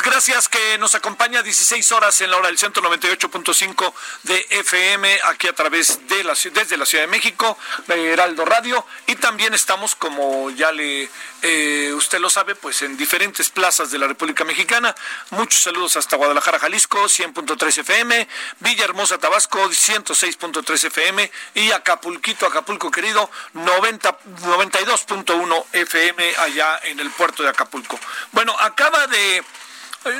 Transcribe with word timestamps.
Gracias 0.00 0.48
que 0.48 0.78
nos 0.78 0.94
acompaña 0.94 1.42
16 1.42 1.92
horas 1.92 2.20
en 2.20 2.30
la 2.30 2.36
hora 2.38 2.46
del 2.46 2.56
198.5 2.56 3.92
de 4.22 4.46
FM 4.48 5.20
aquí 5.24 5.48
a 5.48 5.54
través 5.54 6.06
de 6.08 6.24
la 6.24 6.34
desde 6.54 6.76
la 6.76 6.86
Ciudad 6.86 7.04
de 7.04 7.10
México, 7.10 7.58
de 7.88 8.12
Heraldo 8.12 8.44
Radio 8.44 8.86
y 9.06 9.16
también 9.16 9.52
estamos 9.52 9.94
como 9.94 10.48
ya 10.50 10.72
le 10.72 11.10
eh, 11.42 11.92
usted 11.94 12.20
lo 12.20 12.30
sabe, 12.30 12.54
pues 12.54 12.82
en 12.82 12.96
diferentes 12.96 13.50
plazas 13.50 13.90
de 13.90 13.98
la 13.98 14.06
República 14.06 14.44
Mexicana. 14.44 14.94
Muchos 15.30 15.62
saludos 15.62 15.96
hasta 15.96 16.16
Guadalajara, 16.16 16.60
Jalisco, 16.60 17.02
100.3 17.04 17.78
FM, 17.78 18.28
Villahermosa, 18.60 19.18
Tabasco, 19.18 19.58
106.3 19.68 20.84
FM 20.84 21.30
y 21.54 21.72
Acapulquito, 21.72 22.46
Acapulco 22.46 22.90
querido, 22.92 23.28
90 23.54 24.20
92.1 24.20 25.64
FM 25.72 26.36
allá 26.36 26.78
en 26.84 27.00
el 27.00 27.10
puerto 27.10 27.42
de 27.42 27.48
Acapulco. 27.48 27.98
Bueno, 28.30 28.54
acaba 28.60 29.08
de 29.08 29.42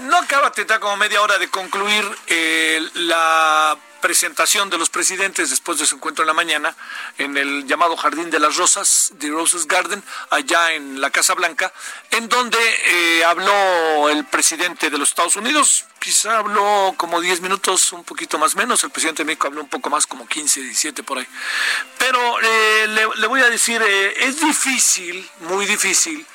no 0.03 0.17
acaba, 0.19 0.53
tendrá 0.53 0.79
como 0.79 0.97
media 0.97 1.21
hora 1.23 1.39
de 1.39 1.49
concluir 1.49 2.05
eh, 2.27 2.81
la 2.95 3.77
presentación 4.03 4.69
de 4.69 4.77
los 4.77 4.91
presidentes 4.91 5.49
después 5.49 5.79
de 5.79 5.87
su 5.87 5.95
encuentro 5.95 6.25
en 6.25 6.27
la 6.27 6.35
mañana 6.35 6.77
en 7.19 7.39
el 7.39 7.67
llamado 7.67 7.97
Jardín 7.97 8.31
de 8.31 8.41
las 8.41 8.57
Rosas, 8.57 9.13
The 9.19 9.29
Roses 9.29 9.67
Garden, 9.67 10.03
allá 10.31 10.73
en 10.73 11.01
la 11.01 11.11
Casa 11.11 11.35
Blanca, 11.35 11.73
en 12.11 12.29
donde 12.29 12.59
eh, 12.59 13.25
habló 13.25 14.11
el 14.11 14.25
presidente 14.27 14.91
de 14.91 14.99
los 14.99 15.11
Estados 15.11 15.37
Unidos, 15.37 15.87
quizá 16.01 16.39
habló 16.39 16.95
como 16.97 17.21
10 17.21 17.41
minutos, 17.41 17.93
un 17.93 18.05
poquito 18.05 18.39
más 18.39 18.57
menos, 18.57 18.83
el 18.83 18.91
presidente 18.91 19.23
de 19.23 19.27
México 19.27 19.47
habló 19.47 19.61
un 19.63 19.69
poco 19.69 19.89
más, 19.89 20.07
como 20.07 20.27
15, 20.27 20.61
17 20.63 21.05
por 21.05 21.19
ahí. 21.19 21.27
Pero 21.97 22.41
eh, 22.43 22.89
le, 23.17 23.27
voy 23.29 23.41
a 23.41 23.49
decir, 23.49 23.81
eh, 23.81 24.27
es 24.27 24.41
difícil, 24.41 25.31
muy 25.41 25.65
difícil, 25.65 26.27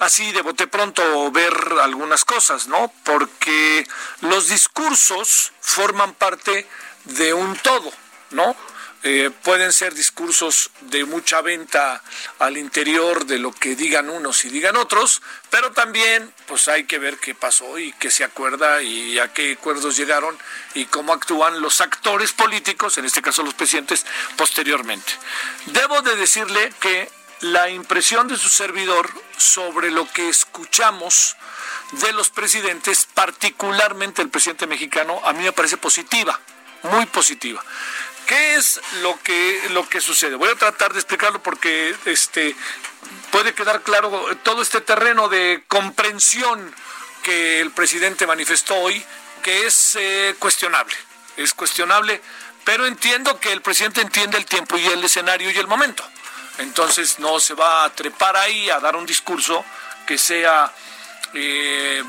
así 0.00 0.32
de 0.32 0.42
bote 0.42 0.66
pronto 0.66 1.30
ver 1.30 1.54
algunas 1.82 2.24
cosas, 2.24 2.66
¿no? 2.66 2.92
Porque 3.04 3.86
los 4.22 4.48
discursos 4.48 5.52
forman 5.60 6.14
parte 6.14 6.66
de 7.04 7.32
un 7.32 7.56
todo, 7.56 7.92
¿no? 8.30 8.56
Eh, 9.02 9.30
pueden 9.44 9.72
ser 9.72 9.94
discursos 9.94 10.70
de 10.82 11.06
mucha 11.06 11.40
venta 11.40 12.02
al 12.38 12.58
interior 12.58 13.24
de 13.24 13.38
lo 13.38 13.50
que 13.50 13.74
digan 13.74 14.10
unos 14.10 14.44
y 14.44 14.50
digan 14.50 14.76
otros, 14.76 15.22
pero 15.48 15.72
también 15.72 16.30
pues 16.46 16.68
hay 16.68 16.84
que 16.84 16.98
ver 16.98 17.16
qué 17.16 17.34
pasó 17.34 17.78
y 17.78 17.94
qué 17.94 18.10
se 18.10 18.24
acuerda 18.24 18.82
y 18.82 19.18
a 19.18 19.32
qué 19.32 19.52
acuerdos 19.52 19.96
llegaron 19.96 20.36
y 20.74 20.84
cómo 20.84 21.14
actúan 21.14 21.62
los 21.62 21.80
actores 21.80 22.32
políticos, 22.32 22.98
en 22.98 23.06
este 23.06 23.22
caso 23.22 23.42
los 23.42 23.54
presidentes, 23.54 24.04
posteriormente. 24.36 25.12
Debo 25.66 26.02
de 26.02 26.16
decirle 26.16 26.70
que 26.78 27.08
la 27.40 27.70
impresión 27.70 28.28
de 28.28 28.36
su 28.36 28.48
servidor 28.48 29.10
sobre 29.36 29.90
lo 29.90 30.10
que 30.12 30.28
escuchamos 30.28 31.36
de 31.92 32.12
los 32.12 32.30
presidentes, 32.30 33.06
particularmente 33.14 34.22
el 34.22 34.28
presidente 34.28 34.66
mexicano, 34.66 35.20
a 35.24 35.32
mí 35.32 35.42
me 35.42 35.52
parece 35.52 35.76
positiva, 35.76 36.38
muy 36.82 37.06
positiva. 37.06 37.64
¿Qué 38.26 38.54
es 38.54 38.80
lo 39.02 39.18
que, 39.22 39.60
lo 39.70 39.88
que 39.88 40.00
sucede? 40.00 40.36
Voy 40.36 40.50
a 40.50 40.54
tratar 40.54 40.92
de 40.92 41.00
explicarlo 41.00 41.42
porque 41.42 41.96
este, 42.04 42.54
puede 43.32 43.54
quedar 43.54 43.82
claro 43.82 44.24
todo 44.44 44.62
este 44.62 44.80
terreno 44.80 45.28
de 45.28 45.64
comprensión 45.66 46.72
que 47.22 47.60
el 47.60 47.70
presidente 47.72 48.26
manifestó 48.26 48.76
hoy, 48.76 49.04
que 49.42 49.66
es 49.66 49.96
eh, 49.98 50.36
cuestionable, 50.38 50.94
es 51.38 51.54
cuestionable, 51.54 52.20
pero 52.64 52.86
entiendo 52.86 53.40
que 53.40 53.52
el 53.52 53.62
presidente 53.62 54.00
entiende 54.00 54.38
el 54.38 54.46
tiempo 54.46 54.76
y 54.76 54.86
el 54.86 55.02
escenario 55.02 55.50
y 55.50 55.58
el 55.58 55.66
momento. 55.66 56.04
Entonces 56.60 57.18
no 57.18 57.40
se 57.40 57.54
va 57.54 57.84
a 57.84 57.92
trepar 57.92 58.36
ahí 58.36 58.70
a 58.70 58.80
dar 58.80 58.96
un 58.96 59.06
discurso 59.06 59.64
que 60.06 60.18
sea 60.18 60.72
eh, 61.34 62.02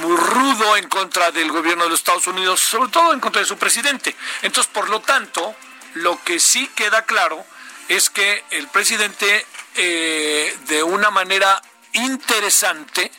muy 0.00 0.16
rudo 0.16 0.76
en 0.76 0.88
contra 0.88 1.30
del 1.30 1.50
gobierno 1.50 1.84
de 1.84 1.90
los 1.90 2.00
Estados 2.00 2.26
Unidos, 2.26 2.60
sobre 2.60 2.90
todo 2.90 3.12
en 3.12 3.20
contra 3.20 3.40
de 3.40 3.46
su 3.46 3.56
presidente. 3.56 4.14
Entonces, 4.42 4.72
por 4.72 4.88
lo 4.88 5.00
tanto, 5.00 5.54
lo 5.94 6.22
que 6.24 6.40
sí 6.40 6.68
queda 6.74 7.02
claro 7.02 7.44
es 7.88 8.10
que 8.10 8.44
el 8.50 8.68
presidente, 8.68 9.46
eh, 9.76 10.56
de 10.66 10.82
una 10.82 11.10
manera 11.10 11.62
interesante, 11.92 13.10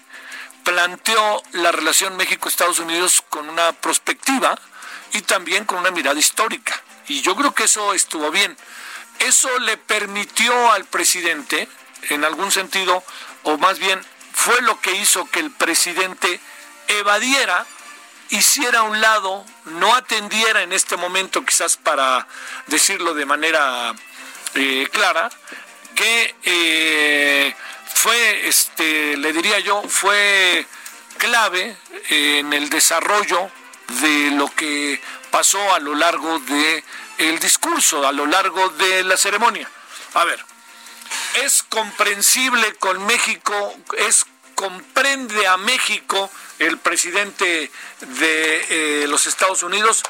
planteó 0.64 1.44
la 1.54 1.72
relación 1.72 2.18
México-Estados 2.18 2.80
Unidos 2.80 3.24
con 3.30 3.48
una 3.50 3.72
perspectiva 3.74 4.60
y 5.14 5.22
también 5.22 5.66
con 5.66 5.78
una 5.80 5.92
mirada 5.92 6.20
histórica. 6.20 6.82
Y 7.08 7.22
yo 7.22 7.36
creo 7.36 7.54
que 7.54 7.66
eso 7.66 7.94
estuvo 7.94 8.32
bien. 8.32 8.58
Eso 9.20 9.60
le 9.60 9.78
permitió 9.78 10.72
al 10.72 10.86
presidente, 10.86 11.68
en 12.10 12.24
algún 12.24 12.52
sentido, 12.52 13.04
o 13.44 13.58
más 13.58 13.80
bien 13.80 14.02
fue 14.34 14.62
lo 14.62 14.80
que 14.82 14.92
hizo 14.96 15.26
que 15.32 15.40
el 15.40 15.52
presidente 15.52 16.40
evadiera, 16.88 17.66
hiciera 18.30 18.80
a 18.80 18.84
un 18.84 19.00
lado, 19.02 19.46
no 19.66 19.96
atendiera 19.96 20.62
en 20.62 20.74
este 20.74 20.98
momento, 20.98 21.46
quizás 21.46 21.78
para 21.78 22.28
decirlo 22.68 23.14
de 23.14 23.26
manera 23.26 23.94
eh, 24.56 24.88
clara, 24.92 25.30
que 25.96 26.36
eh, 26.44 27.56
fue, 27.94 28.48
este, 28.48 29.18
le 29.18 29.32
diría 29.34 29.60
yo, 29.60 29.82
fue 29.88 30.68
clave 31.18 31.76
en 32.10 32.54
el 32.54 32.70
desarrollo 32.70 33.50
de 34.02 34.32
lo 34.32 34.54
que 34.54 35.02
pasó 35.32 35.74
a 35.74 35.80
lo 35.80 35.96
largo 35.96 36.40
de 36.40 36.84
el 37.18 37.40
discurso, 37.40 38.06
a 38.08 38.12
lo 38.12 38.26
largo 38.26 38.70
de 38.70 39.04
la 39.04 39.18
ceremonia. 39.18 39.70
A 40.14 40.24
ver, 40.26 40.44
es 41.44 41.64
comprensible 41.64 42.76
con 42.76 43.06
México, 43.06 43.76
es 43.98 44.26
comprende 44.56 45.48
a 45.48 45.58
México 45.58 46.32
el 46.60 46.78
presidente 46.78 47.70
de 48.00 49.04
eh, 49.04 49.08
los 49.08 49.28
Estados 49.28 49.64
Unidos. 49.64 50.04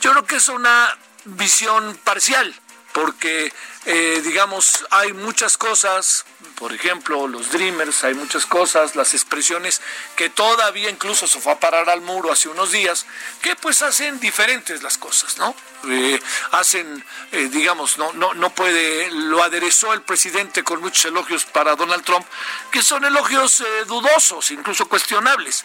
Yo 0.00 0.12
creo 0.12 0.24
que 0.24 0.36
es 0.36 0.48
una 0.48 0.96
visión 1.24 1.98
parcial, 2.04 2.54
porque 2.92 3.52
eh, 3.86 4.20
digamos 4.24 4.86
hay 4.90 5.12
muchas 5.12 5.58
cosas, 5.58 6.24
por 6.58 6.72
ejemplo 6.72 7.28
los 7.28 7.52
Dreamers, 7.52 8.04
hay 8.04 8.14
muchas 8.14 8.44
cosas, 8.44 8.96
las 8.96 9.14
expresiones 9.14 9.80
que 10.16 10.28
todavía 10.28 10.90
incluso 10.90 11.26
se 11.26 11.40
fue 11.40 11.52
a 11.52 11.60
parar 11.60 11.88
al 11.88 12.00
muro 12.00 12.32
hace 12.32 12.48
unos 12.48 12.72
días, 12.72 13.06
que 13.40 13.54
pues 13.56 13.80
hacen 13.82 14.18
diferentes 14.18 14.82
las 14.82 14.98
cosas, 14.98 15.38
¿no? 15.38 15.54
Eh, 15.88 16.20
hacen, 16.52 17.04
eh, 17.30 17.48
digamos, 17.50 17.98
no, 17.98 18.12
no, 18.14 18.34
no 18.34 18.50
puede, 18.50 19.10
lo 19.12 19.42
aderezó 19.42 19.92
el 19.92 20.02
presidente 20.02 20.64
con 20.64 20.80
muchos 20.80 21.04
elogios 21.04 21.44
para 21.44 21.76
Donald 21.76 22.04
Trump, 22.04 22.26
que 22.72 22.82
son 22.82 23.04
elogios 23.04 23.60
eh, 23.60 23.64
dudosos, 23.86 24.50
incluso 24.50 24.88
cuestionables. 24.88 25.64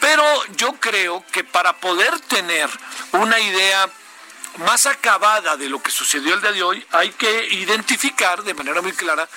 Pero 0.00 0.24
yo 0.56 0.72
creo 0.80 1.22
que 1.30 1.44
para 1.44 1.76
poder 1.76 2.18
tener 2.20 2.70
una 3.12 3.38
idea 3.38 3.90
más 4.56 4.86
acabada 4.86 5.56
de 5.58 5.68
lo 5.68 5.82
que 5.82 5.90
sucedió 5.90 6.34
el 6.34 6.40
día 6.40 6.52
de 6.52 6.62
hoy, 6.62 6.86
hay 6.90 7.10
que 7.10 7.46
identificar 7.50 8.42
de 8.42 8.54
manera 8.54 8.80
muy 8.80 8.92
clara 8.92 9.28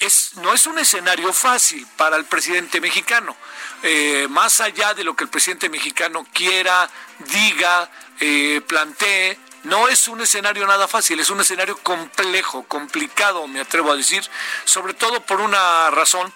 es, 0.00 0.32
no 0.36 0.52
es 0.52 0.66
un 0.66 0.78
escenario 0.78 1.32
fácil 1.32 1.86
para 1.96 2.16
el 2.16 2.24
presidente 2.24 2.80
mexicano. 2.80 3.36
Eh, 3.82 4.26
más 4.30 4.60
allá 4.60 4.94
de 4.94 5.04
lo 5.04 5.14
que 5.14 5.24
el 5.24 5.30
presidente 5.30 5.68
mexicano 5.68 6.26
quiera, 6.32 6.88
diga, 7.18 7.90
eh, 8.20 8.60
plantee, 8.66 9.38
no 9.64 9.88
es 9.88 10.08
un 10.08 10.20
escenario 10.20 10.66
nada 10.66 10.88
fácil, 10.88 11.18
es 11.20 11.30
un 11.30 11.40
escenario 11.40 11.76
complejo, 11.78 12.64
complicado, 12.64 13.46
me 13.48 13.60
atrevo 13.60 13.92
a 13.92 13.96
decir, 13.96 14.24
sobre 14.64 14.94
todo 14.94 15.20
por 15.22 15.40
una 15.40 15.90
razón, 15.90 16.32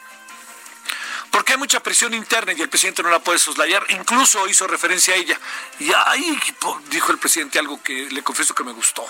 porque 1.30 1.52
hay 1.52 1.58
mucha 1.58 1.80
presión 1.80 2.12
interna 2.12 2.52
y 2.52 2.60
el 2.60 2.68
presidente 2.68 3.02
no 3.02 3.10
la 3.10 3.20
puede 3.20 3.38
soslayar. 3.38 3.84
Incluso 3.90 4.48
hizo 4.48 4.66
referencia 4.66 5.14
a 5.14 5.16
ella. 5.16 5.38
Y 5.78 5.92
ahí 5.92 6.40
dijo 6.90 7.12
el 7.12 7.18
presidente 7.18 7.60
algo 7.60 7.80
que 7.82 8.08
le 8.10 8.22
confieso 8.24 8.52
que 8.52 8.64
me 8.64 8.72
gustó 8.72 9.06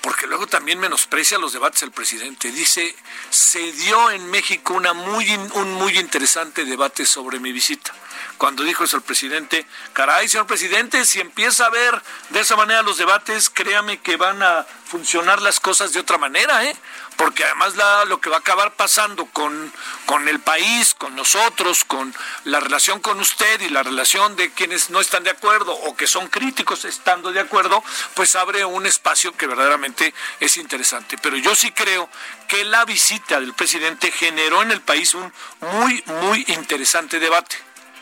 porque 0.00 0.26
luego 0.26 0.46
también 0.46 0.78
menosprecia 0.78 1.38
los 1.38 1.52
debates 1.52 1.82
el 1.82 1.90
presidente. 1.90 2.50
Dice, 2.50 2.94
se 3.30 3.72
dio 3.72 4.10
en 4.10 4.30
México 4.30 4.74
una 4.74 4.92
muy, 4.92 5.28
un 5.54 5.72
muy 5.74 5.98
interesante 5.98 6.64
debate 6.64 7.04
sobre 7.04 7.40
mi 7.40 7.52
visita. 7.52 7.92
Cuando 8.36 8.62
dijo 8.62 8.84
eso 8.84 8.96
el 8.96 9.02
presidente, 9.02 9.66
caray, 9.92 10.28
señor 10.28 10.46
presidente, 10.46 11.04
si 11.04 11.20
empieza 11.20 11.66
a 11.66 11.70
ver 11.70 12.00
de 12.30 12.40
esa 12.40 12.56
manera 12.56 12.82
los 12.82 12.96
debates, 12.96 13.50
créame 13.50 13.98
que 13.98 14.16
van 14.16 14.42
a 14.42 14.64
funcionar 14.86 15.42
las 15.42 15.58
cosas 15.58 15.92
de 15.92 16.00
otra 16.00 16.18
manera, 16.18 16.64
¿eh? 16.64 16.76
Porque 17.18 17.42
además 17.42 17.74
lo 18.06 18.20
que 18.20 18.30
va 18.30 18.36
a 18.36 18.38
acabar 18.38 18.74
pasando 18.74 19.26
con, 19.26 19.72
con 20.06 20.28
el 20.28 20.38
país, 20.38 20.94
con 20.94 21.16
nosotros, 21.16 21.84
con 21.84 22.14
la 22.44 22.60
relación 22.60 23.00
con 23.00 23.18
usted 23.18 23.60
y 23.60 23.70
la 23.70 23.82
relación 23.82 24.36
de 24.36 24.52
quienes 24.52 24.90
no 24.90 25.00
están 25.00 25.24
de 25.24 25.30
acuerdo 25.30 25.74
o 25.74 25.96
que 25.96 26.06
son 26.06 26.28
críticos 26.28 26.84
estando 26.84 27.32
de 27.32 27.40
acuerdo, 27.40 27.82
pues 28.14 28.36
abre 28.36 28.64
un 28.64 28.86
espacio 28.86 29.36
que 29.36 29.48
verdaderamente 29.48 30.14
es 30.38 30.56
interesante. 30.58 31.18
Pero 31.18 31.36
yo 31.36 31.56
sí 31.56 31.72
creo 31.72 32.08
que 32.46 32.64
la 32.64 32.84
visita 32.84 33.40
del 33.40 33.52
presidente 33.52 34.12
generó 34.12 34.62
en 34.62 34.70
el 34.70 34.80
país 34.80 35.12
un 35.14 35.32
muy, 35.60 36.04
muy 36.06 36.44
interesante 36.46 37.18
debate. 37.18 37.56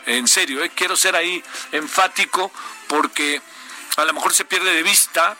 En 0.05 0.27
serio, 0.27 0.63
¿eh? 0.63 0.71
quiero 0.75 0.95
ser 0.95 1.15
ahí 1.15 1.43
enfático 1.71 2.51
porque 2.87 3.41
a 3.95 4.05
lo 4.05 4.13
mejor 4.13 4.35
se 4.35 4.45
pierde 4.45 4.75
de 4.75 4.83
vista 4.83 5.35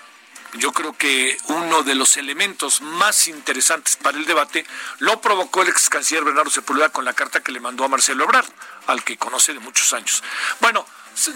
yo 0.54 0.72
creo 0.72 0.94
que 0.98 1.38
uno 1.48 1.84
de 1.84 1.96
los 1.96 2.18
elementos 2.18 2.82
más 2.82 3.28
interesantes 3.28 3.98
para 3.98 4.18
el 4.18 4.26
debate 4.26 4.66
lo 5.00 5.22
provocó 5.22 5.62
el 5.62 5.70
ex 5.70 5.90
canciller 5.90 6.24
Bernardo 6.24 6.50
Sepúlveda 6.50 6.90
con 6.90 7.06
la 7.06 7.14
carta 7.14 7.42
que 7.42 7.52
le 7.52 7.60
mandó 7.60 7.84
a 7.84 7.88
Marcelo 7.88 8.24
Ebrard, 8.24 8.48
al 8.88 9.04
que 9.04 9.18
conoce 9.18 9.54
de 9.54 9.60
muchos 9.60 9.94
años. 9.94 10.24
Bueno, 10.60 10.86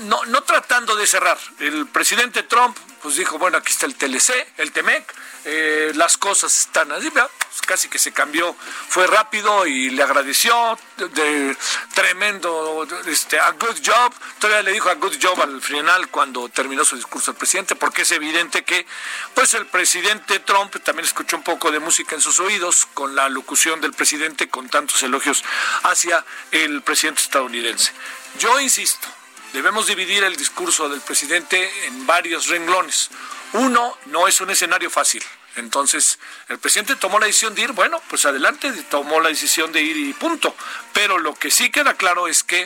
no, 0.01 0.23
no 0.25 0.41
tratando 0.43 0.95
de 0.95 1.07
cerrar, 1.07 1.37
el 1.59 1.87
presidente 1.87 2.43
Trump 2.43 2.77
pues 3.01 3.15
dijo, 3.15 3.37
bueno, 3.37 3.57
aquí 3.57 3.71
está 3.71 3.87
el 3.87 3.95
TLC, 3.95 4.31
el 4.57 4.71
TEMEC, 4.71 5.13
eh, 5.45 5.91
las 5.95 6.17
cosas 6.17 6.55
están 6.59 6.91
así, 6.91 7.09
pues 7.09 7.27
casi 7.65 7.89
que 7.89 7.99
se 7.99 8.11
cambió, 8.11 8.55
fue 8.89 9.07
rápido 9.07 9.65
y 9.65 9.89
le 9.89 10.03
agradeció, 10.03 10.77
de, 10.97 11.57
tremendo, 11.93 12.87
este, 13.07 13.39
a 13.39 13.51
good 13.51 13.77
job, 13.83 14.13
todavía 14.39 14.63
le 14.63 14.71
dijo 14.73 14.89
a 14.89 14.95
good 14.95 15.15
job 15.21 15.41
al 15.41 15.61
final 15.61 16.09
cuando 16.09 16.47
terminó 16.49 16.85
su 16.85 16.95
discurso 16.95 17.31
el 17.31 17.37
presidente, 17.37 17.75
porque 17.75 18.03
es 18.03 18.11
evidente 18.11 18.63
que, 18.63 18.85
pues 19.33 19.53
el 19.53 19.65
presidente 19.65 20.39
Trump 20.39 20.75
también 20.83 21.05
escuchó 21.05 21.37
un 21.37 21.43
poco 21.43 21.71
de 21.71 21.79
música 21.79 22.15
en 22.15 22.21
sus 22.21 22.39
oídos 22.39 22.87
con 22.93 23.15
la 23.15 23.29
locución 23.29 23.81
del 23.81 23.93
presidente 23.93 24.49
con 24.49 24.69
tantos 24.69 25.01
elogios 25.03 25.43
hacia 25.83 26.23
el 26.51 26.81
presidente 26.83 27.21
estadounidense. 27.21 27.91
Yo 28.39 28.59
insisto, 28.59 29.07
debemos 29.53 29.87
dividir 29.87 30.23
el 30.23 30.35
discurso 30.35 30.87
del 30.89 31.01
presidente 31.01 31.87
en 31.87 32.05
varios 32.05 32.47
renglones. 32.47 33.09
Uno, 33.53 33.97
no 34.05 34.27
es 34.27 34.39
un 34.41 34.49
escenario 34.49 34.89
fácil. 34.89 35.23
Entonces, 35.57 36.19
el 36.47 36.59
presidente 36.59 36.95
tomó 36.95 37.19
la 37.19 37.25
decisión 37.25 37.53
de 37.53 37.63
ir, 37.63 37.71
bueno, 37.73 38.01
pues 38.09 38.25
adelante, 38.25 38.71
tomó 38.89 39.19
la 39.19 39.29
decisión 39.29 39.71
de 39.71 39.81
ir 39.81 39.97
y 39.97 40.13
punto. 40.13 40.55
Pero 40.93 41.17
lo 41.17 41.35
que 41.35 41.51
sí 41.51 41.69
queda 41.69 41.95
claro 41.95 42.27
es 42.27 42.43
que 42.43 42.65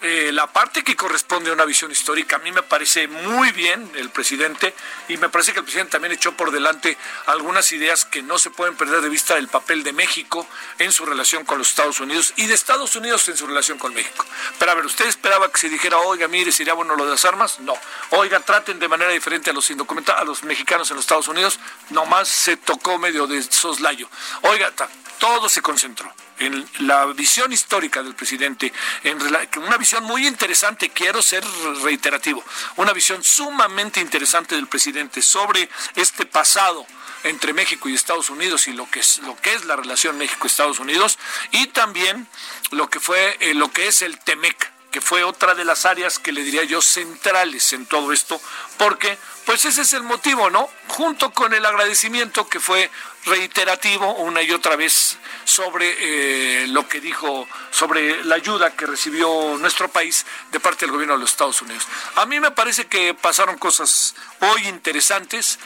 eh, 0.00 0.30
la 0.32 0.46
parte 0.46 0.84
que 0.84 0.94
corresponde 0.94 1.50
a 1.50 1.52
una 1.52 1.64
visión 1.64 1.90
histórica. 1.90 2.36
A 2.36 2.38
mí 2.38 2.52
me 2.52 2.62
parece 2.62 3.08
muy 3.08 3.50
bien 3.52 3.90
el 3.96 4.10
presidente 4.10 4.74
y 5.08 5.16
me 5.16 5.28
parece 5.28 5.52
que 5.52 5.58
el 5.58 5.64
presidente 5.64 5.92
también 5.92 6.12
echó 6.12 6.36
por 6.36 6.52
delante 6.52 6.96
algunas 7.26 7.72
ideas 7.72 8.04
que 8.04 8.22
no 8.22 8.38
se 8.38 8.50
pueden 8.50 8.76
perder 8.76 9.00
de 9.00 9.08
vista 9.08 9.34
del 9.34 9.48
papel 9.48 9.82
de 9.82 9.92
México 9.92 10.46
en 10.78 10.92
su 10.92 11.04
relación 11.04 11.44
con 11.44 11.58
los 11.58 11.70
Estados 11.70 12.00
Unidos 12.00 12.32
y 12.36 12.46
de 12.46 12.54
Estados 12.54 12.94
Unidos 12.96 13.28
en 13.28 13.36
su 13.36 13.46
relación 13.46 13.78
con 13.78 13.92
México. 13.92 14.24
Pero 14.58 14.70
a 14.70 14.74
ver, 14.74 14.86
¿usted 14.86 15.06
esperaba 15.06 15.50
que 15.50 15.58
se 15.58 15.68
dijera, 15.68 15.98
oiga, 15.98 16.28
mire, 16.28 16.52
sería 16.52 16.74
bueno 16.74 16.94
lo 16.94 17.04
de 17.04 17.12
las 17.12 17.24
armas? 17.24 17.58
No. 17.60 17.74
Oiga, 18.10 18.40
traten 18.40 18.78
de 18.78 18.88
manera 18.88 19.10
diferente 19.10 19.50
a 19.50 19.52
los 19.52 19.68
indocumentados, 19.70 20.22
a 20.22 20.24
los 20.24 20.44
mexicanos 20.44 20.90
en 20.90 20.96
los 20.96 21.04
Estados 21.04 21.28
Unidos. 21.28 21.58
Nomás 21.90 22.28
se 22.28 22.56
tocó 22.56 22.98
medio 22.98 23.26
de 23.26 23.42
soslayo. 23.42 24.08
Oiga, 24.42 24.72
todo 25.18 25.48
se 25.48 25.62
concentró. 25.62 26.12
En 26.38 26.68
la 26.78 27.04
visión 27.06 27.52
histórica 27.52 28.02
del 28.02 28.14
presidente, 28.14 28.72
en 29.02 29.18
una 29.56 29.76
visión 29.76 30.04
muy 30.04 30.26
interesante, 30.26 30.90
quiero 30.90 31.20
ser 31.20 31.44
reiterativo, 31.82 32.44
una 32.76 32.92
visión 32.92 33.24
sumamente 33.24 34.00
interesante 34.00 34.54
del 34.54 34.68
presidente 34.68 35.20
sobre 35.20 35.68
este 35.96 36.26
pasado 36.26 36.86
entre 37.24 37.52
México 37.52 37.88
y 37.88 37.94
Estados 37.94 38.30
Unidos 38.30 38.68
y 38.68 38.72
lo 38.72 38.88
que 38.88 39.00
es 39.00 39.18
lo 39.18 39.36
que 39.36 39.52
es 39.52 39.64
la 39.64 39.74
relación 39.74 40.18
México-Estados 40.18 40.78
Unidos 40.78 41.18
y 41.50 41.66
también 41.68 42.28
lo 42.70 42.88
que 42.88 43.00
fue 43.00 43.36
eh, 43.40 43.54
lo 43.54 43.72
que 43.72 43.88
es 43.88 44.02
el 44.02 44.18
Temec 44.20 44.77
que 44.90 45.00
fue 45.00 45.22
otra 45.24 45.54
de 45.54 45.64
las 45.64 45.84
áreas 45.84 46.18
que 46.18 46.32
le 46.32 46.42
diría 46.42 46.64
yo 46.64 46.80
centrales 46.80 47.72
en 47.72 47.86
todo 47.86 48.12
esto, 48.12 48.40
porque 48.78 49.18
pues 49.44 49.64
ese 49.64 49.82
es 49.82 49.92
el 49.92 50.02
motivo, 50.02 50.50
¿no? 50.50 50.68
Junto 50.88 51.30
con 51.32 51.54
el 51.54 51.64
agradecimiento 51.64 52.48
que 52.48 52.60
fue 52.60 52.90
reiterativo 53.24 54.14
una 54.16 54.42
y 54.42 54.52
otra 54.52 54.76
vez 54.76 55.18
sobre 55.44 56.62
eh, 56.62 56.66
lo 56.68 56.88
que 56.88 57.00
dijo 57.00 57.46
sobre 57.70 58.24
la 58.24 58.36
ayuda 58.36 58.74
que 58.74 58.86
recibió 58.86 59.56
nuestro 59.58 59.88
país 59.88 60.26
de 60.52 60.60
parte 60.60 60.86
del 60.86 60.92
gobierno 60.92 61.14
de 61.14 61.20
los 61.20 61.30
Estados 61.30 61.60
Unidos. 61.62 61.86
A 62.16 62.26
mí 62.26 62.40
me 62.40 62.50
parece 62.50 62.86
que 62.86 63.14
pasaron 63.14 63.58
cosas 63.58 64.14
hoy 64.40 64.68
interesantes. 64.68 65.58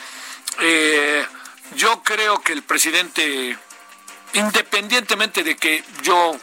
Eh, 0.61 1.27
yo 1.77 2.03
creo 2.03 2.41
que 2.41 2.53
el 2.53 2.63
presidente, 2.63 3.57
independientemente 4.35 5.43
de 5.43 5.57
que 5.57 5.85
yo 6.03 6.39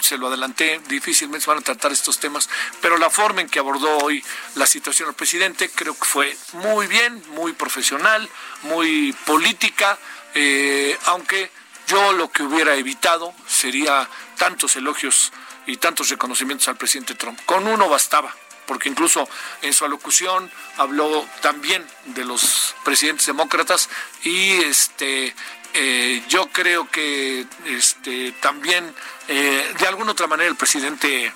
se 0.00 0.18
lo 0.18 0.28
adelanté, 0.28 0.80
difícilmente 0.88 1.44
se 1.44 1.50
van 1.50 1.58
a 1.58 1.62
tratar 1.62 1.92
estos 1.92 2.18
temas, 2.18 2.48
pero 2.80 2.98
la 2.98 3.10
forma 3.10 3.40
en 3.40 3.48
que 3.48 3.58
abordó 3.58 3.98
hoy 3.98 4.24
la 4.54 4.66
situación 4.66 5.08
el 5.08 5.14
presidente 5.14 5.70
creo 5.70 5.94
que 5.94 6.04
fue 6.04 6.36
muy 6.52 6.86
bien, 6.86 7.22
muy 7.30 7.52
profesional, 7.52 8.28
muy 8.62 9.12
política, 9.24 9.98
eh, 10.34 10.98
aunque 11.06 11.50
yo 11.86 12.12
lo 12.12 12.30
que 12.30 12.42
hubiera 12.42 12.74
evitado 12.74 13.34
sería 13.46 14.08
tantos 14.38 14.76
elogios 14.76 15.32
y 15.66 15.76
tantos 15.76 16.08
reconocimientos 16.08 16.68
al 16.68 16.76
presidente 16.76 17.14
Trump. 17.14 17.38
Con 17.44 17.66
uno 17.66 17.88
bastaba, 17.88 18.34
porque 18.66 18.88
incluso 18.88 19.28
en 19.62 19.72
su 19.72 19.84
alocución 19.84 20.50
habló 20.76 21.26
también 21.40 21.86
de 22.06 22.24
los 22.24 22.74
presidentes 22.84 23.26
demócratas 23.26 23.88
y 24.22 24.52
este 24.62 25.34
eh, 25.74 26.22
yo 26.28 26.48
creo 26.50 26.88
que 26.88 27.46
este, 27.66 28.32
también 28.40 28.94
eh, 29.28 29.74
de 29.78 29.86
alguna 29.86 30.12
otra 30.12 30.26
manera 30.26 30.48
el 30.48 30.56
presidente, 30.56 31.32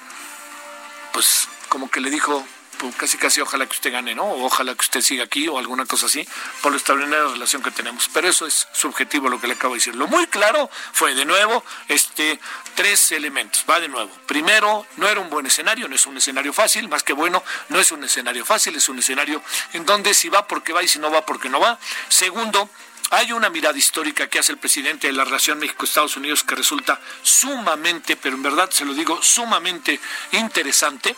pues 1.12 1.49
como 1.69 1.90
que 1.90 2.00
le 2.00 2.08
dijo, 2.08 2.46
pues, 2.79 2.94
casi 2.94 3.19
casi 3.19 3.40
ojalá 3.40 3.67
que 3.67 3.73
usted 3.73 3.93
gane, 3.93 4.14
¿no? 4.14 4.25
O 4.25 4.44
ojalá 4.44 4.75
que 4.75 4.82
usted 4.82 5.00
siga 5.00 5.25
aquí 5.25 5.49
o 5.49 5.58
alguna 5.58 5.85
cosa 5.87 6.07
así, 6.07 6.26
por 6.62 6.73
la 6.73 7.28
relación 7.28 7.62
que 7.62 7.73
tenemos. 7.73 8.09
Pero 8.14 8.28
eso 8.28 8.47
es 8.47 8.68
subjetivo 8.73 9.28
lo 9.28 9.40
que 9.40 9.49
le 9.49 9.54
acabo 9.54 9.75
de 9.75 9.78
decir. 9.78 9.97
Lo 9.97 10.07
muy 10.07 10.26
claro 10.28 10.71
fue 10.92 11.14
de 11.14 11.25
nuevo 11.25 11.64
este 11.88 12.38
tres 12.76 13.11
elementos. 13.11 13.64
Va 13.68 13.80
de 13.80 13.88
nuevo. 13.88 14.11
Primero, 14.26 14.87
no 14.97 15.09
era 15.09 15.21
un 15.21 15.28
buen 15.28 15.47
escenario, 15.47 15.88
no 15.88 15.97
es 15.97 16.07
un 16.07 16.16
escenario 16.16 16.52
fácil, 16.52 16.88
más 16.88 17.02
que 17.02 17.12
bueno, 17.12 17.42
no 17.68 17.80
es 17.80 17.90
un 17.90 18.04
escenario 18.04 18.45
fácil, 18.45 18.76
es 18.76 18.88
un 18.88 19.00
escenario 19.00 19.42
en 19.73 19.85
donde 19.85 20.14
si 20.14 20.28
va 20.28 20.47
porque 20.47 20.73
va 20.73 20.83
y 20.83 20.88
si 20.88 21.00
no 21.00 21.11
va 21.11 21.26
porque 21.26 21.49
no 21.49 21.59
va. 21.59 21.78
Segundo, 22.09 22.71
hay 23.11 23.33
una 23.33 23.49
mirada 23.49 23.78
histórica 23.78 24.28
que 24.28 24.38
hace 24.38 24.52
el 24.52 24.59
presidente 24.59 25.07
de 25.07 25.12
la 25.12 25.25
relación 25.25 25.59
México-Estados 25.59 26.17
Unidos 26.17 26.45
que 26.45 26.55
resulta 26.55 27.00
sumamente, 27.23 28.17
pero 28.17 28.37
en 28.37 28.43
verdad 28.43 28.71
se 28.71 28.85
lo 28.85 28.95
digo, 28.95 29.23
sumamente 29.23 29.99
interesante. 30.33 31.17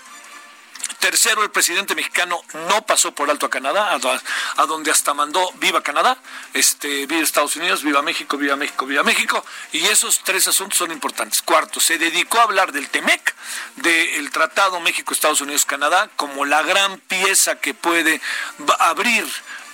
Tercero, 0.99 1.43
el 1.43 1.51
presidente 1.51 1.95
mexicano 1.95 2.43
no 2.69 2.85
pasó 2.85 3.13
por 3.13 3.31
alto 3.31 3.47
a 3.47 3.51
Canadá, 3.51 3.99
a, 4.57 4.67
donde 4.67 4.91
hasta 4.91 5.15
mandó 5.15 5.51
viva 5.53 5.83
Canadá, 5.83 6.19
este, 6.53 7.07
viva 7.07 7.23
Estados 7.23 7.57
Unidos, 7.57 7.83
viva 7.83 8.03
México, 8.03 8.37
viva 8.37 8.57
México, 8.57 8.85
viva 8.87 9.03
México. 9.03 9.45
Y 9.73 9.87
esos 9.87 10.23
tres 10.25 10.47
asuntos 10.49 10.79
son 10.79 10.91
importantes. 10.91 11.43
Cuarto, 11.43 11.81
se 11.81 11.97
dedicó 11.97 12.39
a 12.39 12.43
hablar 12.43 12.73
del 12.73 12.89
TEMEC, 12.89 13.35
del 13.77 14.31
Tratado 14.31 14.79
México-Estados 14.81 15.41
Unidos-Canadá, 15.41 16.11
como 16.17 16.45
la 16.45 16.63
gran 16.63 16.99
pieza 16.99 17.61
que 17.61 17.73
puede 17.73 18.21
abrir 18.79 19.27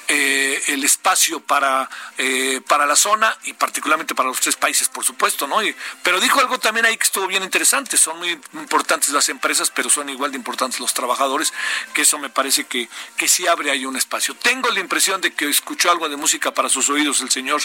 eh, 0.08 0.62
el 0.68 0.84
espacio 0.84 1.40
para, 1.40 1.90
eh, 2.16 2.60
para 2.68 2.86
la 2.86 2.94
zona 2.94 3.36
y 3.42 3.54
particularmente 3.54 4.14
para 4.14 4.28
los 4.28 4.38
tres 4.38 4.54
países, 4.54 4.88
por 4.88 5.04
supuesto, 5.04 5.48
¿no? 5.48 5.56
pero 6.04 6.20
dijo 6.20 6.38
algo 6.38 6.58
también 6.58 6.86
ahí 6.86 6.96
que 6.96 7.02
estuvo 7.02 7.26
bien 7.26 7.42
interesante, 7.42 7.96
son 7.96 8.18
muy 8.18 8.38
importantes 8.52 9.08
las 9.08 9.28
empresas, 9.30 9.72
pero 9.74 9.90
son 9.90 10.08
igual 10.08 10.30
de 10.30 10.36
importantes 10.36 10.78
los 10.78 10.94
trabajadores, 10.94 11.52
que 11.92 12.02
eso 12.02 12.18
me 12.18 12.30
parece 12.30 12.66
que, 12.66 12.88
que 13.16 13.26
sí 13.26 13.48
abre 13.48 13.72
ahí 13.72 13.84
un 13.84 13.96
espacio. 13.96 14.36
Tengo 14.36 14.70
la 14.70 14.78
impresión 14.78 15.20
de 15.20 15.32
que 15.32 15.48
escuchó 15.48 15.90
algo 15.90 16.08
de 16.08 16.16
música 16.16 16.54
para 16.54 16.68
sus 16.68 16.88
oídos 16.88 17.20
el 17.20 17.30
señor 17.30 17.60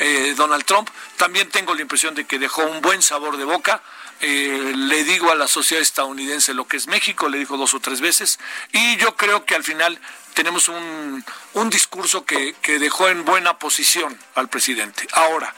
eh, 0.00 0.34
Donald 0.36 0.64
Trump, 0.64 0.90
también 1.16 1.48
tengo 1.50 1.74
la 1.76 1.82
impresión 1.82 2.16
de 2.16 2.24
que 2.24 2.40
dejó 2.40 2.64
un 2.64 2.80
buen 2.80 3.02
sabor 3.02 3.36
de 3.36 3.44
boca. 3.44 3.82
le 4.20 5.04
digo 5.04 5.30
a 5.30 5.36
la 5.36 5.46
sociedad 5.46 5.82
estadounidense 5.82 6.54
lo 6.54 6.66
que 6.66 6.76
es 6.76 6.88
México, 6.88 7.28
le 7.28 7.38
dijo 7.38 7.56
dos 7.56 7.74
o 7.74 7.78
tres 7.78 8.00
veces, 8.00 8.40
y 8.72 8.96
yo 8.96 9.14
creo 9.16 9.44
que 9.44 9.54
al 9.54 9.62
final 9.62 10.00
tenemos 10.34 10.68
un, 10.68 11.24
un 11.54 11.70
discurso 11.70 12.24
que, 12.24 12.54
que 12.60 12.78
dejó 12.78 13.08
en 13.08 13.24
buena 13.24 13.58
posición 13.58 14.18
al 14.34 14.48
presidente. 14.48 15.06
Ahora, 15.12 15.54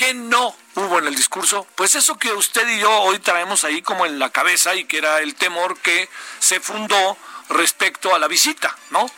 ¿Qué 0.00 0.14
no 0.14 0.56
hubo 0.76 0.98
en 0.98 1.08
el 1.08 1.14
discurso? 1.14 1.66
Pues 1.74 1.94
eso 1.94 2.16
que 2.16 2.32
usted 2.32 2.66
y 2.66 2.78
yo 2.78 2.90
hoy 3.02 3.18
traemos 3.18 3.64
ahí 3.64 3.82
como 3.82 4.06
en 4.06 4.18
la 4.18 4.30
cabeza 4.30 4.74
y 4.74 4.86
que 4.86 4.96
era 4.96 5.20
el 5.20 5.34
temor 5.34 5.76
que 5.76 6.08
se 6.38 6.58
fundó 6.58 7.18
respecto 7.50 8.14
a 8.14 8.18
la 8.18 8.26
visita, 8.26 8.74
¿no? 8.88 9.10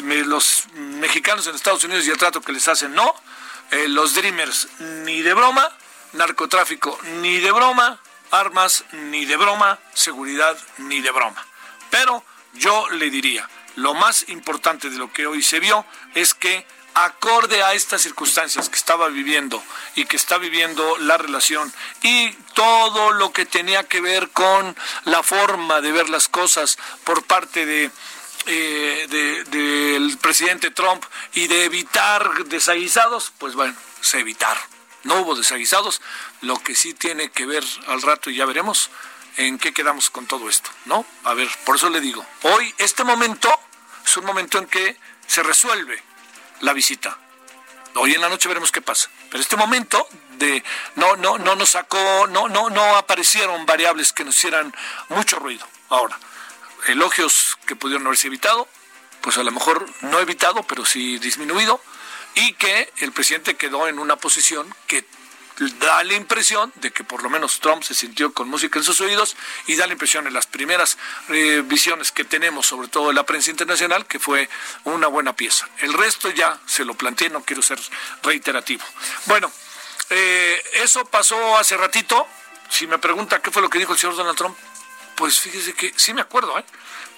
Los 0.00 0.66
mexicanos 0.74 1.46
en 1.46 1.54
Estados 1.54 1.82
Unidos 1.84 2.06
y 2.06 2.10
el 2.10 2.18
trato 2.18 2.42
que 2.42 2.52
les 2.52 2.68
hacen, 2.68 2.94
no. 2.94 3.14
Eh, 3.70 3.88
los 3.88 4.12
Dreamers, 4.12 4.68
ni 4.80 5.22
de 5.22 5.32
broma. 5.32 5.66
Narcotráfico, 6.12 6.98
ni 7.22 7.38
de 7.38 7.50
broma. 7.50 7.98
Armas, 8.30 8.84
ni 8.92 9.24
de 9.24 9.38
broma. 9.38 9.78
Seguridad, 9.94 10.58
ni 10.76 11.00
de 11.00 11.10
broma. 11.10 11.42
Pero 11.88 12.22
yo 12.52 12.90
le 12.90 13.08
diría, 13.08 13.48
lo 13.78 13.94
más 13.94 14.28
importante 14.28 14.90
de 14.90 14.98
lo 14.98 15.12
que 15.12 15.26
hoy 15.26 15.42
se 15.42 15.60
vio 15.60 15.84
es 16.14 16.34
que 16.34 16.66
acorde 16.94 17.62
a 17.62 17.74
estas 17.74 18.02
circunstancias 18.02 18.68
que 18.68 18.76
estaba 18.76 19.08
viviendo 19.08 19.62
y 19.94 20.04
que 20.06 20.16
está 20.16 20.36
viviendo 20.36 20.98
la 20.98 21.16
relación 21.16 21.72
y 22.02 22.32
todo 22.54 23.12
lo 23.12 23.32
que 23.32 23.46
tenía 23.46 23.84
que 23.84 24.00
ver 24.00 24.30
con 24.30 24.76
la 25.04 25.22
forma 25.22 25.80
de 25.80 25.92
ver 25.92 26.08
las 26.08 26.28
cosas 26.28 26.76
por 27.04 27.22
parte 27.24 27.66
de 27.66 27.90
eh, 28.46 29.44
del 29.50 30.16
presidente 30.18 30.70
Trump 30.70 31.04
y 31.34 31.48
de 31.48 31.64
evitar 31.64 32.46
desaguisados, 32.46 33.32
pues 33.38 33.54
bueno, 33.54 33.76
se 34.00 34.20
evitaron. 34.20 34.62
No 35.04 35.20
hubo 35.20 35.34
desaguisados, 35.34 36.00
lo 36.40 36.58
que 36.58 36.74
sí 36.74 36.94
tiene 36.94 37.30
que 37.30 37.46
ver 37.46 37.64
al 37.86 38.00
rato 38.02 38.30
y 38.30 38.36
ya 38.36 38.46
veremos 38.46 38.90
en 39.36 39.58
qué 39.58 39.72
quedamos 39.72 40.10
con 40.10 40.26
todo 40.26 40.48
esto, 40.48 40.70
¿no? 40.86 41.04
A 41.24 41.34
ver, 41.34 41.48
por 41.64 41.76
eso 41.76 41.90
le 41.90 42.00
digo, 42.00 42.24
hoy 42.42 42.74
este 42.78 43.04
momento 43.04 43.48
es 44.08 44.16
un 44.16 44.24
momento 44.24 44.56
en 44.56 44.66
que 44.66 44.96
se 45.26 45.42
resuelve 45.42 46.02
la 46.60 46.72
visita. 46.72 47.18
Hoy 47.94 48.14
en 48.14 48.22
la 48.22 48.30
noche 48.30 48.48
veremos 48.48 48.72
qué 48.72 48.80
pasa. 48.80 49.10
Pero 49.30 49.42
este 49.42 49.56
momento 49.56 50.08
de 50.38 50.64
no 50.94 51.16
no 51.16 51.36
no 51.36 51.54
nos 51.56 51.70
sacó, 51.70 52.26
no 52.28 52.48
no 52.48 52.70
no 52.70 52.96
aparecieron 52.96 53.66
variables 53.66 54.14
que 54.14 54.24
nos 54.24 54.34
hicieran 54.36 54.74
mucho 55.10 55.38
ruido. 55.38 55.66
Ahora, 55.90 56.18
elogios 56.86 57.58
que 57.66 57.76
pudieron 57.76 58.06
haberse 58.06 58.28
evitado, 58.28 58.66
pues 59.20 59.36
a 59.36 59.42
lo 59.42 59.50
mejor 59.50 59.86
no 60.00 60.20
evitado, 60.20 60.62
pero 60.62 60.86
sí 60.86 61.18
disminuido, 61.18 61.82
y 62.34 62.54
que 62.54 62.90
el 62.98 63.12
presidente 63.12 63.56
quedó 63.56 63.88
en 63.88 63.98
una 63.98 64.16
posición 64.16 64.74
que 64.86 65.04
da 65.58 66.04
la 66.04 66.14
impresión 66.14 66.72
de 66.76 66.90
que 66.90 67.04
por 67.04 67.22
lo 67.22 67.30
menos 67.30 67.60
Trump 67.60 67.82
se 67.82 67.94
sintió 67.94 68.32
con 68.32 68.48
música 68.48 68.78
en 68.78 68.84
sus 68.84 69.00
oídos 69.00 69.36
y 69.66 69.76
da 69.76 69.86
la 69.86 69.92
impresión 69.92 70.26
en 70.26 70.34
las 70.34 70.46
primeras 70.46 70.98
eh, 71.28 71.62
visiones 71.64 72.12
que 72.12 72.24
tenemos, 72.24 72.66
sobre 72.66 72.88
todo 72.88 73.10
en 73.10 73.16
la 73.16 73.24
prensa 73.24 73.50
internacional, 73.50 74.06
que 74.06 74.18
fue 74.18 74.48
una 74.84 75.08
buena 75.08 75.34
pieza. 75.34 75.68
El 75.78 75.92
resto 75.92 76.30
ya 76.30 76.58
se 76.66 76.84
lo 76.84 76.94
planteé, 76.94 77.30
no 77.30 77.42
quiero 77.42 77.62
ser 77.62 77.78
reiterativo. 78.22 78.84
Bueno, 79.26 79.50
eh, 80.10 80.62
eso 80.74 81.04
pasó 81.04 81.56
hace 81.58 81.76
ratito. 81.76 82.26
Si 82.68 82.86
me 82.86 82.98
pregunta 82.98 83.40
qué 83.40 83.50
fue 83.50 83.62
lo 83.62 83.70
que 83.70 83.78
dijo 83.78 83.92
el 83.92 83.98
señor 83.98 84.16
Donald 84.16 84.36
Trump, 84.36 84.56
pues 85.16 85.40
fíjese 85.40 85.74
que 85.74 85.92
sí 85.96 86.14
me 86.14 86.20
acuerdo, 86.20 86.58
¿eh? 86.58 86.64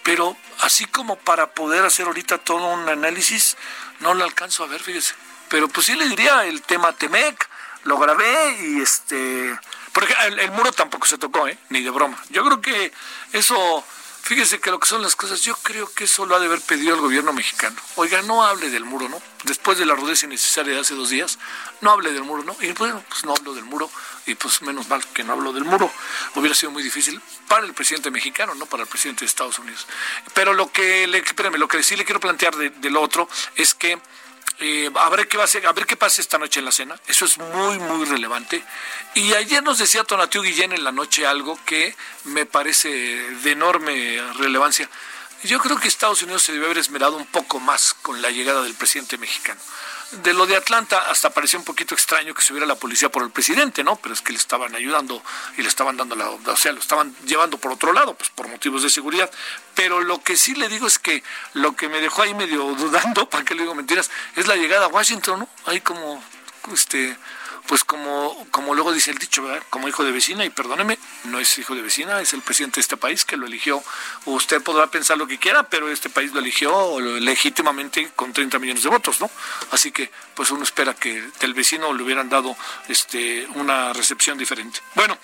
pero 0.02 0.36
así 0.60 0.86
como 0.86 1.16
para 1.16 1.50
poder 1.52 1.84
hacer 1.84 2.06
ahorita 2.06 2.38
todo 2.38 2.66
un 2.68 2.88
análisis, 2.88 3.56
no 4.00 4.14
lo 4.14 4.24
alcanzo 4.24 4.64
a 4.64 4.66
ver, 4.66 4.82
fíjese. 4.82 5.14
Pero 5.48 5.68
pues 5.68 5.86
sí 5.86 5.94
le 5.94 6.08
diría 6.08 6.46
el 6.46 6.62
tema 6.62 6.92
Temec, 6.92 7.48
lo 7.84 7.98
grabé 7.98 8.56
y 8.62 8.80
este... 8.80 9.58
Porque 9.92 10.14
el, 10.26 10.50
muro 10.52 10.70
tampoco 10.72 11.06
se 11.06 11.18
tocó, 11.18 11.48
¿eh? 11.48 11.58
Ni 11.68 11.82
de 11.82 11.90
broma. 11.90 12.22
Yo 12.30 12.44
creo 12.44 12.60
que 12.60 12.92
eso 13.32 13.84
Fíjese 14.22 14.60
que 14.60 14.70
lo 14.70 14.78
que 14.78 14.86
son 14.86 15.02
las 15.02 15.16
cosas, 15.16 15.42
yo 15.42 15.56
creo 15.56 15.92
que 15.92 16.04
eso 16.04 16.24
lo 16.26 16.36
ha 16.36 16.38
de 16.38 16.46
haber 16.46 16.60
pedido 16.60 16.94
el 16.94 17.00
gobierno 17.00 17.32
mexicano. 17.32 17.74
Oiga, 17.96 18.22
no 18.22 18.44
hable 18.44 18.70
del 18.70 18.84
muro, 18.84 19.08
¿no? 19.08 19.20
Después 19.44 19.78
de 19.78 19.86
la 19.86 19.94
rudeza 19.94 20.26
innecesaria 20.26 20.74
de 20.74 20.80
hace 20.80 20.94
dos 20.94 21.10
días, 21.10 21.38
no 21.80 21.90
hable 21.90 22.12
del 22.12 22.22
muro, 22.22 22.44
¿no? 22.44 22.54
Y 22.60 22.70
bueno, 22.72 23.02
pues 23.08 23.24
no 23.24 23.34
hablo 23.34 23.54
del 23.54 23.64
muro, 23.64 23.90
y 24.26 24.34
pues 24.34 24.62
menos 24.62 24.88
mal 24.88 25.04
que 25.14 25.24
no 25.24 25.32
hablo 25.32 25.52
del 25.52 25.64
muro. 25.64 25.90
Hubiera 26.36 26.54
sido 26.54 26.70
muy 26.70 26.82
difícil 26.82 27.20
para 27.48 27.66
el 27.66 27.74
presidente 27.74 28.10
mexicano, 28.10 28.54
no 28.54 28.66
para 28.66 28.84
el 28.84 28.88
presidente 28.88 29.20
de 29.20 29.26
Estados 29.26 29.58
Unidos. 29.58 29.86
Pero 30.34 30.52
lo 30.52 30.70
que 30.70 31.06
le, 31.08 31.24
lo 31.58 31.66
que 31.66 31.82
sí 31.82 31.96
le 31.96 32.04
quiero 32.04 32.20
plantear 32.20 32.54
de, 32.54 32.70
del 32.70 32.96
otro 32.96 33.28
es 33.56 33.74
que 33.74 33.98
eh, 34.60 34.90
a 34.94 35.08
ver 35.08 35.26
qué 35.28 35.36
va 35.36 35.44
a 35.44 35.46
ser, 35.46 35.66
a 35.66 35.72
ver 35.72 35.86
qué 35.86 35.96
pasa 35.96 36.20
esta 36.20 36.38
noche 36.38 36.60
en 36.60 36.66
la 36.66 36.72
cena. 36.72 37.00
Eso 37.06 37.24
es 37.24 37.38
muy, 37.38 37.78
muy 37.78 38.04
relevante. 38.06 38.62
Y 39.14 39.32
ayer 39.34 39.62
nos 39.62 39.78
decía 39.78 40.04
Tonatiu 40.04 40.42
Guillén 40.42 40.72
en 40.72 40.84
la 40.84 40.92
noche 40.92 41.26
algo 41.26 41.58
que 41.64 41.96
me 42.24 42.46
parece 42.46 42.88
de 42.88 43.50
enorme 43.50 44.20
relevancia. 44.38 44.88
Yo 45.42 45.58
creo 45.58 45.78
que 45.78 45.88
Estados 45.88 46.22
Unidos 46.22 46.42
se 46.42 46.52
debe 46.52 46.66
haber 46.66 46.78
esmerado 46.78 47.16
un 47.16 47.26
poco 47.26 47.60
más 47.60 47.94
con 47.94 48.20
la 48.20 48.30
llegada 48.30 48.62
del 48.62 48.74
presidente 48.74 49.16
mexicano 49.16 49.60
de 50.10 50.34
lo 50.34 50.46
de 50.46 50.56
Atlanta 50.56 51.10
hasta 51.10 51.30
parecía 51.30 51.58
un 51.58 51.64
poquito 51.64 51.94
extraño 51.94 52.34
que 52.34 52.42
subiera 52.42 52.66
la 52.66 52.74
policía 52.74 53.10
por 53.10 53.22
el 53.22 53.30
presidente, 53.30 53.84
¿no? 53.84 53.96
Pero 53.96 54.14
es 54.14 54.22
que 54.22 54.32
le 54.32 54.38
estaban 54.38 54.74
ayudando 54.74 55.22
y 55.56 55.62
le 55.62 55.68
estaban 55.68 55.96
dando 55.96 56.16
la, 56.16 56.30
o 56.30 56.56
sea, 56.56 56.72
lo 56.72 56.80
estaban 56.80 57.14
llevando 57.24 57.58
por 57.58 57.72
otro 57.72 57.92
lado, 57.92 58.14
pues 58.14 58.30
por 58.30 58.48
motivos 58.48 58.82
de 58.82 58.90
seguridad. 58.90 59.30
Pero 59.74 60.00
lo 60.00 60.22
que 60.22 60.36
sí 60.36 60.54
le 60.54 60.68
digo 60.68 60.86
es 60.86 60.98
que 60.98 61.22
lo 61.54 61.76
que 61.76 61.88
me 61.88 62.00
dejó 62.00 62.22
ahí 62.22 62.34
medio 62.34 62.64
dudando, 62.74 63.28
para 63.30 63.44
qué 63.44 63.54
le 63.54 63.62
digo 63.62 63.74
mentiras, 63.74 64.10
es 64.36 64.46
la 64.46 64.56
llegada 64.56 64.86
a 64.86 64.88
Washington, 64.88 65.40
¿no? 65.40 65.48
Ahí 65.66 65.80
como, 65.80 66.22
este, 66.72 67.16
pues 67.66 67.84
como, 67.84 68.46
como 68.50 68.74
luego 68.74 68.92
dice 68.92 69.10
el 69.10 69.18
dicho, 69.18 69.42
¿verdad? 69.42 69.62
como 69.70 69.88
hijo 69.88 70.04
de 70.04 70.12
vecina, 70.12 70.44
y 70.44 70.50
perdóneme, 70.50 70.98
no 71.24 71.38
es 71.38 71.58
hijo 71.58 71.74
de 71.74 71.82
vecina, 71.82 72.20
es 72.20 72.32
el 72.32 72.42
presidente 72.42 72.76
de 72.76 72.82
este 72.82 72.96
país 72.96 73.24
que 73.24 73.36
lo 73.36 73.46
eligió. 73.46 73.82
Usted 74.24 74.62
podrá 74.62 74.88
pensar 74.88 75.18
lo 75.18 75.26
que 75.26 75.38
quiera, 75.38 75.64
pero 75.64 75.90
este 75.90 76.10
país 76.10 76.32
lo 76.32 76.40
eligió 76.40 77.00
legítimamente 77.00 78.10
con 78.16 78.32
30 78.32 78.58
millones 78.58 78.82
de 78.82 78.88
votos, 78.88 79.20
¿no? 79.20 79.30
Así 79.70 79.92
que, 79.92 80.10
pues 80.34 80.50
uno 80.50 80.64
espera 80.64 80.94
que 80.94 81.30
del 81.40 81.54
vecino 81.54 81.92
le 81.92 82.02
hubieran 82.02 82.28
dado 82.28 82.56
este, 82.88 83.46
una 83.54 83.92
recepción 83.92 84.38
diferente. 84.38 84.80
Bueno, 84.94 85.16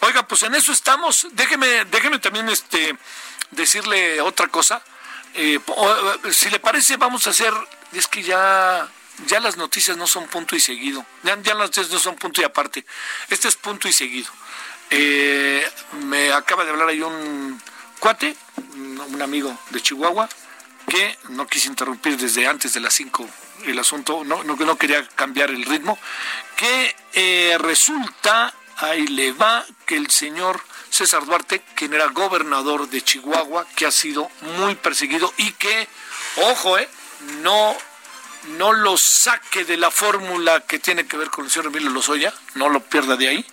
oiga, 0.00 0.26
pues 0.26 0.42
en 0.42 0.54
eso 0.54 0.72
estamos. 0.72 1.28
Déjeme, 1.32 1.84
déjeme 1.86 2.18
también 2.18 2.48
este, 2.48 2.96
decirle 3.50 4.20
otra 4.20 4.48
cosa. 4.48 4.82
Eh, 5.34 5.58
si 6.30 6.50
le 6.50 6.60
parece, 6.60 6.96
vamos 6.96 7.26
a 7.26 7.30
hacer, 7.30 7.52
es 7.92 8.06
que 8.06 8.22
ya 8.22 8.88
ya 9.26 9.40
las 9.40 9.56
noticias 9.56 9.96
no 9.96 10.06
son 10.06 10.26
punto 10.28 10.56
y 10.56 10.60
seguido, 10.60 11.04
ya, 11.22 11.36
las 11.36 11.56
noticias 11.56 11.90
no 11.90 11.98
son 11.98 12.16
punto 12.16 12.40
y 12.40 12.44
aparte, 12.44 12.84
este 13.30 13.48
es 13.48 13.56
punto 13.56 13.88
y 13.88 13.92
seguido. 13.92 14.30
Eh, 14.90 15.66
me 16.02 16.32
acaba 16.32 16.64
de 16.64 16.70
hablar 16.70 16.88
ahí 16.88 17.00
un 17.00 17.60
cuate, 17.98 18.36
un 18.76 19.22
amigo 19.22 19.56
de 19.70 19.80
Chihuahua, 19.80 20.28
que 20.88 21.18
no 21.30 21.46
quise 21.46 21.68
interrumpir 21.68 22.16
desde 22.16 22.46
antes 22.46 22.74
de 22.74 22.80
las 22.80 22.92
5 22.94 23.28
el 23.66 23.78
asunto, 23.78 24.24
no, 24.24 24.42
no, 24.44 24.56
no 24.56 24.76
quería 24.76 25.06
cambiar 25.08 25.50
el 25.50 25.64
ritmo, 25.64 25.98
que 26.56 26.96
eh, 27.12 27.56
resulta, 27.58 28.52
ahí 28.78 29.06
le 29.06 29.32
va, 29.32 29.64
que 29.86 29.96
el 29.96 30.10
señor 30.10 30.60
César 30.90 31.24
Duarte, 31.24 31.62
quien 31.74 31.94
era 31.94 32.08
gobernador 32.08 32.88
de 32.88 33.02
Chihuahua, 33.02 33.66
que 33.76 33.86
ha 33.86 33.90
sido 33.90 34.30
muy 34.58 34.74
perseguido 34.74 35.32
y 35.36 35.52
que, 35.52 35.88
ojo, 36.36 36.78
eh, 36.78 36.88
no 37.42 37.76
no 38.48 38.72
lo 38.72 38.96
saque 38.96 39.64
de 39.64 39.76
la 39.76 39.90
fórmula 39.90 40.60
que 40.60 40.78
tiene 40.78 41.06
que 41.06 41.16
ver 41.16 41.30
con 41.30 41.44
el 41.44 41.50
señor 41.50 41.66
Emilio 41.66 41.90
Lozoya, 41.90 42.32
no 42.54 42.68
lo 42.68 42.80
pierda 42.80 43.16
de 43.16 43.28
ahí, 43.28 43.46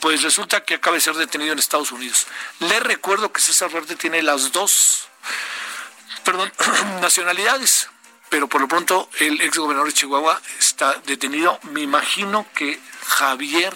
pues 0.00 0.22
resulta 0.22 0.64
que 0.64 0.74
acaba 0.74 0.96
de 0.96 1.00
ser 1.00 1.14
detenido 1.14 1.52
en 1.52 1.58
Estados 1.58 1.92
Unidos. 1.92 2.26
Le 2.60 2.80
recuerdo 2.80 3.32
que 3.32 3.40
César 3.40 3.70
Verde 3.70 3.96
tiene 3.96 4.22
las 4.22 4.52
dos, 4.52 5.08
nacionalidades, 7.00 7.88
pero 8.28 8.48
por 8.48 8.60
lo 8.60 8.68
pronto 8.68 9.08
el 9.20 9.40
ex 9.40 9.58
gobernador 9.58 9.88
de 9.88 9.94
Chihuahua 9.94 10.40
está 10.58 10.94
detenido. 11.06 11.58
Me 11.62 11.82
imagino 11.82 12.46
que 12.54 12.80
Javier 13.06 13.74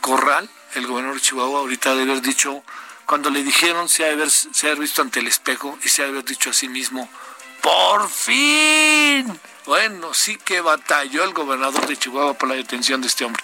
Corral, 0.00 0.48
el 0.74 0.86
gobernador 0.86 1.20
de 1.20 1.26
Chihuahua, 1.26 1.60
ahorita 1.60 1.94
debe 1.94 2.12
haber 2.12 2.22
dicho, 2.22 2.62
cuando 3.06 3.30
le 3.30 3.42
dijeron 3.42 3.88
se 3.88 4.04
ha 4.04 4.08
de 4.08 4.12
haber, 4.12 4.30
se 4.30 4.70
ha 4.70 4.74
visto 4.74 5.02
ante 5.02 5.20
el 5.20 5.26
espejo 5.26 5.78
y 5.82 5.88
se 5.88 6.02
ha 6.02 6.04
de 6.04 6.12
haber 6.12 6.24
dicho 6.24 6.50
a 6.50 6.52
sí 6.52 6.68
mismo, 6.68 7.08
por 7.60 8.08
fin, 8.08 9.40
bueno, 9.66 10.12
sí 10.14 10.36
que 10.36 10.60
batalló 10.60 11.22
el 11.24 11.32
gobernador 11.32 11.86
de 11.86 11.96
Chihuahua 11.96 12.34
por 12.34 12.48
la 12.48 12.54
detención 12.54 13.00
de 13.00 13.06
este 13.06 13.24
hombre. 13.24 13.42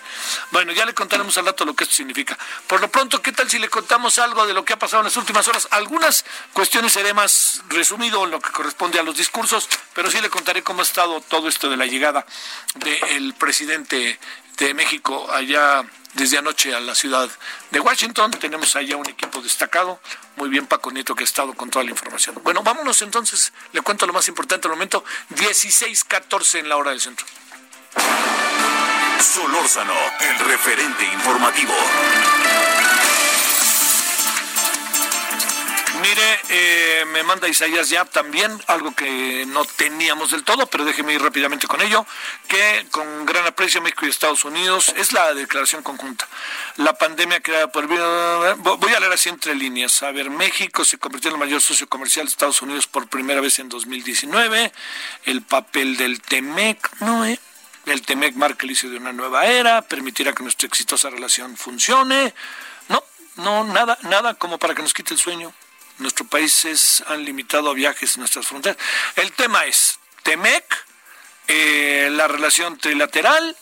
Bueno, 0.51 0.73
ya 0.73 0.85
le 0.85 0.95
contaremos 0.95 1.37
al 1.39 1.47
rato 1.47 1.65
lo 1.65 1.75
que 1.75 1.85
esto 1.85 1.95
significa. 1.95 2.37
Por 2.67 2.81
lo 2.81 2.89
pronto, 2.89 3.23
¿qué 3.23 3.33
tal 3.33 3.49
si 3.49 3.59
le 3.59 3.69
contamos 3.69 4.19
algo 4.19 4.47
de 4.47 4.55
lo 4.55 4.65
que 4.65 4.73
ha 4.73 4.79
pasado 4.79 5.03
en 5.03 5.05
las 5.05 5.17
últimas 5.17 5.47
horas? 5.47 5.69
Algunas 5.71 6.25
cuestiones 6.53 6.93
seré 6.93 7.15
más 7.15 7.63
resumido 7.69 8.25
en 8.25 8.33
lo 8.33 8.41
que 8.41 8.51
corresponde 8.51 8.99
a 8.99 9.03
los 9.03 9.17
discursos, 9.17 9.69
pero 9.95 10.11
sí 10.11 10.21
le 10.21 10.31
contaré 10.31 10.63
cómo 10.63 10.81
ha 10.81 10.85
estado 10.85 11.21
todo 11.21 11.49
esto 11.49 11.69
de 11.69 11.77
la 11.77 11.87
llegada 11.87 12.27
del 12.75 13.35
presidente 13.35 14.19
de 14.57 14.75
México 14.75 15.31
allá 15.31 15.85
desde 16.15 16.39
anoche 16.39 16.75
a 16.75 16.81
la 16.81 16.95
ciudad 16.95 17.31
de 17.71 17.81
Washington. 17.81 18.31
Tenemos 18.33 18.75
allá 18.75 18.97
un 18.97 19.09
equipo 19.09 19.41
destacado. 19.43 20.01
Muy 20.37 20.51
bien, 20.51 20.67
Paco 20.67 20.91
Nieto, 20.91 21.15
que 21.15 21.25
ha 21.25 21.27
estado 21.27 21.55
con 21.55 21.71
toda 21.71 21.85
la 21.85 21.91
información. 21.91 22.39
Bueno, 22.45 22.63
vámonos 22.63 23.01
entonces. 23.03 23.53
Le 23.73 23.81
cuento 23.81 24.07
lo 24.07 24.13
más 24.13 24.29
importante 24.29 24.69
al 24.69 24.75
momento. 24.75 25.05
16.14 25.35 26.61
en 26.61 26.69
la 26.69 26.77
hora 26.77 26.91
del 26.91 27.01
centro. 27.01 27.27
Solórzano, 29.21 29.95
el 30.21 30.39
referente 30.47 31.05
informativo. 31.05 31.73
Mire, 36.09 36.41
eh, 36.51 37.05
me 37.07 37.25
manda 37.25 37.49
Isaías 37.49 37.89
ya 37.89 38.05
también 38.05 38.57
algo 38.69 38.95
que 38.95 39.45
no 39.49 39.65
teníamos 39.65 40.31
del 40.31 40.45
todo, 40.45 40.69
pero 40.69 40.85
déjeme 40.85 41.15
ir 41.15 41.21
rápidamente 41.21 41.67
con 41.67 41.83
ello, 41.83 42.07
que 42.47 42.87
con 42.93 43.27
gran 43.27 43.45
aprecio 43.45 43.83
México 43.83 44.07
y 44.07 44.11
Estados 44.11 44.45
Unidos 44.45 44.95
es 44.97 45.13
la 45.13 45.35
declaración 45.35 45.83
conjunta. 45.83 46.29
La 46.77 46.93
pandemia 46.93 47.41
creada 47.41 47.73
por... 47.73 47.89
Voy 47.89 48.95
a 48.95 49.01
leer 49.01 49.13
así 49.13 49.31
entre 49.31 49.57
líneas. 49.57 50.01
A 50.05 50.13
ver, 50.13 50.31
México 50.31 50.85
se 50.85 50.97
convirtió 50.97 51.31
en 51.31 51.35
el 51.35 51.41
mayor 51.41 51.61
socio 51.61 51.89
comercial 51.89 52.27
de 52.27 52.31
Estados 52.31 52.63
Unidos 52.63 52.87
por 52.87 53.09
primera 53.09 53.41
vez 53.41 53.59
en 53.59 53.69
2019. 53.69 54.73
El 55.25 55.43
papel 55.43 55.97
del 55.97 56.21
TEMEC, 56.21 57.01
¿no? 57.01 57.27
Eh? 57.27 57.41
El 57.85 58.03
TEMEC 58.03 58.37
marca 58.37 58.63
el 58.63 58.71
inicio 58.71 58.91
de 58.91 58.99
una 58.99 59.13
nueva 59.13 59.47
era, 59.47 59.83
permitirá 59.83 60.33
que 60.33 60.45
nuestra 60.45 60.69
exitosa 60.69 61.11
relación 61.11 61.57
funcione. 61.57 62.33
No, 62.89 63.03
no, 63.39 63.65
nada, 63.65 63.99
nada 64.03 64.35
como 64.35 64.57
para 64.59 64.73
que 64.73 64.83
nos 64.83 64.95
quite 64.95 65.13
el 65.13 65.19
sueño. 65.19 65.53
Nuestros 65.99 66.29
países 66.29 67.03
han 67.07 67.25
limitado 67.25 67.73
viajes 67.75 68.17
en 68.17 68.21
nuestras 68.21 68.47
fronteras. 68.47 68.77
El 69.17 69.33
tema 69.33 69.65
es 69.65 69.99
TEMEC, 70.23 70.65
eh, 71.49 72.09
la 72.13 72.29
relación 72.29 72.77
trilateral, 72.79 73.57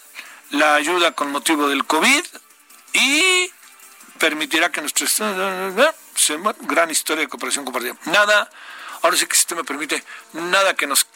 la 0.50 0.74
ayuda 0.74 1.12
con 1.12 1.30
motivo 1.30 1.68
del 1.68 1.84
COVID 1.84 2.24
y 2.92 3.50
permitirá 4.18 4.70
que 4.70 4.80
nuestra 4.80 5.06
gran 6.60 6.90
historia 6.90 7.22
de 7.22 7.28
cooperación 7.28 7.64
compartida. 7.64 7.96
Nada, 8.06 8.50
ahora 9.02 9.16
sí 9.16 9.26
que 9.26 9.34
si 9.34 9.42
usted 9.42 9.56
me 9.56 9.64
permite, 9.64 10.02
nada 10.32 10.74
que 10.74 10.86
nos 10.86 11.06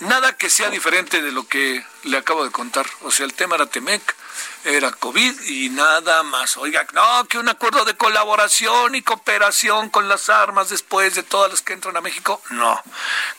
nada 0.00 0.36
que 0.36 0.50
sea 0.50 0.70
diferente 0.70 1.22
de 1.22 1.32
lo 1.32 1.46
que 1.46 1.84
le 2.04 2.16
acabo 2.16 2.44
de 2.44 2.50
contar. 2.50 2.86
O 3.02 3.10
sea, 3.10 3.26
el 3.26 3.34
tema 3.34 3.56
era 3.56 3.66
Temec, 3.66 4.16
era 4.64 4.90
COVID 4.90 5.40
y 5.42 5.70
nada 5.70 6.22
más. 6.22 6.56
Oiga, 6.56 6.86
no, 6.92 7.26
que 7.26 7.38
un 7.38 7.48
acuerdo 7.48 7.84
de 7.84 7.96
colaboración 7.96 8.94
y 8.94 9.02
cooperación 9.02 9.90
con 9.90 10.08
las 10.08 10.28
armas 10.28 10.68
después 10.68 11.14
de 11.14 11.22
todas 11.22 11.50
las 11.50 11.62
que 11.62 11.72
entran 11.72 11.96
a 11.96 12.00
México, 12.00 12.42
no. 12.50 12.82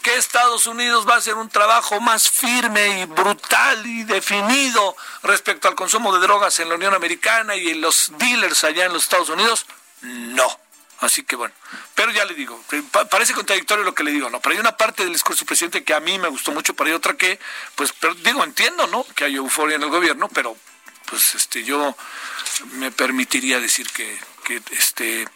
Que 0.01 0.15
Estados 0.15 0.67
Unidos 0.67 1.07
va 1.07 1.15
a 1.15 1.17
hacer 1.17 1.36
un 1.36 1.50
trabajo 1.50 2.00
más 2.00 2.29
firme 2.29 3.01
y 3.01 3.05
brutal 3.05 3.86
y 3.86 4.03
definido 4.03 4.95
respecto 5.24 5.67
al 5.67 5.75
consumo 5.75 6.13
de 6.13 6.21
drogas 6.21 6.60
en 6.60 6.69
la 6.69 6.75
Unión 6.75 6.93
Americana 6.93 7.55
y 7.55 7.69
en 7.69 7.81
los 7.81 8.12
dealers 8.17 8.63
allá 8.63 8.86
en 8.86 8.93
los 8.93 9.03
Estados 9.03 9.29
Unidos, 9.29 9.65
no. 10.01 10.60
Así 11.01 11.24
que 11.24 11.36
bueno, 11.36 11.53
pero 11.95 12.12
ya 12.12 12.25
le 12.25 12.36
digo, 12.36 12.63
parece 13.10 13.33
contradictorio 13.33 13.83
lo 13.83 13.95
que 13.95 14.03
le 14.03 14.12
digo, 14.12 14.29
¿no? 14.29 14.39
Pero 14.39 14.53
hay 14.53 14.60
una 14.60 14.77
parte 14.77 15.03
del 15.03 15.12
discurso 15.12 15.45
presidente 15.45 15.83
que 15.83 15.95
a 15.95 16.00
mí 16.00 16.19
me 16.19 16.27
gustó 16.27 16.51
mucho, 16.51 16.75
pero 16.75 16.89
hay 16.89 16.93
otra 16.93 17.15
que, 17.15 17.39
pues, 17.74 17.91
digo, 18.24 18.43
entiendo, 18.43 18.86
¿no? 18.86 19.03
Que 19.15 19.25
hay 19.25 19.36
euforia 19.36 19.77
en 19.77 19.83
el 19.83 19.89
gobierno, 19.89 20.29
pero 20.29 20.55
pues 21.11 21.35
este 21.35 21.63
yo 21.63 21.95
me 22.73 22.89
permitiría 22.89 23.59
decir 23.59 23.87
que, 23.89 24.19
que 24.45 24.61
este 24.71 25.27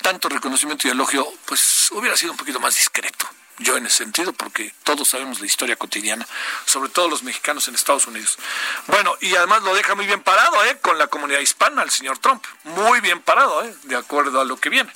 tanto 0.00 0.28
reconocimiento 0.28 0.88
y 0.88 0.90
elogio, 0.90 1.32
pues 1.44 1.90
hubiera 1.92 2.16
sido 2.16 2.32
un 2.32 2.38
poquito 2.38 2.58
más 2.58 2.74
discreto 2.74 3.28
yo 3.58 3.76
en 3.76 3.86
ese 3.86 3.98
sentido, 3.98 4.32
porque 4.32 4.74
todos 4.84 5.08
sabemos 5.08 5.40
la 5.40 5.46
historia 5.46 5.76
cotidiana, 5.76 6.26
sobre 6.64 6.90
todo 6.90 7.08
los 7.08 7.22
mexicanos 7.22 7.68
en 7.68 7.74
Estados 7.74 8.06
Unidos. 8.06 8.38
Bueno, 8.86 9.14
y 9.20 9.34
además 9.36 9.62
lo 9.62 9.74
deja 9.74 9.94
muy 9.94 10.06
bien 10.06 10.22
parado, 10.22 10.64
¿eh? 10.64 10.78
Con 10.80 10.98
la 10.98 11.06
comunidad 11.06 11.40
hispana, 11.40 11.82
el 11.82 11.90
señor 11.90 12.18
Trump. 12.18 12.44
Muy 12.64 13.00
bien 13.00 13.20
parado, 13.20 13.64
¿eh? 13.64 13.74
De 13.84 13.96
acuerdo 13.96 14.40
a 14.40 14.44
lo 14.44 14.56
que 14.56 14.70
viene. 14.70 14.92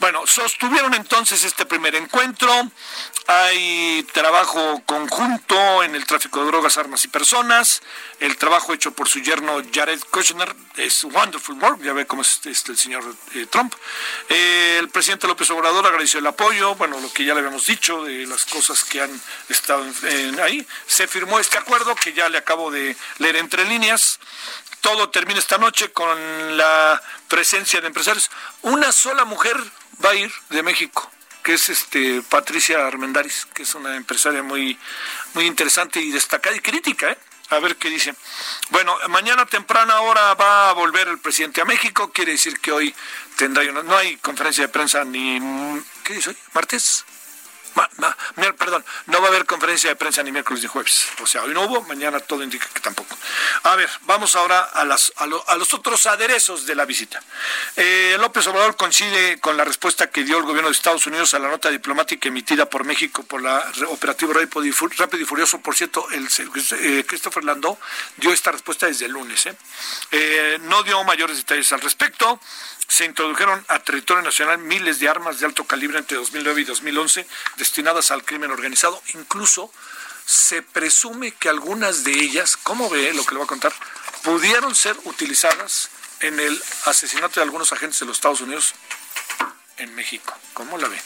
Bueno, 0.00 0.26
sostuvieron 0.26 0.94
entonces 0.94 1.44
este 1.44 1.66
primer 1.66 1.94
encuentro. 1.94 2.50
Hay 3.26 4.06
trabajo 4.12 4.82
conjunto 4.86 5.82
en 5.82 5.94
el 5.94 6.06
tráfico 6.06 6.40
de 6.40 6.46
drogas, 6.46 6.78
armas 6.78 7.04
y 7.04 7.08
personas. 7.08 7.82
El 8.20 8.36
trabajo 8.36 8.72
hecho 8.72 8.92
por 8.92 9.08
su 9.08 9.20
yerno 9.20 9.62
Jared 9.72 10.00
Kushner 10.10 10.54
es 10.76 11.04
wonderful 11.04 11.56
work. 11.62 11.82
Ya 11.82 11.92
ve 11.92 12.06
cómo 12.06 12.22
es 12.22 12.40
este, 12.44 12.72
el 12.72 12.78
señor 12.78 13.04
eh, 13.34 13.46
Trump. 13.50 13.74
Eh, 14.28 14.76
el 14.78 14.88
presidente 14.88 15.26
López 15.26 15.50
Obrador 15.50 15.86
agradeció 15.86 16.20
el 16.20 16.26
apoyo, 16.26 16.74
bueno, 16.76 16.98
lo 17.00 17.12
que 17.12 17.24
ya 17.24 17.34
le 17.34 17.40
habíamos 17.40 17.66
dicho 17.66 17.97
de 18.04 18.26
las 18.26 18.44
cosas 18.46 18.84
que 18.84 19.00
han 19.00 19.22
estado 19.48 19.84
ahí. 20.42 20.66
Se 20.86 21.06
firmó 21.06 21.38
este 21.38 21.58
acuerdo 21.58 21.94
que 21.94 22.12
ya 22.12 22.28
le 22.28 22.38
acabo 22.38 22.70
de 22.70 22.96
leer 23.18 23.36
entre 23.36 23.64
líneas. 23.64 24.18
Todo 24.80 25.10
termina 25.10 25.38
esta 25.38 25.58
noche 25.58 25.90
con 25.92 26.56
la 26.56 27.02
presencia 27.28 27.80
de 27.80 27.88
empresarios. 27.88 28.30
Una 28.62 28.92
sola 28.92 29.24
mujer 29.24 29.56
va 30.04 30.10
a 30.10 30.14
ir 30.14 30.32
de 30.50 30.62
México, 30.62 31.10
que 31.42 31.54
es 31.54 31.68
este 31.68 32.22
Patricia 32.22 32.86
Armendaris, 32.86 33.46
que 33.54 33.64
es 33.64 33.74
una 33.74 33.96
empresaria 33.96 34.42
muy, 34.42 34.78
muy 35.34 35.46
interesante 35.46 36.00
y 36.00 36.10
destacada 36.10 36.56
y 36.56 36.60
crítica, 36.60 37.10
¿eh? 37.10 37.18
A 37.50 37.60
ver 37.60 37.76
qué 37.76 37.88
dice. 37.88 38.14
Bueno, 38.68 38.96
mañana 39.08 39.46
temprana 39.46 40.02
hora 40.02 40.34
va 40.34 40.68
a 40.68 40.72
volver 40.74 41.08
el 41.08 41.18
presidente 41.18 41.62
a 41.62 41.64
México. 41.64 42.12
Quiere 42.12 42.32
decir 42.32 42.60
que 42.60 42.72
hoy 42.72 42.94
tendrá 43.36 43.62
una. 43.70 43.82
No 43.82 43.96
hay 43.96 44.18
conferencia 44.18 44.64
de 44.64 44.68
prensa 44.68 45.02
ni. 45.04 45.40
¿Qué 46.04 46.14
dice 46.14 46.30
hoy? 46.30 46.36
¿Martes? 46.52 47.06
Perdón, 48.56 48.84
no 49.06 49.20
va 49.20 49.26
a 49.26 49.28
haber 49.30 49.46
conferencia 49.46 49.90
de 49.90 49.96
prensa 49.96 50.22
ni 50.22 50.32
miércoles 50.32 50.62
ni 50.62 50.68
jueves. 50.68 51.06
O 51.20 51.26
sea, 51.26 51.42
hoy 51.42 51.54
no 51.54 51.62
hubo, 51.62 51.82
mañana 51.82 52.20
todo 52.20 52.42
indica 52.42 52.68
que 52.72 52.80
tampoco. 52.80 53.16
A 53.64 53.76
ver, 53.76 53.88
vamos 54.02 54.34
ahora 54.36 54.60
a, 54.60 54.84
las, 54.84 55.12
a, 55.16 55.26
los 55.26 55.74
otros 55.74 56.06
aderezos 56.06 56.66
de 56.66 56.74
la 56.74 56.84
visita. 56.84 57.22
Eh, 57.76 58.16
López 58.20 58.46
Obrador 58.46 58.76
coincide 58.76 59.40
con 59.40 59.56
la 59.56 59.64
respuesta 59.64 60.10
que 60.10 60.24
dio 60.24 60.38
el 60.38 60.44
gobierno 60.44 60.68
de 60.68 60.72
Estados 60.72 61.06
Unidos 61.06 61.34
a 61.34 61.38
la 61.38 61.48
nota 61.48 61.70
diplomática 61.70 62.28
emitida 62.28 62.66
por 62.66 62.84
México 62.84 63.22
por 63.22 63.42
la 63.42 63.64
operativo 63.88 64.32
Rápido 64.32 65.22
y 65.22 65.24
Furioso. 65.24 65.60
Por 65.60 65.74
cierto, 65.74 66.08
el, 66.10 66.26
eh, 66.26 67.04
Christopher 67.06 67.44
dio 68.16 68.32
esta 68.32 68.52
respuesta 68.52 68.86
desde 68.86 69.06
el 69.06 69.12
lunes. 69.12 69.46
¿eh? 69.46 70.58
no 70.62 70.82
dio 70.82 71.02
mayores 71.04 71.36
detalles 71.36 71.72
al 71.72 71.80
respecto 71.80 72.40
se 72.88 73.04
introdujeron 73.04 73.64
a 73.68 73.78
territorio 73.80 74.22
nacional 74.22 74.58
miles 74.58 74.98
de 74.98 75.08
armas 75.08 75.38
de 75.38 75.46
alto 75.46 75.64
calibre 75.64 75.98
entre 75.98 76.16
2009 76.16 76.62
y 76.62 76.64
2011 76.64 77.26
destinadas 77.56 78.10
al 78.10 78.24
crimen 78.24 78.50
organizado. 78.50 79.00
Incluso 79.14 79.70
se 80.24 80.62
presume 80.62 81.32
que 81.32 81.48
algunas 81.48 82.02
de 82.04 82.12
ellas, 82.12 82.56
como 82.56 82.88
ve 82.88 83.12
lo 83.12 83.24
que 83.24 83.32
le 83.32 83.38
voy 83.38 83.44
a 83.44 83.48
contar, 83.48 83.72
pudieron 84.22 84.74
ser 84.74 84.96
utilizadas 85.04 85.90
en 86.20 86.40
el 86.40 86.60
asesinato 86.86 87.40
de 87.40 87.44
algunos 87.44 87.72
agentes 87.72 88.00
de 88.00 88.06
los 88.06 88.16
Estados 88.16 88.40
Unidos 88.40 88.74
en 89.78 89.94
México. 89.94 90.34
¿Cómo 90.54 90.76
la 90.78 90.88
ve? 90.88 90.98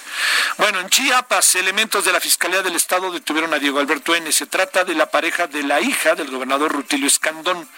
Bueno, 0.58 0.80
en 0.80 0.88
Chiapas, 0.88 1.54
elementos 1.54 2.04
de 2.04 2.12
la 2.12 2.20
Fiscalía 2.20 2.62
del 2.62 2.76
Estado 2.76 3.10
detuvieron 3.10 3.52
a 3.54 3.58
Diego 3.58 3.80
Alberto 3.80 4.14
N. 4.14 4.30
Se 4.32 4.46
trata 4.46 4.84
de 4.84 4.94
la 4.94 5.10
pareja 5.10 5.46
de 5.46 5.62
la 5.62 5.80
hija 5.80 6.14
del 6.14 6.30
gobernador 6.30 6.72
Rutilio 6.72 7.06
Escandón. 7.06 7.68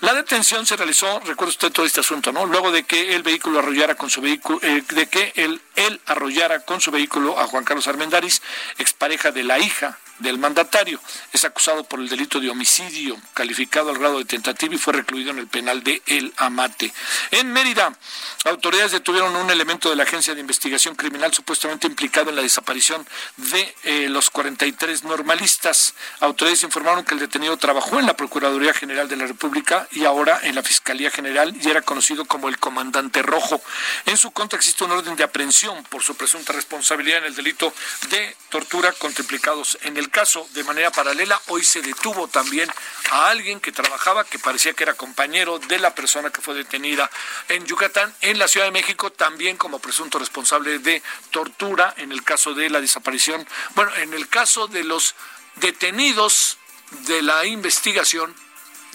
La 0.00 0.14
detención 0.14 0.66
se 0.66 0.76
realizó, 0.76 1.20
recuerda 1.20 1.50
usted 1.50 1.72
todo 1.72 1.86
este 1.86 2.00
asunto, 2.00 2.32
¿no? 2.32 2.46
Luego 2.46 2.72
de 2.72 2.84
que 2.84 3.14
el 3.14 3.22
vehículo 3.22 3.58
arrollara 3.58 3.94
con 3.94 4.10
su 4.10 4.20
vehículo, 4.20 4.58
eh, 4.62 4.82
de 4.88 5.06
que 5.08 5.32
él, 5.36 5.60
él 5.74 6.00
arrollara 6.06 6.60
con 6.60 6.80
su 6.80 6.90
vehículo 6.90 7.38
a 7.38 7.46
Juan 7.46 7.64
Carlos 7.64 7.88
Armendaris, 7.88 8.42
expareja 8.78 9.32
de 9.32 9.44
la 9.44 9.58
hija 9.58 9.98
del 10.18 10.38
mandatario. 10.38 11.00
Es 11.32 11.44
acusado 11.44 11.84
por 11.84 12.00
el 12.00 12.08
delito 12.08 12.40
de 12.40 12.50
homicidio, 12.50 13.16
calificado 13.34 13.90
al 13.90 13.98
grado 13.98 14.18
de 14.18 14.24
tentativa 14.24 14.74
y 14.74 14.78
fue 14.78 14.94
recluido 14.94 15.30
en 15.30 15.38
el 15.38 15.46
penal 15.46 15.82
de 15.82 16.02
El 16.06 16.32
Amate. 16.36 16.92
En 17.30 17.52
Mérida, 17.52 17.96
autoridades 18.44 18.92
detuvieron 18.92 19.34
un 19.36 19.50
elemento 19.50 19.90
de 19.90 19.96
la 19.96 20.04
Agencia 20.04 20.34
de 20.34 20.40
Investigación 20.40 20.94
Criminal 20.94 21.32
supuestamente 21.32 21.86
implicado 21.86 22.30
en 22.30 22.36
la 22.36 22.42
desaparición 22.42 23.06
de 23.36 23.74
eh, 23.84 24.08
los 24.08 24.30
43 24.30 25.04
normalistas. 25.04 25.94
Autoridades 26.20 26.62
informaron 26.62 27.04
que 27.04 27.14
el 27.14 27.20
detenido 27.20 27.56
trabajó 27.56 27.98
en 27.98 28.06
la 28.06 28.16
Procuraduría 28.16 28.72
General 28.72 29.08
de 29.08 29.16
la 29.16 29.26
República 29.26 29.88
y 29.92 30.04
ahora 30.04 30.40
en 30.42 30.54
la 30.54 30.62
Fiscalía 30.62 31.10
General 31.10 31.54
y 31.60 31.68
era 31.68 31.82
conocido 31.82 32.24
como 32.24 32.48
el 32.48 32.58
Comandante 32.58 33.22
Rojo. 33.22 33.60
En 34.06 34.16
su 34.16 34.30
contra 34.30 34.56
existe 34.56 34.84
un 34.84 34.92
orden 34.92 35.16
de 35.16 35.24
aprehensión 35.24 35.84
por 35.84 36.02
su 36.02 36.14
presunta 36.14 36.52
responsabilidad 36.52 37.18
en 37.18 37.24
el 37.24 37.34
delito 37.34 37.72
de 38.10 38.36
tortura 38.48 38.92
contra 38.92 39.22
implicados 39.22 39.78
en 39.82 39.96
el 39.96 40.05
el 40.06 40.12
caso, 40.12 40.48
de 40.54 40.62
manera 40.62 40.90
paralela, 40.92 41.40
hoy 41.48 41.64
se 41.64 41.82
detuvo 41.82 42.28
también 42.28 42.70
a 43.10 43.28
alguien 43.28 43.60
que 43.60 43.72
trabajaba, 43.72 44.24
que 44.24 44.38
parecía 44.38 44.72
que 44.72 44.84
era 44.84 44.94
compañero 44.94 45.58
de 45.58 45.78
la 45.80 45.94
persona 45.94 46.30
que 46.30 46.40
fue 46.40 46.54
detenida 46.54 47.10
en 47.48 47.66
Yucatán, 47.66 48.14
en 48.20 48.38
la 48.38 48.46
Ciudad 48.46 48.66
de 48.66 48.72
México, 48.72 49.10
también 49.10 49.56
como 49.56 49.80
presunto 49.80 50.18
responsable 50.18 50.78
de 50.78 51.02
tortura 51.30 51.92
en 51.96 52.12
el 52.12 52.22
caso 52.22 52.54
de 52.54 52.70
la 52.70 52.80
desaparición, 52.80 53.46
bueno, 53.74 53.94
en 53.96 54.14
el 54.14 54.28
caso 54.28 54.68
de 54.68 54.84
los 54.84 55.16
detenidos 55.56 56.58
de 57.06 57.22
la 57.22 57.44
investigación 57.44 58.34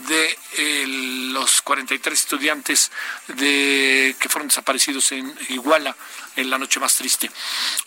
de 0.08 0.38
eh, 0.58 0.86
los 1.32 1.62
43 1.62 2.20
estudiantes 2.20 2.92
de, 3.28 4.16
que 4.20 4.30
fueron 4.30 4.48
desaparecidos 4.48 5.12
en 5.12 5.34
Iguala 5.50 5.96
en 6.36 6.50
la 6.50 6.58
noche 6.58 6.80
más 6.80 6.96
triste. 6.96 7.30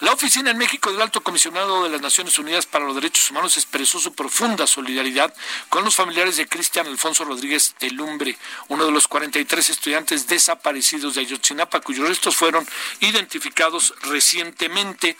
La 0.00 0.12
oficina 0.12 0.50
en 0.50 0.58
México 0.58 0.92
del 0.92 1.00
Alto 1.00 1.22
Comisionado 1.22 1.84
de 1.84 1.90
las 1.90 2.00
Naciones 2.00 2.38
Unidas 2.38 2.66
para 2.66 2.84
los 2.84 2.94
Derechos 2.94 3.30
Humanos 3.30 3.56
expresó 3.56 3.98
su 3.98 4.14
profunda 4.14 4.66
solidaridad 4.66 5.34
con 5.68 5.84
los 5.84 5.94
familiares 5.94 6.36
de 6.36 6.46
Cristian 6.46 6.86
Alfonso 6.86 7.24
Rodríguez 7.24 7.74
Telumbre, 7.78 8.36
uno 8.68 8.84
de 8.84 8.92
los 8.92 9.08
43 9.08 9.70
estudiantes 9.70 10.26
desaparecidos 10.26 11.14
de 11.14 11.22
Ayotzinapa, 11.22 11.80
cuyos 11.80 12.08
restos 12.08 12.36
fueron 12.36 12.66
identificados 13.00 13.94
recientemente 14.02 15.16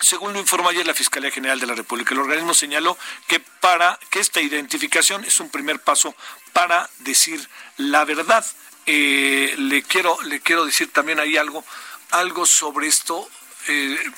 según 0.00 0.32
lo 0.32 0.40
informó 0.40 0.70
ayer 0.70 0.86
la 0.86 0.94
Fiscalía 0.94 1.30
General 1.30 1.60
de 1.60 1.66
la 1.66 1.74
República, 1.74 2.14
el 2.14 2.20
organismo 2.20 2.54
señaló 2.54 2.96
que 3.26 3.40
para 3.40 3.98
que 4.10 4.20
esta 4.20 4.40
identificación 4.40 5.24
es 5.24 5.40
un 5.40 5.50
primer 5.50 5.80
paso 5.80 6.14
para 6.52 6.88
decir 7.00 7.48
la 7.76 8.04
verdad. 8.04 8.44
Eh, 8.86 9.54
le 9.58 9.82
quiero 9.82 10.20
le 10.22 10.40
quiero 10.40 10.64
decir 10.64 10.90
también 10.90 11.20
ahí 11.20 11.36
algo 11.36 11.64
algo 12.10 12.46
sobre 12.46 12.88
esto 12.88 13.28
eh, 13.68 14.12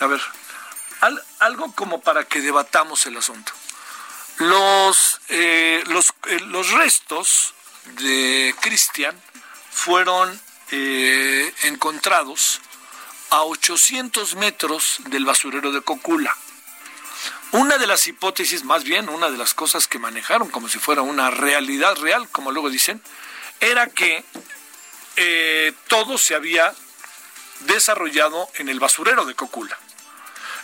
a 0.00 0.06
ver, 0.06 0.20
algo 1.40 1.72
como 1.72 2.00
para 2.02 2.24
que 2.24 2.40
debatamos 2.40 3.06
el 3.06 3.16
asunto. 3.16 3.52
Los, 4.38 5.20
eh, 5.28 5.82
los, 5.86 6.12
los 6.48 6.70
restos 6.72 7.54
de 8.00 8.54
Cristian 8.60 9.20
fueron 9.70 10.40
encontrados 11.62 12.60
a 13.34 13.42
800 13.42 14.36
metros 14.36 14.98
del 15.06 15.24
basurero 15.24 15.72
de 15.72 15.80
Cocula. 15.80 16.36
Una 17.50 17.78
de 17.78 17.88
las 17.88 18.06
hipótesis, 18.06 18.62
más 18.62 18.84
bien 18.84 19.08
una 19.08 19.28
de 19.28 19.36
las 19.36 19.54
cosas 19.54 19.88
que 19.88 19.98
manejaron 19.98 20.50
como 20.50 20.68
si 20.68 20.78
fuera 20.78 21.02
una 21.02 21.32
realidad 21.32 21.96
real, 21.96 22.28
como 22.28 22.52
luego 22.52 22.70
dicen, 22.70 23.02
era 23.58 23.88
que 23.88 24.24
eh, 25.16 25.72
todo 25.88 26.16
se 26.16 26.36
había 26.36 26.72
desarrollado 27.60 28.48
en 28.54 28.68
el 28.68 28.78
basurero 28.78 29.24
de 29.24 29.34
Cocula. 29.34 29.76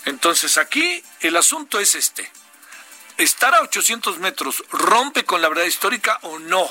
Entonces 0.04 0.56
aquí 0.56 1.02
el 1.22 1.37
asunto 1.37 1.80
es 1.80 1.96
este. 1.96 2.30
¿Estar 3.16 3.52
a 3.52 3.62
800 3.62 4.18
metros 4.18 4.62
rompe 4.70 5.24
con 5.24 5.42
la 5.42 5.48
verdad 5.48 5.64
histórica 5.64 6.20
o 6.22 6.38
no? 6.38 6.70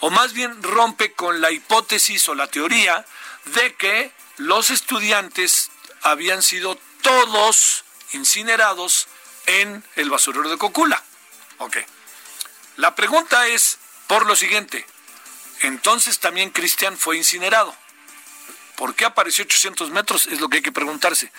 O 0.00 0.08
más 0.08 0.32
bien 0.32 0.62
rompe 0.62 1.12
con 1.12 1.42
la 1.42 1.50
hipótesis 1.50 2.26
o 2.30 2.34
la 2.34 2.46
teoría 2.46 3.04
de 3.46 3.74
que 3.74 4.12
los 4.36 4.70
estudiantes 4.70 5.70
habían 6.02 6.42
sido 6.42 6.78
todos 7.02 7.84
incinerados 8.12 9.08
en 9.46 9.84
el 9.96 10.10
basurero 10.10 10.48
de 10.48 10.58
Cocula. 10.58 11.02
Ok. 11.58 11.78
La 12.76 12.94
pregunta 12.94 13.46
es 13.46 13.78
por 14.06 14.26
lo 14.26 14.36
siguiente. 14.36 14.86
Entonces 15.60 16.18
también 16.18 16.50
Cristian 16.50 16.96
fue 16.98 17.16
incinerado. 17.16 17.74
¿Por 18.76 18.94
qué 18.94 19.06
apareció 19.06 19.44
800 19.44 19.90
metros? 19.90 20.26
Es 20.26 20.40
lo 20.40 20.48
que 20.48 20.58
hay 20.58 20.62
que 20.62 20.72
preguntarse. 20.72 21.32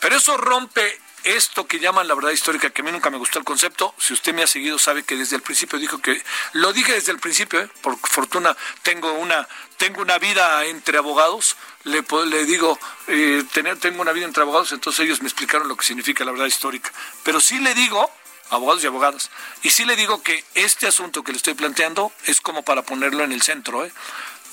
Pero 0.00 0.16
eso 0.16 0.36
rompe 0.36 1.00
esto 1.24 1.66
que 1.66 1.78
llaman 1.78 2.08
la 2.08 2.14
verdad 2.14 2.30
histórica, 2.30 2.70
que 2.70 2.82
a 2.82 2.84
mí 2.84 2.92
nunca 2.92 3.10
me 3.10 3.18
gustó 3.18 3.38
el 3.38 3.44
concepto. 3.44 3.94
Si 3.98 4.12
usted 4.12 4.34
me 4.34 4.42
ha 4.42 4.46
seguido, 4.46 4.78
sabe 4.78 5.02
que 5.02 5.16
desde 5.16 5.36
el 5.36 5.42
principio 5.42 5.78
dijo 5.78 5.98
que, 5.98 6.22
lo 6.52 6.72
dije 6.72 6.92
desde 6.92 7.12
el 7.12 7.18
principio, 7.18 7.60
¿eh? 7.60 7.68
por 7.82 7.98
fortuna 7.98 8.56
tengo 8.82 9.12
una, 9.12 9.46
tengo 9.76 10.02
una 10.02 10.18
vida 10.18 10.64
entre 10.66 10.98
abogados, 10.98 11.56
le, 11.84 12.04
le 12.26 12.44
digo, 12.44 12.78
eh, 13.06 13.44
tener, 13.52 13.78
tengo 13.78 14.00
una 14.02 14.12
vida 14.12 14.26
entre 14.26 14.42
abogados, 14.42 14.72
entonces 14.72 15.04
ellos 15.04 15.22
me 15.22 15.28
explicaron 15.28 15.68
lo 15.68 15.76
que 15.76 15.84
significa 15.84 16.24
la 16.24 16.32
verdad 16.32 16.46
histórica. 16.46 16.92
Pero 17.22 17.40
sí 17.40 17.58
le 17.58 17.74
digo, 17.74 18.10
abogados 18.50 18.82
y 18.82 18.86
abogadas, 18.86 19.30
y 19.62 19.70
sí 19.70 19.84
le 19.84 19.96
digo 19.96 20.22
que 20.22 20.44
este 20.54 20.86
asunto 20.86 21.22
que 21.22 21.32
le 21.32 21.36
estoy 21.36 21.54
planteando 21.54 22.12
es 22.26 22.40
como 22.40 22.62
para 22.62 22.82
ponerlo 22.82 23.24
en 23.24 23.32
el 23.32 23.42
centro. 23.42 23.84
¿eh? 23.84 23.92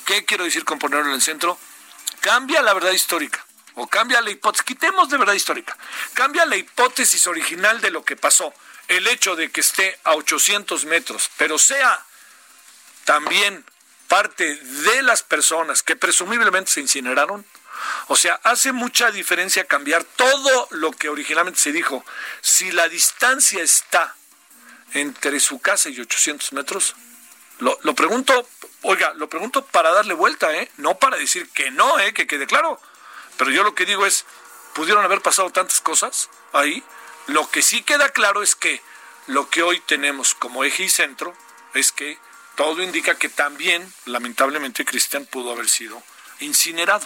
¿Qué 0.06 0.26
quiero 0.26 0.44
decir 0.44 0.66
con 0.66 0.80
ponerlo 0.80 1.08
en 1.08 1.16
el 1.16 1.22
centro? 1.22 1.58
Cambia 2.22 2.62
la 2.62 2.74
verdad 2.74 2.92
histórica 2.92 3.47
o 3.78 3.88
cambia 3.88 4.22
la 4.22 4.32
hipótesis, 4.32 4.66
quitemos 4.66 5.10
de 5.10 5.18
verdad 5.18 5.34
histórica, 5.34 5.78
cambia 6.14 6.46
la 6.46 6.56
hipótesis 6.56 7.28
original 7.28 7.80
de 7.80 7.92
lo 7.92 8.04
que 8.04 8.16
pasó, 8.16 8.54
el 8.88 9.08
hecho 9.08 9.36
de 9.36 9.52
que 9.52 9.62
esté 9.62 10.00
a 10.04 10.16
800 10.16 10.86
metros, 10.86 11.30
pero 11.38 11.58
sea 11.58 12.04
también 13.06 13.64
parte 14.08 14.56
de 14.56 15.04
las 15.04 15.22
personas 15.22 15.84
que 15.84 15.96
presumiblemente 15.96 16.72
se 16.72 16.82
incineraron, 16.82 17.46
o 18.08 18.16
sea, 18.16 18.40
hace 18.44 18.72
mucha 18.72 19.12
diferencia 19.12 19.66
cambiar 19.66 20.04
todo 20.04 20.68
lo 20.72 20.92
que 20.92 21.10
originalmente 21.10 21.60
se 21.60 21.72
dijo. 21.72 22.04
Si 22.42 22.72
la 22.72 22.90
distancia 22.90 23.62
está 23.62 24.16
entre 24.94 25.40
su 25.40 25.60
casa 25.60 25.90
y 25.90 26.00
800 26.00 26.54
metros, 26.54 26.96
lo, 27.60 27.78
pregunto, 27.94 28.48
oiga, 28.82 29.14
lo 29.16 29.30
pregunto 29.30 29.66
para 29.66 29.92
darle 29.92 30.16
vuelta, 30.16 30.52
¿eh? 30.56 30.72
No 30.78 30.98
para 30.98 31.18
decir 31.18 31.50
que 31.50 31.70
no, 31.70 32.00
¿eh? 32.00 32.14
Que 32.14 32.26
quede 32.26 32.48
claro. 32.48 32.80
Pero 33.38 33.52
yo 33.52 33.64
lo 33.64 33.76
que 33.76 33.86
digo 33.86 34.06
es, 34.06 34.26
pudieron 34.74 35.04
haber 35.04 35.22
pasado 35.22 35.50
tantas 35.50 35.82
cosas 35.82 36.30
ahí. 36.54 36.84
Lo 37.28 37.50
que 37.50 37.62
sí 37.62 37.82
queda 37.82 38.10
claro 38.10 38.44
es 38.44 38.56
que 38.56 38.82
lo 39.28 39.50
que 39.50 39.64
hoy 39.64 39.80
tenemos 39.82 40.36
como 40.36 40.64
eje 40.64 40.84
y 40.84 40.90
centro 40.90 41.36
es 41.74 41.92
que 41.92 42.18
todo 42.56 42.82
indica 42.82 43.16
que 43.16 43.30
también, 43.30 43.94
lamentablemente, 44.06 44.86
Cristian 44.86 45.26
pudo 45.26 45.52
haber 45.52 45.70
sido 45.70 46.02
incinerado. 46.40 47.06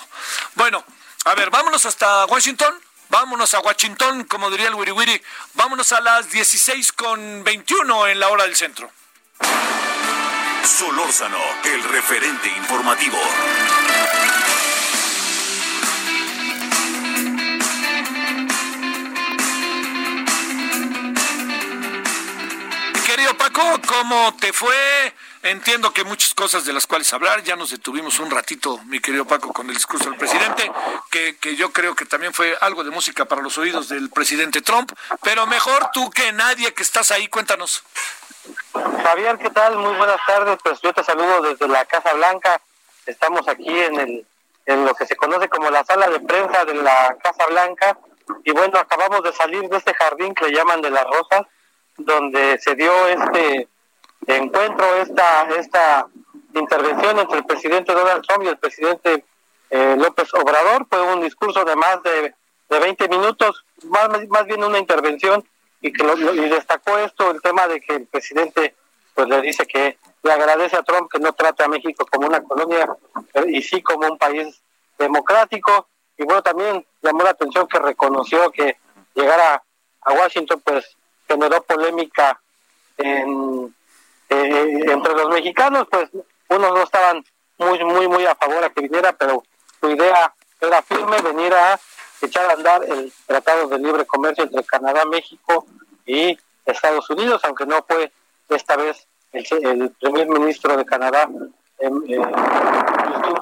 Bueno, 0.55 0.83
a 1.25 1.35
ver, 1.35 1.49
vámonos 1.49 1.85
hasta 1.85 2.25
Washington. 2.25 2.73
Vámonos 3.09 3.53
a 3.53 3.59
Washington, 3.59 4.23
como 4.23 4.49
diría 4.49 4.69
el 4.69 4.75
Wiri 4.75 4.91
Wiri. 4.91 5.21
Vámonos 5.55 5.91
a 5.91 5.99
las 5.99 6.31
16 6.31 6.93
con 6.93 7.43
21 7.43 8.07
en 8.07 8.19
la 8.21 8.29
hora 8.29 8.45
del 8.45 8.55
centro. 8.55 8.89
Solórzano, 10.63 11.41
el 11.65 11.83
referente 11.83 12.47
informativo. 12.47 13.19
¿Cómo 23.87 24.35
te 24.39 24.53
fue? 24.53 25.13
Entiendo 25.43 25.91
que 25.91 26.03
muchas 26.03 26.33
cosas 26.33 26.65
de 26.65 26.73
las 26.73 26.85
cuales 26.85 27.11
hablar, 27.13 27.43
ya 27.43 27.55
nos 27.55 27.71
detuvimos 27.71 28.19
un 28.19 28.29
ratito, 28.29 28.79
mi 28.85 28.99
querido 28.99 29.25
Paco, 29.25 29.51
con 29.53 29.67
el 29.69 29.75
discurso 29.75 30.09
del 30.09 30.17
presidente, 30.17 30.71
que, 31.09 31.37
que 31.37 31.55
yo 31.55 31.71
creo 31.71 31.95
que 31.95 32.05
también 32.05 32.33
fue 32.33 32.55
algo 32.61 32.83
de 32.83 32.91
música 32.91 33.25
para 33.25 33.41
los 33.41 33.57
oídos 33.57 33.89
del 33.89 34.09
presidente 34.09 34.61
Trump, 34.61 34.91
pero 35.23 35.47
mejor 35.47 35.89
tú 35.93 36.09
que 36.11 36.31
nadie 36.31 36.73
que 36.73 36.83
estás 36.83 37.11
ahí, 37.11 37.27
cuéntanos. 37.27 37.83
Javier, 39.03 39.37
¿qué 39.39 39.49
tal? 39.49 39.77
Muy 39.77 39.95
buenas 39.95 40.19
tardes, 40.25 40.57
pues 40.63 40.79
yo 40.81 40.93
te 40.93 41.03
saludo 41.03 41.41
desde 41.41 41.67
la 41.67 41.85
Casa 41.85 42.13
Blanca, 42.13 42.61
estamos 43.05 43.47
aquí 43.47 43.79
en, 43.79 43.99
el, 43.99 44.25
en 44.67 44.85
lo 44.85 44.93
que 44.93 45.07
se 45.07 45.15
conoce 45.15 45.49
como 45.49 45.69
la 45.71 45.83
sala 45.83 46.07
de 46.07 46.19
prensa 46.19 46.65
de 46.65 46.75
la 46.75 47.15
Casa 47.23 47.45
Blanca, 47.47 47.97
y 48.43 48.51
bueno, 48.51 48.77
acabamos 48.79 49.23
de 49.23 49.33
salir 49.33 49.67
de 49.69 49.77
este 49.77 49.93
jardín 49.93 50.33
que 50.35 50.45
le 50.45 50.55
llaman 50.55 50.81
de 50.81 50.91
las 50.91 51.03
rosas, 51.03 51.47
donde 51.97 52.57
se 52.59 52.75
dio 52.75 52.91
este 53.07 53.67
encuentro, 54.27 54.95
esta, 54.95 55.43
esta 55.57 56.07
intervención 56.53 57.19
entre 57.19 57.39
el 57.39 57.45
presidente 57.45 57.93
Donald 57.93 58.25
Trump 58.25 58.43
y 58.43 58.47
el 58.47 58.57
presidente 58.57 59.25
eh, 59.69 59.95
López 59.97 60.33
Obrador. 60.33 60.85
Fue 60.89 61.01
un 61.13 61.21
discurso 61.21 61.63
de 61.65 61.75
más 61.75 62.01
de, 62.03 62.33
de 62.69 62.79
20 62.79 63.07
minutos, 63.09 63.65
más, 63.83 64.09
más 64.29 64.45
bien 64.45 64.63
una 64.63 64.79
intervención, 64.79 65.43
y 65.81 65.91
que 65.91 66.03
y 66.03 66.49
destacó 66.49 66.97
esto, 66.99 67.31
el 67.31 67.41
tema 67.41 67.67
de 67.67 67.81
que 67.81 67.95
el 67.95 68.07
presidente 68.07 68.75
pues 69.15 69.27
le 69.27 69.41
dice 69.41 69.65
que 69.65 69.97
le 70.23 70.31
agradece 70.31 70.77
a 70.77 70.83
Trump 70.83 71.11
que 71.11 71.19
no 71.19 71.33
trate 71.33 71.63
a 71.63 71.67
México 71.67 72.05
como 72.09 72.27
una 72.27 72.41
colonia 72.43 72.87
y 73.47 73.61
sí 73.61 73.81
como 73.81 74.07
un 74.07 74.17
país 74.17 74.61
democrático. 74.97 75.87
Y 76.17 76.23
bueno, 76.23 76.43
también 76.43 76.85
llamó 77.01 77.23
la 77.23 77.31
atención 77.31 77.67
que 77.67 77.79
reconoció 77.79 78.51
que 78.51 78.77
llegar 79.15 79.39
a, 79.39 79.63
a 80.01 80.13
Washington 80.13 80.61
pues 80.63 80.97
generó 81.31 81.61
polémica 81.63 82.39
en, 82.97 83.73
eh, 84.29 84.85
entre 84.87 85.13
los 85.13 85.29
mexicanos, 85.29 85.87
pues 85.89 86.09
unos 86.49 86.71
no 86.73 86.83
estaban 86.83 87.23
muy, 87.57 87.83
muy, 87.83 88.07
muy 88.07 88.25
a 88.25 88.35
favor 88.35 88.63
a 88.63 88.69
que 88.69 88.81
viniera, 88.81 89.13
pero 89.13 89.43
su 89.79 89.89
idea 89.89 90.33
era 90.59 90.81
firme, 90.81 91.21
venir 91.21 91.53
a 91.53 91.79
echar 92.21 92.49
a 92.49 92.53
andar 92.53 92.83
el 92.83 93.11
Tratado 93.25 93.67
de 93.67 93.79
Libre 93.79 94.05
Comercio 94.05 94.43
entre 94.43 94.63
Canadá, 94.63 95.05
México 95.05 95.65
y 96.05 96.37
Estados 96.65 97.09
Unidos, 97.09 97.41
aunque 97.45 97.65
no 97.65 97.83
fue 97.87 98.11
esta 98.49 98.75
vez 98.75 99.07
el, 99.31 99.91
primer 99.99 100.27
ministro 100.27 100.75
de 100.75 100.85
Canadá 100.85 101.27
eh, 101.79 101.89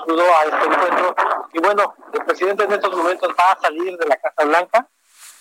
Trudeau 0.06 0.28
a 0.28 0.44
este 0.44 0.66
encuentro. 0.66 1.16
Y 1.54 1.60
bueno, 1.60 1.94
el 2.14 2.26
presidente 2.26 2.64
en 2.64 2.74
estos 2.74 2.96
momentos 2.96 3.30
va 3.38 3.52
a 3.52 3.60
salir 3.60 3.98
de 3.98 4.06
la 4.06 4.18
Casa 4.18 4.46
Blanca, 4.46 4.88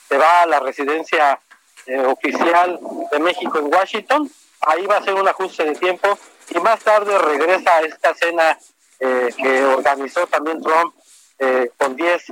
se 0.09 0.17
va 0.17 0.43
a 0.43 0.47
la 0.47 0.61
residencia 0.61 1.39
eh, 1.89 2.05
oficial 2.05 2.79
de 3.11 3.19
México 3.19 3.59
en 3.59 3.73
Washington. 3.73 4.31
Ahí 4.61 4.85
va 4.85 4.99
a 4.99 5.03
ser 5.03 5.15
un 5.15 5.27
ajuste 5.27 5.65
de 5.65 5.75
tiempo 5.75 6.19
y 6.51 6.61
más 6.61 6.81
tarde 6.81 7.17
regresa 7.17 7.77
a 7.77 7.81
esta 7.81 8.15
cena 8.15 8.59
eh, 9.01 9.31
que 9.35 9.65
organizó 9.65 10.27
también 10.27 10.61
Trump 10.61 10.95
eh, 11.39 11.71
con 11.79 11.97
10 11.97 12.25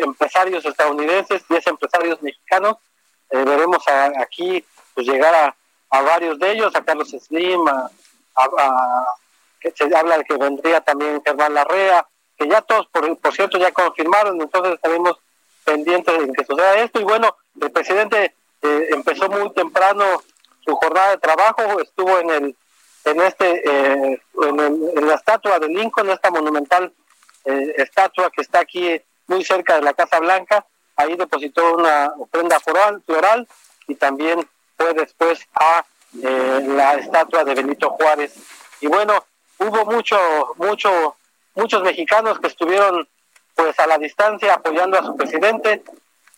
empresarios 0.00 0.64
estadounidenses, 0.64 1.46
10 1.48 1.66
empresarios 1.68 2.20
mexicanos. 2.20 2.78
veremos 3.30 3.84
aquí 4.18 4.64
pues 4.92 5.06
llegar 5.06 5.32
a, 5.36 5.56
a, 5.90 6.02
varios 6.02 6.40
de 6.40 6.50
ellos, 6.50 6.74
a 6.74 6.84
Carlos 6.84 7.10
Slim, 7.10 7.64
a, 7.68 7.88
que 9.60 9.70
se 9.70 9.94
habla 9.94 10.18
de 10.18 10.24
que 10.24 10.36
vendría 10.36 10.80
también 10.80 11.22
Germán 11.24 11.54
Larrea, 11.54 12.08
que 12.36 12.48
ya 12.48 12.60
todos, 12.62 12.88
por, 12.88 13.16
por 13.18 13.32
cierto, 13.32 13.56
ya 13.56 13.70
confirmaron, 13.70 14.40
entonces 14.40 14.74
estaremos 14.74 15.16
pendientes 15.64 16.18
de 16.18 16.32
que 16.32 16.44
suceda 16.44 16.74
esto. 16.80 16.98
Y 16.98 17.04
bueno, 17.04 17.36
el 17.60 17.70
presidente 17.70 18.34
eh, 18.62 18.88
empezó 18.90 19.28
muy 19.28 19.52
temprano 19.52 20.04
su 20.64 20.76
jornada 20.76 21.12
de 21.12 21.18
trabajo, 21.18 21.80
estuvo 21.80 22.18
en 22.18 22.30
el 22.30 22.56
en 23.04 23.20
este 23.22 23.62
eh, 23.64 24.22
en, 24.42 25.06
la 25.06 25.14
estatua 25.14 25.58
de 25.58 25.68
Lincoln, 25.68 26.10
esta 26.10 26.30
monumental 26.30 26.92
eh, 27.46 27.74
estatua 27.78 28.30
que 28.30 28.42
está 28.42 28.60
aquí 28.60 29.00
muy 29.26 29.42
cerca 29.44 29.76
de 29.76 29.82
la 29.82 29.94
Casa 29.94 30.18
Blanca, 30.18 30.66
ahí 30.96 31.16
depositó 31.16 31.76
una 31.76 32.12
ofrenda 32.18 32.60
floral, 32.60 33.02
floral 33.06 33.48
y 33.88 33.94
también 33.94 34.46
fue 34.76 34.92
después 34.92 35.40
a 35.54 35.84
la 36.22 36.94
estatua 36.94 37.44
de 37.44 37.54
Benito 37.54 37.90
Juárez. 37.90 38.34
Y 38.80 38.88
bueno, 38.88 39.24
hubo 39.58 39.84
mucho, 39.86 40.18
mucho, 40.56 41.16
muchos 41.54 41.82
mexicanos 41.82 42.40
que 42.40 42.48
estuvieron 42.48 43.08
pues 43.54 43.78
a 43.78 43.86
la 43.86 43.98
distancia 43.98 44.54
apoyando 44.54 44.98
a 44.98 45.04
su 45.04 45.16
presidente, 45.16 45.82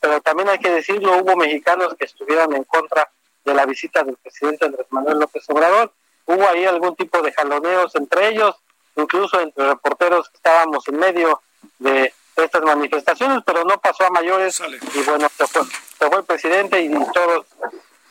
pero 0.02 0.20
también 0.20 0.48
hay 0.48 0.58
que 0.58 0.68
decirlo, 0.68 1.16
hubo 1.18 1.36
mexicanos 1.36 1.94
que 1.96 2.06
estuvieron 2.06 2.52
en 2.56 2.64
contra 2.64 3.08
de 3.44 3.54
la 3.54 3.64
visita 3.64 4.02
del 4.02 4.16
presidente 4.16 4.66
Andrés 4.66 4.88
Manuel 4.90 5.20
López 5.20 5.44
Obrador. 5.48 5.92
Hubo 6.26 6.48
ahí 6.48 6.64
algún 6.64 6.96
tipo 6.96 7.22
de 7.22 7.32
jaloneos 7.32 7.94
entre 7.94 8.30
ellos, 8.30 8.56
incluso 8.96 9.40
entre 9.40 9.64
reporteros 9.64 10.28
que 10.28 10.36
estábamos 10.38 10.88
en 10.88 10.98
medio 10.98 11.40
de 11.78 12.12
estas 12.34 12.62
manifestaciones, 12.62 13.44
pero 13.46 13.64
no 13.64 13.80
pasó 13.80 14.04
a 14.04 14.10
mayores 14.10 14.60
y 14.92 15.02
bueno, 15.04 15.28
se 15.36 15.46
fue, 15.46 15.62
se 15.64 16.08
fue 16.08 16.18
el 16.18 16.24
presidente 16.24 16.80
y 16.80 16.90
todos 17.12 17.46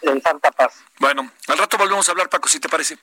en 0.02 0.22
Santa 0.22 0.50
Paz. 0.52 0.82
Bueno, 0.98 1.30
al 1.50 1.58
rato 1.58 1.78
volvemos 1.78 2.08
a 2.08 2.12
hablar, 2.14 2.30
Paco, 2.30 2.48
si 2.48 2.62
te 2.62 2.70
parece. 2.70 2.98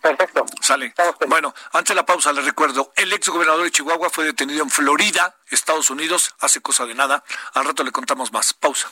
Perfecto. 0.00 0.46
Sale. 0.60 0.94
Bueno, 1.26 1.54
antes 1.72 1.90
de 1.90 1.94
la 1.94 2.06
pausa 2.06 2.32
les 2.32 2.44
recuerdo, 2.44 2.92
el 2.96 3.12
ex 3.12 3.28
gobernador 3.28 3.64
de 3.64 3.70
Chihuahua 3.70 4.08
fue 4.10 4.24
detenido 4.24 4.62
en 4.62 4.70
Florida, 4.70 5.36
Estados 5.50 5.90
Unidos, 5.90 6.34
hace 6.40 6.60
cosa 6.60 6.86
de 6.86 6.94
nada. 6.94 7.22
Al 7.54 7.64
rato 7.64 7.84
le 7.84 7.92
contamos 7.92 8.32
más. 8.32 8.54
Pausa. 8.54 8.90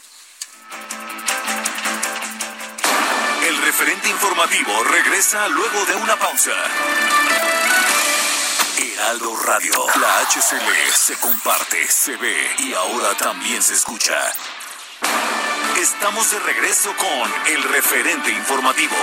El 3.47 3.57
referente 3.63 4.09
informativo 4.09 4.85
regresa 4.85 5.49
luego 5.49 5.85
de 5.87 5.95
una 5.95 6.17
pausa. 6.17 6.53
Heraldo 8.77 9.37
Radio, 9.45 9.73
la 10.01 10.21
HCL 10.21 10.93
se 10.93 11.19
comparte, 11.19 11.87
se 11.89 12.17
ve 12.17 12.51
y 12.59 12.75
ahora 12.75 13.17
también 13.17 13.63
se 13.63 13.75
escucha. 13.75 14.15
Estamos 15.81 16.31
de 16.31 16.39
regreso 16.41 16.95
con 16.97 17.53
el 17.55 17.63
referente 17.63 18.31
informativo. 18.31 18.97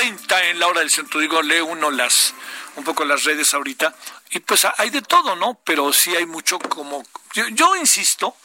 16.30 0.00 0.50
en 0.50 0.58
la 0.58 0.66
hora 0.66 0.80
del 0.80 0.90
centro. 0.90 1.20
Digo, 1.20 1.42
lee 1.42 1.60
uno 1.60 1.90
las, 1.90 2.34
un 2.76 2.84
poco 2.84 3.04
las 3.04 3.24
redes 3.24 3.54
ahorita. 3.54 3.94
Y 4.30 4.40
pues 4.40 4.66
hay 4.76 4.90
de 4.90 5.02
todo, 5.02 5.36
¿no? 5.36 5.60
Pero 5.64 5.92
sí 5.92 6.14
hay 6.14 6.26
mucho 6.26 6.58
como... 6.58 7.04
Yo, 7.34 7.48
yo 7.48 7.76
insisto 7.76 8.36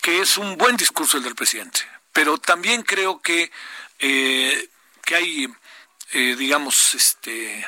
que 0.00 0.20
es 0.20 0.38
un 0.38 0.56
buen 0.56 0.76
discurso 0.76 1.16
el 1.16 1.22
del 1.22 1.34
presidente. 1.34 1.80
Pero 2.12 2.38
también 2.38 2.82
creo 2.82 3.20
que, 3.20 3.50
eh, 3.98 4.68
que 5.04 5.14
hay, 5.14 5.48
eh, 6.12 6.36
digamos, 6.36 6.94
este 6.94 7.66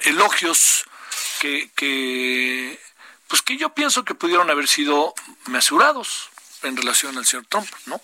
elogios 0.00 0.84
que, 1.40 1.70
que, 1.74 2.80
pues 3.28 3.42
que 3.42 3.56
yo 3.56 3.74
pienso 3.74 4.04
que 4.04 4.14
pudieron 4.14 4.50
haber 4.50 4.68
sido 4.68 5.14
mesurados 5.46 6.28
en 6.62 6.76
relación 6.76 7.16
al 7.16 7.26
señor 7.26 7.46
Trump, 7.46 7.68
¿no? 7.86 8.00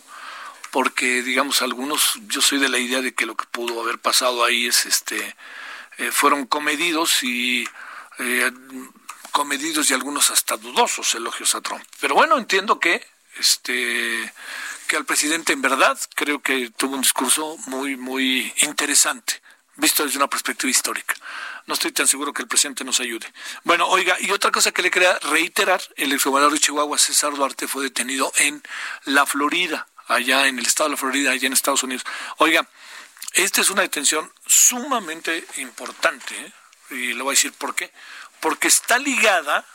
Porque 0.73 1.23
digamos 1.23 1.61
algunos 1.61 2.19
yo 2.27 2.41
soy 2.41 2.59
de 2.59 2.71
la 2.71 2.79
idea 2.79 3.03
de 3.03 3.15
que 3.15 3.27
lo 3.27 3.37
que 3.37 3.45
pudo 3.47 3.81
haber 3.83 3.99
pasado 3.99 4.43
ahí 4.43 4.67
es 4.67 4.87
este 4.87 5.37
eh, 5.99 6.11
fueron 6.11 6.47
comedidos 6.47 7.23
y 7.23 7.69
eh, 8.19 8.51
comedidos 9.31 9.91
y 9.91 9.95
algunos 9.95 10.31
hasta 10.31 10.57
dudosos 10.57 11.15
elogios 11.15 11.55
a 11.55 11.61
Trump. 11.61 11.85
Pero 12.01 12.15
bueno 12.15 12.39
entiendo 12.39 12.81
que 12.81 13.07
este 13.37 14.33
que 14.89 14.97
al 14.97 15.05
presidente 15.05 15.53
en 15.53 15.61
verdad 15.61 15.99
creo 16.15 16.41
que 16.41 16.71
tuvo 16.71 16.95
un 16.95 17.03
discurso 17.03 17.57
muy 17.67 17.97
muy 17.97 18.53
interesante 18.63 19.43
visto 19.77 20.05
desde 20.05 20.17
una 20.17 20.29
perspectiva 20.29 20.71
histórica. 20.71 21.15
No 21.67 21.75
estoy 21.75 21.93
tan 21.93 22.09
seguro 22.09 22.33
que 22.33 22.43
el 22.43 22.49
presidente 22.49 22.85
nos 22.85 22.99
ayude. 23.01 23.33
Bueno, 23.65 23.87
oiga, 23.89 24.17
y 24.21 24.31
otra 24.31 24.51
cosa 24.51 24.73
que 24.73 24.83
le 24.83 24.91
quería 24.91 25.19
reiterar, 25.21 25.81
el 25.97 26.13
exgobernador 26.13 26.53
de 26.53 26.59
Chihuahua, 26.59 26.99
César 26.99 27.35
Duarte, 27.35 27.69
fue 27.69 27.85
detenido 27.85 28.33
en 28.39 28.63
la 29.05 29.25
Florida 29.25 29.87
allá 30.15 30.47
en 30.47 30.59
el 30.59 30.67
estado 30.67 30.89
de 30.89 30.95
la 30.95 30.99
Florida, 30.99 31.31
allá 31.31 31.47
en 31.47 31.53
Estados 31.53 31.83
Unidos. 31.83 32.05
Oiga, 32.39 32.69
esta 33.35 33.61
es 33.61 33.71
una 33.71 33.83
detención 33.83 34.31
sumamente 34.47 35.45
importante, 35.57 36.35
¿eh? 36.35 36.53
y 36.91 37.15
le 37.15 37.23
voy 37.23 37.33
a 37.33 37.37
decir 37.37 37.53
por 37.53 37.75
qué. 37.75 37.93
Porque 38.41 38.69
está 38.69 38.99
ligada 38.99 39.67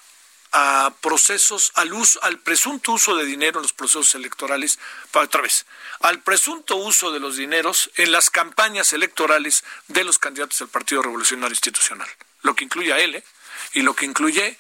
a 0.52 0.94
procesos, 1.02 1.72
al 1.76 1.94
uso, 1.94 2.24
al 2.24 2.40
presunto 2.40 2.94
uso 2.94 3.16
de 3.16 3.26
dinero 3.26 3.60
en 3.60 3.64
los 3.64 3.74
procesos 3.74 4.16
electorales, 4.16 4.80
para 5.12 5.26
otra 5.26 5.42
vez, 5.42 5.66
al 6.00 6.22
presunto 6.22 6.76
uso 6.78 7.12
de 7.12 7.20
los 7.20 7.38
dineros 7.38 7.90
en 7.96 8.12
las 8.12 8.30
campañas 8.30 8.94
electorales 8.94 9.64
de 9.88 10.04
los 10.04 10.20
candidatos 10.20 10.60
del 10.60 10.70
Partido 10.70 11.02
Revolucionario 11.02 11.54
Institucional, 11.54 12.08
lo 12.44 12.56
que 12.56 12.64
incluye 12.64 12.94
a 12.94 13.00
él, 13.00 13.16
¿eh? 13.16 13.24
y 13.74 13.82
lo 13.82 13.96
que 13.96 14.06
incluye 14.06 14.58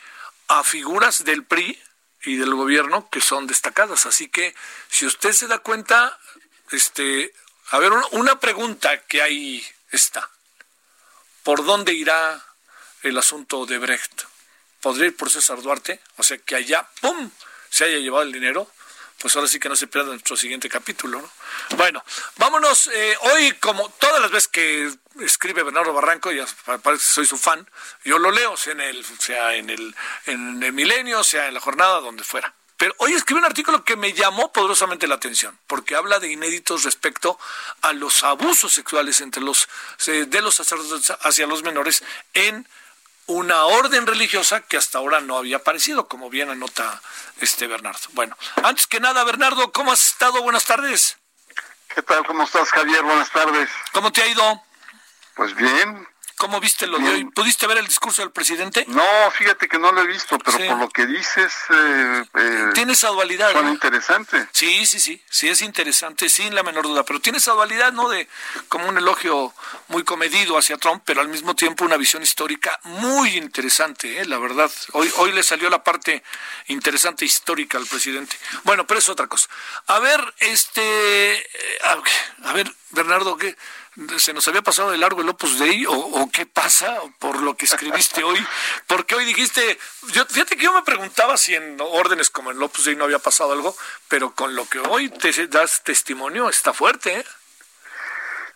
a 0.48 0.64
figuras 0.64 1.24
del 1.24 1.44
PRI 1.44 1.80
y 2.28 2.36
del 2.36 2.54
gobierno 2.54 3.10
que 3.10 3.22
son 3.22 3.48
destacadas. 3.48 4.06
Así 4.06 4.28
que 4.28 4.54
si 4.90 5.06
usted 5.06 5.32
se 5.32 5.48
da 5.48 5.60
cuenta, 5.60 6.20
este, 6.72 7.34
a 7.70 7.80
ver, 7.80 7.94
una 8.12 8.38
pregunta 8.40 9.06
que 9.06 9.22
ahí 9.22 9.66
está. 9.92 10.30
¿Por 11.44 11.64
dónde 11.64 11.94
irá 11.94 12.46
el 13.04 13.18
asunto 13.18 13.66
de 13.66 13.78
Brecht? 13.78 14.24
¿Podría 14.82 15.08
ir 15.08 15.16
por 15.16 15.32
César 15.32 15.62
Duarte? 15.62 16.02
O 16.18 16.24
sea, 16.24 16.38
que 16.38 16.56
allá, 16.56 16.90
¡pum!, 17.00 17.32
se 17.70 17.86
haya 17.86 18.00
llevado 18.00 18.24
el 18.24 18.34
dinero. 18.34 18.70
Pues 19.20 19.36
ahora 19.36 19.48
sí 19.48 19.60
que 19.60 19.70
no 19.70 19.76
se 19.76 19.88
pierda 19.88 20.10
nuestro 20.10 20.38
siguiente 20.38 20.70
capítulo, 20.70 21.22
¿no? 21.22 21.32
Bueno, 21.76 22.04
vámonos. 22.38 22.88
Eh, 22.94 23.18
hoy, 23.22 23.54
como 23.54 23.90
todas 23.90 24.22
las 24.22 24.30
veces 24.30 24.48
que 24.48 24.92
escribe 25.22 25.64
Bernardo 25.64 25.92
Barranco, 25.94 26.32
ya 26.32 26.46
parece 26.84 27.06
que 27.06 27.14
soy 27.14 27.26
su 27.26 27.38
fan, 27.38 27.68
yo 28.04 28.20
lo 28.20 28.32
leo, 28.32 28.56
sea 28.58 28.74
en 28.74 28.82
el, 28.82 29.06
sea 29.20 29.56
en 29.56 29.70
el, 29.70 29.96
en 30.28 30.62
el 30.62 30.74
milenio, 30.74 31.24
sea 31.24 31.48
en 31.48 31.56
la 31.56 31.60
jornada, 31.60 32.00
donde 32.00 32.24
fuera. 32.24 32.54
Pero 32.78 32.94
hoy 33.00 33.14
escribí 33.14 33.40
un 33.40 33.46
artículo 33.46 33.84
que 33.84 33.96
me 33.96 34.14
llamó 34.14 34.54
poderosamente 34.54 35.08
la 35.08 35.16
atención, 35.16 35.58
porque 35.66 35.96
habla 35.96 36.20
de 36.20 36.32
inéditos 36.32 36.84
respecto 36.84 37.40
a 37.82 37.92
los 37.94 38.24
abusos 38.24 38.72
sexuales 38.72 39.20
entre 39.22 39.42
los 39.42 39.68
de 40.06 40.42
los 40.42 40.56
sacerdotes 40.56 41.12
hacia 41.22 41.48
los 41.48 41.64
menores 41.64 42.04
en 42.36 42.68
una 43.28 43.66
orden 43.66 44.08
religiosa 44.08 44.62
que 44.62 44.78
hasta 44.78 44.98
ahora 44.98 45.22
no 45.22 45.38
había 45.38 45.58
aparecido, 45.58 46.08
como 46.08 46.30
bien 46.30 46.50
anota 46.50 47.02
este 47.40 47.68
Bernardo. 47.68 48.08
Bueno, 48.14 48.36
antes 48.64 48.88
que 48.88 49.00
nada, 49.00 49.24
Bernardo, 49.24 49.72
¿cómo 49.72 49.92
has 49.92 50.10
estado? 50.10 50.42
Buenas 50.42 50.66
tardes. 50.66 51.18
¿Qué 51.94 52.02
tal? 52.02 52.26
¿Cómo 52.26 52.44
estás, 52.44 52.70
Javier? 52.72 53.04
Buenas 53.04 53.30
tardes. 53.32 53.70
¿Cómo 53.92 54.12
te 54.12 54.22
ha 54.22 54.28
ido? 54.28 54.64
Pues 55.36 55.56
bien. 55.56 56.08
¿Cómo 56.38 56.60
viste 56.60 56.86
lo 56.86 57.00
de 57.00 57.10
hoy? 57.10 57.26
¿Pudiste 57.26 57.66
ver 57.66 57.80
el 57.80 57.88
discurso 57.88 58.22
del 58.22 58.30
presidente? 58.32 58.86
No, 58.88 59.04
fíjate 59.32 59.68
que 59.68 59.80
no 59.80 59.92
lo 59.92 60.02
he 60.02 60.08
visto, 60.08 60.38
pero 60.38 60.56
Sí. 60.58 60.66
por 60.68 60.78
lo 60.78 60.90
que 60.90 61.08
dices, 61.08 61.52
eh, 61.72 62.26
eh, 62.36 62.70
Tiene 62.76 62.94
esa 62.94 63.10
dualidad. 63.10 63.54
¿no? 63.54 63.70
interesante. 63.70 64.48
Sí, 64.52 64.86
sí, 64.86 65.00
sí, 65.00 65.22
sí 65.30 65.50
es 65.50 65.62
interesante, 65.64 66.30
sin 66.30 66.54
la 66.54 66.62
menor 66.62 66.84
duda, 66.84 67.04
pero 67.04 67.20
tiene 67.20 67.40
esa 67.40 67.54
dualidad, 67.54 67.92
¿no? 67.92 68.08
De 68.10 68.28
como 68.70 68.88
un 68.88 68.98
elogio 69.00 69.52
muy 69.88 70.04
comedido 70.04 70.58
hacia 70.60 70.78
Trump, 70.78 71.02
pero 71.06 71.22
al 71.22 71.28
mismo 71.28 71.56
tiempo 71.56 71.86
una 71.86 71.98
visión 71.98 72.22
histórica 72.22 72.80
muy 72.84 73.36
interesante, 73.36 74.20
¿eh? 74.22 74.26
la 74.26 74.38
verdad. 74.38 74.72
Hoy, 74.94 75.12
hoy 75.18 75.32
le 75.32 75.42
salió 75.42 75.70
la 75.72 75.84
parte 75.84 76.24
interesante 76.68 77.26
histórica 77.26 77.80
al 77.80 77.88
presidente. 77.88 78.38
Bueno, 78.64 78.86
pero 78.86 79.00
es 79.00 79.10
otra 79.10 79.26
cosa. 79.26 79.48
A 79.88 79.98
ver, 80.00 80.22
este, 80.38 81.34
eh, 81.34 81.46
a, 81.84 82.50
a 82.50 82.54
ver, 82.54 82.72
Bernardo, 82.92 83.38
¿qué? 83.38 83.56
¿Se 84.18 84.32
nos 84.34 84.48
había 84.48 84.62
pasado 84.62 84.92
de 84.92 84.98
largo 85.00 85.22
el 85.22 85.30
Opus 85.30 85.58
Dei 85.58 85.86
o, 85.88 85.92
o 85.92 86.30
qué 86.32 86.46
pasa 86.46 87.00
por 87.18 87.42
lo 87.42 87.56
que 87.58 87.66
escribiste 87.66 88.24
hoy? 88.24 88.46
Porque 88.86 89.16
hoy 89.16 89.26
dijiste, 89.26 89.80
yo, 90.12 90.24
fíjate 90.28 90.56
que 90.56 90.64
yo 90.66 90.74
me 90.74 90.84
preguntaba 90.84 91.36
si 91.36 91.56
en 91.56 91.78
órdenes 91.82 92.30
como 92.30 92.52
el 92.52 92.62
Opus 92.62 92.86
Dei 92.86 92.96
no 92.96 93.06
había 93.06 93.18
pasado 93.20 93.54
algo, 93.54 93.76
pero 94.08 94.32
con 94.36 94.56
lo 94.56 94.68
que 94.70 94.80
hoy 94.80 95.10
te 95.10 95.48
das 95.48 95.82
testimonio 95.84 96.48
está 96.48 96.74
fuerte, 96.74 97.20
¿eh? 97.22 97.26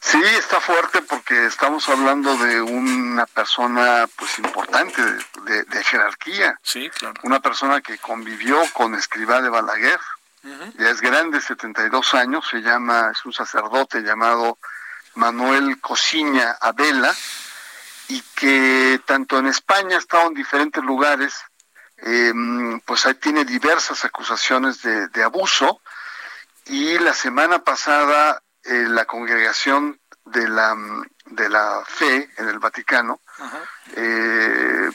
Sí, 0.04 0.20
está 0.38 0.60
fuerte 0.60 1.02
porque 1.04 1.46
estamos 1.46 1.88
hablando 1.90 2.36
de 2.38 2.60
una 2.62 3.26
persona 3.28 4.08
pues 4.16 4.40
importante 4.40 5.00
de, 5.04 5.24
de- 5.44 5.64
de 5.64 5.84
jerarquía, 5.84 6.60
Sí, 6.64 6.90
claro. 6.90 7.14
una 7.24 7.40
persona 7.40 7.82
que 7.82 7.98
convivió 8.00 8.60
con 8.74 8.96
Escribá 8.96 9.42
de 9.42 9.50
Balaguer, 9.50 10.00
ya 10.44 10.90
es 10.90 11.02
grande, 11.02 11.40
72 11.40 12.16
años, 12.16 12.48
se 12.50 12.62
llama, 12.62 13.12
es 13.12 13.24
un 13.26 13.34
sacerdote 13.34 14.02
llamado 14.02 14.58
Manuel 15.16 15.80
Cosiña 15.82 16.58
Abela, 16.62 17.14
y 18.08 18.22
que 18.36 19.00
tanto 19.06 19.40
en 19.40 19.48
España 19.48 19.96
ha 19.96 20.00
estado 20.00 20.28
en 20.28 20.34
diferentes 20.34 20.84
lugares, 20.84 21.34
eh, 21.98 22.34
pues 22.86 23.06
ahí 23.06 23.14
tiene 23.16 23.46
diversas 23.46 24.04
acusaciones 24.04 24.82
de, 24.82 25.08
de 25.10 25.24
abuso, 25.24 25.82
y 26.66 26.98
la 27.00 27.14
semana 27.14 27.64
pasada 27.64 28.42
eh, 28.64 28.86
la 28.88 29.06
congregación 29.06 30.00
de 30.26 30.48
la, 30.48 30.76
de 31.26 31.50
la 31.50 31.84
fe 31.86 32.30
en 32.38 32.48
el 32.50 32.60
Vaticano 32.60 33.22
eh, 33.96 34.90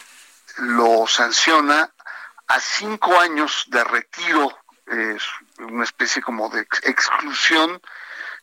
lo 0.58 1.06
sanciona 1.06 1.90
a 2.46 2.60
cinco 2.60 3.18
años 3.20 3.64
de 3.68 3.82
retiro, 3.82 4.56
eh, 4.86 5.18
una 5.58 5.84
especie 5.84 6.22
como 6.22 6.48
de 6.48 6.60
ex- 6.60 6.80
exclusión 6.84 7.80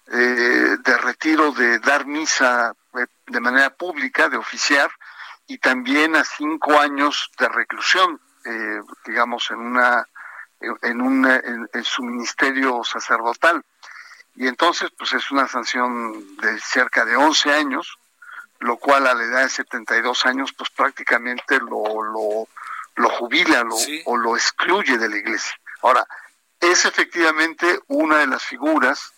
eh, 0.07 0.77
de 0.83 0.97
retiro 0.97 1.51
de 1.51 1.79
dar 1.79 2.05
misa 2.05 2.73
eh, 2.95 3.05
de 3.27 3.39
manera 3.39 3.69
pública, 3.69 4.29
de 4.29 4.37
oficiar, 4.37 4.91
y 5.47 5.57
también 5.57 6.15
a 6.15 6.23
cinco 6.23 6.79
años 6.79 7.29
de 7.39 7.47
reclusión, 7.49 8.19
eh, 8.45 8.81
digamos, 9.05 9.49
en 9.51 9.59
una 9.59 10.07
en, 10.81 11.01
un, 11.01 11.25
en, 11.25 11.83
su 11.83 12.03
ministerio 12.03 12.83
sacerdotal. 12.85 13.65
Y 14.35 14.47
entonces, 14.47 14.89
pues 14.97 15.11
es 15.11 15.29
una 15.29 15.45
sanción 15.45 16.37
de 16.37 16.57
cerca 16.59 17.03
de 17.03 17.17
11 17.17 17.53
años, 17.53 17.97
lo 18.59 18.77
cual 18.77 19.07
a 19.07 19.13
la 19.13 19.23
edad 19.23 19.43
de 19.43 19.49
72 19.49 20.25
años, 20.25 20.53
pues 20.53 20.69
prácticamente 20.69 21.59
lo, 21.59 22.01
lo, 22.01 22.47
lo 22.95 23.09
jubila 23.09 23.65
o 24.05 24.15
lo 24.15 24.37
excluye 24.37 24.97
de 24.97 25.09
la 25.09 25.17
iglesia. 25.17 25.53
Ahora, 25.81 26.07
es 26.61 26.85
efectivamente 26.85 27.81
una 27.87 28.19
de 28.19 28.27
las 28.27 28.43
figuras 28.43 29.13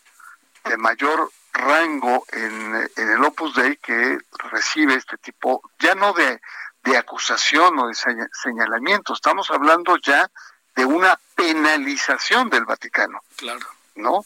de 0.65 0.77
mayor 0.77 1.31
rango 1.53 2.25
en, 2.31 2.89
en 2.95 3.09
el 3.09 3.23
Opus 3.23 3.55
Dei 3.55 3.77
que 3.77 4.17
recibe 4.51 4.95
este 4.95 5.17
tipo, 5.17 5.61
ya 5.79 5.95
no 5.95 6.13
de, 6.13 6.41
de 6.83 6.97
acusación 6.97 7.79
o 7.79 7.87
de 7.87 7.95
señalamiento, 8.43 9.13
estamos 9.13 9.49
hablando 9.51 9.97
ya 9.97 10.29
de 10.75 10.85
una 10.85 11.17
penalización 11.35 12.49
del 12.49 12.65
Vaticano. 12.65 13.21
Claro. 13.37 13.65
¿No? 13.95 14.25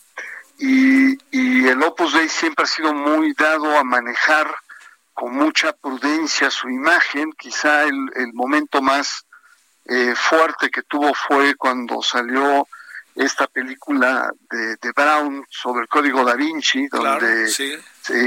Y, 0.58 1.18
y 1.30 1.68
el 1.68 1.82
Opus 1.84 2.14
Dei 2.14 2.28
siempre 2.28 2.64
ha 2.64 2.68
sido 2.68 2.94
muy 2.94 3.34
dado 3.34 3.78
a 3.78 3.84
manejar 3.84 4.54
con 5.14 5.34
mucha 5.34 5.74
prudencia 5.74 6.50
su 6.50 6.70
imagen. 6.70 7.32
Quizá 7.34 7.84
el, 7.84 8.12
el 8.16 8.34
momento 8.34 8.82
más 8.82 9.26
eh, 9.86 10.16
fuerte 10.16 10.72
que 10.72 10.82
tuvo 10.84 11.14
fue 11.14 11.56
cuando 11.56 12.02
salió 12.02 12.68
esta 13.16 13.48
película 13.48 14.32
de, 14.50 14.76
de 14.78 14.92
Brown 14.96 15.46
sobre 15.50 15.82
el 15.82 15.88
código 15.88 16.24
da 16.24 16.36
Vinci, 16.36 16.88
donde 16.88 17.52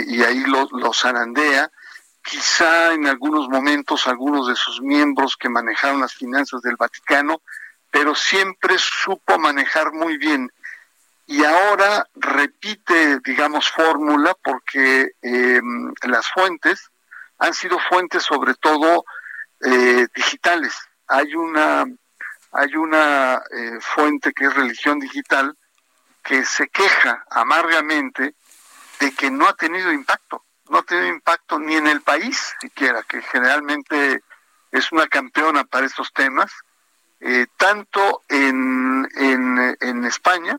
y 0.09 0.23
ahí 0.23 0.45
lo, 0.45 0.69
lo 0.73 0.93
zarandea. 0.93 1.71
Quizá 2.23 2.93
en 2.93 3.07
algunos 3.07 3.49
momentos 3.49 4.07
algunos 4.07 4.47
de 4.49 4.55
sus 4.55 4.81
miembros 4.81 5.37
que 5.37 5.49
manejaron 5.49 6.01
las 6.01 6.15
finanzas 6.15 6.63
del 6.63 6.77
Vaticano 6.77 7.43
pero 7.93 8.15
siempre 8.15 8.77
supo 8.79 9.39
manejar 9.39 9.93
muy 9.93 10.17
bien. 10.17 10.51
Y 11.27 11.45
ahora 11.45 12.09
repite, 12.15 13.19
digamos, 13.23 13.71
fórmula 13.71 14.35
porque 14.43 15.13
em, 15.21 15.93
las 16.09 16.27
fuentes 16.33 16.91
han 17.39 17.53
sido 17.53 17.79
fuentes 17.79 18.23
sobre 18.23 18.55
todo 18.55 19.05
eh, 19.61 20.07
digitales. 20.15 20.75
Hay 21.07 21.35
una, 21.35 21.85
hay 22.53 22.77
una 22.77 23.43
eh, 23.51 23.79
fuente 23.81 24.33
que 24.33 24.45
es 24.45 24.55
religión 24.55 24.99
digital 24.99 25.57
que 26.23 26.45
se 26.45 26.69
queja 26.69 27.25
amargamente 27.31 28.35
de 29.01 29.13
que 29.15 29.31
no 29.31 29.49
ha 29.49 29.55
tenido 29.55 29.91
impacto, 29.91 30.45
no 30.69 30.79
ha 30.79 30.83
tenido 30.83 31.09
impacto 31.09 31.59
ni 31.59 31.75
en 31.75 31.89
el 31.89 32.03
país 32.03 32.55
siquiera, 32.61 33.03
que 33.03 33.21
generalmente 33.23 34.23
es 34.71 34.93
una 34.93 35.07
campeona 35.09 35.65
para 35.65 35.87
estos 35.87 36.13
temas, 36.13 36.53
eh, 37.21 37.47
tanto 37.57 38.23
en, 38.29 39.09
en, 39.15 40.05
España 40.05 40.57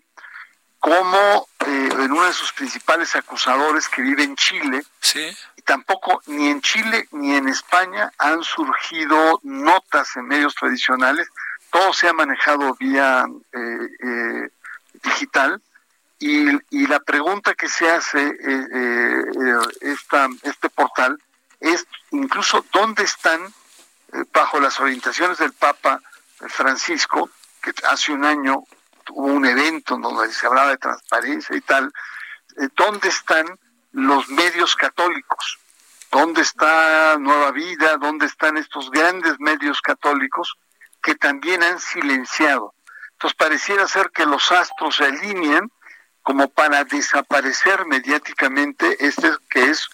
como 0.79 1.47
eh, 1.65 1.89
en 1.91 2.12
uno 2.12 2.25
de 2.25 2.34
sus 2.34 2.53
principales 2.53 3.15
acusadores 3.15 3.89
que 3.89 4.01
vive 4.01 4.23
en 4.23 4.36
Chile. 4.36 4.84
Y 5.58 5.62
tampoco 5.63 6.21
ni 6.27 6.47
en 6.47 6.62
Chile 6.62 7.08
ni 7.12 7.36
en 7.36 7.49
España 7.49 8.12
han 8.17 8.43
surgido 8.43 9.39
notas 9.43 10.15
en 10.15 10.25
medios 10.25 10.56
tradicionales. 10.56 11.27
Todo 11.73 11.91
se 11.91 12.07
ha 12.07 12.13
manejado 12.13 12.75
vía 12.75 13.25
eh, 13.51 14.49
digital. 15.01 15.59
Y, 16.19 16.88
la 16.88 16.99
pregunta 16.99 17.55
que 17.55 17.67
se 17.67 17.89
hace 17.89 18.21
esta, 19.81 20.29
este 20.43 20.69
portal 20.69 21.19
es 21.59 21.86
incluso 22.12 22.63
dónde 22.71 23.03
están, 23.03 23.41
bajo 24.31 24.59
las 24.59 24.79
orientaciones 24.79 25.39
del 25.39 25.53
Papa, 25.53 25.99
Francisco, 26.47 27.29
que 27.62 27.73
hace 27.89 28.12
un 28.12 28.25
año 28.25 28.63
tuvo 29.03 29.27
un 29.27 29.45
evento 29.45 29.97
donde 29.97 30.31
se 30.31 30.45
hablaba 30.45 30.69
de 30.69 30.77
transparencia 30.77 31.55
y 31.55 31.62
tal, 31.62 31.91
eh, 32.57 32.67
¿dónde 32.75 33.09
están 33.09 33.45
los 33.91 34.29
medios 34.29 34.75
católicos? 34.75 35.59
¿Dónde 36.12 36.41
está 36.41 37.17
Nueva 37.17 37.51
Vida? 37.51 37.97
¿Dónde 37.97 38.27
están 38.27 38.57
estos 38.57 38.91
grandes 38.91 39.39
medios 39.39 39.81
católicos 39.81 40.57
que 41.03 41.15
también 41.15 41.61
han 41.61 41.79
silenciado? 41.79 42.73
Entonces 43.11 43.35
pareciera 43.37 43.87
ser 43.87 44.09
que 44.11 44.25
los 44.25 44.51
astros 44.51 44.95
se 44.95 45.05
alinean 45.05 45.69
como 46.23 46.49
para 46.49 46.83
desaparecer 46.85 47.85
mediáticamente 47.85 49.05
este 49.05 49.29
que 49.49 49.65
es 49.69 49.87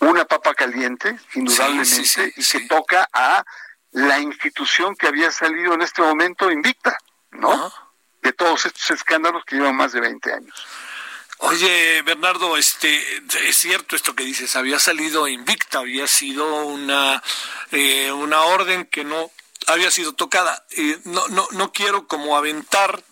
una 0.00 0.24
papa 0.24 0.54
caliente, 0.54 1.18
indudablemente, 1.34 2.32
y 2.36 2.44
que 2.44 2.60
toca 2.60 3.08
a 3.12 3.44
la 3.92 4.18
institución 4.20 4.96
que 4.96 5.08
había 5.08 5.30
salido 5.30 5.74
en 5.74 5.82
este 5.82 6.02
momento 6.02 6.50
invicta, 6.50 6.96
¿no? 7.32 7.72
De 8.22 8.32
todos 8.32 8.66
estos 8.66 8.90
escándalos 8.92 9.44
que 9.44 9.56
llevan 9.56 9.76
más 9.76 9.92
de 9.92 10.00
20 10.00 10.32
años. 10.32 10.66
Oye, 11.38 12.02
Bernardo, 12.02 12.56
este, 12.56 13.02
es 13.48 13.56
cierto 13.56 13.96
esto 13.96 14.14
que 14.14 14.24
dices, 14.24 14.56
había 14.56 14.78
salido 14.78 15.28
invicta, 15.28 15.80
había 15.80 16.06
sido 16.06 16.66
una, 16.66 17.22
eh, 17.72 18.12
una 18.12 18.42
orden 18.42 18.86
que 18.86 19.04
no 19.04 19.30
había 19.66 19.90
sido 19.90 20.12
tocada. 20.12 20.64
Eh, 20.70 20.98
no, 21.04 21.26
no, 21.28 21.46
no 21.52 21.72
quiero 21.72 22.06
como 22.06 22.36
aventar 22.36 23.02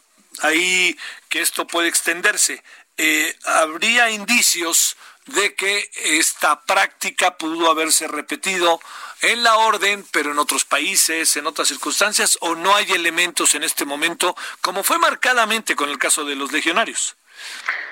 ahí 0.40 0.96
que 1.28 1.40
esto 1.40 1.66
puede 1.66 1.88
extenderse. 1.88 2.62
Eh, 2.96 3.36
habría 3.44 4.10
indicios 4.10 4.96
de 5.26 5.54
que 5.54 5.90
esta 5.94 6.60
práctica 6.62 7.36
pudo 7.36 7.70
haberse 7.70 8.08
repetido 8.08 8.80
en 9.20 9.42
la 9.44 9.56
orden, 9.56 10.04
pero 10.10 10.32
en 10.32 10.38
otros 10.38 10.64
países, 10.64 11.36
en 11.36 11.46
otras 11.46 11.68
circunstancias, 11.68 12.36
o 12.40 12.56
no 12.56 12.74
hay 12.74 12.90
elementos 12.90 13.54
en 13.54 13.62
este 13.62 13.84
momento, 13.84 14.36
como 14.60 14.82
fue 14.82 14.98
marcadamente 14.98 15.76
con 15.76 15.88
el 15.88 15.98
caso 15.98 16.24
de 16.24 16.34
los 16.34 16.50
legionarios. 16.50 17.16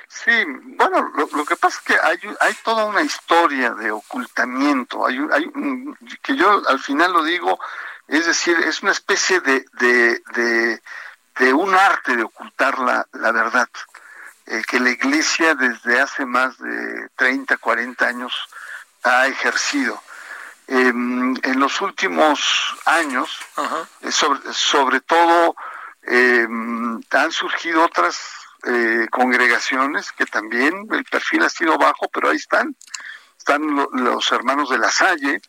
Sí, 0.08 0.32
bueno, 0.76 1.12
lo, 1.14 1.44
que 1.44 1.56
pasa 1.56 1.78
es 1.78 1.84
que 1.84 1.94
hay, 2.02 2.18
hay 2.40 2.54
toda 2.64 2.84
una 2.84 3.02
historia 3.02 3.70
de 3.70 3.92
ocultamiento, 3.92 5.06
hay, 5.06 5.18
hay 5.30 5.46
que 6.20 6.36
yo 6.36 6.62
al 6.68 6.80
final 6.80 7.12
lo 7.12 7.22
digo, 7.22 7.60
es 8.10 8.26
decir, 8.26 8.56
es 8.58 8.82
una 8.82 8.92
especie 8.92 9.40
de, 9.40 9.64
de, 9.74 10.80
de, 11.38 11.52
un 11.52 11.74
arte 11.74 12.16
de 12.16 12.24
ocultar 12.24 12.78
la, 12.80 13.06
la 13.12 13.32
verdad, 13.32 13.68
eh, 14.46 14.62
que 14.66 14.80
la 14.80 14.90
Iglesia 14.90 15.54
desde 15.54 16.00
hace 16.00 16.26
más 16.26 16.58
de 16.58 17.08
30, 17.16 17.56
40 17.56 18.06
años 18.06 18.34
ha 19.04 19.28
ejercido. 19.28 20.02
Em, 20.66 21.34
en 21.42 21.60
los 21.60 21.80
últimos 21.80 22.76
años, 22.84 23.38
eh, 24.02 24.10
sobre, 24.12 24.40
sobre, 24.52 25.00
todo, 25.00 25.54
em, 26.02 27.00
han 27.10 27.32
surgido 27.32 27.84
otras 27.84 28.18
eh, 28.64 29.06
congregaciones 29.10 30.12
que 30.12 30.26
también 30.26 30.86
el 30.90 31.04
perfil 31.04 31.42
ha 31.44 31.48
sido 31.48 31.78
bajo, 31.78 32.08
pero 32.12 32.30
ahí 32.30 32.36
están. 32.36 32.76
Están 33.38 33.62
los 33.92 34.32
hermanos 34.32 34.68
de 34.68 34.78
la 34.78 34.90
Salle. 34.90 35.40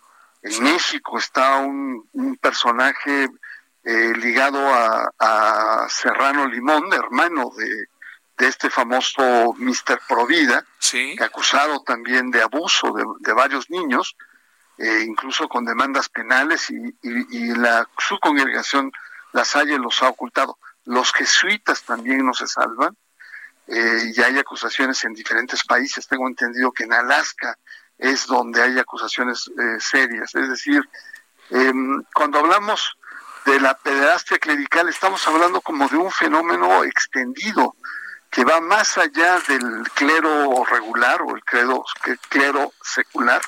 En 0.43 0.63
México 0.63 1.17
está 1.17 1.57
un, 1.57 2.37
personaje 2.41 3.29
eh, 3.83 4.13
ligado 4.17 4.59
a, 4.73 5.87
Serrano 5.89 6.47
Limón, 6.47 6.91
hermano 6.93 7.51
de, 7.57 7.85
de 8.37 8.47
este 8.47 8.69
famoso 8.69 9.53
Mr. 9.57 9.99
Provida, 10.07 10.65
acusado 11.19 11.83
también 11.83 12.31
de 12.31 12.41
abuso 12.41 12.91
de, 12.93 13.03
de 13.19 13.33
varios 13.33 13.69
niños 13.69 14.15
eh, 14.81 15.03
incluso 15.05 15.47
con 15.47 15.63
demandas 15.63 16.09
penales 16.09 16.71
y, 16.71 17.53
la, 17.53 17.87
su 17.99 18.17
congregación 18.19 18.91
La 19.31 19.45
Salle 19.45 19.77
los 19.77 20.01
ha 20.01 20.09
ocultado. 20.09 20.57
Los 20.85 21.13
jesuitas 21.13 21.83
también 21.83 22.25
no 22.25 22.33
se 22.33 22.47
salvan 22.47 22.97
eh, 23.67 24.11
y 24.15 24.19
hay 24.21 24.39
acusaciones 24.39 25.03
en 25.03 25.13
diferentes 25.13 25.63
países. 25.65 26.07
Tengo 26.07 26.27
entendido 26.27 26.71
que 26.71 26.85
en 26.85 26.93
Alaska 26.93 27.55
es 28.01 28.25
donde 28.25 28.61
hay 28.61 28.77
acusaciones 28.79 29.47
eh, 29.47 29.79
serias. 29.79 30.33
Es 30.33 30.49
decir, 30.49 30.81
em, 31.51 32.03
cuando 32.13 32.39
hablamos 32.39 32.97
de 33.45 33.59
la 33.59 33.77
pederastia 33.77 34.39
clerical 34.39 34.89
estamos 34.89 35.25
hablando 35.27 35.61
como 35.61 35.87
de 35.87 35.97
un 35.97 36.11
fenómeno 36.11 36.83
extendido 36.83 37.75
que 38.29 38.43
va 38.43 38.59
más 38.59 38.97
allá 38.97 39.39
del 39.47 39.83
clero 39.93 40.63
regular 40.65 41.21
o 41.21 41.35
el 41.35 41.43
clero, 41.43 41.83
clero 42.29 42.73
secular 42.81 43.41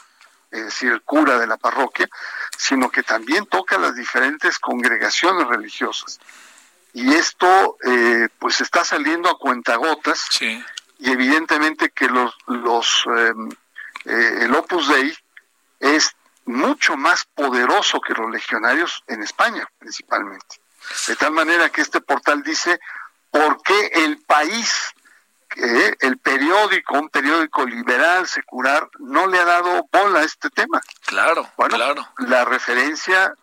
es 0.51 0.65
decir, 0.65 0.91
el 0.91 1.01
cura 1.01 1.39
de 1.39 1.47
la 1.47 1.57
parroquia, 1.57 2.07
sino 2.55 2.91
que 2.91 3.01
también 3.01 3.47
toca 3.47 3.79
las 3.79 3.95
diferentes 3.95 4.59
congregaciones 4.59 5.47
religiosas. 5.47 6.19
Y 6.93 7.11
esto 7.15 7.77
eh, 7.83 8.29
pues 8.37 8.61
está 8.61 8.85
saliendo 8.85 9.31
a 9.31 9.39
cuentagotas 9.39 10.27
y 10.99 11.11
evidentemente 11.11 11.89
que 11.89 12.07
los, 12.07 12.35
los 12.45 13.03
em, 13.17 13.49
eh, 14.05 14.39
el 14.41 14.55
Opus 14.55 14.87
Dei 14.89 15.15
es 15.79 16.15
mucho 16.45 16.97
más 16.97 17.25
poderoso 17.33 18.01
que 18.01 18.13
los 18.13 18.29
legionarios 18.29 19.03
en 19.07 19.23
España 19.23 19.67
principalmente. 19.77 20.59
De 21.07 21.15
tal 21.15 21.31
manera 21.31 21.69
que 21.69 21.81
este 21.81 22.01
portal 22.01 22.43
dice, 22.43 22.79
¿por 23.31 23.61
qué 23.63 23.91
el 23.93 24.17
país 24.17 24.93
el 25.55 26.17
periódico, 26.17 26.97
un 26.97 27.09
periódico 27.09 27.65
liberal, 27.65 28.27
secular, 28.27 28.89
no 28.99 29.27
le 29.27 29.39
ha 29.39 29.45
dado 29.45 29.87
bola 29.91 30.19
a 30.19 30.23
este 30.23 30.49
tema. 30.49 30.81
Claro, 31.05 31.49
bueno, 31.57 31.75
claro. 31.75 32.07
La 32.17 32.45
referencia, 32.45 33.33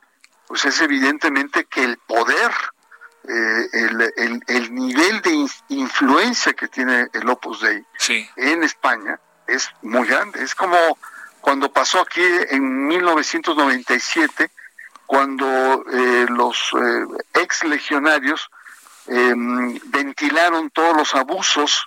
pues 0.46 0.64
es 0.64 0.80
evidentemente 0.80 1.64
que 1.66 1.84
el 1.84 1.98
poder 1.98 2.52
eh, 3.28 3.68
el, 3.72 4.42
el, 4.46 4.74
nivel 4.74 5.20
de 5.20 5.46
influencia 5.68 6.54
que 6.54 6.68
tiene 6.68 7.08
el 7.12 7.28
Opus 7.28 7.60
Dei 7.60 7.84
en 8.36 8.62
España 8.62 9.20
es 9.50 9.70
muy 9.82 10.06
grande. 10.06 10.42
Es 10.42 10.54
como 10.54 10.76
cuando 11.40 11.72
pasó 11.72 12.00
aquí 12.00 12.22
en 12.50 12.86
1997, 12.86 14.50
cuando 15.06 15.84
eh, 15.92 16.26
los 16.28 16.72
eh, 16.74 17.06
ex 17.34 17.64
legionarios 17.64 18.48
em, 19.06 19.78
ventilaron 19.86 20.70
todos 20.70 20.96
los 20.96 21.14
abusos 21.14 21.86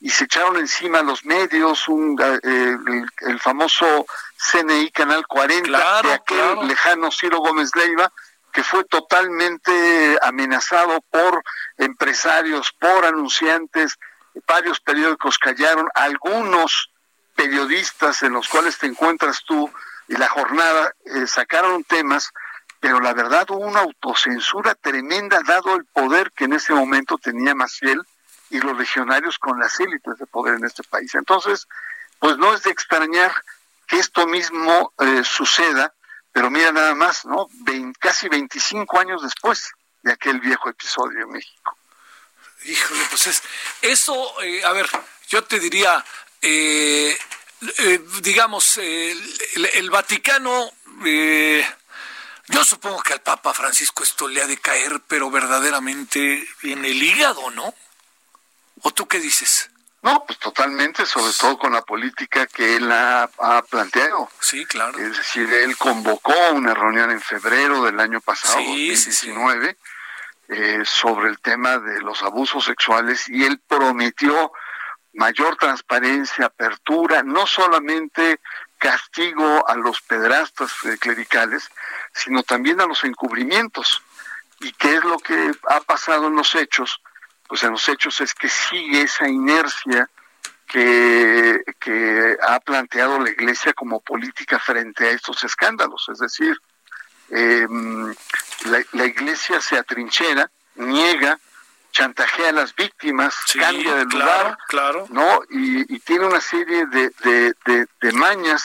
y 0.00 0.10
se 0.10 0.24
echaron 0.24 0.56
encima 0.56 1.02
los 1.02 1.24
medios, 1.24 1.88
un, 1.88 2.20
el, 2.20 3.40
famoso 3.40 4.06
CNI 4.36 4.90
Canal 4.90 5.26
40 5.26 6.02
de 6.02 6.12
aquel 6.12 6.66
lejano 6.66 7.10
Ciro 7.10 7.38
Gómez 7.38 7.70
Leiva, 7.74 8.12
que 8.52 8.62
fue 8.62 8.84
totalmente 8.84 10.18
amenazado 10.20 11.00
por 11.10 11.42
empresarios, 11.78 12.72
por 12.78 13.04
anunciantes, 13.04 13.98
varios 14.46 14.80
periódicos 14.80 15.38
callaron, 15.38 15.88
algunos 15.94 16.90
periodistas 17.34 18.22
en 18.22 18.32
los 18.32 18.48
cuales 18.48 18.78
te 18.78 18.86
encuentras 18.86 19.42
tú 19.44 19.70
y 20.08 20.16
la 20.16 20.28
jornada 20.28 20.94
eh, 21.04 21.26
sacaron 21.26 21.84
temas, 21.84 22.30
pero 22.80 23.00
la 23.00 23.14
verdad 23.14 23.46
hubo 23.50 23.66
una 23.66 23.80
autocensura 23.80 24.74
tremenda 24.74 25.40
dado 25.46 25.76
el 25.76 25.84
poder 25.86 26.30
que 26.32 26.44
en 26.44 26.54
ese 26.54 26.74
momento 26.74 27.18
tenía 27.18 27.54
Maciel 27.54 28.02
y 28.50 28.60
los 28.60 28.76
legionarios 28.76 29.38
con 29.38 29.58
las 29.58 29.80
élites 29.80 30.18
de 30.18 30.26
poder 30.26 30.54
en 30.54 30.64
este 30.64 30.82
país. 30.82 31.14
Entonces, 31.14 31.66
pues 32.18 32.36
no 32.38 32.54
es 32.54 32.62
de 32.62 32.70
extrañar 32.70 33.32
que 33.86 33.98
esto 33.98 34.26
mismo 34.26 34.92
eh, 34.98 35.22
suceda 35.24 35.92
pero 36.34 36.50
mira 36.50 36.72
nada 36.72 36.96
más, 36.96 37.24
¿no? 37.24 37.48
casi 38.00 38.28
25 38.28 38.98
años 38.98 39.22
después 39.22 39.70
de 40.02 40.12
aquel 40.12 40.40
viejo 40.40 40.68
episodio 40.68 41.22
en 41.22 41.30
México. 41.30 41.78
Híjole, 42.64 43.04
pues 43.08 43.28
es, 43.28 43.42
eso, 43.80 44.42
eh, 44.42 44.64
a 44.64 44.72
ver, 44.72 44.90
yo 45.28 45.44
te 45.44 45.60
diría, 45.60 46.04
eh, 46.44 47.18
eh, 47.78 48.00
digamos, 48.22 48.76
el, 48.78 49.90
Vaticano, 49.90 50.70
yo 52.48 52.64
supongo 52.64 53.02
que 53.02 53.14
al 53.14 53.22
Papa 53.22 53.54
Francisco 53.54 54.02
esto 54.02 54.28
le 54.28 54.42
ha 54.42 54.46
de 54.46 54.58
caer, 54.58 55.00
pero 55.08 55.30
verdaderamente 55.30 56.46
en 56.62 56.84
el 56.84 57.02
hígado, 57.02 57.50
¿no? 57.50 57.74
¿O 58.82 58.90
tú 58.90 59.08
qué 59.08 59.18
dices? 59.18 59.70
No, 60.02 60.22
pues 60.26 60.38
totalmente, 60.38 61.06
sobre 61.06 61.32
todo 61.32 61.58
con 61.58 61.72
la 61.72 61.80
política 61.80 62.46
que 62.46 62.76
él 62.76 62.92
ha, 62.92 63.30
planteado. 63.70 64.28
Sí, 64.38 64.66
claro. 64.66 64.98
Es 64.98 65.16
decir, 65.16 65.50
él 65.50 65.78
convocó 65.78 66.34
una 66.52 66.74
reunión 66.74 67.10
en 67.10 67.22
febrero 67.22 67.82
del 67.84 67.98
año 67.98 68.20
pasado, 68.20 68.56
2019, 68.56 69.78
eh, 70.48 70.82
sobre 70.84 71.30
el 71.30 71.40
tema 71.40 71.78
de 71.78 72.02
los 72.02 72.22
abusos 72.22 72.66
sexuales 72.66 73.26
y 73.30 73.44
él 73.44 73.58
prometió 73.66 74.52
mayor 75.14 75.56
transparencia, 75.56 76.46
apertura, 76.46 77.22
no 77.22 77.46
solamente 77.46 78.40
castigo 78.78 79.68
a 79.68 79.74
los 79.76 80.00
pedrastas 80.02 80.72
eh, 80.84 80.98
clericales, 80.98 81.70
sino 82.12 82.42
también 82.42 82.80
a 82.80 82.86
los 82.86 83.04
encubrimientos. 83.04 84.02
¿Y 84.60 84.72
qué 84.72 84.96
es 84.96 85.04
lo 85.04 85.18
que 85.18 85.52
ha 85.68 85.80
pasado 85.80 86.28
en 86.28 86.36
los 86.36 86.54
hechos? 86.54 87.00
pues 87.46 87.62
en 87.62 87.72
los 87.72 87.88
hechos 87.88 88.20
es 88.20 88.34
que 88.34 88.48
sigue 88.48 89.02
esa 89.02 89.28
inercia 89.28 90.08
que, 90.66 91.62
ha 92.42 92.58
planteado 92.60 93.20
la 93.20 93.30
Iglesia 93.30 93.72
como 93.74 94.00
política 94.00 94.58
frente 94.58 95.06
a 95.06 95.10
estos 95.10 95.44
escándalos. 95.44 96.08
Es 96.12 96.18
decir, 96.18 96.56
em, 97.30 98.12
la, 98.64 99.04
Iglesia 99.06 99.60
se 99.60 99.78
atrinchera, 99.78 100.50
niega, 100.74 101.38
chantajea 101.94 102.48
a 102.48 102.52
las 102.52 102.74
víctimas, 102.74 103.34
cambia 103.58 103.94
de 103.94 104.04
lugar, 104.04 104.58
claro, 104.68 105.06
¿no? 105.10 105.42
Y, 105.48 105.98
tiene 106.00 106.26
una 106.26 106.40
serie 106.40 106.86
de, 106.86 107.10
de, 108.00 108.12
mañas 108.12 108.62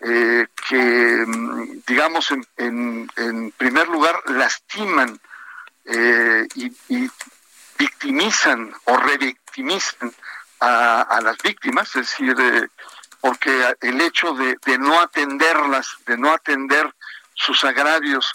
eh, 0.00 0.46
que, 0.68 1.22
em, 1.22 1.80
digamos, 1.86 2.30
en, 2.56 3.08
en, 3.16 3.52
primer 3.52 3.88
lugar, 3.88 4.20
lastiman 4.26 5.18
eh, 5.84 6.46
y, 6.56 6.66
y, 6.88 7.10
victimizan 7.78 8.74
o 8.86 8.96
revictimizan 8.96 10.12
a, 10.58 11.02
a 11.02 11.20
las 11.20 11.38
víctimas, 11.38 11.88
es 11.94 12.10
decir, 12.10 12.34
eh, 12.40 12.68
porque 13.20 13.76
el 13.80 14.00
hecho 14.00 14.34
de, 14.34 14.56
de, 14.66 14.78
no 14.78 15.00
atenderlas, 15.00 15.86
de 16.06 16.18
no 16.18 16.32
atender 16.32 16.92
sus 17.34 17.62
agravios, 17.64 18.32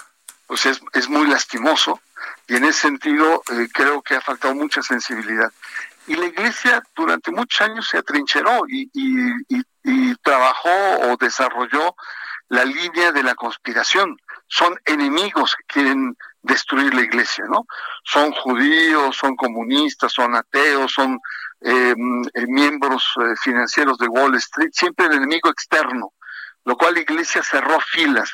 pues 0.47 0.65
es, 0.65 0.81
es 0.93 1.09
muy 1.09 1.27
lastimoso 1.27 1.99
y 2.47 2.55
en 2.55 2.65
ese 2.65 2.81
sentido 2.81 3.43
eh, 3.51 3.67
creo 3.73 4.01
que 4.01 4.15
ha 4.15 4.21
faltado 4.21 4.53
mucha 4.55 4.81
sensibilidad. 4.81 5.51
Y 6.05 6.15
la 6.15 6.25
iglesia 6.25 6.83
durante 6.95 7.31
muchos 7.31 7.61
años 7.61 7.87
se 7.87 7.97
atrincheró 7.97 8.63
y, 8.67 8.89
trabajó 10.21 10.69
o 11.09 11.17
desarrolló 11.17 11.95
la 12.49 12.65
línea 12.65 13.11
de 13.11 13.23
la 13.23 13.35
conspiración. 13.35 14.17
Son 14.47 14.77
enemigos 14.85 15.55
que 15.55 15.63
quieren 15.73 16.15
destruir 16.41 16.93
la 16.93 17.01
iglesia, 17.01 17.45
¿no? 17.49 17.65
Son 18.03 18.31
judíos, 18.31 19.15
son 19.17 19.35
comunistas, 19.35 20.11
son 20.11 20.35
ateos, 20.35 20.91
son 20.91 21.19
eh, 21.61 21.95
eh, 22.33 22.47
miembros 22.47 23.05
eh, 23.21 23.35
financieros 23.41 23.97
de 23.97 24.07
Wall 24.07 24.35
Street, 24.35 24.71
siempre 24.73 25.05
el 25.05 25.13
enemigo 25.13 25.49
externo, 25.49 26.13
lo 26.65 26.75
cual 26.75 26.95
la 26.95 26.99
iglesia 26.99 27.41
cerró 27.41 27.79
filas. 27.79 28.29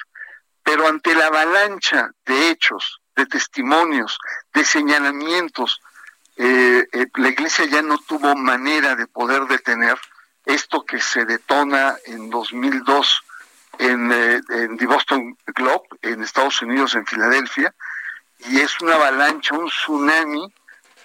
Pero 0.63 0.87
ante 0.87 1.13
la 1.13 1.27
avalancha 1.27 2.09
de 2.25 2.49
hechos, 2.49 2.98
de 3.19 3.25
testimonios, 3.25 4.17
de 4.53 4.63
señalamientos, 4.63 5.81
la 6.37 7.29
iglesia 7.29 7.65
ya 7.65 7.81
no 7.81 7.97
tuvo 7.97 8.33
manera 8.35 8.95
de 8.95 9.07
poder 9.07 9.43
detener 9.43 9.97
esto 10.45 10.85
que 10.85 11.01
se 11.01 11.25
detona 11.25 11.97
en 12.05 12.29
2002 12.29 13.23
en, 13.77 14.11
en 14.11 14.77
The 14.77 14.85
Boston 14.85 15.37
Globe, 15.47 15.87
en 16.01 16.23
Estados 16.23 16.61
Unidos, 16.61 16.95
en 16.95 17.05
Filadelfia, 17.05 17.73
y 18.39 18.59
es 18.59 18.79
una 18.81 18.95
avalancha, 18.95 19.55
un 19.55 19.69
tsunami, 19.69 20.53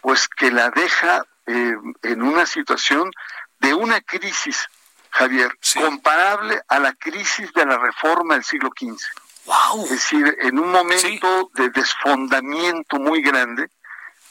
pues 0.00 0.28
que 0.28 0.50
la 0.50 0.70
deja 0.70 1.24
eh, 1.46 1.74
en 2.02 2.22
una 2.22 2.46
situación 2.46 3.10
de 3.58 3.74
una 3.74 4.00
crisis, 4.00 4.68
Javier, 5.10 5.56
comparable 5.74 6.62
a 6.68 6.78
la 6.78 6.92
crisis 6.92 7.52
de 7.52 7.66
la 7.66 7.78
reforma 7.78 8.34
del 8.34 8.44
siglo 8.44 8.70
XV. 8.78 8.98
Wow. 9.46 9.84
Es 9.84 9.90
decir, 9.90 10.36
en 10.40 10.58
un 10.58 10.70
momento 10.70 11.50
de 11.54 11.70
desfondamiento 11.70 12.98
muy 12.98 13.22
grande, 13.22 13.70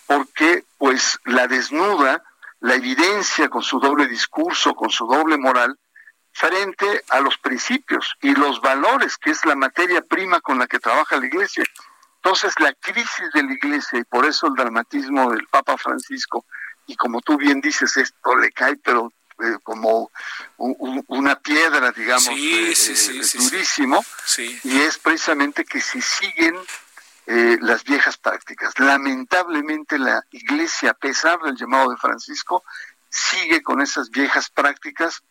porque 0.07 0.65
pues 0.77 1.19
la 1.25 1.47
desnuda, 1.47 2.23
la 2.59 2.75
evidencia 2.75 3.49
con 3.49 3.63
su 3.63 3.79
doble 3.79 4.07
discurso, 4.07 4.73
con 4.75 4.89
su 4.89 5.05
doble 5.05 5.37
moral, 5.37 5.77
frente 6.31 7.03
a 7.09 7.19
los 7.19 7.37
principios 7.37 8.15
y 8.21 8.33
los 8.33 8.59
valores, 8.61 9.17
que 9.17 9.31
es 9.31 9.45
la 9.45 9.55
materia 9.55 10.01
prima 10.01 10.41
con 10.41 10.57
la 10.57 10.67
que 10.67 10.79
trabaja 10.79 11.17
la 11.17 11.27
Iglesia. 11.27 11.63
Entonces 12.23 12.53
la 12.59 12.73
crisis 12.73 13.31
de 13.33 13.43
la 13.43 13.51
iglesia 13.51 13.99
y 13.99 14.03
por 14.05 14.25
eso 14.25 14.47
el 14.47 14.53
dramatismo 14.53 15.29
del 15.31 15.45
Papa 15.47 15.77
Francisco, 15.77 16.45
y 16.87 16.95
como 16.95 17.19
tú 17.19 17.37
bien 17.37 17.59
dices, 17.59 17.97
esto 17.97 18.35
le 18.37 18.49
cae 18.51 18.77
pero 18.77 19.11
eh, 19.39 19.57
como 19.63 20.11
una 20.57 21.39
piedra, 21.39 21.91
digamos, 21.91 22.25
sí, 22.25 22.71
eh, 22.71 22.75
sí, 22.75 23.19
eh, 23.19 23.43
durísimo, 23.49 24.05
y 24.63 24.81
es 24.81 24.97
precisamente 24.97 25.65
que 25.65 25.81
si 25.81 26.01
siguen 26.01 26.55
las 27.25 27.85
viejas 27.85 28.17
prácticas. 28.17 28.77
Lamentablemente 28.79 29.97
la 29.97 30.25
iglesia, 30.31 30.91
a 30.91 30.93
pesar 30.93 31.39
del 31.39 31.55
llamado 31.55 31.91
de 31.91 31.97
Francisco, 31.97 32.65
sigue 33.09 33.63
con 33.63 33.81
esas 33.81 34.09
viejas 34.09 34.49
prácticas, 34.49 35.23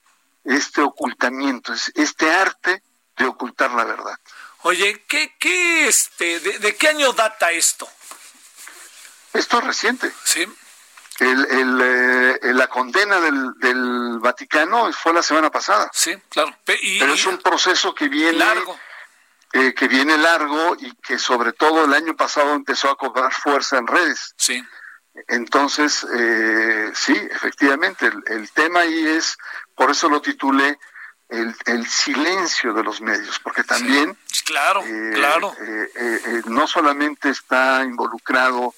este 0.44 0.80
ocultamiento, 0.80 1.74
este 1.94 2.30
arte 2.32 2.82
de 3.16 3.24
ocultar 3.26 3.72
la 3.72 3.84
verdad. 3.84 4.18
Oye, 4.62 5.04
¿qué, 5.08 5.34
qué 5.38 5.88
este, 5.88 6.40
de, 6.40 6.76
qué 6.76 6.88
año 6.88 7.12
data 7.12 7.50
esto? 7.50 7.88
Esto 9.32 9.58
es 9.58 9.64
reciente. 9.64 10.12
Sí. 10.24 10.46
El, 11.18 11.46
el, 11.50 11.80
eh, 11.80 12.54
la 12.54 12.66
condena 12.68 13.20
del, 13.20 13.52
del, 13.58 14.18
Vaticano 14.18 14.92
fue 14.92 15.12
la 15.12 15.22
semana 15.22 15.50
pasada. 15.50 15.90
Sí, 15.92 16.16
claro. 16.28 16.56
Pero 16.64 17.12
es 17.12 17.26
un 17.26 17.38
proceso 17.38 17.94
que 17.94 18.08
viene 18.08 18.38
largo. 18.38 18.78
Eh, 19.54 19.74
que 19.74 19.86
viene 19.86 20.16
largo 20.16 20.76
y 20.80 20.94
que 20.96 21.18
sobre 21.18 21.52
todo 21.52 21.84
el 21.84 21.92
año 21.92 22.16
pasado 22.16 22.54
empezó 22.54 22.90
a 22.90 22.96
cobrar 22.96 23.30
fuerza 23.34 23.76
en 23.76 23.86
redes. 23.86 24.34
Sí. 24.38 24.64
Entonces, 25.28 26.06
eh, 26.10 26.90
sí, 26.94 27.12
efectivamente, 27.30 28.06
el, 28.06 28.22
el, 28.28 28.50
tema 28.50 28.80
ahí 28.80 29.06
es, 29.08 29.36
por 29.74 29.90
eso 29.90 30.08
lo 30.08 30.22
titulé 30.22 30.78
el, 31.28 31.86
silencio 31.86 32.72
de 32.72 32.82
los 32.82 33.02
medios, 33.02 33.38
porque 33.40 33.62
también... 33.62 34.16
claro, 34.46 34.82
eh, 34.86 35.10
claro. 35.14 35.54
No 36.46 36.66
solamente 36.66 37.28
está 37.28 37.82
involucrado 37.84 38.74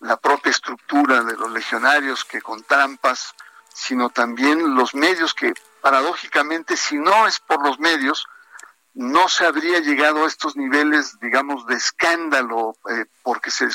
la 0.00 0.16
propia 0.16 0.50
estructura 0.50 1.22
de 1.22 1.36
los 1.36 1.50
legionarios 1.50 2.24
que 2.24 2.42
con 2.42 2.62
trampas, 2.62 3.34
sino 3.72 4.10
también 4.10 4.74
los 4.74 4.94
medios 4.94 5.34
que 5.34 5.52
paradójicamente, 5.80 6.76
si 6.76 6.96
no 6.96 7.26
es 7.26 7.40
por 7.40 7.64
los 7.64 7.78
medios, 7.78 8.26
no 8.94 9.28
se 9.28 9.44
habría 9.44 9.80
llegado 9.80 10.24
a 10.24 10.28
estos 10.28 10.56
niveles, 10.56 11.18
digamos, 11.20 11.66
de 11.66 11.74
escándalo, 11.74 12.76
eh, 12.90 13.04
porque 13.22 13.50
se 13.50 13.68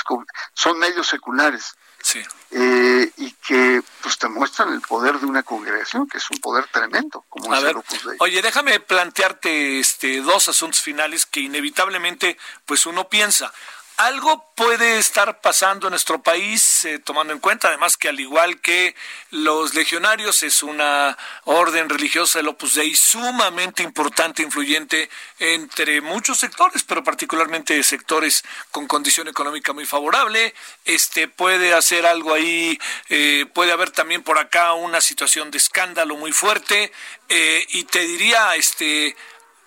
son 0.54 0.80
medios 0.80 1.08
seculares. 1.08 1.76
Sí. 2.02 2.20
Eh, 2.50 3.12
y 3.18 3.32
que 3.34 3.84
pues 4.02 4.18
te 4.18 4.28
muestran 4.28 4.74
el 4.74 4.82
poder 4.82 5.20
de 5.20 5.28
una 5.28 5.44
congregación, 5.44 6.08
que 6.08 6.18
es 6.18 6.30
un 6.32 6.40
poder 6.40 6.66
tremendo, 6.72 7.24
como 7.30 7.54
es 7.54 7.64
el 7.64 7.78
Opus 7.78 8.06
Dei. 8.06 8.18
Oye, 8.20 8.42
déjame 8.42 8.80
plantearte 8.80 9.80
este 9.80 10.22
dos 10.22 10.48
asuntos 10.50 10.82
finales 10.82 11.28
que 11.28 11.42
inevitablemente 11.42 12.38
pues 12.66 12.88
uno 12.88 13.08
piensa. 13.08 13.54
Algo 13.98 14.52
puede 14.56 14.98
estar 14.98 15.42
pasando 15.42 15.88
en 15.88 15.92
nuestro 15.92 16.24
país, 16.24 16.86
eh, 16.86 16.98
tomando 16.98 17.34
en 17.34 17.40
cuenta 17.40 17.68
además 17.68 17.98
que 17.98 18.10
al 18.10 18.20
igual 18.20 18.60
que 18.60 18.96
los 19.30 19.76
legionarios 19.76 20.42
es 20.42 20.64
una 20.64 21.16
orden 21.44 21.88
religiosa 21.88 22.40
del 22.40 22.48
Opus 22.48 22.74
Dei 22.76 22.96
sumamente 22.96 23.84
importante, 23.84 24.42
influyente 24.42 25.10
entre 25.38 26.02
muchos 26.02 26.40
sectores, 26.40 26.84
pero 26.84 27.04
particularmente 27.04 27.84
sectores 27.84 28.44
con 28.72 28.88
condición 28.88 29.28
económica 29.28 29.72
muy 29.72 29.86
favorable. 29.86 30.56
Este 30.84 31.28
puede 31.28 31.76
hacer 31.76 32.08
algo 32.08 32.34
ahí, 32.34 32.80
eh, 33.10 33.46
puede 33.54 33.72
haber 33.72 33.92
también 33.92 34.24
por 34.24 34.40
acá 34.40 34.74
una 34.74 35.00
situación 35.00 35.52
de 35.52 35.60
escándalo 35.60 36.16
muy 36.18 36.32
fuerte 36.32 36.92
eh, 37.30 37.66
y 37.70 37.84
te 37.84 38.00
diría, 38.00 38.56
este, 38.56 39.16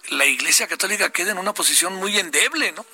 la 0.09 0.27
Iglesia 0.27 0.67
Católica 0.67 1.11
queda 1.11 1.31
en 1.31 1.39
una 1.39 1.55
posición 1.55 1.95
muy 1.95 2.19
endeble, 2.19 2.73
¿no? 2.73 2.85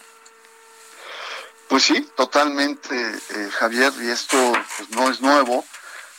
Pues 1.71 1.85
sí, 1.85 2.01
totalmente, 2.17 2.97
eh, 2.97 3.49
Javier, 3.53 3.93
y 4.03 4.11
esto 4.11 4.37
pues, 4.77 4.91
no 4.91 5.09
es 5.09 5.21
nuevo. 5.21 5.65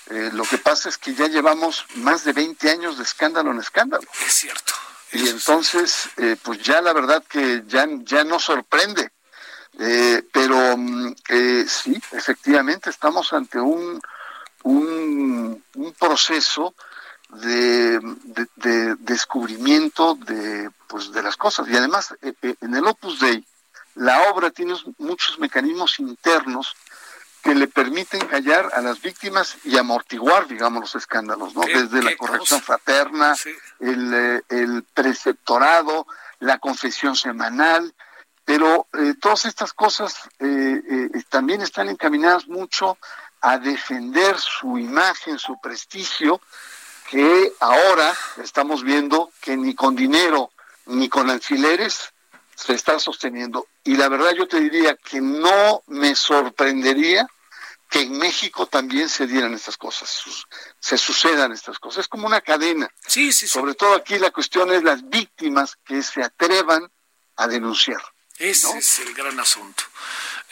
Eh, 0.09 0.29
lo 0.31 0.43
que 0.43 0.57
pasa 0.57 0.87
es 0.87 0.97
que 0.97 1.13
ya 1.13 1.27
llevamos 1.27 1.85
más 1.95 2.23
de 2.23 2.31
20 2.31 2.71
años 2.71 2.97
de 2.97 3.03
escándalo 3.03 3.51
en 3.51 3.59
escándalo. 3.59 4.07
Es 4.25 4.33
cierto. 4.33 4.73
Y 5.11 5.27
entonces, 5.27 6.09
eh, 6.15 6.37
pues 6.41 6.63
ya 6.63 6.79
la 6.79 6.93
verdad 6.93 7.21
que 7.27 7.63
ya, 7.67 7.85
ya 8.03 8.23
no 8.23 8.39
sorprende. 8.39 9.11
pero 10.31 10.77
mm, 10.77 11.15
sí, 11.67 12.01
efectivamente 12.13 12.89
estamos 12.89 13.33
ante 13.33 13.59
un, 13.59 14.01
un, 14.63 15.63
proceso 15.99 16.75
de, 17.27 17.99
de, 18.55 18.95
descubrimiento 18.99 20.15
de, 20.15 20.69
pues, 20.87 21.11
de 21.11 21.21
las 21.21 21.35
cosas. 21.35 21.67
Y 21.67 21.75
además, 21.75 22.15
en 22.21 22.73
el 22.73 22.87
Opus 22.87 23.19
Dei, 23.19 23.45
la 23.95 24.29
obra 24.31 24.51
tiene 24.51 24.75
muchos 24.97 25.39
mecanismos 25.39 25.99
internos 25.99 26.75
que 27.41 27.55
le 27.55 27.67
permiten 27.67 28.27
callar 28.27 28.69
a 28.73 28.81
las 28.81 29.01
víctimas 29.01 29.57
y 29.63 29.77
amortiguar, 29.77 30.47
digamos, 30.47 30.81
los 30.81 30.95
escándalos, 30.95 31.55
¿no? 31.55 31.61
Desde 31.61 32.03
la 32.03 32.15
corrección 32.15 32.61
fraterna, 32.61 33.35
eh, 33.79 34.41
el, 34.49 34.83
preceptorado, 34.93 36.05
la 36.39 36.59
confesión 36.59 37.15
semanal, 37.15 37.93
pero 38.45 38.87
eh, 38.93 39.15
todas 39.19 39.45
estas 39.45 39.73
cosas 39.73 40.15
eh, 40.39 41.09
también 41.29 41.61
están 41.61 41.89
encaminadas 41.89 42.47
mucho 42.47 42.97
a 43.41 43.57
defender 43.57 44.37
su 44.37 44.77
imagen, 44.77 45.39
su 45.39 45.59
prestigio, 45.59 46.41
que 47.09 47.51
ahora 47.59 48.13
estamos 48.43 48.83
viendo 48.83 49.31
que 49.41 49.57
ni 49.57 49.73
con 49.73 49.95
dinero 49.95 50.51
ni 50.85 51.09
con 51.09 51.29
alfileres 51.29 52.13
se 52.63 52.73
está 52.73 52.99
sosteniendo. 52.99 53.67
Y 53.83 53.95
la 53.95 54.07
verdad 54.09 54.31
yo 54.37 54.47
te 54.47 54.59
diría 54.59 54.95
que 54.95 55.19
no 55.19 55.83
me 55.87 56.15
sorprendería 56.15 57.27
que 57.89 58.01
en 58.01 58.17
México 58.17 58.67
también 58.67 59.09
se 59.09 59.27
dieran 59.27 59.53
estas 59.53 59.75
cosas, 59.75 60.23
se 60.79 60.97
sucedan 60.97 61.51
estas 61.51 61.77
cosas. 61.77 62.01
Es 62.01 62.07
como 62.07 62.25
una 62.25 62.39
cadena. 62.39 62.89
Sí, 63.05 63.33
sí, 63.33 63.47
Sobre 63.47 63.73
todo 63.73 63.95
aquí 63.95 64.17
la 64.17 64.31
cuestión 64.31 64.71
es 64.71 64.83
las 64.83 65.09
víctimas 65.09 65.77
que 65.83 66.01
se 66.01 66.23
atrevan 66.23 66.89
a 67.35 67.47
denunciar. 67.47 68.01
Ese 68.37 68.77
es 68.77 68.99
el 68.99 69.13
gran 69.13 69.39
asunto. 69.39 69.83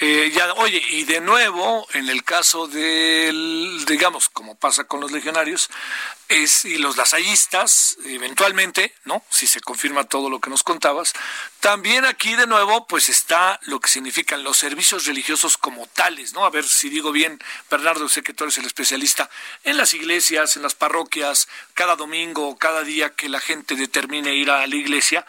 Eh, 0.02 0.32
ya, 0.34 0.54
oye, 0.54 0.82
y 0.92 1.04
de 1.04 1.20
nuevo, 1.20 1.86
en 1.92 2.08
el 2.08 2.24
caso 2.24 2.68
del, 2.68 3.84
digamos, 3.86 4.30
como 4.30 4.56
pasa 4.56 4.86
con 4.86 5.02
los 5.02 5.12
legionarios, 5.12 5.70
es, 6.30 6.64
y 6.64 6.78
los 6.78 6.96
lasallistas, 6.96 7.98
eventualmente, 8.06 8.96
¿no? 9.04 9.22
Si 9.30 9.46
se 9.46 9.60
confirma 9.60 10.06
todo 10.06 10.30
lo 10.30 10.40
que 10.40 10.50
nos 10.50 10.64
contabas, 10.64 11.12
también 11.60 12.06
aquí 12.06 12.34
de 12.36 12.48
nuevo, 12.48 12.88
pues 12.88 13.10
está 13.10 13.60
lo 13.64 13.82
que 13.82 13.90
significan 13.90 14.42
los 14.42 14.56
servicios 14.56 15.06
religiosos 15.06 15.58
como 15.58 15.86
tales, 15.88 16.32
¿no? 16.32 16.46
A 16.46 16.50
ver 16.50 16.64
si 16.64 16.88
digo 16.88 17.12
bien, 17.12 17.38
Bernardo, 17.70 18.08
sé 18.08 18.24
que 18.24 18.34
eres 18.40 18.58
el 18.58 18.68
especialista, 18.68 19.30
en 19.66 19.76
las 19.76 19.94
iglesias, 19.94 20.56
en 20.56 20.62
las 20.62 20.76
parroquias, 20.76 21.50
cada 21.74 21.98
domingo, 21.98 22.58
cada 22.58 22.84
día 22.84 23.10
que 23.16 23.28
la 23.28 23.42
gente 23.42 23.76
determine 23.76 24.34
ir 24.34 24.50
a 24.50 24.66
la 24.66 24.76
iglesia, 24.76 25.26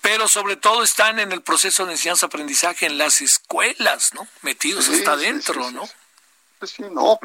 pero 0.00 0.28
sobre 0.28 0.56
todo 0.56 0.82
están 0.82 1.18
en 1.18 1.32
el 1.32 1.42
proceso 1.42 1.86
de 1.86 1.92
enseñanza-aprendizaje 1.92 2.86
en 2.86 2.98
las 2.98 3.20
escuelas, 3.20 4.14
¿no? 4.14 4.26
Metidos 4.42 4.88
hasta 4.88 5.12
adentro, 5.12 5.70
¿no? 5.70 5.88
Pues 6.58 6.70
sí, 6.70 6.84
no, 6.90 7.18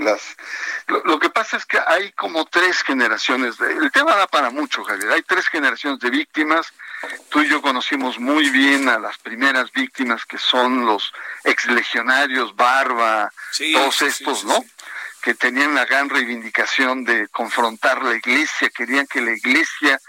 lo, 1.06 1.20
que 1.20 1.30
pasa 1.30 1.56
es 1.56 1.66
que 1.66 1.80
hay 1.88 2.12
como 2.12 2.46
tres 2.46 2.84
generaciones, 2.84 3.58
de, 3.58 3.72
el 3.72 3.90
tema 3.90 4.14
da 4.18 4.28
para 4.28 4.50
mucho, 4.50 4.84
Javier, 4.84 5.10
hay 5.10 5.22
tres 5.22 5.48
generaciones 5.48 6.00
de 6.02 6.10
víctimas, 6.10 6.74
tú 7.30 7.42
y 7.42 7.50
yo 7.50 7.62
conocimos 7.62 8.20
muy 8.20 8.50
bien 8.50 8.90
a 8.90 9.00
las 9.00 9.18
primeras 9.20 9.72
víctimas 9.72 10.26
que 10.26 10.38
son 10.38 10.86
los 10.86 11.14
exlegionarios, 11.46 12.54
Barba, 12.58 13.32
todos 13.74 14.02
estos, 14.02 14.44
¿no? 14.44 14.66
Que 15.22 15.34
tenían 15.34 15.76
la 15.76 15.86
gran 15.86 16.10
reivindicación 16.10 17.06
de 17.06 17.30
confrontar 17.30 18.04
la 18.04 18.16
iglesia, 18.16 18.70
querían 18.70 19.08
que 19.08 19.22
la 19.22 19.32
iglesia 19.32 20.02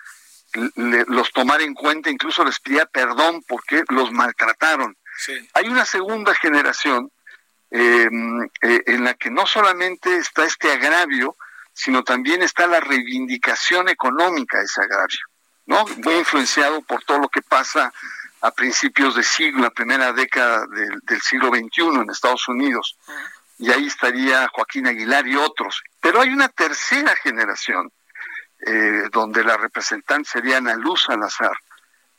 los 0.75 1.33
tomar 1.33 1.63
en 1.63 1.75
cuenta, 1.75 2.11
incluso 2.11 2.45
les 2.45 2.61
pedía 2.61 2.87
perdón 2.87 3.43
porque 3.47 3.83
los 3.89 4.13
maltrataron. 4.13 4.97
Hay 5.55 5.69
una 5.69 5.85
segunda 5.85 6.35
generación 6.35 7.11
em, 7.71 8.43
eh, 8.61 8.83
en 8.87 9.05
la 9.05 9.15
que 9.15 9.31
no 9.31 9.47
solamente 9.47 10.17
está 10.17 10.45
este 10.45 10.73
agravio, 10.73 11.37
sino 11.73 12.03
también 12.03 12.43
está 12.43 12.67
la 12.67 12.81
reivindicación 12.81 13.89
económica 13.89 14.59
de 14.59 14.65
ese 14.65 14.83
agravio, 14.83 15.21
¿no? 15.67 15.85
Muy 16.05 16.15
influenciado 16.17 16.83
por 16.83 17.03
todo 17.05 17.19
lo 17.19 17.29
que 17.29 17.43
pasa 17.43 17.93
a 18.43 18.51
principios 18.51 19.15
de 19.15 19.23
siglo, 19.23 19.63
la 19.63 19.71
primera 19.71 20.13
década 20.13 20.67
del, 20.67 21.01
del 21.05 21.21
siglo 21.23 21.49
XXI 21.49 22.01
en 22.03 22.11
Estados 22.11 22.49
Unidos. 22.49 22.99
Y 23.59 23.71
ahí 23.71 23.87
estaría 23.87 24.49
Joaquín 24.49 24.89
Aguilar 24.89 25.27
y 25.29 25.37
otros. 25.37 25.83
Pero 26.01 26.21
hay 26.21 26.31
una 26.31 26.49
tercera 26.49 27.15
generación 27.17 27.93
eh, 28.65 29.09
donde 29.11 29.45
la 29.45 29.57
representante 29.57 30.31
sería 30.31 30.59
Ana 30.59 30.77
Luz 30.77 31.03
Salazar, 31.03 31.57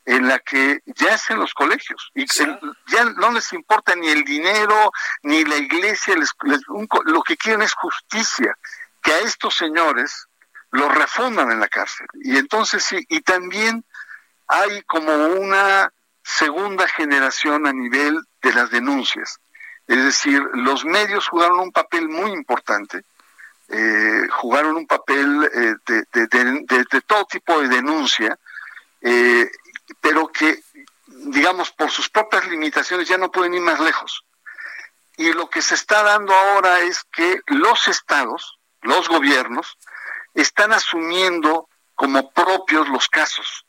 en 0.05 0.27
la 0.27 0.39
que 0.39 0.81
ya 0.85 1.15
es 1.15 1.29
en 1.29 1.39
los 1.39 1.53
colegios 1.53 2.11
y 2.13 2.25
ya 2.25 3.05
no 3.05 3.31
les 3.31 3.53
importa 3.53 3.95
ni 3.95 4.09
el 4.09 4.25
dinero 4.25 4.91
ni 5.21 5.45
la 5.45 5.55
iglesia, 5.55 6.15
lo 7.05 7.23
que 7.23 7.37
quieren 7.37 7.61
es 7.61 7.73
justicia, 7.73 8.57
que 9.01 9.13
a 9.13 9.19
estos 9.19 9.55
señores 9.55 10.27
los 10.71 10.93
refundan 10.93 11.51
en 11.51 11.59
la 11.59 11.67
cárcel. 11.67 12.07
Y 12.15 12.37
entonces 12.37 12.83
sí, 12.83 13.05
y 13.07 13.21
también 13.21 13.85
hay 14.47 14.81
como 14.83 15.13
una 15.13 15.93
segunda 16.23 16.87
generación 16.87 17.67
a 17.67 17.73
nivel 17.73 18.19
de 18.41 18.53
las 18.53 18.69
denuncias. 18.71 19.39
Es 19.87 20.03
decir, 20.03 20.41
los 20.53 20.83
medios 20.83 21.27
jugaron 21.27 21.59
un 21.59 21.71
papel 21.71 22.09
muy 22.09 22.31
importante 22.31 23.03
eh, 23.69 24.27
jugaron 24.29 24.75
un 24.75 24.87
papel 24.87 25.49
eh, 25.53 25.75
de, 26.13 27.01
todo 27.07 27.25
tipo 27.25 27.61
de 27.61 27.69
denuncia, 27.69 28.37
eh, 29.01 29.49
pero 30.01 30.27
que, 30.27 30.61
digamos, 31.07 31.71
por 31.71 31.89
sus 31.89 32.09
propias 32.09 32.47
limitaciones 32.47 33.07
ya 33.07 33.17
no 33.17 33.31
pueden 33.31 33.53
ir 33.53 33.61
más 33.61 33.79
lejos. 33.79 34.25
Y 35.15 35.31
lo 35.31 35.49
que 35.49 35.61
se 35.61 35.75
está 35.75 36.03
dando 36.03 36.33
ahora 36.33 36.81
es 36.81 37.03
que 37.11 37.41
los 37.47 37.87
estados, 37.87 38.59
los 38.81 39.07
gobiernos, 39.07 39.77
están 40.33 40.73
asumiendo 40.73 41.69
como 41.95 42.31
propios 42.31 42.89
los 42.89 43.07
casos. 43.07 43.65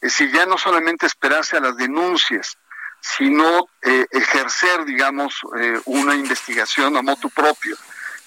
Es 0.00 0.12
decir, 0.12 0.32
ya 0.32 0.46
no 0.46 0.58
solamente 0.58 1.06
esperarse 1.06 1.56
a 1.56 1.60
las 1.60 1.76
denuncias, 1.76 2.58
sino 3.00 3.68
ejercer, 3.82 4.84
digamos, 4.84 5.40
una 5.86 6.14
investigación 6.14 6.96
a 6.96 7.02
motu 7.02 7.30
propio 7.30 7.76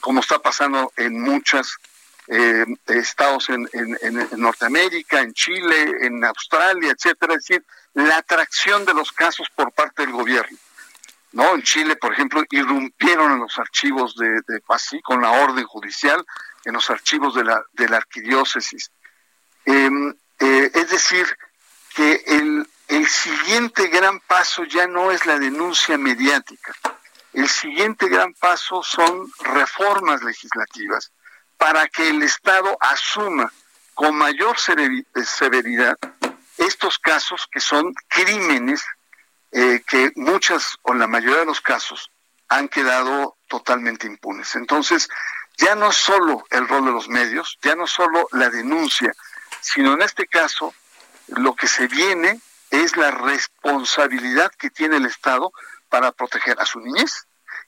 como 0.04 0.20
está 0.20 0.38
pasando 0.38 0.91
en 0.97 1.22
muchos 1.22 1.78
eh, 2.28 2.66
estados 2.88 3.49
en, 3.49 3.70
Norteamérica, 4.36 5.22
en 5.22 5.34
Chile, 5.34 5.95
en 6.01 6.26
Australia, 6.26 6.91
etcétera, 6.91 7.36
es 7.36 7.45
decir, 7.45 7.66
la 7.93 8.18
atracción 8.18 8.84
de 8.84 8.93
los 8.93 9.14
casos 9.14 9.47
por 9.56 9.72
parte 9.72 10.01
del 10.01 10.12
gobierno. 10.12 10.58
¿no? 11.32 11.56
En 11.56 11.64
Chile, 11.64 11.95
por 11.95 12.12
ejemplo, 12.12 12.43
irrumpieron 12.51 13.32
en 13.32 13.39
los 13.39 13.58
archivos 13.58 14.18
de, 14.18 14.41
de 14.45 14.62
así, 14.68 15.01
con 15.01 15.22
la 15.22 15.32
orden 15.32 15.64
judicial, 15.66 16.22
en 16.66 16.74
los 16.74 16.89
archivos 16.89 17.34
de 17.36 17.45
la, 17.45 17.64
de 17.72 17.88
la 17.88 17.95
arquidiócesis. 17.95 18.91
Em, 19.64 20.14
eh, 20.39 20.70
es 20.74 20.89
decir, 20.89 21.26
que 21.95 22.24
el, 22.28 22.68
el 22.89 23.08
siguiente 23.08 23.88
gran 23.88 24.20
paso 24.20 24.66
ya 24.66 24.86
no 24.86 25.12
es 25.12 25.26
la 25.26 25.39
denuncia 25.39 25.97
mediática, 25.97 26.76
el 27.34 27.49
siguiente 27.49 28.07
gran 28.07 28.34
paso 28.34 28.84
son 28.84 29.31
reformas 29.39 30.23
legislativas 30.23 31.11
para 31.57 31.88
que 31.88 32.09
el 32.09 32.21
Estado 32.23 32.77
asuma 32.79 33.51
con 33.93 34.15
mayor 34.15 34.57
severidad 34.59 35.97
estos 36.57 36.99
casos 36.99 37.47
que 37.51 37.59
son 37.59 37.93
crímenes 38.07 38.84
eh, 39.51 39.84
que 39.88 40.11
muchas 40.15 40.77
o 40.84 40.93
la 40.93 41.07
mayoría 41.07 41.39
de 41.39 41.45
los 41.45 41.61
casos 41.61 42.09
han 42.49 42.67
quedado 42.67 43.38
totalmente 43.47 44.07
impunes. 44.07 44.55
Entonces, 44.55 45.09
ya 45.57 45.75
no 45.75 45.91
solo 45.91 46.43
el 46.49 46.67
rol 46.67 46.86
de 46.86 46.91
los 46.91 47.07
medios, 47.07 47.57
ya 47.61 47.75
no 47.75 47.88
solo 47.88 48.27
la 48.31 48.49
denuncia, 48.49 49.13
sino 49.61 49.93
en 49.93 50.01
este 50.01 50.27
caso 50.27 50.73
lo 51.27 51.55
que 51.55 51.67
se 51.67 51.88
viene 51.88 52.39
es 52.69 52.97
la 52.97 53.11
responsabilidad 53.11 54.51
que 54.57 54.69
tiene 54.69 54.97
el 54.97 55.05
Estado 55.05 55.53
para 55.93 56.11
proteger 56.11 56.59
a 56.59 56.65
su 56.65 56.79
niñez 56.79 57.27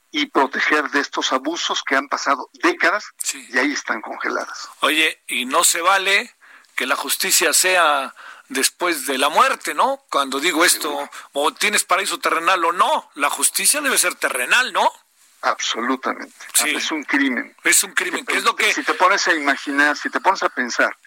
y 0.09 0.26
proteger 0.26 0.89
de 0.89 0.99
estos 0.99 1.32
abusos 1.32 1.84
que 1.84 1.95
han 1.95 2.07
pasado 2.07 2.49
décadas 2.53 3.05
y 3.32 3.55
ahí 3.55 3.71
están 3.71 4.01
congeladas. 4.01 4.67
Oye, 4.80 5.21
y 5.28 5.45
no 5.45 5.63
se 5.63 5.80
vale 5.80 6.34
que 6.76 6.88
la 6.88 6.95
justicia 6.95 7.53
sea 7.53 8.15
después 8.49 9.05
de 9.05 9.19
la 9.19 9.30
muerte, 9.30 9.76
¿no? 9.76 10.03
Cuando 10.09 10.39
digo 10.39 10.65
esto, 10.65 11.07
o 11.34 11.53
tienes 11.53 11.84
paraíso 11.84 12.17
terrenal 12.17 12.65
o 12.65 12.71
no, 12.71 13.11
la 13.13 13.30
justicia 13.30 13.80
debe 13.80 13.99
ser 13.99 14.15
terrenal, 14.15 14.73
¿no? 14.73 14.91
Absolutamente. 15.41 16.34
Es 16.63 16.91
un 16.91 17.03
crimen. 17.03 17.55
Es 17.63 17.84
un 17.84 17.93
crimen. 17.93 18.26
¿Qué 18.26 18.38
es 18.38 18.43
lo 18.43 18.55
que... 18.55 18.73
Si 18.73 18.82
te 18.82 18.95
pones 18.95 19.28
a 19.28 19.36
imaginar, 19.36 19.95
si 19.95 20.09
te 20.09 20.19
pones 20.19 20.41
a 20.41 20.49
pensar 20.49 20.97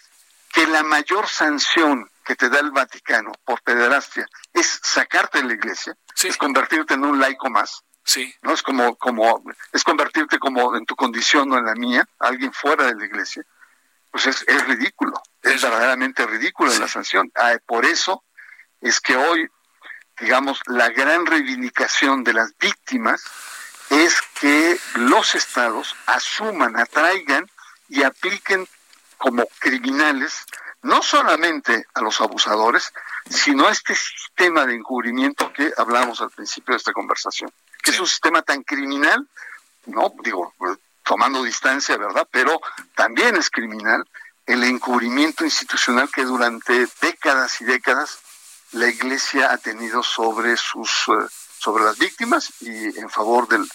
que 0.53 0.65
la 0.67 0.83
mayor 0.83 1.27
sanción 1.27 2.09
que 2.29 2.35
te 2.35 2.47
da 2.47 2.59
el 2.59 2.69
Vaticano 2.69 3.31
por 3.43 3.59
pederastia 3.63 4.27
es 4.53 4.79
sacarte 4.83 5.39
de 5.39 5.45
la 5.45 5.53
iglesia, 5.53 5.97
es 6.21 6.37
convertirte 6.37 6.93
en 6.93 7.03
un 7.03 7.19
laico 7.19 7.49
más. 7.49 7.83
Sí. 8.03 8.31
No 8.43 8.53
es 8.53 8.61
como, 8.61 8.95
como, 8.97 9.43
es 9.71 9.83
convertirte 9.83 10.37
como 10.37 10.77
en 10.77 10.85
tu 10.85 10.95
condición 10.95 11.51
o 11.51 11.57
en 11.57 11.65
la 11.65 11.73
mía, 11.73 12.07
alguien 12.19 12.53
fuera 12.53 12.85
de 12.85 12.93
la 12.93 13.03
iglesia. 13.03 13.43
Pues 14.11 14.27
es, 14.27 14.45
es 14.47 14.67
ridículo, 14.67 15.19
es 15.41 15.59
verdaderamente 15.59 16.27
ridículo 16.27 16.71
la 16.77 16.87
sanción. 16.87 17.31
Ah, 17.33 17.57
por 17.65 17.83
eso 17.83 18.23
es 18.79 18.99
que 18.99 19.15
hoy, 19.15 19.47
digamos, 20.19 20.61
la 20.67 20.89
gran 20.89 21.25
reivindicación 21.25 22.23
de 22.23 22.33
las 22.33 22.55
víctimas 22.59 23.23
es 23.89 24.21
que 24.39 24.79
los 24.97 25.33
estados 25.33 25.95
asuman, 26.05 26.77
atraigan 26.77 27.49
y 27.87 28.03
apliquen 28.03 28.67
como 29.17 29.47
criminales 29.57 30.45
no 30.81 31.01
solamente 31.01 31.85
a 31.93 32.01
los 32.01 32.21
abusadores, 32.21 32.91
sino 33.29 33.67
a 33.67 33.71
este 33.71 33.95
sistema 33.95 34.65
de 34.65 34.75
encubrimiento 34.75 35.51
que 35.53 35.71
hablamos 35.77 36.21
al 36.21 36.31
principio 36.31 36.73
de 36.73 36.77
esta 36.77 36.93
conversación, 36.93 37.51
que 37.83 37.91
es 37.91 37.99
un 37.99 38.07
sistema 38.07 38.41
tan 38.41 38.63
criminal, 38.63 39.27
no 39.87 40.13
digo 40.23 40.53
tomando 41.03 41.43
distancia, 41.43 41.97
¿verdad? 41.97 42.27
Pero 42.31 42.61
también 42.95 43.35
es 43.35 43.49
criminal 43.49 44.05
el 44.45 44.63
encubrimiento 44.63 45.43
institucional 45.43 46.09
que 46.11 46.23
durante 46.23 46.87
décadas 47.01 47.61
y 47.61 47.65
décadas 47.65 48.19
la 48.71 48.87
Iglesia 48.87 49.51
ha 49.51 49.57
tenido 49.57 50.03
sobre 50.03 50.55
sus 50.55 50.89
eh, 51.07 51.27
sobre 51.59 51.83
las 51.83 51.97
víctimas 51.97 52.53
y 52.61 52.99
en 52.99 53.09
favor 53.09 53.47
del, 53.47 53.67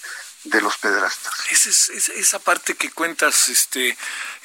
de 0.44 0.60
los 0.60 0.76
pedrastas. 0.78 1.32
Esa, 1.50 1.70
es, 1.70 2.08
esa 2.10 2.38
parte 2.38 2.74
que 2.74 2.90
cuentas, 2.90 3.48
este, 3.48 3.96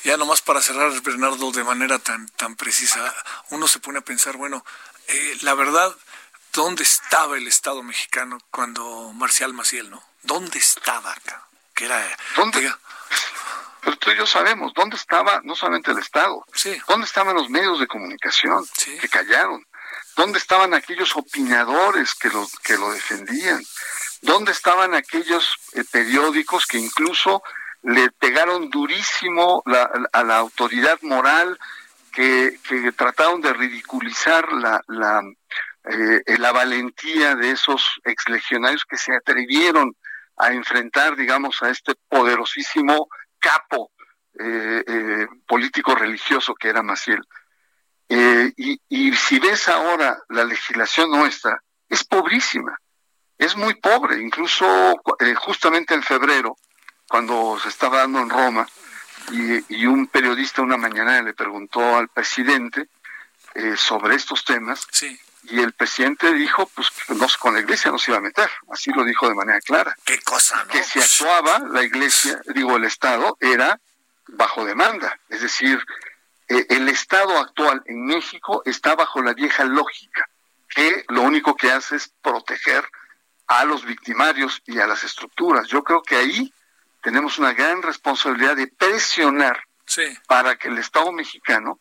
ya 0.04 0.18
nomás 0.18 0.42
para 0.42 0.62
cerrar, 0.62 1.00
Bernardo, 1.02 1.52
de 1.52 1.64
manera 1.64 2.00
tan, 2.00 2.28
tan 2.30 2.56
precisa, 2.56 3.14
uno 3.50 3.68
se 3.68 3.80
pone 3.80 4.00
a 4.00 4.04
pensar, 4.04 4.38
bueno, 4.38 4.66
eh, 5.08 5.38
la 5.42 5.54
verdad, 5.54 5.96
¿dónde 6.54 6.84
estaba 6.84 7.38
el 7.38 7.48
Estado 7.48 7.84
mexicano 7.84 8.40
cuando 8.52 9.12
Marcial 9.14 9.54
Maciel, 9.54 9.90
no? 9.90 10.04
¿Dónde 10.24 10.60
estaba 10.60 11.12
acá? 11.12 11.48
Que 11.76 11.86
era, 11.86 12.18
¿Dónde? 12.36 12.74
Pero 13.82 13.98
tú 13.98 14.12
y 14.12 14.18
yo 14.18 14.26
sabemos, 14.26 14.74
¿dónde 14.74 14.98
estaba 14.98 15.42
no 15.44 15.56
solamente 15.56 15.92
el 15.92 16.00
Estado? 16.00 16.46
Sí. 16.54 16.78
¿Dónde 16.88 17.06
estaban 17.06 17.36
los 17.36 17.50
medios 17.50 17.80
de 17.80 17.88
comunicación 17.88 18.68
que 18.76 19.08
callaron? 19.08 19.66
¿Dónde 20.16 20.38
estaban 20.38 20.74
aquellos 20.74 21.16
opinadores 21.16 22.14
que 22.14 22.30
lo, 22.30 22.48
que 22.62 22.78
lo 22.78 22.92
defendían? 22.92 23.64
¿Dónde 24.22 24.52
estaban 24.52 24.94
aquellos 24.94 25.56
eh, 25.74 25.84
periódicos 25.92 26.66
que 26.66 26.78
incluso 26.78 27.42
le 27.82 28.12
pegaron 28.12 28.70
durísimo 28.70 29.64
a 30.12 30.24
la 30.24 30.38
autoridad 30.38 31.00
moral, 31.02 31.58
que, 32.12 32.60
trataron 32.98 33.40
de 33.40 33.54
ridiculizar 33.54 34.52
la, 34.52 34.84
la, 34.88 35.22
eh, 35.86 36.38
la 36.38 36.52
valentía 36.52 37.36
de 37.36 37.52
esos 37.52 38.02
exlegionarios 38.04 38.84
que 38.84 38.98
se 38.98 39.16
atrevieron 39.16 39.96
a 40.36 40.52
enfrentar, 40.52 41.16
digamos, 41.16 41.62
a 41.64 41.70
este 41.70 41.96
poderosísimo 42.10 43.08
capo 43.40 43.92
eh, 44.38 45.28
político 45.48 45.96
religioso 45.96 46.56
que 46.56 46.68
era 46.68 46.84
Maciel? 46.84 47.22
Y, 48.10 49.14
si 49.14 49.40
ves 49.40 49.70
ahora 49.70 50.22
la 50.30 50.44
legislación 50.44 51.12
nuestra, 51.12 51.64
es 51.88 52.04
pobrísima, 52.04 52.78
es 53.40 53.56
muy 53.56 53.74
pobre. 53.76 54.22
Incluso 54.22 54.66
eh, 55.20 55.34
justamente 55.34 55.96
en 55.96 56.04
febrero, 56.04 56.58
cuando 57.08 57.58
se 57.60 57.70
estaba 57.70 58.00
dando 58.00 58.20
en 58.20 58.30
Roma, 58.30 58.68
y, 59.32 59.86
un 59.86 60.08
periodista 60.08 60.62
una 60.62 60.78
mañana 60.78 61.22
le 61.22 61.34
preguntó 61.34 61.98
al 61.98 62.10
presidente 62.10 62.88
eh, 63.56 63.76
sobre 63.78 64.16
estos 64.16 64.44
temas, 64.44 64.88
y 65.44 65.60
el 65.60 65.74
presidente 65.74 66.34
dijo, 66.34 66.70
pues 66.76 67.38
con 67.38 67.54
la 67.54 67.62
iglesia 67.62 67.92
no 67.92 67.98
se 67.98 68.12
iba 68.12 68.18
a 68.18 68.22
meter, 68.22 68.50
así 68.72 68.92
lo 68.92 69.04
dijo 69.04 69.28
de 69.28 69.36
manera 69.36 69.62
clara. 69.62 69.96
¿Qué 70.04 70.20
cosa? 70.22 70.66
Que 70.70 70.84
si 70.84 71.00
actuaba 71.00 71.60
la 71.72 71.84
iglesia, 71.84 72.42
digo, 72.54 72.76
el 72.76 72.86
Estado, 72.86 73.38
era 73.40 73.80
bajo 74.28 74.66
demanda, 74.66 75.20
es 75.30 75.42
decir, 75.42 75.84
eh, 76.48 76.66
el 76.70 76.90
Estado 76.90 77.38
actual 77.38 77.82
en 77.86 78.06
México 78.06 78.64
está 78.66 78.96
bajo 78.96 79.22
la 79.22 79.34
vieja 79.34 79.64
lógica, 79.64 80.28
que 80.68 81.06
lo 81.08 81.22
único 81.22 81.56
que 81.56 81.72
hace 81.72 81.96
es 81.96 82.12
proteger 82.22 82.84
a 83.50 83.66
los 83.66 83.84
victimarios 83.84 84.62
y 84.66 84.80
a 84.80 84.88
las 84.88 85.04
estructuras. 85.04 85.68
Yo 85.68 85.84
creo 85.84 86.04
que 86.04 86.16
ahí 86.16 86.54
tenemos 87.02 87.40
una 87.40 87.54
gran 87.54 87.82
responsabilidad 87.82 88.56
de 88.56 88.68
presionar 88.68 89.64
para 90.28 90.56
que 90.56 90.68
el 90.68 90.78
Estado 90.78 91.12
mexicano 91.12 91.80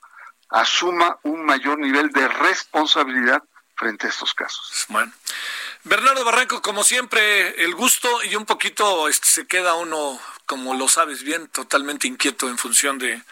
asuma 0.49 1.19
un 1.25 1.45
mayor 1.45 1.79
nivel 1.79 2.11
de 2.11 2.27
responsabilidad 2.27 3.43
frente 3.77 4.07
a 4.07 4.11
estos 4.11 4.33
casos. 4.33 4.87
Bueno. 4.89 5.13
Bernardo 5.85 6.25
Barranco, 6.25 6.63
como 6.63 6.83
siempre, 6.83 7.63
el 7.63 7.75
gusto 7.75 8.25
y 8.25 8.35
un 8.35 8.47
poquito 8.47 9.07
este, 9.07 9.29
se 9.29 9.47
queda 9.47 9.75
uno, 9.75 10.19
como 10.49 10.73
lo 10.73 10.89
sabes 10.89 11.23
bien, 11.23 11.47
totalmente 11.49 12.09
inquieto 12.09 12.49
en 12.49 12.57
función 12.57 12.99
de, 12.99 13.23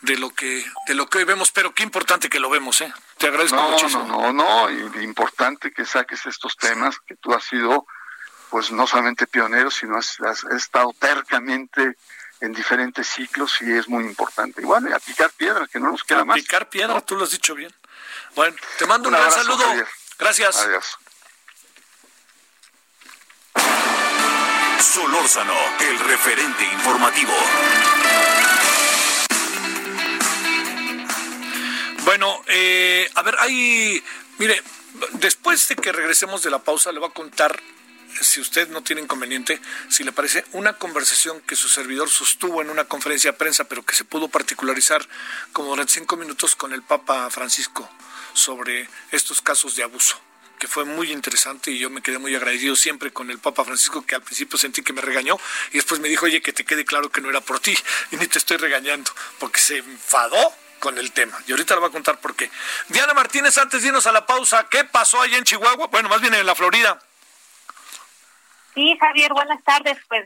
de 0.00 0.18
lo 0.18 0.30
que 0.30 0.66
de 0.88 0.94
lo 0.94 1.08
que 1.08 1.18
hoy 1.18 1.24
vemos, 1.24 1.52
pero 1.52 1.72
qué 1.72 1.84
importante 1.84 2.28
que 2.28 2.40
lo 2.40 2.50
vemos, 2.50 2.80
¿eh? 2.80 2.92
Te 3.16 3.28
agradezco 3.28 3.62
muchísimo. 3.62 4.04
No, 4.08 4.32
no, 4.32 4.68
no, 4.68 5.00
importante 5.00 5.70
que 5.72 5.86
saques 5.86 6.26
estos 6.26 6.56
temas, 6.56 6.96
que 7.06 7.14
tú 7.14 7.32
has 7.32 7.44
sido, 7.44 7.86
pues 8.50 8.72
no 8.72 8.88
solamente 8.88 9.28
pionero, 9.28 9.70
sino 9.70 9.96
has, 9.96 10.18
estado 10.50 10.92
tercamente 10.98 11.96
en 12.40 12.52
diferentes 12.52 13.06
ciclos 13.06 13.56
y 13.62 13.70
es 13.70 13.88
muy 13.88 14.04
importante. 14.04 14.60
Igual, 14.60 14.92
a 14.92 14.98
picar 14.98 15.30
piedra, 15.30 15.68
que 15.68 15.78
no 15.78 15.92
nos 15.92 16.02
queda 16.02 16.24
más. 16.24 16.34
A 16.34 16.40
picar 16.42 16.68
piedra, 16.68 17.00
tú 17.02 17.14
lo 17.14 17.22
has 17.22 17.30
dicho 17.30 17.54
bien. 17.54 17.72
Bueno, 18.34 18.56
te 18.78 18.86
mando 18.86 19.10
un, 19.10 19.14
gran 19.14 19.30
saludo. 19.30 19.64
Gracias. 20.18 20.56
Adiós. 20.56 20.98
Solórzano, 24.80 25.54
el 25.80 25.98
referente 26.00 26.64
informativo. 26.64 27.32
Bueno, 32.04 32.42
eh, 32.48 33.08
a 33.14 33.22
ver, 33.22 33.36
hay, 33.40 34.02
mire, 34.38 34.62
después 35.14 35.66
de 35.68 35.76
que 35.76 35.92
regresemos 35.92 36.42
de 36.42 36.50
la 36.50 36.58
pausa, 36.58 36.92
le 36.92 36.98
voy 36.98 37.08
a 37.08 37.12
contar, 37.12 37.60
si 38.20 38.40
usted 38.40 38.68
no 38.68 38.82
tiene 38.82 39.02
inconveniente, 39.02 39.60
si 39.88 40.04
le 40.04 40.12
parece, 40.12 40.44
una 40.52 40.74
conversación 40.74 41.40
que 41.40 41.56
su 41.56 41.68
servidor 41.68 42.08
sostuvo 42.08 42.60
en 42.60 42.70
una 42.70 42.84
conferencia 42.84 43.32
de 43.32 43.38
prensa, 43.38 43.64
pero 43.64 43.84
que 43.84 43.94
se 43.94 44.04
pudo 44.04 44.28
particularizar 44.28 45.06
como 45.52 45.70
durante 45.70 45.94
cinco 45.94 46.16
minutos 46.16 46.56
con 46.56 46.72
el 46.72 46.82
Papa 46.82 47.30
Francisco 47.30 47.88
sobre 48.32 48.88
estos 49.10 49.40
casos 49.40 49.76
de 49.76 49.82
abuso 49.84 50.23
que 50.64 50.68
fue 50.68 50.86
muy 50.86 51.12
interesante 51.12 51.70
y 51.72 51.78
yo 51.78 51.90
me 51.90 52.00
quedé 52.00 52.16
muy 52.16 52.34
agradecido 52.34 52.74
siempre 52.74 53.12
con 53.12 53.30
el 53.30 53.38
Papa 53.38 53.66
Francisco, 53.66 54.06
que 54.06 54.14
al 54.14 54.22
principio 54.22 54.56
sentí 54.56 54.82
que 54.82 54.94
me 54.94 55.02
regañó 55.02 55.36
y 55.72 55.74
después 55.74 56.00
me 56.00 56.08
dijo, 56.08 56.24
oye, 56.24 56.40
que 56.40 56.54
te 56.54 56.64
quede 56.64 56.86
claro 56.86 57.10
que 57.10 57.20
no 57.20 57.28
era 57.28 57.42
por 57.42 57.60
ti 57.60 57.76
y 58.10 58.16
ni 58.16 58.26
te 58.28 58.38
estoy 58.38 58.56
regañando, 58.56 59.10
porque 59.38 59.60
se 59.60 59.76
enfadó 59.76 60.54
con 60.78 60.96
el 60.96 61.12
tema. 61.12 61.38
Y 61.46 61.50
ahorita 61.50 61.74
le 61.74 61.80
voy 61.80 61.90
a 61.90 61.92
contar 61.92 62.18
por 62.18 62.34
qué. 62.34 62.50
Diana 62.88 63.12
Martínez, 63.12 63.58
antes 63.58 63.82
de 63.82 63.88
irnos 63.88 64.06
a 64.06 64.12
la 64.12 64.24
pausa, 64.24 64.66
¿qué 64.70 64.84
pasó 64.84 65.20
allá 65.20 65.36
en 65.36 65.44
Chihuahua? 65.44 65.88
Bueno, 65.88 66.08
más 66.08 66.22
bien 66.22 66.32
en 66.32 66.46
la 66.46 66.54
Florida. 66.54 66.98
Sí, 68.72 68.96
Javier, 68.98 69.34
buenas 69.34 69.62
tardes. 69.64 69.98
Pues 70.08 70.24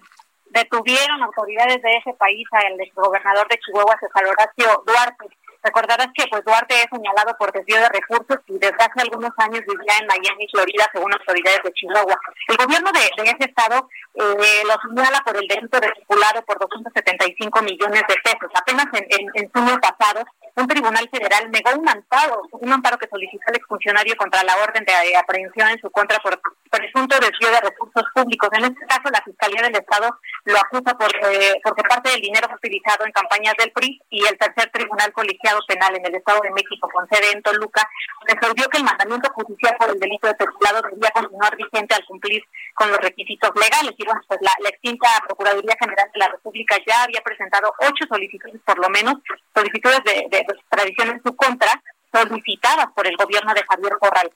detuvieron 0.51 1.20
autoridades 1.20 1.82
de 1.82 1.97
ese 1.97 2.12
país 2.12 2.47
al 2.53 2.78
gobernador 2.95 3.49
de 3.49 3.59
Chihuahua, 3.59 3.99
César 3.99 4.24
Horacio 4.24 4.84
Duarte. 4.86 5.36
Recordarás 5.62 6.09
que 6.14 6.24
pues 6.30 6.44
Duarte 6.44 6.74
es 6.74 6.86
señalado 6.90 7.36
por 7.38 7.52
desvío 7.52 7.80
de 7.80 7.88
recursos 7.88 8.38
y 8.46 8.59
desde 8.59 8.78
hace 8.78 9.00
algunos 9.02 9.30
años 9.38 9.61
vivía 9.66 9.98
en 10.00 10.06
Miami, 10.06 10.46
Florida, 10.52 10.88
según 10.92 11.12
autoridades 11.12 11.62
de 11.64 11.72
Chihuahua. 11.72 12.18
El 12.48 12.56
gobierno 12.56 12.90
de, 12.92 13.22
ese 13.24 13.50
estado 13.50 13.88
eh, 14.14 14.62
lo 14.64 14.74
señala 14.88 15.20
por 15.24 15.36
el 15.36 15.48
delito 15.48 15.80
de 15.80 15.92
circulado 15.94 16.42
por 16.42 16.59
275 16.59 17.62
millones 17.62 18.02
de 18.09 18.14
pesos. 18.22 18.50
Apenas 18.54 18.86
en, 18.92 19.06
en, 19.11 19.30
en 19.34 19.50
junio 19.50 19.78
pasado, 19.80 20.24
un 20.59 20.66
tribunal 20.66 21.09
federal 21.09 21.50
negó 21.50 21.70
un 21.78 21.88
amparo, 21.88 22.42
un 22.50 22.72
amparo 22.72 22.98
que 22.98 23.09
solicitó 23.09 23.44
el 23.48 23.56
exfuncionario 23.56 24.16
contra 24.16 24.42
la 24.42 24.56
orden 24.56 24.84
de 24.84 25.16
aprehensión 25.16 25.68
en 25.68 25.80
su 25.80 25.88
contra 25.90 26.18
por 26.18 26.40
presunto 26.68 27.16
desvío 27.18 27.50
de 27.50 27.61
recursos 27.61 28.04
públicos. 28.14 28.48
En 28.52 28.64
este 28.64 28.86
caso, 28.86 29.09
la 29.12 29.22
Fiscalía 29.22 29.62
del 29.62 29.76
Estado 29.76 30.18
lo 30.44 30.59
acusa 30.59 30.96
por, 30.98 31.11
eh, 31.30 31.61
parte 31.88 32.11
del 32.11 32.20
dinero 32.20 32.48
utilizado 32.54 33.06
en 33.06 33.12
campañas 33.12 33.54
del 33.56 33.72
PRI 33.72 34.00
y 34.11 34.26
el 34.26 34.36
tercer 34.36 34.70
tribunal 34.70 35.12
colegiado 35.12 35.61
penal 35.66 35.94
en 35.96 36.04
el 36.04 36.14
Estado 36.16 36.40
de 36.42 36.50
México, 36.50 36.88
con 36.92 37.09
sede 37.09 37.32
en 37.32 37.42
Toluca, 37.42 37.88
resolvió 38.26 38.68
que 38.68 38.78
el 38.78 38.84
mandamiento 38.84 39.30
judicial 39.32 39.76
por 39.78 39.90
el 39.90 39.98
delito 39.98 40.26
de 40.26 40.34
peculado 40.34 40.82
debía 40.82 41.11
continuar 41.11 41.56
vigente 41.56 41.94
al 41.94 42.04
cumplir 42.04 42.42
con 42.74 42.90
los 42.90 42.98
requisitos 42.98 43.50
legales. 43.54 43.94
Y 43.96 44.04
bueno, 44.04 44.20
pues 44.26 44.40
la, 44.42 44.52
la 44.61 44.68
extinta 44.68 45.09
Procuraduría 45.26 45.76
General 45.80 46.11
de 46.12 46.18
la 46.18 46.28
República 46.28 46.76
ya 46.86 47.04
había 47.04 47.20
presentado 47.22 47.72
ocho 47.80 48.04
solicitudes, 48.09 48.61
por 48.64 48.78
lo 48.78 48.88
menos, 48.90 49.14
solicitudes 49.54 50.02
de, 50.04 50.26
de, 50.30 50.44
de 50.46 50.47
extradición 50.53 51.11
en 51.11 51.22
su 51.22 51.34
contra, 51.36 51.82
solicitadas 52.12 52.86
por 52.94 53.07
el 53.07 53.16
gobierno 53.16 53.53
de 53.55 53.64
Javier 53.64 53.92
Corral. 54.01 54.30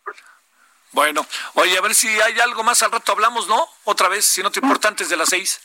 Bueno, 0.92 1.26
oye, 1.54 1.76
a 1.76 1.80
ver 1.80 1.94
si 1.94 2.08
hay 2.08 2.38
algo 2.40 2.62
más 2.62 2.82
al 2.82 2.92
rato 2.92 3.12
hablamos, 3.12 3.48
¿no? 3.48 3.66
Otra 3.84 4.08
vez, 4.08 4.26
si 4.26 4.42
no 4.42 4.50
te 4.50 4.60
importa, 4.60 4.88
antes 4.88 5.08
de 5.08 5.16
las 5.16 5.30
seis. 5.30 5.60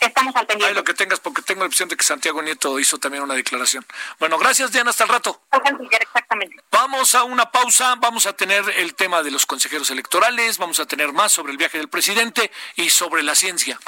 Estamos 0.00 0.34
al 0.34 0.46
pendiente. 0.46 0.70
Ay, 0.70 0.74
lo 0.74 0.84
que 0.84 0.94
tengas, 0.94 1.20
porque 1.20 1.42
tengo 1.42 1.60
la 1.60 1.66
opción 1.66 1.88
de 1.88 1.96
que 1.96 2.04
Santiago 2.04 2.40
Nieto 2.40 2.78
hizo 2.78 2.98
también 2.98 3.22
una 3.22 3.34
declaración. 3.34 3.84
Bueno, 4.18 4.38
gracias, 4.38 4.72
Diana, 4.72 4.90
hasta 4.90 5.04
el 5.04 5.10
rato. 5.10 5.42
Exactamente. 5.52 6.56
Vamos 6.70 7.14
a 7.14 7.24
una 7.24 7.50
pausa, 7.50 7.94
vamos 7.96 8.24
a 8.24 8.32
tener 8.32 8.64
el 8.76 8.94
tema 8.94 9.22
de 9.22 9.30
los 9.30 9.44
consejeros 9.44 9.90
electorales, 9.90 10.56
vamos 10.56 10.80
a 10.80 10.86
tener 10.86 11.12
más 11.12 11.32
sobre 11.32 11.52
el 11.52 11.58
viaje 11.58 11.78
del 11.78 11.88
presidente 11.88 12.50
y 12.76 12.88
sobre 12.88 13.22
la 13.22 13.34
ciencia. 13.34 13.78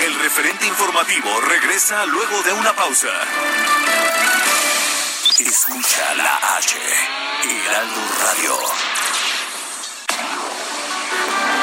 El 0.00 0.14
referente 0.20 0.66
informativo 0.66 1.40
regresa 1.40 2.06
luego 2.06 2.42
de 2.42 2.52
una 2.52 2.72
pausa. 2.74 3.08
Escucha 5.46 6.14
la 6.16 6.36
H, 6.58 6.76
Heraldo 7.44 8.00
Radio. 8.22 8.58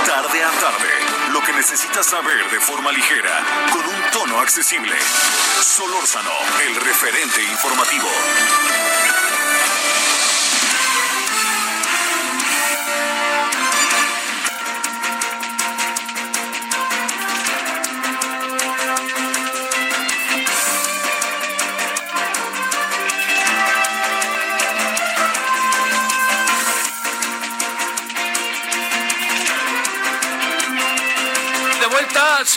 Tarde 0.04 0.44
a 0.44 0.52
tarde, 0.60 0.90
lo 1.32 1.42
que 1.42 1.54
necesitas 1.54 2.08
saber 2.08 2.50
de 2.50 2.60
forma 2.60 2.92
ligera, 2.92 3.44
con 3.72 3.86
un 3.86 4.12
tono 4.12 4.40
accesible. 4.40 4.96
Solórzano, 5.62 6.32
el 6.68 6.76
referente 6.76 7.44
informativo. 7.44 8.08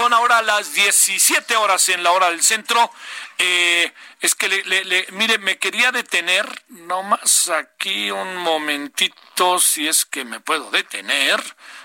Son 0.01 0.15
ahora 0.15 0.41
las 0.41 0.73
17 0.73 1.57
horas 1.57 1.91
en 1.91 2.03
la 2.03 2.13
hora 2.13 2.31
del 2.31 2.43
centro. 2.43 2.91
Eh, 3.37 3.93
es 4.19 4.35
que, 4.35 4.49
le, 4.49 5.07
mire, 5.11 5.37
me 5.37 5.59
quería 5.59 5.93
detener, 5.93 6.47
nomás 6.69 7.51
aquí 7.51 8.11
un 8.11 8.39
momentito, 8.39 9.59
si 9.59 9.87
es 9.87 10.07
que 10.07 10.25
me 10.25 10.41
puedo 10.41 10.71
detener. 10.71 11.39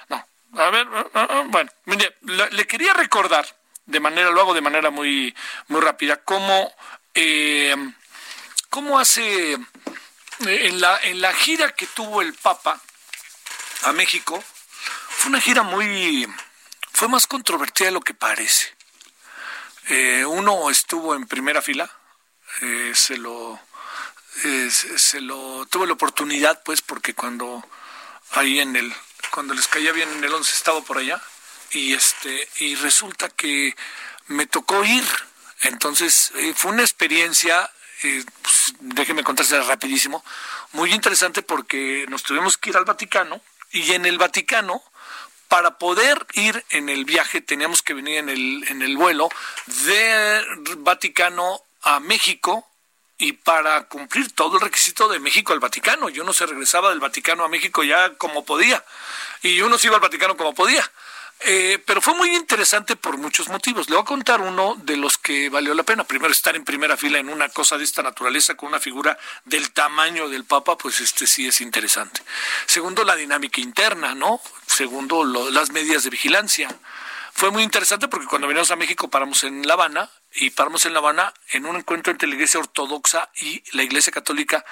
No, 0.08 0.26
a 0.58 0.70
ver, 0.70 0.88
ah, 1.14 1.28
ah, 1.30 1.44
bueno, 1.48 1.70
mire, 1.84 2.16
le, 2.22 2.66
quería 2.66 2.94
recordar, 2.94 3.46
de 3.86 4.00
manera, 4.00 4.30
lo 4.30 4.40
hago 4.40 4.54
de 4.54 4.62
manera 4.62 4.92
muy, 4.92 5.36
muy 5.68 5.82
rápida, 5.82 6.24
cómo, 6.24 6.74
eh, 7.16 7.76
cómo 8.70 8.98
hace, 8.98 9.56
eh, 9.56 9.58
en 10.40 10.80
la, 10.80 10.98
en 11.04 11.20
la 11.20 11.34
gira 11.34 11.74
que 11.74 11.88
tuvo 11.88 12.22
el 12.22 12.34
Papa 12.34 12.80
a 13.84 13.92
México, 13.92 14.42
fue 15.10 15.32
una 15.32 15.42
gira 15.42 15.64
muy 15.64 16.30
fue 16.96 17.10
más 17.10 17.28
controvertida 17.28 17.88
de 17.88 17.94
lo 17.94 18.00
que 18.00 18.14
parece. 18.14 18.74
Eh, 19.90 20.26
uno 20.26 20.70
estuvo 20.70 21.14
en 21.14 21.28
primera 21.28 21.62
fila, 21.62 21.92
eh, 22.62 22.94
se 22.96 23.18
lo 23.18 23.60
eh, 24.46 24.70
se 24.72 25.20
lo 25.20 25.66
tuvo 25.68 25.86
la 25.86 25.94
oportunidad 25.94 26.64
pues 26.64 26.82
porque 26.82 27.14
cuando 27.14 27.64
ahí 28.32 28.60
en 28.60 28.76
el 28.76 28.94
cuando 29.30 29.54
les 29.54 29.68
caía 29.68 29.92
bien 29.92 30.10
en 30.10 30.24
el 30.24 30.34
11 30.34 30.52
estaba 30.54 30.82
por 30.82 30.98
allá 30.98 31.22
y 31.72 31.94
este 31.94 32.48
y 32.60 32.76
resulta 32.76 33.30
que 33.30 33.76
me 34.28 34.48
tocó 34.48 34.84
ir 34.84 35.06
entonces 35.62 36.32
fue 36.56 36.72
una 36.72 36.82
experiencia 36.82 37.70
pues, 38.02 38.74
déjeme 38.80 39.24
contársela 39.24 39.64
rapidísimo 39.64 40.24
muy 40.74 40.94
interesante 40.94 41.42
porque 41.44 42.06
nos 42.10 42.24
tuvimos 42.24 42.58
que 42.58 42.72
ir 42.72 42.78
al 42.78 42.86
Vaticano 42.86 43.42
y 43.72 43.94
en 43.94 44.06
el 44.06 44.18
Vaticano 44.18 44.84
para 45.56 45.78
poder 45.78 46.28
ir 46.34 46.66
en 46.72 46.90
el 46.90 47.06
viaje 47.06 47.40
teníamos 47.40 47.82
que 47.82 47.94
venir 47.94 48.18
en 48.18 48.28
el, 48.28 48.66
en 48.68 48.82
el 48.82 48.98
vuelo 48.98 49.30
de 49.86 50.44
Vaticano 50.80 51.62
a 51.82 52.02
México 52.02 52.68
y 53.18 53.32
para 53.32 53.88
cumplir 53.88 54.34
todo 54.34 54.58
el 54.58 54.62
requisito 54.62 55.08
de 55.08 55.20
México 55.20 55.54
al 55.54 55.62
Vaticano. 55.62 56.10
Yo 56.10 56.26
no 56.26 56.34
se 56.34 56.46
regresaba 56.46 56.90
del 56.90 57.00
Vaticano 57.00 57.46
a 57.46 57.48
México 57.48 57.86
ya 57.86 58.16
como 58.16 58.44
podía 58.44 58.84
y 59.44 59.62
uno 59.62 59.78
se 59.78 59.88
iba 59.88 59.96
al 59.96 60.02
Vaticano 60.02 60.36
como 60.36 60.54
podía. 60.54 60.84
Eh, 61.42 61.84
pero 61.86 62.02
fue 62.02 62.16
muy 62.16 62.36
interesante 62.36 62.96
por 62.96 63.18
muchos 63.18 63.50
motivos. 63.50 63.90
Le 63.90 63.96
voy 63.96 64.04
a 64.04 64.06
contar 64.06 64.42
uno 64.42 64.76
de 64.78 64.98
los 64.98 65.18
que 65.18 65.50
valió 65.50 65.74
la 65.74 65.84
pena. 65.84 66.04
Primero, 66.04 66.32
estar 66.32 66.56
en 66.56 66.64
primera 66.64 66.98
fila 66.98 67.20
en 67.20 67.30
una 67.30 67.50
cosa 67.50 67.78
de 67.78 67.84
esta 67.84 68.02
naturaleza 68.02 68.56
con 68.56 68.70
una 68.70 68.80
figura 68.80 69.18
del 69.44 69.72
tamaño 69.72 70.30
del 70.30 70.46
Papa, 70.46 70.78
pues 70.78 71.02
este 71.02 71.28
sí 71.28 71.48
es 71.48 71.62
interesante. 71.62 72.22
Segundo, 72.66 73.04
la 73.04 73.16
dinámica 73.16 73.62
interna, 73.62 74.16
¿no? 74.16 74.42
Segundo, 74.66 75.24
las 75.52 75.72
medidas 75.72 76.04
de 76.04 76.10
vigilancia. 76.10 76.70
Fue 77.34 77.52
muy 77.52 77.64
interesante 77.64 78.08
porque 78.08 78.28
cuando 78.28 78.48
venimos 78.48 78.72
a 78.72 78.78
México 78.78 79.10
paramos 79.10 79.44
en 79.44 79.68
La 79.68 79.74
Habana 79.74 80.10
y 80.36 80.52
paramos 80.52 80.86
en 80.86 80.94
La 80.94 81.00
Habana 81.00 81.34
en 81.52 81.66
un 81.66 81.76
encuentro 81.76 82.12
entre 82.12 82.30
la 82.30 82.36
Iglesia 82.36 82.62
Ortodoxa 82.62 83.30
y 83.36 83.62
la 83.76 83.84
Iglesia 83.84 84.14
Católica 84.14 84.64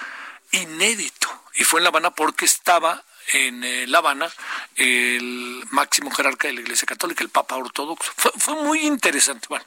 inédito. 0.51 1.27
Y 1.55 1.65
fue 1.65 1.81
en 1.81 1.83
La 1.83 1.89
Habana 1.89 2.11
porque 2.11 2.45
estaba 2.45 3.03
en 3.31 3.63
eh, 3.63 3.87
La 3.87 3.99
Habana 3.99 4.31
el 4.75 5.65
máximo 5.71 6.11
jerarca 6.11 6.47
de 6.47 6.53
la 6.55 6.61
Iglesia 6.61 6.85
Católica, 6.85 7.23
el 7.23 7.29
Papa 7.29 7.55
Ortodoxo. 7.55 8.11
Fue, 8.15 8.55
muy 8.55 8.81
interesante. 8.81 9.47
Bueno, 9.49 9.65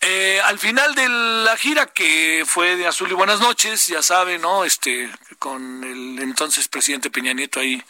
eh, 0.00 0.40
al 0.44 0.58
final 0.58 0.94
de 0.94 1.08
la 1.08 1.56
gira 1.56 1.86
que 1.86 2.44
fue 2.46 2.76
de 2.76 2.86
Azul 2.86 3.10
y 3.10 3.14
Buenas 3.14 3.40
noches, 3.40 3.86
ya 3.86 4.02
sabe, 4.02 4.38
¿no? 4.38 4.64
Este, 4.64 5.10
con 5.38 5.84
el 5.84 6.18
entonces 6.20 6.68
presidente 6.68 7.10
Peña 7.10 7.32
Nieto 7.32 7.60
ahí 7.60 7.82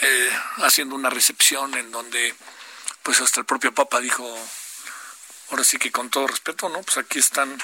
eh, 0.00 0.30
haciendo 0.58 0.94
una 0.94 1.10
recepción 1.10 1.74
en 1.74 1.90
donde, 1.90 2.34
pues 3.02 3.20
hasta 3.20 3.40
el 3.40 3.46
propio 3.46 3.74
Papa 3.74 4.00
dijo, 4.00 4.24
ahora 5.50 5.64
sí 5.64 5.78
que 5.78 5.90
con 5.90 6.10
todo 6.10 6.26
respeto, 6.26 6.68
¿no? 6.68 6.82
Pues 6.82 6.98
aquí 6.98 7.18
están, 7.18 7.58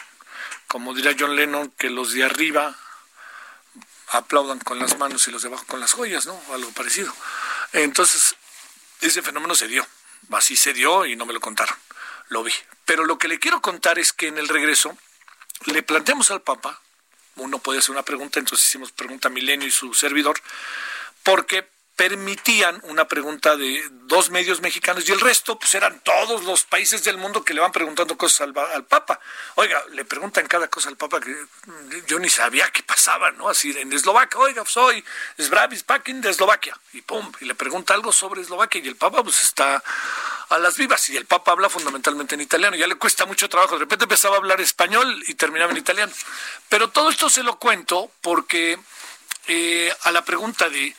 como 0.67 0.95
diría 0.95 1.17
John 1.19 1.37
Lennon, 1.37 1.73
que 1.79 1.91
los 1.91 2.13
de 2.13 2.25
arriba 2.25 2.77
aplaudan 4.15 4.61
con 4.61 4.79
las 4.79 4.99
manos 4.99 5.27
y 5.27 5.31
los 5.31 5.43
de 5.43 5.49
abajo 5.49 5.65
con 5.67 5.81
las 5.81 5.93
joyas, 5.93 6.27
¿no? 6.27 6.41
Algo 6.53 6.71
parecido. 6.71 7.13
Entonces, 7.73 8.37
ese 9.01 9.23
fenómeno 9.23 9.55
se 9.55 9.69
dio. 9.69 9.87
Así 10.31 10.57
se 10.57 10.73
dio 10.73 11.05
y 11.05 11.17
no 11.17 11.27
me 11.27 11.33
lo 11.33 11.41
contaron. 11.41 11.77
Lo 12.29 12.43
vi. 12.43 12.53
Pero 12.85 13.05
lo 13.05 13.19
que 13.19 13.29
le 13.29 13.39
quiero 13.39 13.61
contar 13.61 13.99
es 13.99 14.13
que 14.13 14.29
en 14.29 14.39
el 14.39 14.49
regreso 14.49 14.97
le 15.67 15.83
planteamos 15.83 16.31
al 16.31 16.43
Papa, 16.43 16.81
uno 17.37 17.59
puede 17.59 17.81
hacer 17.81 17.91
una 17.91 18.03
pregunta, 18.03 18.39
entonces 18.39 18.67
hicimos 18.67 18.93
pregunta 18.93 19.29
a 19.29 19.31
Milenio 19.31 19.67
y 19.67 19.71
su 19.71 19.93
servidor, 19.95 20.41
porque 21.23 21.69
permitían 21.97 22.81
una 22.85 23.07
pregunta 23.07 23.57
de 23.57 23.83
dos 23.91 24.31
medios 24.31 24.61
mexicanos 24.61 25.09
y 25.09 25.13
el 25.13 25.21
resto 25.21 25.59
pues 25.59 25.75
eran 25.75 26.01
todos 26.01 26.43
los 26.43 26.65
países 26.65 27.05
del 27.05 27.19
mundo 27.19 27.45
que 27.45 27.55
le 27.55 27.61
van 27.61 27.71
preguntando 27.71 28.17
cosas 28.17 28.49
al, 28.49 28.85
Papa. 28.85 29.21
Oiga, 29.55 29.81
le 29.93 30.05
preguntan 30.05 30.47
cada 30.47 30.69
cosa 30.69 30.89
al 30.89 30.97
Papa 30.97 31.21
que 31.21 31.35
yo 32.09 32.19
ni 32.19 32.29
sabía 32.29 32.69
qué 32.71 32.83
pasaba, 32.83 33.31
¿no? 33.33 33.49
Así 33.49 33.71
en 33.79 33.93
Eslovaquia, 33.93 34.41
oiga, 34.41 34.65
soy 34.67 35.05
Sbravis 35.41 35.85
Pakin 35.85 36.21
de 36.21 36.31
Eslovaquia 36.31 36.77
y 36.93 37.03
pum, 37.03 37.31
y 37.41 37.45
le 37.45 37.55
pregunta 37.55 37.95
algo 37.95 38.13
sobre 38.13 38.41
Eslovaquia 38.41 38.81
y 38.83 38.89
el 38.89 38.97
Papa 38.97 39.23
pues 39.23 39.43
está 39.43 39.83
a 40.49 40.59
las 40.59 40.77
vivas 40.77 41.09
y 41.11 41.17
el 41.17 41.27
Papa 41.27 41.53
habla 41.53 41.69
fundamentalmente 41.69 42.35
en 42.35 42.41
italiano, 42.41 42.77
ya 42.77 42.89
le 42.89 42.97
cuesta 42.97 43.25
mucho 43.25 43.49
trabajo, 43.49 43.75
de 43.75 43.81
repente 43.81 44.05
empezaba 44.05 44.35
a 44.35 44.39
hablar 44.39 44.61
español 44.61 45.23
y 45.29 45.35
terminaba 45.35 45.71
en 45.71 45.79
italiano. 45.79 46.13
Pero 46.69 46.91
todo 46.91 47.09
esto 47.11 47.31
se 47.31 47.45
lo 47.45 47.59
cuento 47.59 48.11
porque 48.21 48.79
eh, 49.47 49.95
a 50.03 50.11
la 50.11 50.25
pregunta 50.25 50.69
de 50.69 50.95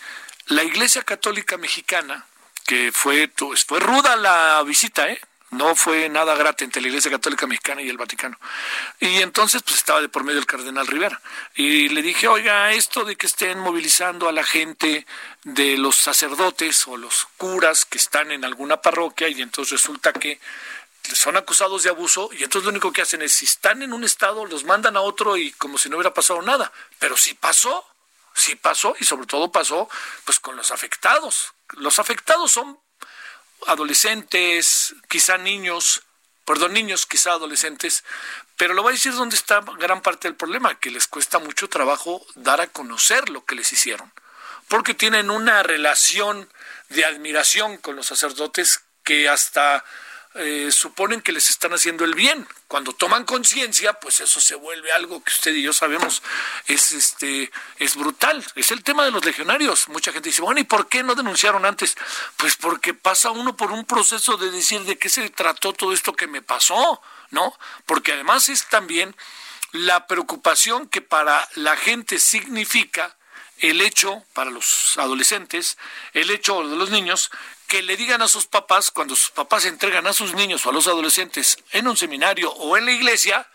la 0.47 0.63
Iglesia 0.63 1.03
Católica 1.03 1.57
Mexicana, 1.57 2.25
que 2.65 2.91
fue, 2.91 3.31
fue 3.67 3.79
ruda 3.79 4.15
la 4.15 4.61
visita, 4.63 5.09
¿eh? 5.09 5.19
no 5.51 5.75
fue 5.75 6.09
nada 6.09 6.35
grato 6.35 6.63
entre 6.63 6.81
la 6.81 6.89
Iglesia 6.89 7.11
Católica 7.11 7.47
Mexicana 7.47 7.81
y 7.81 7.89
el 7.89 7.97
Vaticano. 7.97 8.37
Y 8.99 9.21
entonces 9.21 9.61
pues 9.63 9.77
estaba 9.77 10.01
de 10.01 10.09
por 10.09 10.23
medio 10.23 10.39
el 10.39 10.45
cardenal 10.45 10.87
Rivera. 10.87 11.21
Y 11.55 11.89
le 11.89 12.01
dije, 12.01 12.27
oiga, 12.27 12.71
esto 12.73 13.05
de 13.05 13.15
que 13.15 13.27
estén 13.27 13.59
movilizando 13.59 14.27
a 14.27 14.31
la 14.31 14.43
gente 14.43 15.05
de 15.43 15.77
los 15.77 15.95
sacerdotes 15.95 16.87
o 16.87 16.97
los 16.97 17.27
curas 17.37 17.85
que 17.85 17.97
están 17.97 18.31
en 18.31 18.45
alguna 18.45 18.81
parroquia 18.81 19.29
y 19.29 19.41
entonces 19.41 19.73
resulta 19.73 20.13
que 20.13 20.39
son 21.13 21.37
acusados 21.37 21.83
de 21.83 21.89
abuso 21.89 22.29
y 22.33 22.43
entonces 22.43 22.65
lo 22.65 22.71
único 22.71 22.91
que 22.91 23.03
hacen 23.03 23.21
es 23.21 23.31
si 23.31 23.45
están 23.45 23.83
en 23.83 23.93
un 23.93 24.03
estado 24.03 24.45
los 24.45 24.63
mandan 24.63 24.97
a 24.97 25.01
otro 25.01 25.37
y 25.37 25.51
como 25.51 25.77
si 25.77 25.89
no 25.89 25.97
hubiera 25.97 26.13
pasado 26.13 26.41
nada. 26.41 26.71
Pero 26.99 27.15
si 27.15 27.33
pasó, 27.35 27.85
sí 28.35 28.55
pasó 28.55 28.95
y 28.99 29.05
sobre 29.05 29.25
todo 29.25 29.51
pasó 29.51 29.89
pues 30.25 30.39
con 30.39 30.55
los 30.55 30.71
afectados. 30.71 31.53
Los 31.77 31.99
afectados 31.99 32.51
son 32.51 32.79
adolescentes, 33.65 34.93
quizá 35.07 35.37
niños, 35.37 36.03
perdón, 36.43 36.73
niños, 36.73 37.05
quizá 37.05 37.31
adolescentes, 37.31 38.03
pero 38.57 38.73
lo 38.73 38.83
voy 38.83 38.91
a 38.91 38.93
decir 38.93 39.13
donde 39.13 39.35
está 39.35 39.61
gran 39.79 40.01
parte 40.01 40.27
del 40.27 40.35
problema, 40.35 40.79
que 40.79 40.91
les 40.91 41.07
cuesta 41.07 41.39
mucho 41.39 41.69
trabajo 41.69 42.25
dar 42.35 42.61
a 42.61 42.67
conocer 42.67 43.29
lo 43.29 43.45
que 43.45 43.55
les 43.55 43.71
hicieron, 43.71 44.13
porque 44.67 44.93
tienen 44.93 45.31
una 45.31 45.63
relación 45.63 46.49
de 46.89 47.05
admiración 47.05 47.77
con 47.77 47.95
los 47.95 48.07
sacerdotes 48.07 48.83
que 49.03 49.29
hasta 49.29 49.83
eh, 50.37 50.69
suponen 50.69 51.21
que 51.21 51.31
les 51.31 51.49
están 51.49 51.73
haciendo 51.73 52.03
el 52.03 52.13
bien. 52.13 52.45
Cuando 52.67 52.91
toman 52.91 53.23
conciencia, 53.23 53.93
pues 53.93 54.19
eso 54.19 54.41
se 54.41 54.55
vuelve 54.55 54.91
algo 54.91 55.23
que 55.23 55.31
usted 55.31 55.53
y 55.53 55.61
yo 55.61 55.71
sabemos 55.71 56.21
es 56.67 56.91
este 56.91 57.49
es 57.77 57.95
brutal. 57.95 58.45
Es 58.55 58.71
el 58.71 58.83
tema 58.83 59.05
de 59.05 59.11
los 59.11 59.23
legionarios. 59.23 59.87
Mucha 59.87 60.11
gente 60.11 60.29
dice, 60.29 60.41
bueno, 60.41 60.59
¿y 60.59 60.65
por 60.65 60.89
qué 60.89 61.03
no 61.03 61.15
denunciaron 61.15 61.65
antes? 61.65 61.95
Pues 62.35 62.57
porque 62.57 62.93
pasa 62.93 63.31
uno 63.31 63.55
por 63.55 63.71
un 63.71 63.85
proceso 63.85 64.35
de 64.35 64.51
decir 64.51 64.81
de 64.83 64.97
qué 64.97 65.07
se 65.07 65.29
trató 65.29 65.71
todo 65.71 65.93
esto 65.93 66.13
que 66.13 66.27
me 66.27 66.41
pasó, 66.41 67.01
¿no? 67.31 67.57
Porque 67.85 68.11
además 68.11 68.49
es 68.49 68.67
también 68.67 69.15
la 69.71 70.05
preocupación 70.05 70.89
que 70.89 71.01
para 71.01 71.47
la 71.55 71.77
gente 71.77 72.19
significa 72.19 73.15
el 73.59 73.81
hecho, 73.81 74.23
para 74.33 74.51
los 74.51 74.97
adolescentes, 74.97 75.77
el 76.13 76.29
hecho 76.29 76.67
de 76.67 76.75
los 76.75 76.89
niños, 76.89 77.31
que 77.67 77.81
le 77.81 77.97
digan 77.97 78.21
a 78.21 78.27
sus 78.27 78.47
papás, 78.47 78.91
cuando 78.91 79.15
sus 79.15 79.31
papás 79.31 79.65
entregan 79.65 80.07
a 80.07 80.13
sus 80.13 80.33
niños 80.33 80.65
o 80.65 80.69
a 80.69 80.73
los 80.73 80.87
adolescentes 80.87 81.57
en 81.71 81.87
un 81.87 81.97
seminario 81.97 82.51
o 82.51 82.77
en 82.77 82.85
la 82.85 82.91
iglesia, 82.91 83.47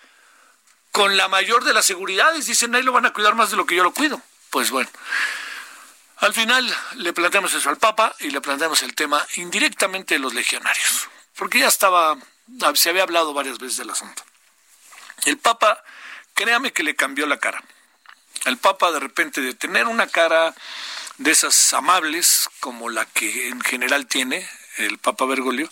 con 0.93 1.17
la 1.17 1.29
mayor 1.29 1.65
de 1.65 1.73
las 1.73 1.87
seguridades, 1.87 2.47
dicen, 2.47 2.75
ahí 2.75 2.83
lo 2.83 2.93
van 2.93 3.07
a 3.07 3.13
cuidar 3.13 3.35
más 3.35 3.51
de 3.51 3.57
lo 3.57 3.67
que 3.67 3.77
yo 3.77 3.83
lo 3.83 3.93
cuido. 3.93 4.21
Pues 4.51 4.71
bueno, 4.71 4.91
al 6.19 6.35
final 6.35 6.77
le 6.97 7.13
planteamos 7.13 7.55
eso 7.55 7.71
al 7.71 7.79
Papa 7.79 8.15
y 8.19 8.31
le 8.31 8.41
planteamos 8.41 8.83
el 8.83 8.95
tema 8.95 9.25
indirectamente 9.37 10.15
de 10.15 10.21
los 10.21 10.35
legionarios, 10.35 11.09
porque 11.37 11.61
ya 11.61 11.69
estaba, 11.69 12.17
se 12.75 12.91
había 12.91 13.05
hablado 13.05 13.33
varias 13.33 13.59
veces 13.59 13.79
del 13.79 13.91
asunto. 13.91 14.23
El 15.25 15.39
Papa, 15.39 15.83
créame 16.35 16.73
que 16.73 16.83
le 16.83 16.97
cambió 16.97 17.27
la 17.27 17.39
cara. 17.39 17.63
El 18.45 18.57
Papa 18.57 18.91
de 18.91 19.01
repente 19.01 19.41
de 19.41 19.55
tener 19.55 19.87
una 19.87 20.09
cara 20.09 20.55
de 21.21 21.33
esas 21.33 21.75
amables, 21.75 22.49
como 22.61 22.89
la 22.89 23.05
que 23.05 23.49
en 23.49 23.61
general 23.61 24.07
tiene 24.07 24.49
el 24.79 24.97
Papa 24.97 25.27
Bergoglio, 25.27 25.68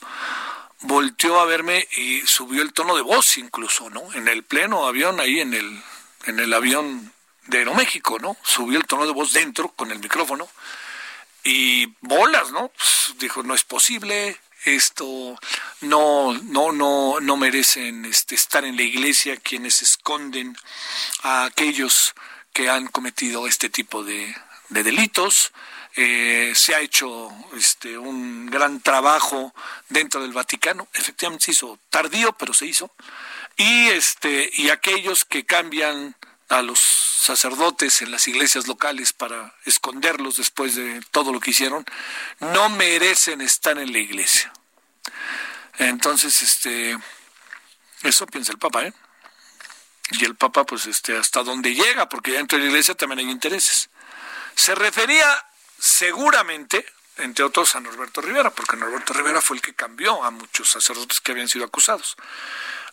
volteó 0.81 1.41
a 1.41 1.47
verme 1.47 1.89
y 1.97 2.21
subió 2.27 2.61
el 2.61 2.75
tono 2.75 2.95
de 2.95 3.03
voz 3.03 3.39
incluso, 3.39 3.89
¿no? 3.89 4.13
En 4.13 4.29
el 4.29 4.45
pleno 4.45 4.87
avión, 4.87 5.21
ahí 5.21 5.41
en 5.41 5.55
el, 5.55 5.83
en 6.27 6.39
el 6.39 6.53
avión 6.53 7.15
de 7.47 7.59
Aeroméxico, 7.59 8.19
¿no? 8.19 8.37
Subió 8.43 8.79
el 8.79 8.87
tono 8.87 9.07
de 9.07 9.13
voz 9.13 9.33
dentro 9.33 9.71
con 9.71 9.91
el 9.91 10.01
micrófono 10.01 10.47
y 11.45 11.87
bolas, 12.03 12.53
¿no? 12.53 12.69
Pues 12.69 13.15
dijo, 13.19 13.43
no 13.43 13.55
es 13.55 13.65
posible, 13.65 14.39
esto 14.67 15.39
no 15.81 16.35
no 16.35 16.73
no 16.73 17.21
no 17.21 17.37
merecen 17.39 18.05
este, 18.05 18.35
estar 18.35 18.67
en 18.67 18.77
la 18.77 18.83
iglesia 18.83 19.39
quienes 19.39 19.81
esconden 19.81 20.59
a 21.23 21.45
aquellos 21.45 22.15
que 22.53 22.69
han 22.69 22.89
cometido 22.89 23.47
este 23.47 23.71
tipo 23.71 24.05
de, 24.05 24.35
de 24.69 24.83
delitos. 24.83 25.53
Eh, 25.97 26.53
se 26.55 26.75
ha 26.75 26.81
hecho 26.81 27.31
este, 27.57 27.99
un 27.99 28.47
gran 28.47 28.81
trabajo 28.81 29.55
dentro 29.89 30.23
del 30.23 30.33
Vaticano. 30.33 30.89
Efectivamente 30.95 31.47
se 31.47 31.51
hizo 31.53 31.79
tardío, 31.91 32.33
pero 32.33 32.55
se 32.55 32.67
hizo. 32.67 32.93
Y, 33.57 33.89
este, 33.89 34.51
y 34.55 34.71
aquellos 34.71 35.25
que 35.25 35.45
cambian 35.45 36.15
a 36.49 36.63
los 36.63 36.79
sacerdotes 36.81 38.01
en 38.01 38.11
las 38.11 38.27
iglesias 38.29 38.67
locales 38.69 39.13
para 39.13 39.55
esconderlos 39.65 40.37
después 40.37 40.77
de 40.77 41.03
todo 41.11 41.33
lo 41.33 41.41
que 41.41 41.51
hicieron, 41.51 41.85
no 42.41 42.69
merecen 42.71 43.41
estar 43.41 43.79
en 43.79 43.93
la 43.93 43.99
iglesia. 43.99 44.53
Entonces, 45.79 46.43
este, 46.43 46.97
eso 48.03 48.27
piensa 48.27 48.53
el 48.53 48.59
Papa, 48.59 48.87
¿eh? 48.87 48.93
Y 50.13 50.25
el 50.25 50.37
Papa, 50.37 50.65
pues, 50.65 50.87
este, 50.87 51.17
hasta 51.17 51.43
dónde 51.43 51.75
llega, 51.75 52.09
porque 52.09 52.33
dentro 52.33 52.57
de 52.57 52.65
la 52.65 52.71
iglesia 52.71 52.95
también 52.95 53.19
hay 53.19 53.31
intereses. 53.31 53.91
Se 54.59 54.75
refería 54.75 55.47
seguramente, 55.79 56.85
entre 57.19 57.45
otros, 57.45 57.77
a 57.77 57.81
Norberto 57.81 58.21
Rivera, 58.21 58.51
porque 58.51 58.77
Norberto 58.77 59.13
Rivera 59.13 59.41
fue 59.41 59.57
el 59.57 59.63
que 59.63 59.73
cambió 59.73 60.25
a 60.25 60.33
muchos 60.33 60.69
sacerdotes 60.69 61.21
que 61.21 61.31
habían 61.31 61.49
sido 61.49 61.65
acusados. 61.65 62.17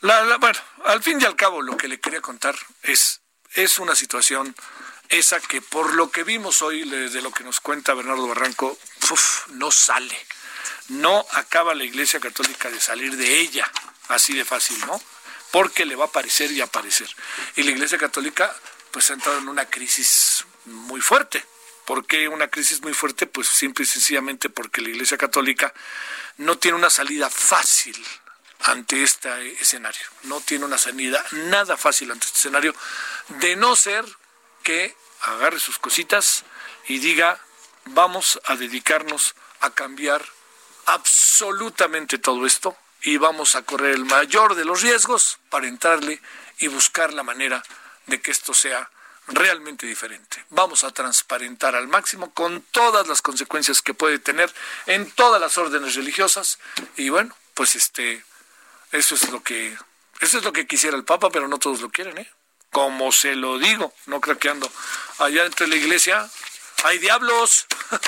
bueno, 0.01 0.59
al 0.85 1.01
fin 1.01 1.19
y 1.19 1.25
al 1.25 1.35
cabo, 1.35 1.63
lo 1.63 1.75
que 1.75 1.87
le 1.87 1.99
quería 1.99 2.21
contar 2.21 2.55
es, 2.83 3.21
es 3.55 3.79
una 3.79 3.95
situación 3.95 4.55
esa 5.09 5.39
que 5.39 5.59
por 5.59 5.95
lo 5.95 6.11
que 6.11 6.23
vimos 6.23 6.61
hoy, 6.61 6.87
desde 6.87 7.23
lo 7.23 7.31
que 7.31 7.43
nos 7.43 7.59
cuenta 7.61 7.95
Bernardo 7.95 8.27
Barranco, 8.27 8.77
no 9.49 9.71
sale. 9.71 10.27
No 10.89 11.25
acaba 11.31 11.73
la 11.73 11.83
Iglesia 11.83 12.19
Católica 12.19 12.69
de 12.69 12.79
salir 12.79 13.17
de 13.17 13.39
ella, 13.39 13.69
así 14.09 14.35
de 14.35 14.45
fácil, 14.45 14.79
¿no? 14.85 15.01
Porque 15.49 15.87
le 15.87 15.95
va 15.95 16.05
a 16.05 16.07
aparecer 16.09 16.51
y 16.51 16.61
aparecer. 16.61 17.09
Y 17.55 17.63
la 17.63 17.71
Iglesia 17.71 17.97
Católica 17.97 18.55
pues 18.91 19.09
ha 19.09 19.13
entrado 19.13 19.39
en 19.39 19.49
una 19.49 19.65
crisis 19.65 20.45
muy 20.65 21.01
fuerte. 21.01 21.43
¿Por 21.85 22.05
qué 22.05 22.27
una 22.27 22.47
crisis 22.47 22.81
muy 22.81 22.93
fuerte? 22.93 23.27
Pues 23.27 23.47
simple 23.47 23.83
y 23.83 23.87
sencillamente 23.87 24.49
porque 24.49 24.81
la 24.81 24.89
Iglesia 24.89 25.17
Católica 25.17 25.73
no 26.37 26.57
tiene 26.57 26.77
una 26.77 26.89
salida 26.89 27.29
fácil 27.29 27.95
ante 28.61 29.03
este 29.03 29.53
escenario. 29.61 30.01
No 30.23 30.41
tiene 30.41 30.65
una 30.65 30.77
salida 30.77 31.23
nada 31.31 31.77
fácil 31.77 32.11
ante 32.11 32.25
este 32.25 32.39
escenario, 32.39 32.75
de 33.27 33.55
no 33.55 33.75
ser 33.75 34.05
que 34.63 34.95
agarre 35.21 35.59
sus 35.59 35.77
cositas 35.77 36.43
y 36.87 36.99
diga, 36.99 37.39
vamos 37.85 38.39
a 38.45 38.55
dedicarnos 38.55 39.35
a 39.61 39.69
cambiar 39.71 40.25
absolutamente 40.85 42.17
todo 42.17 42.45
esto 42.45 42.75
y 43.01 43.17
vamos 43.17 43.55
a 43.55 43.61
correr 43.61 43.93
el 43.93 44.05
mayor 44.05 44.55
de 44.55 44.65
los 44.65 44.81
riesgos 44.81 45.39
para 45.49 45.67
entrarle 45.67 46.21
y 46.57 46.67
buscar 46.67 47.13
la 47.13 47.23
manera 47.23 47.63
de 48.07 48.21
que 48.21 48.31
esto 48.31 48.53
sea 48.53 48.89
realmente 49.27 49.87
diferente. 49.87 50.43
Vamos 50.49 50.83
a 50.83 50.91
transparentar 50.91 51.75
al 51.75 51.87
máximo 51.87 52.33
con 52.33 52.61
todas 52.71 53.07
las 53.07 53.21
consecuencias 53.21 53.81
que 53.81 53.93
puede 53.93 54.19
tener 54.19 54.53
en 54.85 55.09
todas 55.11 55.41
las 55.41 55.57
órdenes 55.57 55.95
religiosas 55.95 56.59
y 56.95 57.09
bueno, 57.09 57.35
pues 57.53 57.75
este 57.75 58.23
eso 58.91 59.15
es 59.15 59.29
lo 59.29 59.41
que 59.43 59.77
eso 60.21 60.37
es 60.37 60.43
lo 60.43 60.53
que 60.53 60.67
quisiera 60.67 60.95
el 60.95 61.03
Papa, 61.03 61.29
pero 61.29 61.47
no 61.47 61.59
todos 61.59 61.81
lo 61.81 61.89
quieren, 61.89 62.17
¿eh? 62.17 62.31
Como 62.71 63.11
se 63.11 63.35
lo 63.35 63.57
digo, 63.57 63.93
no 64.05 64.21
creo 64.21 64.37
que 64.37 64.49
ando 64.49 64.71
allá 65.19 65.43
dentro 65.43 65.65
de 65.65 65.71
la 65.71 65.77
iglesia 65.77 66.29
hay 66.83 66.97
diablos. 66.99 67.67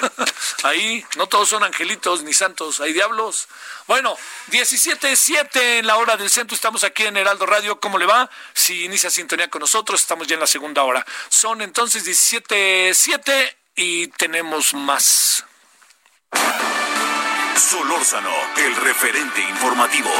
Ahí 0.63 1.05
no 1.15 1.27
todos 1.27 1.49
son 1.49 1.63
angelitos 1.63 2.23
ni 2.23 2.33
santos, 2.33 2.81
hay 2.81 2.93
diablos. 2.93 3.47
Bueno, 3.87 4.17
17.7 4.51 5.79
en 5.79 5.87
la 5.87 5.97
hora 5.97 6.17
del 6.17 6.29
centro, 6.29 6.55
estamos 6.55 6.83
aquí 6.83 7.03
en 7.03 7.17
Heraldo 7.17 7.45
Radio. 7.45 7.79
¿Cómo 7.79 7.97
le 7.97 8.05
va? 8.05 8.29
Si 8.53 8.85
inicia 8.85 9.09
sintonía 9.09 9.49
con 9.49 9.61
nosotros, 9.61 10.01
estamos 10.01 10.27
ya 10.27 10.33
en 10.33 10.41
la 10.41 10.47
segunda 10.47 10.83
hora. 10.83 11.05
Son 11.29 11.61
entonces 11.61 12.05
17.7 12.05 13.55
y 13.75 14.07
tenemos 14.07 14.73
más. 14.73 15.45
Solórzano, 17.55 18.33
el 18.57 18.75
referente 18.75 19.41
informativo. 19.41 20.11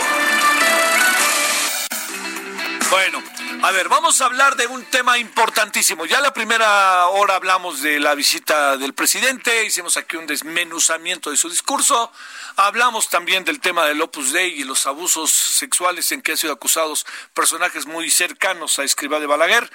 Bueno, 2.90 3.22
a 3.64 3.72
ver, 3.72 3.90
vamos 3.90 4.22
a 4.22 4.26
hablar 4.26 4.56
de 4.56 4.68
un 4.68 4.86
tema 4.86 5.18
importantísimo. 5.18 6.06
Ya 6.06 6.22
la 6.22 6.34
primera 6.34 7.08
hora 7.08 7.36
hablamos 7.36 7.82
de 7.82 8.00
la 8.00 8.14
visita 8.14 8.78
del 8.78 8.94
presidente, 8.94 9.66
hicimos 9.66 9.98
aquí 9.98 10.16
un 10.16 10.28
desmenuzamiento 10.28 11.32
de 11.32 11.38
su 11.38 11.50
discurso, 11.50 12.12
hablamos 12.56 13.10
también 13.10 13.44
del 13.44 13.60
tema 13.60 13.86
del 13.86 14.02
Opus 14.02 14.32
Dei 14.32 14.60
y 14.60 14.64
los 14.64 14.86
abusos 14.86 15.32
sexuales 15.32 16.12
en 16.12 16.22
que 16.22 16.34
han 16.34 16.38
sido 16.38 16.54
acusados 16.54 17.06
personajes 17.34 17.86
muy 17.86 18.12
cercanos 18.12 18.78
a 18.80 18.84
Escribá 18.84 19.20
de 19.20 19.28
Balaguer 19.28 19.72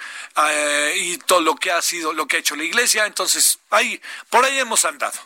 eh, 0.49 0.93
y 0.97 1.17
todo 1.17 1.41
lo 1.41 1.55
que 1.55 1.71
ha 1.71 1.81
sido, 1.81 2.13
lo 2.13 2.25
que 2.25 2.37
ha 2.37 2.39
hecho 2.39 2.55
la 2.55 2.63
Iglesia. 2.63 3.05
Entonces, 3.05 3.59
ahí, 3.69 4.01
por 4.29 4.45
ahí 4.45 4.59
hemos 4.59 4.85
andado. 4.85 5.19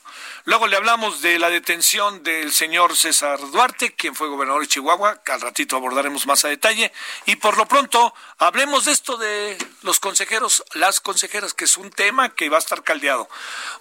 Luego 0.47 0.65
le 0.67 0.77
hablamos 0.77 1.21
de 1.21 1.39
la 1.39 1.49
detención 1.49 2.23
del 2.23 2.53
señor 2.53 2.95
César 2.95 3.37
Duarte, 3.51 3.93
quien 3.95 4.15
fue 4.15 4.29
gobernador 4.29 4.61
de 4.61 4.69
Chihuahua, 4.69 5.21
al 5.27 5.41
ratito 5.41 5.75
abordaremos 5.75 6.25
más 6.25 6.45
a 6.45 6.47
detalle. 6.47 6.93
Y 7.25 7.35
por 7.35 7.57
lo 7.57 7.65
pronto 7.65 8.13
hablemos 8.37 8.85
de 8.85 8.93
esto 8.93 9.17
de 9.17 9.57
los 9.81 9.99
consejeros, 9.99 10.63
las 10.71 11.01
consejeras, 11.01 11.53
que 11.53 11.65
es 11.65 11.75
un 11.75 11.89
tema 11.89 12.33
que 12.33 12.47
va 12.47 12.55
a 12.55 12.59
estar 12.59 12.81
caldeado. 12.81 13.27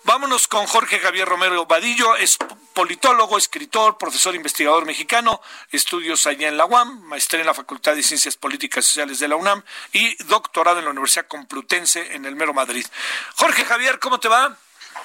Vámonos 0.02 0.48
con 0.48 0.66
Jorge 0.66 0.98
Javier 0.98 1.28
Romero 1.28 1.66
Vadillo, 1.66 2.16
es 2.16 2.36
politólogo, 2.74 3.38
escritor, 3.38 3.96
profesor 3.96 4.34
investigador 4.34 4.86
mexicano, 4.86 5.40
estudios 5.70 6.26
allá 6.26 6.48
en 6.48 6.56
la 6.56 6.64
UAM, 6.64 7.00
maestría 7.02 7.42
en 7.42 7.46
la 7.46 7.54
Facultad 7.54 7.94
de 7.94 8.02
Ciencias 8.02 8.36
Políticas 8.36 8.86
y 8.86 8.88
Sociales 8.88 9.20
de 9.20 9.28
la 9.28 9.36
UNAM 9.36 9.62
y 9.92 10.20
doctorado 10.24 10.80
en 10.80 10.86
la 10.86 10.90
Universidad 10.90 11.28
Complutense 11.28 12.16
en 12.16 12.24
el 12.24 12.34
Mero 12.34 12.52
Madrid. 12.52 12.84
Jorge 13.36 13.64
Javier, 13.64 14.00
¿cómo 14.00 14.18
te 14.18 14.26
va? 14.26 14.58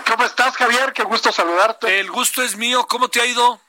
¿Cómo 0.07 0.25
estás, 0.25 0.55
Javier? 0.55 0.93
Qué 0.93 1.03
gusto 1.03 1.31
saludarte. 1.31 1.99
El 1.99 2.11
gusto 2.11 2.41
es 2.41 2.55
mío. 2.55 2.85
¿Cómo 2.87 3.07
te 3.09 3.21
ha 3.21 3.25
ido? 3.25 3.61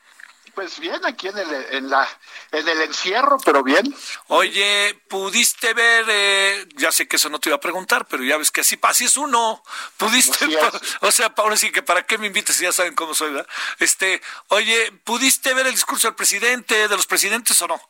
Pues 0.54 0.78
bien, 0.80 1.00
aquí 1.06 1.28
en 1.28 1.38
el, 1.38 1.50
en 1.70 1.88
la, 1.88 2.06
en 2.50 2.68
el 2.68 2.82
encierro, 2.82 3.38
pero 3.42 3.62
bien. 3.62 3.94
Oye, 4.26 5.00
¿pudiste 5.08 5.72
ver? 5.72 6.04
Eh, 6.08 6.68
ya 6.76 6.92
sé 6.92 7.08
que 7.08 7.16
eso 7.16 7.30
no 7.30 7.40
te 7.40 7.48
iba 7.48 7.56
a 7.56 7.60
preguntar, 7.60 8.06
pero 8.06 8.22
ya 8.22 8.36
ves 8.36 8.50
que 8.50 8.60
así, 8.60 8.78
así 8.82 9.06
es 9.06 9.16
uno. 9.16 9.62
¿Pudiste? 9.96 10.46
O 11.00 11.10
sea, 11.10 11.32
ahora 11.36 11.56
sí 11.56 11.72
que 11.72 11.82
para 11.82 12.04
qué 12.04 12.18
me 12.18 12.26
invitas 12.26 12.56
si 12.56 12.64
ya 12.64 12.72
saben 12.72 12.94
cómo 12.94 13.14
soy, 13.14 13.32
¿verdad? 13.32 13.48
Este, 13.78 14.20
oye, 14.48 14.92
¿pudiste 15.04 15.54
ver 15.54 15.66
el 15.66 15.72
discurso 15.72 16.08
del 16.08 16.14
presidente, 16.14 16.86
de 16.86 16.96
los 16.96 17.06
presidentes 17.06 17.60
o 17.62 17.68
no? 17.68 17.80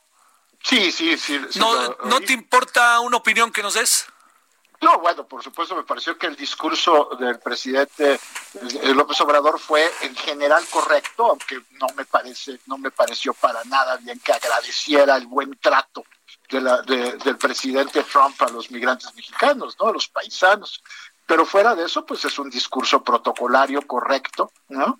Sí, 0.63 0.91
sí, 0.91 1.17
sí. 1.17 1.41
¿No, 1.55 1.97
¿no 2.05 2.21
te 2.21 2.31
importa 2.31 3.01
una 3.01 3.17
opinión 3.17 3.51
que 3.51 3.61
nos 3.61 3.73
des? 3.73 4.05
No, 4.83 4.99
bueno, 4.99 5.25
por 5.25 5.41
supuesto 5.41 5.75
me 5.77 5.83
pareció 5.83 6.17
que 6.17 6.27
el 6.27 6.35
discurso 6.35 7.11
del 7.17 7.39
presidente 7.39 8.15
eh, 8.15 8.93
López 8.93 9.19
Obrador 9.21 9.57
fue 9.57 9.89
en 10.01 10.13
general 10.13 10.61
correcto, 10.69 11.27
aunque 11.27 11.61
no 11.79 11.87
me 11.95 12.03
parece, 12.03 12.59
no 12.65 12.77
me 12.77 12.91
pareció 12.91 13.33
para 13.33 13.63
nada 13.63 13.95
bien 13.95 14.19
que 14.19 14.33
agradeciera 14.33 15.15
el 15.15 15.25
buen 15.27 15.57
trato 15.61 16.03
de 16.49 16.59
la, 16.59 16.81
del 16.81 17.37
presidente 17.37 18.03
Trump 18.03 18.41
a 18.41 18.49
los 18.49 18.69
migrantes 18.71 19.15
mexicanos, 19.15 19.77
¿no? 19.79 19.87
A 19.87 19.93
los 19.93 20.09
paisanos. 20.09 20.83
Pero 21.25 21.45
fuera 21.45 21.73
de 21.73 21.85
eso, 21.85 22.05
pues 22.05 22.25
es 22.25 22.37
un 22.37 22.49
discurso 22.49 23.03
protocolario 23.03 23.81
correcto, 23.83 24.51
¿no? 24.69 24.99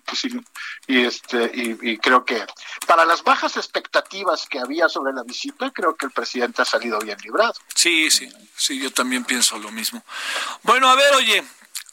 y, 0.86 1.04
este, 1.04 1.50
y, 1.54 1.98
creo 1.98 2.24
que 2.24 2.44
para 2.86 3.04
las 3.04 3.22
bajas 3.22 3.56
expectativas 3.56 4.46
que 4.48 4.58
había 4.58 4.88
sobre 4.88 5.12
la 5.12 5.22
visita, 5.22 5.70
creo 5.70 5.94
que 5.94 6.06
el 6.06 6.12
presidente 6.12 6.62
ha 6.62 6.64
salido 6.64 6.98
bien 7.00 7.18
librado. 7.22 7.54
Sí, 7.74 8.10
sí, 8.10 8.32
sí, 8.56 8.80
yo 8.80 8.90
también 8.90 9.24
pienso 9.24 9.58
lo 9.58 9.70
mismo. 9.70 10.02
Bueno, 10.62 10.88
a 10.88 10.94
ver, 10.94 11.14
oye, 11.14 11.44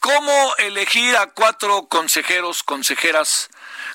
¿cómo 0.02 0.56
elegir 0.58 1.16
a 1.16 1.28
cuatro 1.28 1.86
consejeros, 1.86 2.64
consejeras 2.64 3.48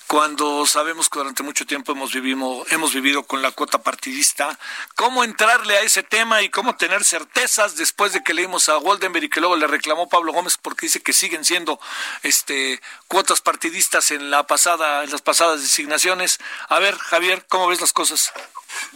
cuando 0.07 0.65
sabemos 0.65 1.09
que 1.09 1.19
durante 1.19 1.43
mucho 1.43 1.65
tiempo 1.65 1.91
hemos 1.91 2.13
vivido, 2.13 2.65
hemos 2.69 2.93
vivido 2.93 3.23
con 3.23 3.41
la 3.41 3.51
cuota 3.51 3.83
partidista, 3.83 4.57
cómo 4.95 5.25
entrarle 5.25 5.75
a 5.75 5.81
ese 5.81 6.03
tema 6.03 6.41
y 6.41 6.49
cómo 6.49 6.77
tener 6.77 7.03
certezas 7.03 7.75
después 7.75 8.13
de 8.13 8.23
que 8.23 8.33
leímos 8.33 8.69
a 8.69 8.77
Waldenberg 8.77 9.25
y 9.25 9.29
que 9.29 9.41
luego 9.41 9.57
le 9.57 9.67
reclamó 9.67 10.07
Pablo 10.07 10.31
Gómez 10.31 10.57
porque 10.61 10.85
dice 10.85 11.01
que 11.01 11.11
siguen 11.11 11.43
siendo 11.43 11.77
este 12.23 12.81
cuotas 13.09 13.41
partidistas 13.41 14.11
en 14.11 14.31
la 14.31 14.47
pasada, 14.47 15.03
en 15.03 15.11
las 15.11 15.21
pasadas 15.21 15.61
designaciones. 15.61 16.39
A 16.69 16.79
ver, 16.79 16.97
Javier, 16.97 17.45
¿cómo 17.49 17.67
ves 17.67 17.81
las 17.81 17.91
cosas? 17.91 18.31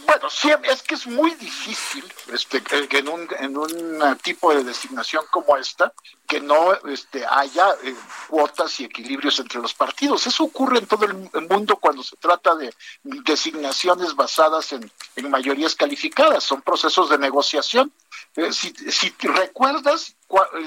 Bueno, 0.06 0.28
sí, 0.30 0.50
es 0.64 0.82
que 0.82 0.94
es 0.94 1.06
muy 1.06 1.32
difícil 1.34 2.04
este, 2.32 2.62
que 2.62 2.98
en 2.98 3.08
un, 3.08 3.28
en 3.38 3.56
un 3.56 4.18
tipo 4.22 4.52
de 4.54 4.64
designación 4.64 5.24
como 5.30 5.56
esta, 5.56 5.92
que 6.26 6.40
no 6.40 6.74
este, 6.88 7.24
haya 7.26 7.70
eh, 7.82 7.94
cuotas 8.28 8.80
y 8.80 8.84
equilibrios 8.84 9.38
entre 9.38 9.60
los 9.60 9.74
partidos. 9.74 10.26
Eso 10.26 10.44
ocurre 10.44 10.78
en 10.78 10.86
todo 10.86 11.04
el 11.04 11.14
mundo 11.48 11.76
cuando 11.76 12.02
se 12.02 12.16
trata 12.16 12.54
de 12.54 12.74
designaciones 13.02 14.14
basadas 14.14 14.72
en, 14.72 14.90
mayorías 15.30 15.74
calificadas. 15.74 16.44
Son 16.44 16.62
procesos 16.62 17.10
de 17.10 17.18
negociación. 17.18 17.92
Eh, 18.36 18.52
si, 18.52 18.72
si 18.90 19.14
recuerdas, 19.20 20.14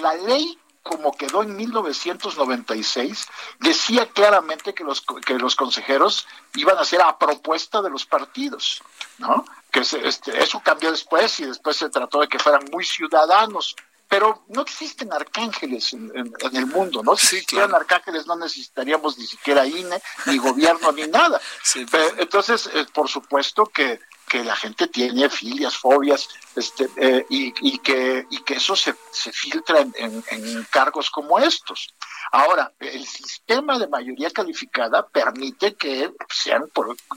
la 0.01 0.13
ley 0.15 0.57
como 0.85 1.11
quedó 1.13 1.41
en 1.41 1.57
1996, 1.57 3.27
decía 3.59 4.07
claramente 4.07 4.75
que 4.75 4.83
los, 4.83 5.01
que 5.01 5.33
los 5.33 5.55
consejeros 5.55 6.27
iban 6.53 6.77
a 6.77 6.85
ser 6.85 7.01
a 7.01 7.17
propuesta 7.17 7.81
de 7.81 7.89
los 7.89 8.05
partidos, 8.05 8.83
¿no? 9.17 9.43
Que 9.71 9.79
este, 9.79 10.43
eso 10.43 10.61
cambió 10.63 10.91
después 10.91 11.39
y 11.39 11.45
después 11.45 11.77
se 11.77 11.89
trató 11.89 12.21
de 12.21 12.27
que 12.27 12.37
fueran 12.37 12.65
muy 12.71 12.85
ciudadanos. 12.85 13.75
Pero 14.07 14.43
no 14.49 14.61
existen 14.61 15.11
arcángeles 15.11 15.91
en, 15.93 16.11
el 16.53 16.67
mundo, 16.67 17.01
¿no? 17.01 17.17
Si 17.17 17.37
existieran 17.37 17.73
arcángeles 17.73 18.27
no 18.27 18.35
necesitaríamos 18.35 19.17
ni 19.17 19.25
siquiera 19.25 19.65
INE, 19.65 19.99
ni 20.27 20.37
gobierno, 20.37 20.91
ni 20.91 21.07
nada. 21.07 21.41
entonces, 22.19 22.69
eh, 22.75 22.85
por 22.93 23.09
supuesto 23.09 23.65
que 23.65 23.99
que 24.27 24.43
la 24.43 24.55
gente 24.55 24.87
tiene 24.87 25.29
filias, 25.29 25.77
fobias, 25.77 26.29
este, 26.55 26.89
eh, 26.97 27.25
y, 27.29 27.77
que, 27.79 28.25
y 28.29 28.39
que 28.39 28.55
eso 28.55 28.75
se, 28.75 28.95
se 29.11 29.31
filtra 29.31 29.79
en, 29.81 30.67
cargos 30.71 31.09
como 31.11 31.39
estos. 31.39 31.93
Ahora, 32.31 32.73
el 32.79 33.05
sistema 33.05 33.77
de 33.77 33.87
mayoría 33.87 34.31
calificada 34.31 35.07
permite 35.07 35.75
que 35.75 36.11
sean 36.29 36.65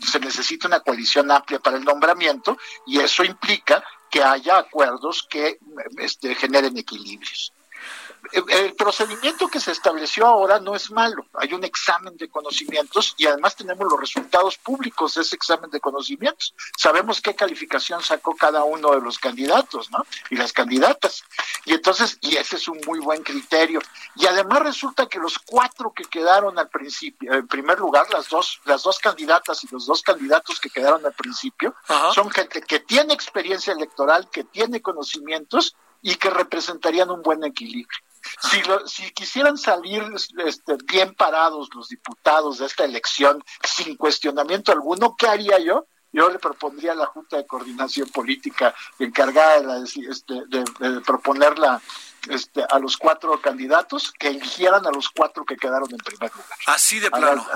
se 0.06 0.20
necesite 0.20 0.66
una 0.66 0.80
coalición 0.80 1.30
amplia 1.30 1.58
para 1.58 1.78
el 1.78 1.84
nombramiento 1.84 2.58
y 2.86 3.00
eso 3.00 3.24
implica 3.24 3.82
que 4.10 4.22
haya 4.22 4.58
acuerdos 4.58 5.26
que 5.28 5.58
este, 5.98 6.34
generen 6.34 6.76
equilibrios 6.76 7.52
el 8.32 8.74
procedimiento 8.74 9.48
que 9.48 9.60
se 9.60 9.72
estableció 9.72 10.26
ahora 10.26 10.60
no 10.60 10.74
es 10.74 10.90
malo. 10.90 11.26
Hay 11.34 11.52
un 11.54 11.64
examen 11.64 12.16
de 12.16 12.28
conocimientos 12.28 13.14
y 13.16 13.26
además 13.26 13.56
tenemos 13.56 13.86
los 13.90 13.98
resultados 13.98 14.58
públicos 14.58 15.14
de 15.14 15.22
ese 15.22 15.36
examen 15.36 15.70
de 15.70 15.80
conocimientos. 15.80 16.54
Sabemos 16.76 17.20
qué 17.20 17.34
calificación 17.34 18.02
sacó 18.02 18.36
cada 18.36 18.64
uno 18.64 18.92
de 18.92 19.00
los 19.00 19.18
candidatos, 19.18 19.90
¿no? 19.90 20.04
Y 20.30 20.36
las 20.36 20.52
candidatas. 20.52 21.24
Y 21.64 21.74
entonces, 21.74 22.18
y 22.20 22.36
ese 22.36 22.56
es 22.56 22.68
un 22.68 22.80
muy 22.86 22.98
buen 23.00 23.22
criterio. 23.22 23.80
Y 24.16 24.26
además 24.26 24.60
resulta 24.60 25.06
que 25.06 25.18
los 25.18 25.38
cuatro 25.38 25.92
que 25.94 26.04
quedaron 26.04 26.58
al 26.58 26.68
principio, 26.68 27.32
en 27.32 27.46
primer 27.46 27.78
lugar, 27.78 28.06
las 28.12 28.28
dos, 28.28 28.60
las 28.64 28.82
dos 28.82 28.98
candidatas 28.98 29.64
y 29.64 29.68
los 29.70 29.86
dos 29.86 30.02
candidatos 30.02 30.60
que 30.60 30.70
quedaron 30.70 31.04
al 31.04 31.14
principio, 31.14 31.74
son 32.14 32.30
gente 32.30 32.60
que 32.62 32.80
tiene 32.80 33.14
experiencia 33.14 33.72
electoral, 33.72 34.28
que 34.30 34.44
tiene 34.44 34.82
conocimientos 34.82 35.76
y 36.02 36.14
que 36.16 36.30
representarían 36.30 37.10
un 37.10 37.22
buen 37.22 37.44
equilibrio. 37.44 37.98
Si, 38.42 38.62
si 38.86 39.10
quisieran 39.12 39.56
salir 39.56 40.04
este, 40.44 40.76
bien 40.84 41.14
parados 41.14 41.68
los 41.74 41.88
diputados 41.88 42.58
de 42.58 42.66
esta 42.66 42.84
elección 42.84 43.42
sin 43.62 43.96
cuestionamiento 43.96 44.72
alguno, 44.72 45.16
¿qué 45.16 45.26
haría 45.26 45.58
yo? 45.58 45.86
Yo 46.12 46.30
le 46.30 46.38
propondría 46.38 46.92
a 46.92 46.96
la 46.96 47.06
Junta 47.06 47.36
de 47.36 47.46
Coordinación 47.46 48.08
Política 48.08 48.74
encargada 48.98 49.80
de, 49.80 49.84
este, 50.08 50.34
de 50.46 51.00
proponer 51.02 51.58
la, 51.58 51.80
este, 52.28 52.64
a 52.68 52.78
los 52.78 52.96
cuatro 52.96 53.40
candidatos 53.40 54.12
que 54.12 54.28
eligieran 54.28 54.86
a 54.86 54.90
los 54.90 55.08
cuatro 55.08 55.44
que 55.44 55.56
quedaron 55.56 55.90
en 55.90 55.98
primer 55.98 56.30
lugar. 56.30 56.58
Así 56.66 56.98
de 56.98 57.10
plano. 57.10 57.46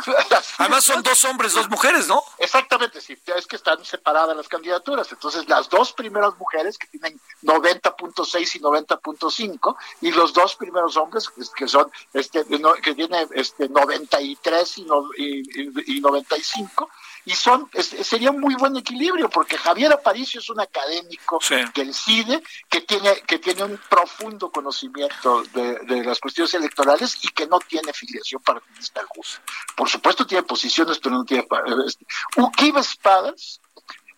Además 0.58 0.84
son 0.84 1.02
dos 1.02 1.24
hombres, 1.24 1.52
dos 1.54 1.68
mujeres, 1.68 2.08
¿no? 2.08 2.22
Exactamente, 2.38 3.00
sí. 3.00 3.16
Es 3.36 3.46
que 3.46 3.56
están 3.56 3.84
separadas 3.84 4.36
las 4.36 4.48
candidaturas. 4.48 5.10
Entonces 5.12 5.48
las 5.48 5.68
dos 5.68 5.92
primeras 5.92 6.36
mujeres 6.38 6.78
que 6.78 6.86
tienen 6.86 7.20
90.6 7.42 8.56
y 8.56 8.60
90.5 8.60 9.76
y 10.00 10.10
los 10.12 10.32
dos 10.32 10.56
primeros 10.56 10.96
hombres 10.96 11.30
que 11.56 11.68
son 11.68 11.90
este 12.12 12.44
que 12.82 12.94
tiene 12.94 13.26
este 13.32 13.68
93 13.68 14.78
y, 14.78 14.86
y, 15.16 15.96
y 15.96 16.00
95 16.00 16.90
y 17.24 17.32
son 17.32 17.70
sería 18.02 18.30
un 18.30 18.40
muy 18.40 18.54
buen 18.56 18.76
equilibrio 18.76 19.30
porque 19.30 19.56
Javier 19.56 19.92
Aparicio 19.92 20.40
es 20.40 20.50
un 20.50 20.60
académico 20.60 21.38
del 21.74 21.94
CIDE 21.94 22.42
que 22.68 22.80
tiene 22.80 23.22
que 23.26 23.38
tiene 23.38 23.62
un 23.64 23.78
profundo 23.88 24.50
conocimiento 24.50 25.42
de, 25.52 26.02
las 26.04 26.18
cuestiones 26.18 26.52
electorales 26.54 27.18
y 27.22 27.28
que 27.28 27.46
no 27.46 27.58
tiene 27.60 27.92
filiación 27.92 28.42
partidista 28.42 29.00
alguna. 29.00 29.28
Por 29.76 29.88
supuesto 29.88 30.26
tiene 30.26 30.42
posiciones, 30.42 30.98
pero 30.98 31.16
no 31.16 31.24
tiene... 31.24 31.46
Este, 31.86 32.04
Uquiba 32.36 32.80
Espadas 32.80 33.60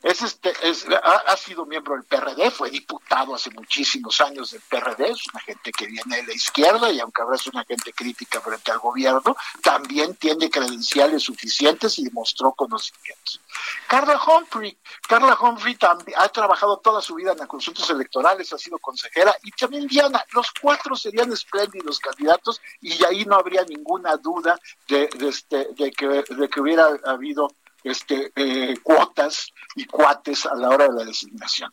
es 0.04 0.20
este, 0.20 0.52
es, 0.62 0.86
ha, 1.02 1.36
sido 1.38 1.64
miembro 1.64 1.94
del 1.94 2.04
PRD, 2.04 2.50
fue 2.50 2.68
diputado 2.68 3.34
hace 3.34 3.50
muchísimos 3.50 4.20
años 4.20 4.50
del 4.50 4.60
PRD, 4.60 5.08
es 5.08 5.26
una 5.32 5.40
gente 5.40 5.72
que 5.72 5.86
viene 5.86 6.16
de 6.16 6.26
la 6.26 6.34
izquierda 6.34 6.92
y 6.92 7.00
aunque 7.00 7.22
ahora 7.22 7.36
es 7.36 7.46
una 7.46 7.64
gente 7.64 7.90
crítica 7.94 8.42
frente 8.42 8.70
al 8.70 8.80
gobierno, 8.80 9.34
también 9.62 10.14
tiene 10.16 10.50
credenciales 10.50 11.22
suficientes 11.22 11.98
y 11.98 12.04
demostró 12.04 12.52
conocimientos. 12.52 13.40
Carla 13.88 14.20
Humphrey, 14.22 14.76
Carla 15.08 15.38
Humphrey 15.40 15.76
también 15.76 16.18
ha 16.20 16.28
trabajado 16.28 16.76
toda 16.80 17.00
su 17.00 17.14
vida 17.14 17.32
en 17.32 17.40
asuntos 17.40 17.88
electorales, 17.88 18.52
ha 18.52 18.58
sido 18.58 18.78
consejera 18.78 19.34
y 19.42 19.52
también 19.52 19.86
Diana, 19.86 20.22
los 20.32 20.48
cuatro 20.60 20.96
serían 20.96 21.32
espléndidos 21.32 21.98
candidatos 21.98 22.60
y 22.82 23.02
ahí 23.04 23.24
no 23.24 23.36
habría 23.36 23.64
ninguna 23.64 24.16
duda 24.16 24.58
de, 24.86 25.08
este, 25.20 25.68
de, 25.78 25.90
que, 25.92 26.06
de 26.06 26.48
que 26.50 26.60
hubiera 26.60 26.88
habido 27.06 27.48
este, 27.84 28.32
eh, 28.34 28.74
cuotas 28.82 29.52
y 29.76 29.84
cuates 29.84 30.46
a 30.46 30.54
la 30.54 30.70
hora 30.70 30.88
de 30.88 30.94
la 30.94 31.04
designación. 31.04 31.70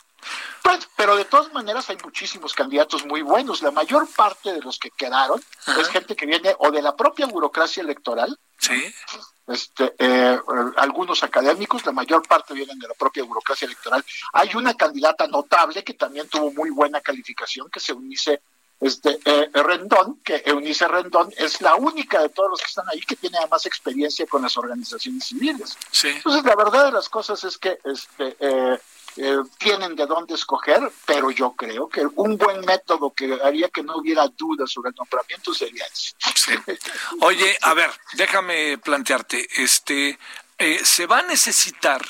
Pues, 0.61 0.87
pero 0.95 1.15
de 1.15 1.25
todas 1.25 1.51
maneras 1.51 1.89
hay 1.89 1.97
muchísimos 2.03 2.53
candidatos 2.53 3.05
muy 3.05 3.21
buenos. 3.21 3.61
La 3.61 3.71
mayor 3.71 4.07
parte 4.07 4.53
de 4.53 4.61
los 4.61 4.77
que 4.77 4.91
quedaron 4.91 5.41
es 5.79 5.87
gente 5.87 6.15
que 6.15 6.25
viene 6.25 6.55
o 6.59 6.69
de 6.69 6.81
la 6.81 6.95
propia 6.95 7.25
burocracia 7.25 7.81
electoral, 7.81 8.37
sí. 8.59 8.93
este, 9.47 9.95
eh, 9.97 10.39
algunos 10.77 11.23
académicos, 11.23 11.85
la 11.85 11.91
mayor 11.91 12.27
parte 12.27 12.53
vienen 12.53 12.77
de 12.77 12.87
la 12.87 12.93
propia 12.93 13.23
burocracia 13.23 13.65
electoral. 13.65 14.05
Hay 14.33 14.51
una 14.55 14.75
candidata 14.75 15.25
notable 15.27 15.83
que 15.83 15.95
también 15.95 16.27
tuvo 16.27 16.51
muy 16.51 16.69
buena 16.69 17.01
calificación, 17.01 17.69
que 17.71 17.79
se 17.79 17.93
Eunice 17.93 18.43
este, 18.81 19.19
eh, 19.23 19.49
Rendón, 19.53 20.19
que 20.23 20.41
Eunice 20.45 20.87
Rendón 20.87 21.31
es 21.37 21.61
la 21.61 21.75
única 21.75 22.21
de 22.21 22.29
todos 22.29 22.49
los 22.49 22.59
que 22.59 22.67
están 22.67 22.89
ahí 22.89 22.99
que 23.01 23.15
tiene 23.15 23.37
más 23.49 23.65
experiencia 23.65 24.25
con 24.25 24.41
las 24.41 24.57
organizaciones 24.57 25.25
civiles. 25.25 25.77
Sí. 25.91 26.09
Entonces, 26.09 26.43
la 26.43 26.55
verdad 26.55 26.85
de 26.85 26.91
las 26.91 27.07
cosas 27.07 27.43
es 27.43 27.57
que 27.57 27.79
este, 27.85 28.35
eh, 28.39 28.79
eh, 29.17 29.37
tienen 29.57 29.95
de 29.95 30.05
dónde 30.05 30.35
escoger, 30.35 30.89
pero 31.05 31.31
yo 31.31 31.51
creo 31.51 31.89
que 31.89 32.01
un 32.15 32.37
buen 32.37 32.61
método 32.61 33.11
que 33.11 33.39
haría 33.43 33.67
que 33.69 33.83
no 33.83 33.97
hubiera 33.97 34.27
dudas 34.29 34.71
sobre 34.71 34.89
el 34.89 34.95
nombramiento 34.95 35.53
sería 35.53 35.85
ese. 35.85 36.15
Oye, 37.19 37.57
a 37.61 37.73
ver, 37.73 37.91
déjame 38.13 38.77
plantearte, 38.77 39.45
este, 39.61 40.17
eh, 40.57 40.79
se 40.83 41.07
va 41.07 41.19
a 41.19 41.23
necesitar, 41.23 42.01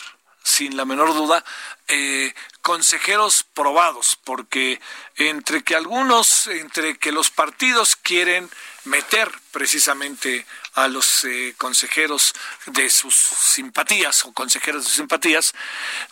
sin 0.44 0.76
la 0.78 0.86
menor 0.86 1.14
duda, 1.14 1.44
eh, 1.88 2.34
consejeros 2.62 3.44
probados, 3.54 4.18
porque 4.24 4.80
entre 5.16 5.64
que 5.64 5.76
algunos, 5.76 6.48
entre 6.48 6.98
que 6.98 7.12
los 7.12 7.30
partidos 7.30 7.96
quieren 7.96 8.50
meter 8.86 9.32
precisamente 9.52 10.46
a 10.74 10.88
los 10.88 11.24
eh, 11.26 11.54
consejeros 11.58 12.34
de 12.68 12.90
sus 12.90 13.16
simpatías 13.16 14.26
o 14.26 14.34
consejeros 14.34 14.84
de 14.84 14.88
sus 14.88 14.98
simpatías, 14.98 15.54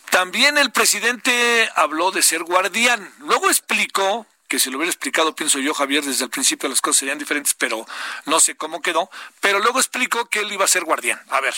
también 0.09 0.57
el 0.57 0.71
presidente 0.71 1.69
habló 1.75 2.11
de 2.11 2.21
ser 2.21 2.43
guardián. 2.43 3.13
Luego 3.19 3.47
explicó 3.47 4.27
que 4.47 4.59
si 4.59 4.71
lo 4.71 4.77
hubiera 4.77 4.91
explicado, 4.91 5.35
pienso 5.35 5.59
yo, 5.59 5.73
Javier, 5.75 6.03
desde 6.03 6.25
el 6.25 6.31
principio 6.31 6.67
las 6.67 6.81
cosas 6.81 6.99
serían 6.99 7.19
diferentes, 7.19 7.53
pero 7.53 7.85
no 8.25 8.39
sé 8.39 8.55
cómo 8.55 8.81
quedó. 8.81 9.09
Pero 9.39 9.59
luego 9.59 9.79
explicó 9.79 10.25
que 10.25 10.39
él 10.39 10.51
iba 10.51 10.65
a 10.65 10.67
ser 10.67 10.83
guardián. 10.83 11.21
A 11.29 11.39
ver, 11.39 11.53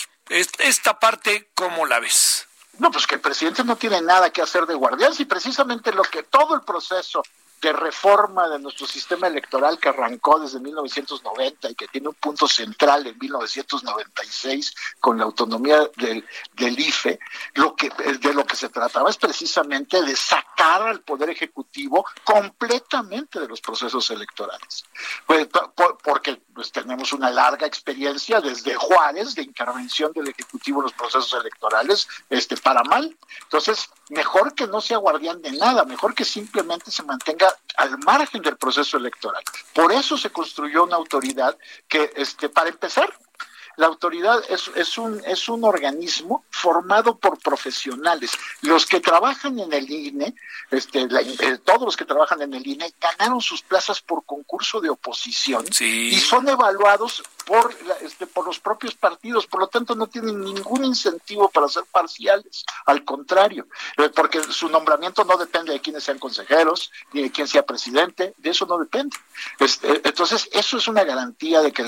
esta 0.60 1.00
parte, 1.00 1.50
¿cómo 1.56 1.86
la 1.86 2.00
ves? 2.00 2.48
No, 2.80 2.92
pues 2.92 3.06
que 3.06 3.16
el 3.16 3.22
presidente 3.22 3.64
no 3.64 3.76
tiene 3.76 4.02
nada 4.02 4.30
que 4.30 4.42
hacer 4.42 4.66
de 4.66 4.74
guardián, 4.74 5.14
si 5.14 5.26
precisamente 5.26 5.92
lo 5.92 6.04
que 6.04 6.24
todo 6.24 6.56
el 6.56 6.62
proceso 6.62 7.24
de 7.62 7.74
reforma 7.74 8.50
de 8.50 8.60
nuestro 8.60 8.88
sistema 8.88 9.28
electoral 9.28 9.78
que 9.78 9.90
arrancó 9.90 10.40
desde 10.40 10.60
1990 10.60 11.70
y 11.70 11.76
que 11.76 11.88
tiene 11.88 12.08
un 12.08 12.16
punto 12.16 12.48
central 12.48 13.06
en 13.06 13.18
1996 13.20 14.76
con 15.00 15.18
la 15.18 15.26
autonomía 15.26 15.88
del, 15.96 16.26
IFE, 16.58 17.20
lo 17.56 17.76
que, 17.76 17.90
de 17.90 18.34
lo 18.34 18.46
que 18.46 18.56
se 18.56 18.70
trataba 18.70 19.10
es 19.10 19.18
precisamente 19.18 20.02
de 20.02 20.16
sacar 20.16 20.82
al 20.82 21.02
Poder 21.02 21.30
Ejecutivo 21.30 22.06
completamente 22.24 23.40
de 23.40 23.48
los 23.48 23.62
procesos 23.62 24.10
electorales. 24.10 24.86
Pues, 25.26 25.48
porque 26.04 26.42
pues, 26.54 26.72
tenemos 26.72 27.14
una 27.14 27.30
larga 27.30 27.68
experiencia 27.68 28.42
desde 28.42 28.76
Juárez 28.76 29.36
de 29.36 29.44
intervención 29.44 30.12
del 30.14 30.30
Ejecutivo 30.30 30.80
en 30.80 30.86
los 30.86 30.94
procesos 30.94 31.34
electorales 31.40 32.08
este, 32.30 32.58
para 32.58 32.84
mal. 32.84 33.16
Entonces, 33.44 33.90
mejor 34.10 34.56
que 34.56 34.68
no 34.68 34.82
sea 34.82 34.98
guardián 34.98 35.42
de 35.42 35.52
nada, 35.52 35.86
mejor 35.86 36.16
que 36.16 36.26
simplemente 36.26 36.92
se 36.92 37.04
mantenga 37.04 37.51
al 37.78 37.98
margen 38.00 38.42
del 38.42 38.58
proceso 38.58 38.98
electoral. 38.98 39.44
Por 39.74 39.92
eso 39.92 40.18
se 40.18 40.32
construyó 40.32 40.84
una 40.84 40.96
autoridad 40.96 41.58
que, 41.88 42.12
este, 42.16 42.50
para 42.50 42.70
empezar, 42.70 43.14
la 43.78 43.88
autoridad 43.88 44.44
es, 44.50 44.70
es, 44.76 44.98
un, 44.98 45.22
es 45.26 45.48
un 45.50 45.64
organismo 45.64 46.44
formado 46.50 47.18
por 47.18 47.40
profesionales. 47.40 48.32
Los 48.62 48.86
que 48.86 49.00
trabajan 49.00 49.58
en 49.60 49.72
el 49.74 49.90
INE, 49.90 50.36
este, 50.70 51.02
eh, 51.10 51.58
todos 51.64 51.82
los 51.82 51.98
que 51.98 52.06
trabajan 52.06 52.42
en 52.42 52.54
el 52.54 52.68
INE, 52.68 52.94
ganaron 53.00 53.42
sus 53.42 53.62
plazas 53.62 54.02
por 54.02 54.26
concurso 54.26 54.82
de 54.82 54.90
oposición 54.90 55.66
y 55.80 56.20
son 56.20 56.48
evaluados 56.50 57.24
por, 57.52 57.76
este, 58.00 58.28
por 58.28 58.46
los 58.46 58.62
propios 58.62 58.96
partidos, 58.96 59.46
por 59.46 59.60
lo 59.60 59.68
tanto 59.68 59.94
no 59.94 60.08
tienen 60.08 60.40
ningún 60.40 60.86
incentivo 60.86 61.50
para 61.50 61.68
ser 61.68 61.84
parciales, 61.92 62.64
al 62.86 63.04
contrario, 63.04 63.68
eh, 63.98 64.08
porque 64.08 64.42
su 64.42 64.70
nombramiento 64.70 65.26
no 65.26 65.36
depende 65.36 65.74
de 65.74 65.82
quiénes 65.82 66.06
sean 66.06 66.18
consejeros, 66.18 66.90
ni 67.12 67.24
de 67.24 67.30
quién 67.30 67.50
sea 67.50 67.66
presidente, 67.66 68.34
de 68.38 68.50
eso 68.50 68.66
no 68.66 68.78
depende. 68.78 69.18
Este, 69.60 70.00
entonces, 70.08 70.48
eso 70.54 70.78
es 70.78 70.88
una 70.88 71.04
garantía 71.04 71.62
de 71.62 71.74
que, 71.74 71.82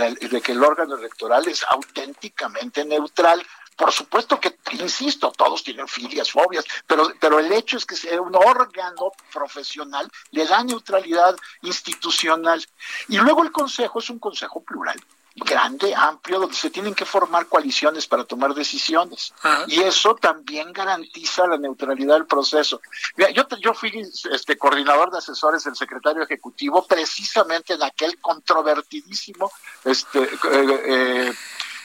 el 0.52 0.64
órgano 0.66 0.98
electoral 0.98 1.48
es 1.48 1.64
auténticamente 1.70 2.84
neutral. 2.84 3.42
Por 3.78 3.94
supuesto 3.94 4.42
que, 4.42 4.58
insisto, 4.74 5.32
todos 5.32 5.64
tienen 5.64 5.88
filias, 5.88 6.30
fobias, 6.30 6.66
pero, 6.86 7.10
pero 7.22 7.40
el 7.40 7.50
hecho 7.54 7.78
es 7.78 7.86
que 7.86 7.96
sea 7.96 8.22
un 8.22 8.36
órgano 8.36 9.14
profesional 9.32 10.12
le 10.32 10.46
da 10.46 10.62
neutralidad 10.62 11.38
institucional. 11.62 12.62
Y 13.08 13.18
luego 13.20 13.44
el 13.44 13.54
consejo 13.54 14.00
es 14.00 14.10
un 14.10 14.20
consejo 14.20 14.62
plural 14.62 15.00
grande, 15.36 15.94
amplio, 15.96 16.40
donde 16.40 16.56
se 16.56 16.70
tienen 16.70 16.94
que 16.94 17.06
formar 17.06 17.48
coaliciones 17.48 18.08
para 18.08 18.24
tomar 18.24 18.54
decisiones. 18.54 19.34
Y 19.68 19.82
eso 19.82 20.16
también 20.16 20.72
garantiza 20.72 21.48
la 21.48 21.58
neutralidad 21.58 22.16
del 22.16 22.28
proceso. 22.28 22.82
yo, 23.34 23.48
yo 23.60 23.74
fui 23.74 23.92
este, 24.32 24.58
coordinador 24.58 25.12
de 25.12 25.18
asesores 25.18 25.64
del 25.64 25.76
secretario 25.76 26.24
ejecutivo 26.24 26.86
precisamente 26.86 27.74
en 27.74 27.84
aquel 27.84 28.20
controvertidísimo 28.20 29.52
este, 29.84 30.30
eh, 30.52 31.34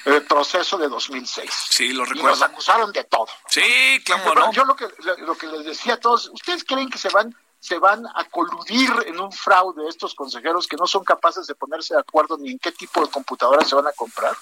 eh, 0.04 0.20
proceso 0.22 0.78
de 0.78 0.88
2006. 0.88 1.50
Sí, 1.70 1.92
lo 1.92 2.04
recuerdo. 2.04 2.28
Y 2.28 2.32
nos 2.32 2.42
acusaron 2.42 2.92
de 2.92 3.04
todo. 3.04 3.28
Sí, 3.48 4.02
claro. 4.04 4.50
Yo 4.52 4.64
lo 4.64 4.76
que, 4.76 4.86
lo 5.18 5.36
que 5.36 5.46
les 5.48 5.64
decía 5.64 5.94
a 5.94 6.00
todos, 6.00 6.30
¿ustedes 6.32 6.64
creen 6.64 6.88
que 6.88 6.98
se 6.98 7.08
van 7.08 7.34
se 7.60 7.78
van 7.78 8.06
a 8.06 8.24
coludir 8.24 8.90
en 9.06 9.20
un 9.20 9.32
fraude 9.32 9.88
estos 9.88 10.14
consejeros 10.14 10.66
que 10.66 10.76
no 10.76 10.86
son 10.86 11.04
capaces 11.04 11.46
de 11.46 11.54
ponerse 11.54 11.94
de 11.94 12.00
acuerdo 12.00 12.38
ni 12.38 12.52
en 12.52 12.58
qué 12.58 12.72
tipo 12.72 13.00
de 13.00 13.10
computadora 13.10 13.64
se 13.64 13.74
van 13.74 13.86
a 13.86 13.92
comprar? 13.92 14.36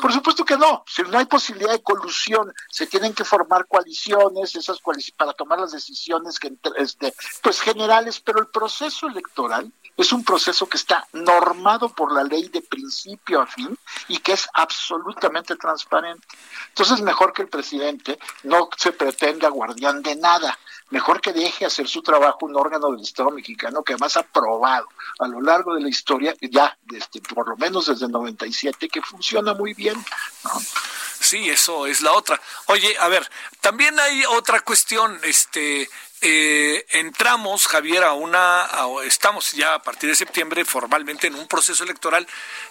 Por 0.00 0.12
supuesto 0.12 0.44
que 0.44 0.56
no, 0.56 0.84
si 0.86 1.02
no 1.02 1.18
hay 1.18 1.26
posibilidad 1.26 1.72
de 1.72 1.82
colusión, 1.82 2.52
se 2.70 2.86
tienen 2.86 3.14
que 3.14 3.24
formar 3.24 3.66
coaliciones, 3.66 4.54
esas 4.54 4.80
coaliciones 4.80 5.16
para 5.16 5.32
tomar 5.32 5.60
las 5.60 5.72
decisiones 5.72 6.38
que 6.38 6.52
este, 6.76 7.14
pues 7.42 7.60
generales, 7.60 8.20
pero 8.20 8.40
el 8.40 8.48
proceso 8.48 9.06
electoral 9.06 9.72
es 9.96 10.12
un 10.12 10.24
proceso 10.24 10.66
que 10.66 10.76
está 10.76 11.06
normado 11.12 11.88
por 11.90 12.12
la 12.12 12.24
ley 12.24 12.48
de 12.48 12.62
principio 12.62 13.40
a 13.40 13.46
fin 13.46 13.76
y 14.08 14.18
que 14.18 14.32
es 14.32 14.48
absolutamente 14.54 15.56
transparente. 15.56 16.26
Entonces, 16.68 17.00
mejor 17.02 17.32
que 17.32 17.42
el 17.42 17.48
presidente 17.48 18.18
no 18.44 18.68
se 18.76 18.92
pretenda 18.92 19.48
guardián 19.48 20.02
de 20.02 20.16
nada 20.16 20.58
mejor 20.92 21.22
que 21.22 21.32
deje 21.32 21.64
hacer 21.64 21.88
su 21.88 22.02
trabajo 22.02 22.40
un 22.42 22.54
órgano 22.54 22.92
del 22.92 23.00
Estado 23.00 23.30
mexicano 23.30 23.82
que 23.82 23.94
además 23.94 24.16
ha 24.18 24.22
probado 24.22 24.86
a 25.18 25.26
lo 25.26 25.40
largo 25.40 25.74
de 25.74 25.80
la 25.80 25.88
historia, 25.88 26.34
ya 26.40 26.76
desde, 26.82 27.20
por 27.34 27.48
lo 27.48 27.56
menos 27.56 27.86
desde 27.86 28.06
el 28.06 28.12
97, 28.12 28.88
que 28.90 29.00
funciona 29.00 29.54
muy 29.54 29.72
bien. 29.72 29.96
Sí, 31.18 31.48
eso 31.48 31.86
es 31.86 32.02
la 32.02 32.12
otra. 32.12 32.38
Oye, 32.66 32.94
a 33.00 33.08
ver, 33.08 33.28
también 33.60 33.98
hay 33.98 34.22
otra 34.26 34.60
cuestión, 34.60 35.18
este, 35.24 35.88
eh, 36.24 36.86
entramos, 36.90 37.66
Javier, 37.66 38.04
a 38.04 38.12
una, 38.12 38.68
estamos 39.04 39.52
ya 39.52 39.74
a 39.74 39.82
partir 39.82 40.08
de 40.08 40.14
septiembre 40.14 40.64
formalmente 40.64 41.26
en 41.26 41.34
un 41.34 41.48
proceso 41.48 41.82
electoral 41.82 42.28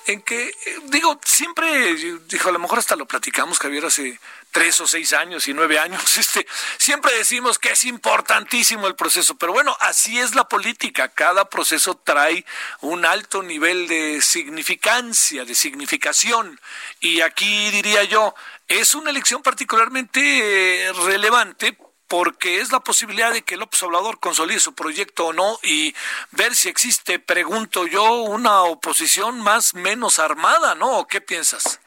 en 0.07 0.21
que, 0.21 0.47
eh, 0.47 0.53
digo, 0.85 1.19
siempre, 1.25 1.93
dijo, 2.29 2.47
a 2.47 2.53
lo 2.53 2.59
mejor 2.59 2.79
hasta 2.79 2.95
lo 2.95 3.05
platicamos, 3.05 3.59
Javier, 3.59 3.85
hace 3.85 4.17
tres 4.51 4.79
o 4.79 4.87
seis 4.87 5.11
años 5.11 5.49
y 5.49 5.53
nueve 5.53 5.79
años, 5.79 6.17
este, 6.17 6.47
siempre 6.77 7.13
decimos 7.17 7.59
que 7.59 7.73
es 7.73 7.83
importantísimo 7.83 8.87
el 8.87 8.95
proceso, 8.95 9.35
pero 9.35 9.51
bueno, 9.51 9.75
así 9.81 10.17
es 10.17 10.33
la 10.33 10.47
política, 10.47 11.09
cada 11.09 11.49
proceso 11.49 11.95
trae 11.95 12.45
un 12.79 13.05
alto 13.05 13.43
nivel 13.43 13.89
de 13.89 14.21
significancia, 14.21 15.43
de 15.43 15.55
significación, 15.55 16.57
y 17.01 17.19
aquí 17.19 17.69
diría 17.71 18.05
yo, 18.05 18.33
es 18.69 18.95
una 18.95 19.09
elección 19.09 19.43
particularmente 19.43 20.85
eh, 20.85 20.93
relevante 20.93 21.77
porque 22.11 22.59
es 22.59 22.73
la 22.73 22.81
posibilidad 22.81 23.31
de 23.31 23.41
que 23.41 23.55
López 23.55 23.81
Obrador 23.83 24.19
consolide 24.19 24.59
su 24.59 24.73
proyecto 24.73 25.27
o 25.27 25.33
no 25.33 25.57
y 25.63 25.95
ver 26.31 26.53
si 26.57 26.67
existe, 26.67 27.19
pregunto 27.19 27.87
yo, 27.87 28.23
una 28.23 28.63
oposición 28.63 29.39
más 29.39 29.75
menos 29.75 30.19
armada, 30.19 30.75
¿no? 30.75 31.07
¿Qué 31.07 31.21
piensas? 31.21 31.80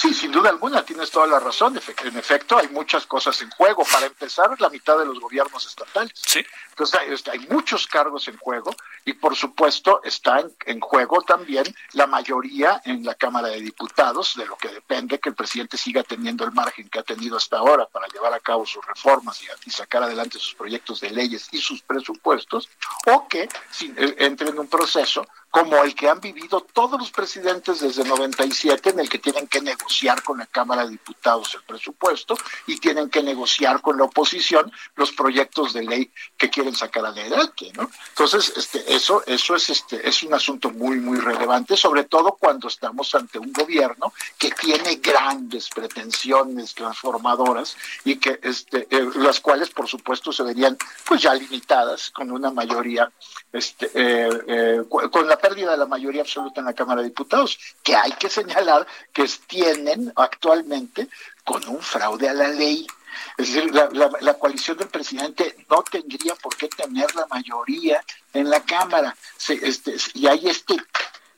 Sí, 0.00 0.14
sin 0.14 0.30
duda 0.30 0.50
alguna, 0.50 0.84
tienes 0.84 1.10
toda 1.10 1.26
la 1.26 1.40
razón. 1.40 1.76
En 2.04 2.16
efecto, 2.16 2.56
hay 2.56 2.68
muchas 2.68 3.04
cosas 3.04 3.42
en 3.42 3.50
juego. 3.50 3.82
Para 3.90 4.06
empezar, 4.06 4.48
la 4.60 4.68
mitad 4.68 4.96
de 4.96 5.04
los 5.04 5.18
gobiernos 5.18 5.66
estatales. 5.66 6.12
Sí. 6.14 6.40
Entonces, 6.70 7.26
hay 7.26 7.40
muchos 7.50 7.88
cargos 7.88 8.28
en 8.28 8.36
juego 8.36 8.76
y, 9.04 9.14
por 9.14 9.34
supuesto, 9.34 10.00
está 10.04 10.44
en, 10.66 10.78
juego 10.78 11.22
también 11.22 11.64
la 11.94 12.06
mayoría 12.06 12.80
en 12.84 13.04
la 13.04 13.16
Cámara 13.16 13.48
de 13.48 13.60
Diputados, 13.60 14.36
de 14.36 14.46
lo 14.46 14.56
que 14.56 14.68
depende 14.68 15.18
que 15.18 15.30
el 15.30 15.34
presidente 15.34 15.76
siga 15.76 16.04
teniendo 16.04 16.44
el 16.44 16.52
margen 16.52 16.88
que 16.88 17.00
ha 17.00 17.02
tenido 17.02 17.36
hasta 17.36 17.58
ahora 17.58 17.86
para 17.86 18.06
llevar 18.06 18.32
a 18.32 18.38
cabo 18.38 18.64
sus 18.64 18.86
reformas 18.86 19.40
y, 19.66 19.70
sacar 19.72 20.04
adelante 20.04 20.38
sus 20.38 20.54
proyectos 20.54 21.00
de 21.00 21.10
leyes 21.10 21.48
y 21.50 21.58
sus 21.58 21.82
presupuestos, 21.82 22.68
o 23.06 23.26
que 23.26 23.48
si, 23.72 23.92
eh, 23.96 24.14
entre 24.18 24.50
en 24.50 24.60
un 24.60 24.68
proceso 24.68 25.26
como 25.50 25.82
el 25.82 25.94
que 25.94 26.08
han 26.08 26.20
vivido 26.20 26.60
todos 26.60 26.98
los 27.00 27.10
presidentes 27.10 27.80
desde 27.80 28.04
97, 28.04 28.90
en 28.90 29.00
el 29.00 29.08
que 29.08 29.18
tienen 29.18 29.46
que 29.46 29.60
negociar 29.60 30.22
con 30.22 30.38
la 30.38 30.46
Cámara 30.46 30.84
de 30.84 30.90
Diputados 30.90 31.54
el 31.54 31.62
presupuesto 31.62 32.36
y 32.66 32.76
tienen 32.78 33.08
que 33.08 33.22
negociar 33.22 33.80
con 33.80 33.96
la 33.96 34.04
oposición 34.04 34.70
los 34.96 35.12
proyectos 35.12 35.72
de 35.72 35.84
ley 35.84 36.10
que 36.36 36.50
quieren 36.50 36.74
sacar 36.74 37.06
adelante, 37.06 37.72
¿no? 37.74 37.90
Entonces, 38.10 38.52
este, 38.56 38.94
eso, 38.94 39.22
eso 39.26 39.56
es, 39.56 39.70
este, 39.70 40.06
es 40.06 40.22
un 40.22 40.34
asunto 40.34 40.70
muy, 40.70 40.98
muy 40.98 41.18
relevante, 41.18 41.76
sobre 41.76 42.04
todo 42.04 42.32
cuando 42.32 42.68
estamos 42.68 43.14
ante 43.14 43.38
un 43.38 43.52
gobierno 43.52 44.12
que 44.38 44.50
tiene 44.50 44.96
grandes 44.96 45.68
pretensiones 45.70 46.74
transformadoras 46.74 47.76
y 48.04 48.16
que, 48.16 48.38
este, 48.42 48.86
eh, 48.90 49.08
las 49.16 49.40
cuales, 49.40 49.70
por 49.70 49.88
supuesto, 49.88 50.32
se 50.32 50.42
verían, 50.42 50.76
pues 51.06 51.22
ya 51.22 51.34
limitadas 51.34 52.10
con 52.10 52.30
una 52.30 52.50
mayoría, 52.50 53.10
este, 53.52 53.90
eh, 53.94 54.28
eh, 54.46 54.82
con 54.88 55.26
la 55.26 55.37
pérdida 55.38 55.72
de 55.72 55.76
la 55.76 55.86
mayoría 55.86 56.22
absoluta 56.22 56.60
en 56.60 56.66
la 56.66 56.74
Cámara 56.74 57.02
de 57.02 57.08
Diputados, 57.08 57.58
que 57.82 57.96
hay 57.96 58.12
que 58.12 58.28
señalar 58.28 58.86
que 59.12 59.26
tienen 59.46 60.12
actualmente 60.16 61.08
con 61.44 61.66
un 61.68 61.80
fraude 61.80 62.28
a 62.28 62.34
la 62.34 62.48
ley. 62.48 62.86
Es 63.36 63.52
decir, 63.52 63.72
la, 63.74 64.34
coalición 64.34 64.76
del 64.76 64.88
presidente 64.88 65.56
no 65.68 65.82
tendría 65.82 66.34
por 66.36 66.56
qué 66.56 66.68
tener 66.68 67.14
la 67.14 67.26
mayoría 67.26 68.04
en 68.32 68.50
la 68.50 68.60
Cámara. 68.60 69.16
este, 69.48 69.96
y 70.14 70.26
hay 70.26 70.48
este 70.48 70.76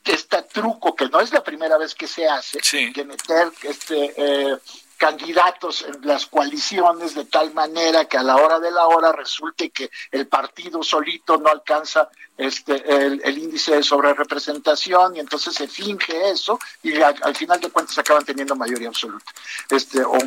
este 0.05 0.43
truco 0.43 0.95
que 0.95 1.09
no 1.09 1.21
es 1.21 1.33
la 1.33 1.43
primera 1.43 1.77
vez 1.77 1.95
que 1.95 2.07
se 2.07 2.27
hace, 2.27 2.59
que 2.93 3.05
meter 3.05 3.53
este 3.63 4.15
eh, 4.17 4.59
candidatos 4.97 5.83
en 5.83 6.07
las 6.07 6.27
coaliciones 6.27 7.15
de 7.15 7.25
tal 7.25 7.55
manera 7.55 8.05
que 8.05 8.19
a 8.19 8.23
la 8.23 8.37
hora 8.37 8.59
de 8.59 8.71
la 8.71 8.87
hora 8.87 9.13
resulte 9.13 9.71
que 9.71 9.91
el 10.11 10.27
partido 10.27 10.83
solito 10.83 11.39
no 11.39 11.49
alcanza 11.49 12.11
este 12.41 13.07
el, 13.07 13.39
índice 13.39 13.77
de 13.77 13.83
sobrerepresentación 13.83 15.17
y 15.17 15.21
entonces 15.21 15.55
se 15.55 15.69
finge 15.69 16.31
eso 16.31 16.59
y 16.83 17.01
al, 17.01 17.37
final 17.37 17.61
de 17.61 17.71
cuentas 17.71 17.99
acaban 17.99 18.25
teniendo 18.25 18.57
mayoría 18.57 18.89
absoluta 18.89 19.33
este 19.69 20.03
o, 20.03 20.19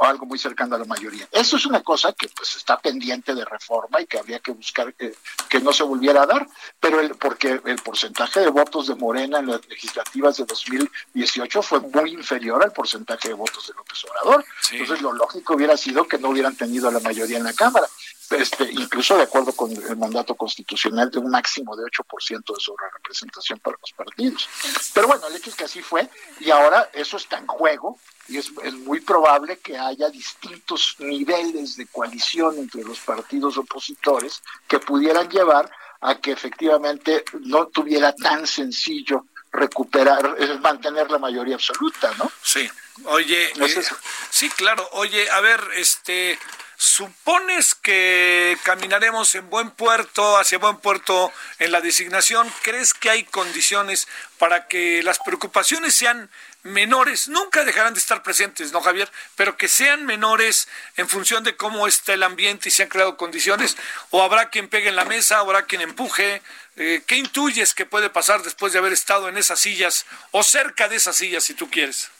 algo 0.00 0.26
muy 0.26 0.38
cercano 0.38 0.76
a 0.76 0.78
la 0.78 0.84
mayoría. 0.84 1.26
Eso 1.30 1.56
es 1.56 1.66
una 1.66 1.82
cosa 1.82 2.12
que 2.12 2.28
pues 2.28 2.56
está 2.56 2.78
pendiente 2.78 3.34
de 3.34 3.44
reforma 3.44 4.00
y 4.00 4.06
que 4.06 4.18
habría 4.18 4.40
que 4.40 4.52
buscar 4.52 4.92
que, 4.94 5.14
que 5.48 5.60
no 5.60 5.72
se 5.72 5.82
volviera 5.82 6.22
a 6.22 6.26
dar 6.26 6.46
pero 6.80 7.00
el, 7.00 7.14
porque 7.14 7.60
el 7.64 7.76
porcentaje 7.76 8.40
de 8.40 8.48
votos 8.48 8.88
de 8.88 8.94
Morena 8.94 9.38
en 9.38 9.46
las 9.46 9.66
legislativas 9.68 10.36
de 10.36 10.44
2018 10.44 11.62
fue 11.62 11.80
muy 11.80 12.10
inferior 12.10 12.62
al 12.62 12.72
porcentaje 12.72 13.28
de 13.28 13.34
votos 13.34 13.66
de 13.68 13.74
López 13.74 14.04
Obrador. 14.04 14.44
Entonces 14.72 15.00
lo 15.00 15.12
lógico 15.12 15.54
hubiera 15.54 15.76
sido 15.76 16.06
que 16.06 16.18
no 16.18 16.30
hubieran 16.30 16.56
tenido 16.56 16.90
la 16.90 17.00
mayoría 17.00 17.38
en 17.38 17.44
la 17.44 17.52
Cámara, 17.52 17.86
este, 18.34 18.70
incluso 18.70 19.16
de 19.16 19.24
acuerdo 19.24 19.52
con 19.52 19.70
el 19.70 19.96
mandato 19.96 20.34
constitucional 20.34 21.10
de 21.10 21.18
un 21.18 21.30
máximo 21.30 21.76
de 21.76 21.84
8% 21.84 22.54
de 22.54 22.60
sobre 22.60 22.86
representación 22.94 23.58
para 23.60 23.76
los 23.80 23.92
partidos. 23.92 24.48
Pero 24.94 25.08
bueno, 25.08 25.26
el 25.26 25.36
hecho 25.36 25.50
es 25.50 25.56
que 25.56 25.64
así 25.64 25.82
fue 25.82 26.08
y 26.40 26.50
ahora 26.50 26.90
eso 26.92 27.16
está 27.16 27.38
en 27.38 27.46
juego 27.46 27.98
y 28.28 28.38
es, 28.38 28.52
es 28.62 28.74
muy 28.74 29.00
probable 29.00 29.58
que 29.58 29.76
haya 29.76 30.08
distintos 30.08 30.96
niveles 30.98 31.76
de 31.76 31.86
coalición 31.86 32.58
entre 32.58 32.82
los 32.84 33.00
partidos 33.00 33.56
opositores 33.58 34.42
que 34.68 34.78
pudieran 34.78 35.28
llevar 35.28 35.70
a 36.00 36.16
que 36.16 36.32
efectivamente 36.32 37.24
no 37.40 37.68
tuviera 37.68 38.12
tan 38.12 38.46
sencillo 38.46 39.26
recuperar, 39.52 40.36
mantener 40.60 41.10
la 41.10 41.18
mayoría 41.18 41.56
absoluta, 41.56 42.12
¿no? 42.18 42.30
Sí. 42.42 42.68
Oye, 43.04 43.52
eh, 43.56 43.82
sí, 44.30 44.48
claro. 44.50 44.86
Oye, 44.92 45.30
a 45.30 45.40
ver, 45.40 45.60
este, 45.76 46.38
¿supones 46.82 47.76
que 47.76 48.58
caminaremos 48.64 49.36
en 49.36 49.48
buen 49.48 49.70
puerto, 49.70 50.36
hacia 50.36 50.58
buen 50.58 50.78
puerto 50.78 51.32
en 51.60 51.70
la 51.70 51.80
designación? 51.80 52.52
¿Crees 52.62 52.92
que 52.92 53.08
hay 53.08 53.22
condiciones 53.22 54.08
para 54.36 54.66
que 54.66 55.00
las 55.04 55.20
preocupaciones 55.20 55.94
sean 55.94 56.28
menores? 56.64 57.28
Nunca 57.28 57.64
dejarán 57.64 57.94
de 57.94 58.00
estar 58.00 58.24
presentes, 58.24 58.72
¿no, 58.72 58.80
Javier? 58.80 59.08
Pero 59.36 59.56
que 59.56 59.68
sean 59.68 60.04
menores 60.06 60.66
en 60.96 61.08
función 61.08 61.44
de 61.44 61.54
cómo 61.54 61.86
está 61.86 62.14
el 62.14 62.24
ambiente 62.24 62.68
y 62.68 62.72
se 62.72 62.82
han 62.82 62.88
creado 62.88 63.16
condiciones. 63.16 63.76
¿O 64.10 64.20
habrá 64.20 64.50
quien 64.50 64.68
pegue 64.68 64.88
en 64.88 64.96
la 64.96 65.04
mesa, 65.04 65.38
habrá 65.38 65.66
quien 65.66 65.82
empuje? 65.82 66.42
Eh, 66.74 67.04
¿Qué 67.06 67.14
intuyes 67.14 67.74
que 67.74 67.86
puede 67.86 68.10
pasar 68.10 68.42
después 68.42 68.72
de 68.72 68.80
haber 68.80 68.92
estado 68.92 69.28
en 69.28 69.36
esas 69.36 69.60
sillas 69.60 70.04
o 70.32 70.42
cerca 70.42 70.88
de 70.88 70.96
esas 70.96 71.14
sillas, 71.14 71.44
si 71.44 71.54
tú 71.54 71.70
quieres? 71.70 72.10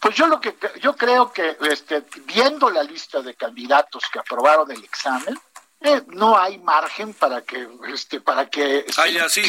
Pues 0.00 0.14
yo 0.14 0.26
lo 0.26 0.40
que 0.40 0.56
yo 0.80 0.94
creo 0.96 1.32
que 1.32 1.56
este, 1.70 2.04
viendo 2.24 2.70
la 2.70 2.82
lista 2.82 3.22
de 3.22 3.34
candidatos 3.34 4.04
que 4.12 4.18
aprobaron 4.18 4.70
el 4.70 4.82
examen, 4.84 5.38
eh, 5.80 6.02
no 6.08 6.38
hay 6.38 6.58
margen 6.58 7.12
para 7.12 7.42
que 7.42 7.68
este 7.88 8.20
para 8.20 8.48
que 8.48 8.86
ah, 8.96 9.28
sí, 9.28 9.42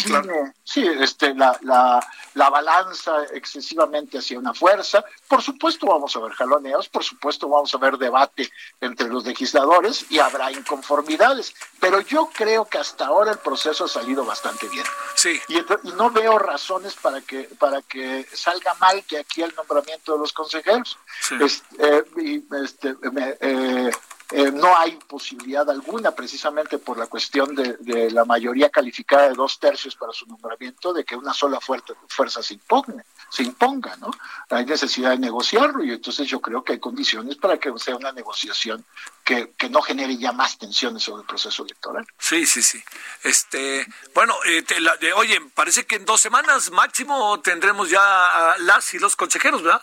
sí, 0.64 0.86
este 0.86 1.34
la, 1.34 1.58
la, 1.62 2.06
la, 2.34 2.49
balanza 2.49 3.24
excesivamente 3.34 4.18
hacia 4.18 4.38
una 4.38 4.54
fuerza. 4.54 5.04
Por 5.28 5.41
supuesto 5.41 5.88
vamos 5.88 6.16
a 6.16 6.20
ver 6.20 6.34
jaloneos 6.34 6.90
por 6.90 7.04
supuesto 7.04 7.48
vamos 7.48 7.74
a 7.74 7.78
ver 7.78 7.98
debate 7.98 8.52
entre 8.82 9.08
los 9.08 9.26
legisladores 9.26 10.06
y 10.10 10.20
habrá 10.20 10.52
inconformidades 10.52 11.54
pero 11.80 12.02
yo 12.02 12.30
creo 12.34 12.66
que 12.66 12.78
hasta 12.78 13.06
ahora 13.06 13.32
el 13.32 13.38
proceso 13.38 13.86
ha 13.86 13.88
salido 13.88 14.26
bastante 14.26 14.68
bien. 14.68 14.86
Sí. 15.16 15.40
Y, 15.48 15.64
no 15.94 16.12
veo 16.12 16.38
razones 16.38 16.95
para 16.95 17.22
que 17.22 17.44
para 17.58 17.82
que 17.82 18.28
salga 18.34 18.74
mal 18.76 19.04
que 19.06 19.20
aquí 19.20 19.41
el 19.41 19.56
nombramiento 19.56 20.14
de 20.14 20.20
los 20.20 20.34
consejeros. 20.34 20.98
Este, 21.40 22.04
y 22.18 22.44
este, 22.64 22.95
eh, 23.40 23.91
eh, 24.32 24.52
no 24.52 24.78
hay 24.78 24.91
posibilidad 25.08 25.70
alguna, 25.70 26.12
precisamente 26.12 26.80
por 26.80 26.98
la 26.98 27.08
cuestión 27.08 27.56
de, 27.56 28.12
la 28.12 28.26
mayoría 28.26 28.70
calificada 28.70 29.30
de 29.30 29.36
dos 29.36 29.58
tercios 29.58 29.95
para 29.95 30.12
su 30.12 30.26
nombramiento, 30.26 30.91
de 30.91 31.06
que 31.06 31.16
una 31.16 31.34
sola 31.34 31.62
fuerza, 31.62 31.94
fuerza 32.10 32.44
se 32.44 32.56
imponga, 32.56 33.06
se 33.30 33.44
imponga, 33.44 33.95
¿no? 33.98 34.12
Hay 34.49 34.66
necesidad 34.66 35.12
de 35.12 35.20
negociarlo 35.20 35.82
y 35.84 35.91
entonces 35.91 36.28
yo 36.28 36.41
creo 36.41 36.62
que 36.62 36.74
hay 36.74 36.80
condiciones 36.80 37.38
para 37.38 37.58
que 37.58 37.72
sea 37.78 37.95
una 37.95 38.12
negociación 38.12 38.84
que, 39.28 39.52
que 39.58 39.70
no 39.70 39.82
genere 39.82 40.18
ya 40.18 40.32
más 40.32 40.58
tensiones 40.58 41.04
sobre 41.04 41.24
el 41.24 41.28
proceso 41.28 41.66
electoral. 41.66 42.08
Sí, 42.18 42.45
sí, 42.45 42.64
sí. 42.64 42.82
Este, 43.24 43.86
bueno, 44.14 44.34
eh, 44.45 44.64
de, 45.02 45.12
oye, 45.12 45.41
parece 45.54 45.86
que 45.86 45.98
en 45.98 46.06
dos 46.06 46.22
semanas 46.22 46.72
máximo 46.72 47.38
tendremos 47.41 47.90
ya 47.90 48.56
las 48.60 48.94
y 48.94 48.99
los 48.99 49.18
consejeros, 49.18 49.64
¿verdad? 49.64 49.82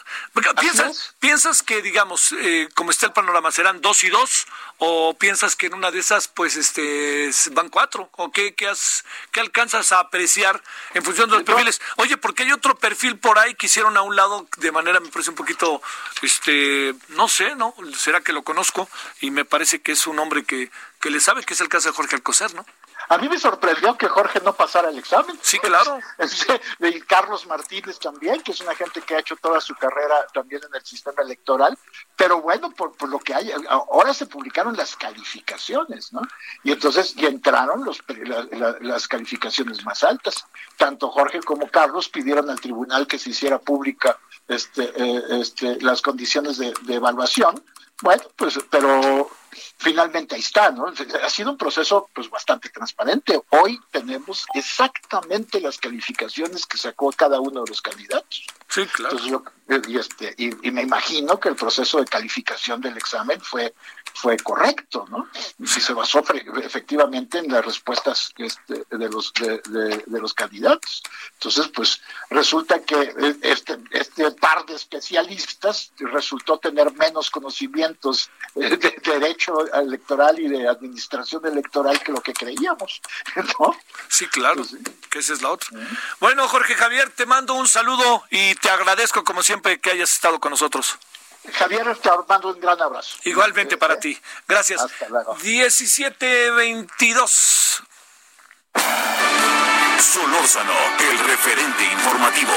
¿Piensas, 0.58 1.14
¿Piensas 1.18 1.62
que, 1.62 1.82
digamos, 1.82 2.32
eh, 2.32 2.70
como 2.74 2.90
está 2.90 3.04
el 3.04 3.12
panorama, 3.12 3.52
serán 3.52 3.82
dos 3.82 4.02
y 4.04 4.08
dos? 4.08 4.46
o 4.78 5.14
piensas 5.14 5.54
que 5.54 5.66
en 5.66 5.74
una 5.74 5.90
de 5.90 6.00
esas 6.00 6.26
pues 6.26 6.56
este 6.56 7.30
van 7.52 7.68
cuatro 7.68 8.10
o 8.16 8.32
qué, 8.32 8.54
qué, 8.54 8.66
has, 8.66 9.04
qué 9.30 9.40
alcanzas 9.40 9.92
a 9.92 10.00
apreciar 10.00 10.60
en 10.94 11.04
función 11.04 11.30
de 11.30 11.36
los 11.36 11.44
perfiles 11.44 11.80
oye 11.96 12.16
porque 12.16 12.42
hay 12.42 12.52
otro 12.52 12.74
perfil 12.74 13.16
por 13.18 13.38
ahí 13.38 13.54
que 13.54 13.66
hicieron 13.66 13.96
a 13.96 14.02
un 14.02 14.16
lado 14.16 14.48
de 14.56 14.72
manera 14.72 14.98
me 14.98 15.08
parece 15.08 15.30
un 15.30 15.36
poquito 15.36 15.80
este 16.22 16.94
no 17.10 17.28
sé 17.28 17.54
no 17.54 17.74
será 17.96 18.20
que 18.20 18.32
lo 18.32 18.42
conozco 18.42 18.88
y 19.20 19.30
me 19.34 19.44
parece 19.44 19.82
que 19.82 19.92
es 19.92 20.06
un 20.06 20.18
hombre 20.18 20.44
que 20.44 20.70
que 21.00 21.10
le 21.10 21.20
sabe 21.20 21.44
que 21.44 21.54
es 21.54 21.60
el 21.60 21.68
caso 21.68 21.90
de 21.90 21.94
Jorge 21.94 22.16
Alcocer 22.16 22.54
no 22.54 22.64
a 23.08 23.18
mí 23.18 23.28
me 23.28 23.38
sorprendió 23.38 23.96
que 23.96 24.08
Jorge 24.08 24.40
no 24.40 24.54
pasara 24.54 24.88
el 24.88 24.98
examen. 24.98 25.38
Sí, 25.42 25.58
claro. 25.58 25.98
Y 26.80 27.00
Carlos 27.02 27.46
Martínez 27.46 27.98
también, 27.98 28.40
que 28.42 28.52
es 28.52 28.60
una 28.60 28.74
gente 28.74 29.00
que 29.02 29.14
ha 29.14 29.18
hecho 29.18 29.36
toda 29.36 29.60
su 29.60 29.74
carrera 29.74 30.26
también 30.32 30.62
en 30.68 30.74
el 30.74 30.84
sistema 30.84 31.22
electoral. 31.22 31.76
Pero 32.16 32.40
bueno, 32.40 32.70
por, 32.70 33.08
lo 33.08 33.18
que 33.18 33.34
hay, 33.34 33.52
ahora 33.68 34.14
se 34.14 34.26
publicaron 34.26 34.76
las 34.76 34.96
calificaciones, 34.96 36.12
¿no? 36.12 36.22
Y 36.62 36.72
entonces 36.72 37.14
y 37.16 37.26
entraron 37.26 37.84
los, 37.84 38.02
las 38.80 39.08
calificaciones 39.08 39.84
más 39.84 40.02
altas. 40.04 40.46
Tanto 40.76 41.10
Jorge 41.10 41.40
como 41.40 41.68
Carlos 41.70 42.08
pidieron 42.08 42.50
al 42.50 42.60
tribunal 42.60 43.06
que 43.06 43.18
se 43.18 43.30
hiciera 43.30 43.58
pública 43.58 44.18
este, 44.48 44.92
eh, 44.96 45.22
este, 45.40 45.80
las 45.80 46.02
condiciones 46.02 46.58
de, 46.58 46.72
de 46.82 46.94
evaluación. 46.94 47.62
Bueno, 48.02 48.24
pues, 48.36 48.58
pero 48.70 49.30
finalmente 49.78 50.34
ahí 50.34 50.40
está, 50.40 50.70
¿no? 50.70 50.86
Ha 51.22 51.30
sido 51.30 51.50
un 51.50 51.56
proceso 51.56 52.08
pues 52.12 52.28
bastante 52.28 52.68
transparente. 52.70 53.40
Hoy 53.50 53.78
tenemos 53.90 54.46
exactamente 54.54 55.60
las 55.60 55.78
calificaciones 55.78 56.66
que 56.66 56.76
sacó 56.76 57.10
cada 57.12 57.40
uno 57.40 57.62
de 57.62 57.70
los 57.70 57.80
candidatos. 57.80 58.46
Sí, 58.68 58.86
claro. 58.86 59.16
y, 59.86 59.98
este, 59.98 60.34
y, 60.36 60.70
me 60.70 60.82
imagino 60.82 61.38
que 61.38 61.50
el 61.50 61.54
proceso 61.54 62.00
de 62.00 62.06
calificación 62.06 62.80
del 62.80 62.96
examen 62.96 63.40
fue 63.40 63.74
fue 64.14 64.36
correcto, 64.38 65.06
¿no? 65.10 65.28
Si 65.66 65.80
se 65.80 65.92
basó 65.92 66.22
efectivamente 66.62 67.38
en 67.38 67.50
las 67.50 67.64
respuestas 67.64 68.32
este, 68.36 68.84
de 68.90 69.08
los 69.08 69.32
de, 69.34 69.60
de, 70.06 70.20
los 70.20 70.32
candidatos. 70.32 71.02
Entonces, 71.34 71.68
pues 71.68 72.00
resulta 72.30 72.80
que 72.82 73.36
este 73.42 73.78
este 73.90 74.30
par 74.30 74.64
de 74.66 74.74
especialistas 74.74 75.92
resultó 75.98 76.58
tener 76.58 76.92
menos 76.92 77.28
conocimientos 77.30 78.30
de 78.54 78.76
derecho 79.02 79.66
electoral 79.74 80.38
y 80.38 80.48
de 80.48 80.68
administración 80.68 81.44
electoral 81.46 82.00
que 82.00 82.12
lo 82.12 82.22
que 82.22 82.32
creíamos, 82.32 83.02
¿no? 83.58 83.76
Sí, 84.08 84.26
claro, 84.28 84.56
pues 84.56 84.76
que 85.10 85.18
esa 85.18 85.32
es 85.32 85.42
la 85.42 85.50
otra. 85.50 85.68
Bueno, 86.20 86.46
Jorge 86.46 86.74
Javier, 86.76 87.10
te 87.10 87.26
mando 87.26 87.54
un 87.54 87.66
saludo 87.66 88.22
y 88.30 88.54
te 88.56 88.70
agradezco 88.70 89.24
como 89.24 89.42
siempre 89.42 89.80
que 89.80 89.90
hayas 89.90 90.14
estado 90.14 90.38
con 90.38 90.50
nosotros. 90.50 90.98
Javier, 91.52 91.94
te 91.96 92.10
mando 92.26 92.52
un 92.52 92.60
gran 92.60 92.80
abrazo. 92.80 93.18
Igualmente 93.24 93.76
para 93.76 93.98
ti. 93.98 94.18
Gracias. 94.48 94.80
Hasta 94.80 95.08
luego. 95.08 95.34
1722. 95.36 97.82
Solórzano, 99.98 100.72
el 100.98 101.18
referente 101.20 101.84
informativo. 101.84 102.52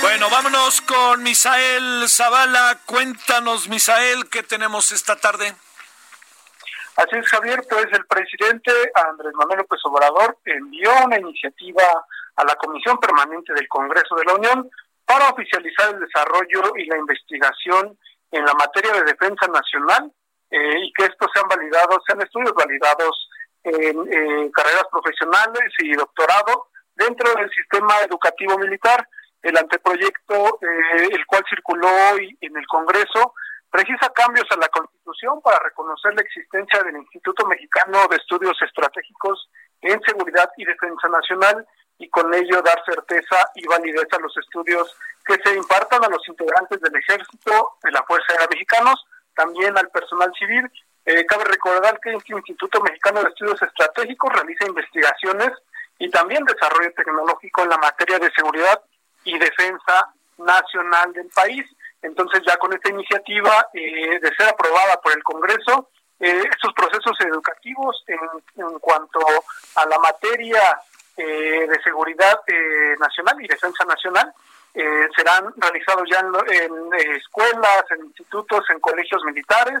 Bueno, 0.00 0.30
vámonos 0.30 0.80
con 0.82 1.20
Misael 1.22 2.08
Zavala. 2.08 2.78
Cuéntanos, 2.86 3.68
Misael, 3.68 4.28
¿qué 4.30 4.44
tenemos 4.44 4.92
esta 4.92 5.16
tarde? 5.16 5.54
Así 6.96 7.16
es, 7.16 7.28
Javier, 7.28 7.64
pues 7.68 7.86
el 7.92 8.06
presidente 8.06 8.72
Andrés 8.94 9.34
Manuel 9.34 9.58
López 9.58 9.80
Obrador 9.84 10.38
envió 10.44 10.90
una 11.04 11.18
iniciativa 11.18 11.84
a 12.38 12.44
la 12.44 12.54
Comisión 12.54 12.98
Permanente 12.98 13.52
del 13.52 13.68
Congreso 13.68 14.14
de 14.14 14.24
la 14.24 14.34
Unión 14.34 14.70
para 15.04 15.28
oficializar 15.28 15.94
el 15.94 16.00
desarrollo 16.00 16.72
y 16.76 16.86
la 16.86 16.96
investigación 16.96 17.98
en 18.30 18.44
la 18.44 18.54
materia 18.54 18.92
de 18.92 19.04
defensa 19.04 19.46
nacional 19.48 20.12
eh, 20.50 20.78
y 20.80 20.92
que 20.92 21.04
estos 21.04 21.28
sean 21.34 21.48
validados, 21.48 21.98
sean 22.06 22.22
estudios 22.22 22.54
validados 22.54 23.28
en 23.64 24.50
carreras 24.50 24.86
profesionales 24.90 25.68
y 25.80 25.92
doctorado 25.92 26.68
dentro 26.94 27.32
del 27.34 27.50
sistema 27.50 28.00
educativo 28.00 28.58
militar. 28.58 29.06
El 29.42 29.56
anteproyecto, 29.56 30.58
eh, 30.62 31.08
el 31.12 31.26
cual 31.26 31.44
circuló 31.48 31.88
hoy 32.12 32.36
en 32.40 32.56
el 32.56 32.66
Congreso, 32.66 33.34
precisa 33.70 34.10
cambios 34.14 34.46
a 34.50 34.56
la 34.56 34.68
Constitución 34.68 35.40
para 35.42 35.60
reconocer 35.60 36.14
la 36.14 36.22
existencia 36.22 36.82
del 36.82 36.96
Instituto 36.96 37.46
Mexicano 37.46 38.06
de 38.10 38.16
Estudios 38.16 38.56
Estratégicos 38.62 39.48
en 39.82 40.00
Seguridad 40.02 40.50
y 40.56 40.64
Defensa 40.64 41.08
Nacional 41.08 41.66
y 41.98 42.08
con 42.08 42.32
ello 42.32 42.62
dar 42.62 42.82
certeza 42.84 43.50
y 43.54 43.66
validez 43.66 44.06
a 44.12 44.20
los 44.20 44.36
estudios 44.36 44.96
que 45.26 45.36
se 45.44 45.54
impartan 45.54 46.04
a 46.04 46.08
los 46.08 46.26
integrantes 46.28 46.80
del 46.80 46.94
Ejército, 46.96 47.72
de 47.82 47.90
la 47.90 48.02
Fuerza 48.04 48.32
Aérea 48.32 48.48
Mexicanos, 48.50 49.04
también 49.34 49.76
al 49.76 49.88
personal 49.90 50.32
civil. 50.38 50.70
Eh, 51.04 51.26
cabe 51.26 51.44
recordar 51.44 51.98
que 52.00 52.14
este 52.14 52.32
Instituto 52.32 52.80
Mexicano 52.80 53.22
de 53.22 53.28
Estudios 53.28 53.60
Estratégicos 53.62 54.32
realiza 54.32 54.66
investigaciones 54.66 55.50
y 55.98 56.10
también 56.10 56.44
desarrollo 56.44 56.92
tecnológico 56.94 57.62
en 57.62 57.70
la 57.70 57.78
materia 57.78 58.18
de 58.18 58.30
seguridad 58.30 58.80
y 59.24 59.38
defensa 59.38 60.12
nacional 60.38 61.12
del 61.12 61.28
país. 61.28 61.66
Entonces 62.02 62.42
ya 62.46 62.56
con 62.56 62.72
esta 62.72 62.90
iniciativa 62.90 63.66
eh, 63.74 64.20
de 64.20 64.34
ser 64.36 64.48
aprobada 64.48 65.00
por 65.00 65.12
el 65.12 65.22
Congreso, 65.22 65.90
eh, 66.20 66.42
estos 66.50 66.72
procesos 66.74 67.16
educativos 67.20 68.04
en, 68.06 68.18
en, 68.56 68.78
cuanto 68.78 69.20
a 69.74 69.86
la 69.86 69.98
materia 69.98 70.80
eh, 71.18 71.66
de 71.68 71.82
seguridad 71.82 72.40
eh, 72.46 72.94
nacional 72.98 73.36
y 73.42 73.48
defensa 73.48 73.84
nacional 73.84 74.32
eh, 74.72 75.08
serán 75.16 75.52
realizados 75.56 76.08
ya 76.08 76.20
en, 76.20 76.32
en 76.62 76.94
escuelas, 77.16 77.84
en 77.90 78.06
institutos, 78.06 78.64
en 78.70 78.78
colegios 78.78 79.22
militares, 79.24 79.80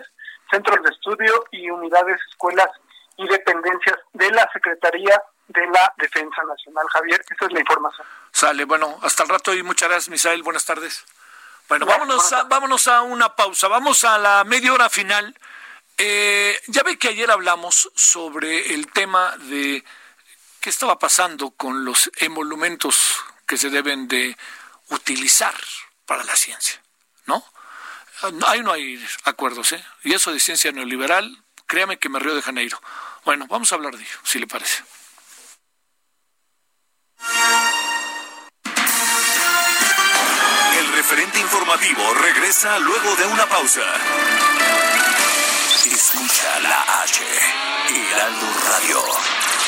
centros 0.50 0.82
de 0.82 0.90
estudio 0.90 1.44
y 1.52 1.70
unidades, 1.70 2.18
escuelas 2.30 2.68
y 3.16 3.28
dependencias 3.28 3.96
de 4.12 4.30
la 4.32 4.50
Secretaría 4.52 5.22
de 5.46 5.66
la 5.68 5.92
Defensa 5.96 6.42
Nacional. 6.42 6.86
Javier, 6.92 7.20
esa 7.30 7.46
es 7.46 7.52
la 7.52 7.60
información. 7.60 8.06
Sale, 8.32 8.64
bueno, 8.64 8.98
hasta 9.02 9.22
el 9.22 9.28
rato 9.28 9.54
y 9.54 9.62
muchas 9.62 9.88
gracias, 9.88 10.08
Misael. 10.08 10.42
Buenas 10.42 10.64
tardes. 10.64 11.04
Bueno, 11.68 11.86
vámonos 11.86 12.32
a, 12.32 12.44
vámonos 12.44 12.88
a 12.88 13.02
una 13.02 13.36
pausa, 13.36 13.68
vamos 13.68 14.02
a 14.02 14.18
la 14.18 14.42
media 14.44 14.72
hora 14.72 14.88
final. 14.88 15.36
Eh, 15.98 16.58
ya 16.68 16.82
ve 16.82 16.98
que 16.98 17.08
ayer 17.08 17.30
hablamos 17.30 17.90
sobre 17.94 18.74
el 18.74 18.90
tema 18.90 19.36
de 19.36 19.84
qué 20.60 20.70
estaba 20.70 20.98
pasando 20.98 21.50
con 21.50 21.84
los 21.84 22.10
emolumentos 22.16 23.16
que 23.46 23.56
se 23.56 23.70
deben 23.70 24.08
de 24.08 24.36
utilizar 24.90 25.54
para 26.06 26.24
la 26.24 26.36
ciencia, 26.36 26.82
¿no? 27.26 27.44
Ahí 28.46 28.62
no 28.62 28.72
hay 28.72 29.04
acuerdos, 29.24 29.72
¿eh? 29.72 29.84
Y 30.02 30.14
eso 30.14 30.32
de 30.32 30.40
ciencia 30.40 30.72
neoliberal, 30.72 31.44
créame 31.66 31.98
que 31.98 32.08
me 32.08 32.18
río 32.18 32.34
de 32.34 32.42
Janeiro. 32.42 32.80
Bueno, 33.24 33.46
vamos 33.48 33.70
a 33.70 33.76
hablar 33.76 33.96
de 33.96 34.02
ello, 34.02 34.18
si 34.24 34.38
le 34.38 34.46
parece. 34.46 34.82
El 40.78 40.92
referente 40.92 41.38
informativo 41.38 42.14
regresa 42.14 42.78
luego 42.78 43.14
de 43.16 43.26
una 43.26 43.46
pausa. 43.46 43.82
Escucha 45.84 46.60
la 46.60 47.02
H, 47.02 47.22
Heraldo 47.88 48.46
Radio. 48.64 49.67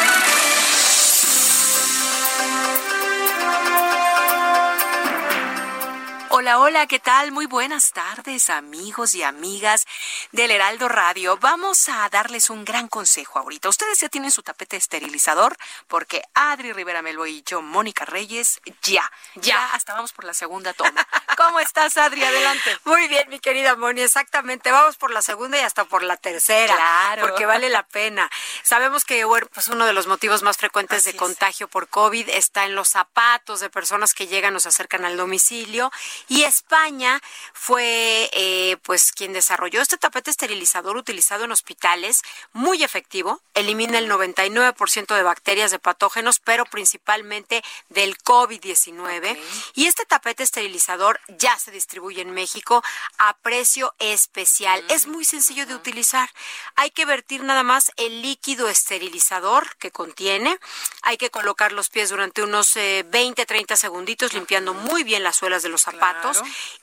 Hola, 6.41 6.57
hola, 6.57 6.87
¿qué 6.87 6.97
tal? 6.97 7.31
Muy 7.31 7.45
buenas 7.45 7.91
tardes, 7.91 8.49
amigos 8.49 9.13
y 9.13 9.21
amigas 9.21 9.85
del 10.31 10.49
Heraldo 10.49 10.89
Radio. 10.89 11.37
Vamos 11.37 11.87
a 11.87 12.09
darles 12.09 12.49
un 12.49 12.65
gran 12.65 12.87
consejo 12.87 13.37
ahorita. 13.37 13.69
Ustedes 13.69 13.99
ya 13.99 14.09
tienen 14.09 14.31
su 14.31 14.41
tapete 14.41 14.75
esterilizador 14.75 15.55
porque 15.87 16.23
Adri 16.33 16.73
Rivera 16.73 17.03
Melo 17.03 17.27
y 17.27 17.43
yo, 17.43 17.61
Mónica 17.61 18.05
Reyes, 18.05 18.59
ya, 18.81 19.03
ya, 19.35 19.71
hasta 19.75 19.93
vamos 19.93 20.13
por 20.13 20.25
la 20.25 20.33
segunda 20.33 20.73
toma. 20.73 21.07
¿Cómo 21.37 21.59
estás, 21.59 21.95
Adri? 21.97 22.23
Adelante. 22.23 22.75
Muy 22.85 23.07
bien, 23.07 23.29
mi 23.29 23.39
querida 23.39 23.75
Moni, 23.75 24.01
exactamente. 24.01 24.71
Vamos 24.71 24.97
por 24.97 25.11
la 25.11 25.21
segunda 25.21 25.59
y 25.59 25.61
hasta 25.61 25.85
por 25.85 26.01
la 26.01 26.17
tercera. 26.17 26.73
Claro. 26.75 27.21
Porque 27.21 27.45
vale 27.45 27.69
la 27.69 27.83
pena. 27.83 28.31
Sabemos 28.63 29.05
que 29.05 29.27
pues 29.53 29.67
uno 29.67 29.85
de 29.85 29.93
los 29.93 30.07
motivos 30.07 30.41
más 30.41 30.57
frecuentes 30.57 30.97
Así 30.97 31.05
de 31.05 31.11
es. 31.11 31.17
contagio 31.17 31.67
por 31.67 31.87
COVID 31.87 32.29
está 32.29 32.65
en 32.65 32.73
los 32.73 32.87
zapatos 32.87 33.59
de 33.59 33.69
personas 33.69 34.15
que 34.15 34.25
llegan 34.25 34.55
o 34.55 34.59
se 34.59 34.69
acercan 34.69 35.05
al 35.05 35.17
domicilio. 35.17 35.91
Y 36.31 36.43
España 36.43 37.21
fue 37.53 38.29
eh, 38.31 38.77
pues 38.83 39.11
quien 39.11 39.33
desarrolló 39.33 39.81
este 39.81 39.97
tapete 39.97 40.31
esterilizador 40.31 40.95
utilizado 40.95 41.43
en 41.43 41.51
hospitales, 41.51 42.21
muy 42.53 42.85
efectivo, 42.85 43.41
elimina 43.53 43.99
el 43.99 44.09
99% 44.09 45.13
de 45.13 45.23
bacterias, 45.23 45.71
de 45.71 45.79
patógenos, 45.79 46.39
pero 46.39 46.63
principalmente 46.63 47.61
del 47.89 48.17
COVID-19. 48.17 49.37
Y 49.75 49.87
este 49.87 50.05
tapete 50.05 50.43
esterilizador 50.43 51.19
ya 51.37 51.59
se 51.59 51.69
distribuye 51.69 52.21
en 52.21 52.31
México 52.31 52.81
a 53.17 53.35
precio 53.39 53.93
especial. 53.99 54.81
Es 54.87 55.07
muy 55.07 55.25
sencillo 55.25 55.65
de 55.65 55.75
utilizar. 55.75 56.29
Hay 56.77 56.91
que 56.91 57.03
vertir 57.03 57.43
nada 57.43 57.63
más 57.63 57.91
el 57.97 58.21
líquido 58.21 58.69
esterilizador 58.69 59.75
que 59.75 59.91
contiene. 59.91 60.57
Hay 61.01 61.17
que 61.17 61.29
colocar 61.29 61.73
los 61.73 61.89
pies 61.89 62.09
durante 62.09 62.41
unos 62.41 62.77
eh, 62.77 63.03
20, 63.09 63.45
30 63.45 63.75
segunditos, 63.75 64.31
limpiando 64.31 64.73
muy 64.73 65.03
bien 65.03 65.23
las 65.23 65.35
suelas 65.35 65.61
de 65.61 65.67
los 65.67 65.81
zapatos. 65.81 66.10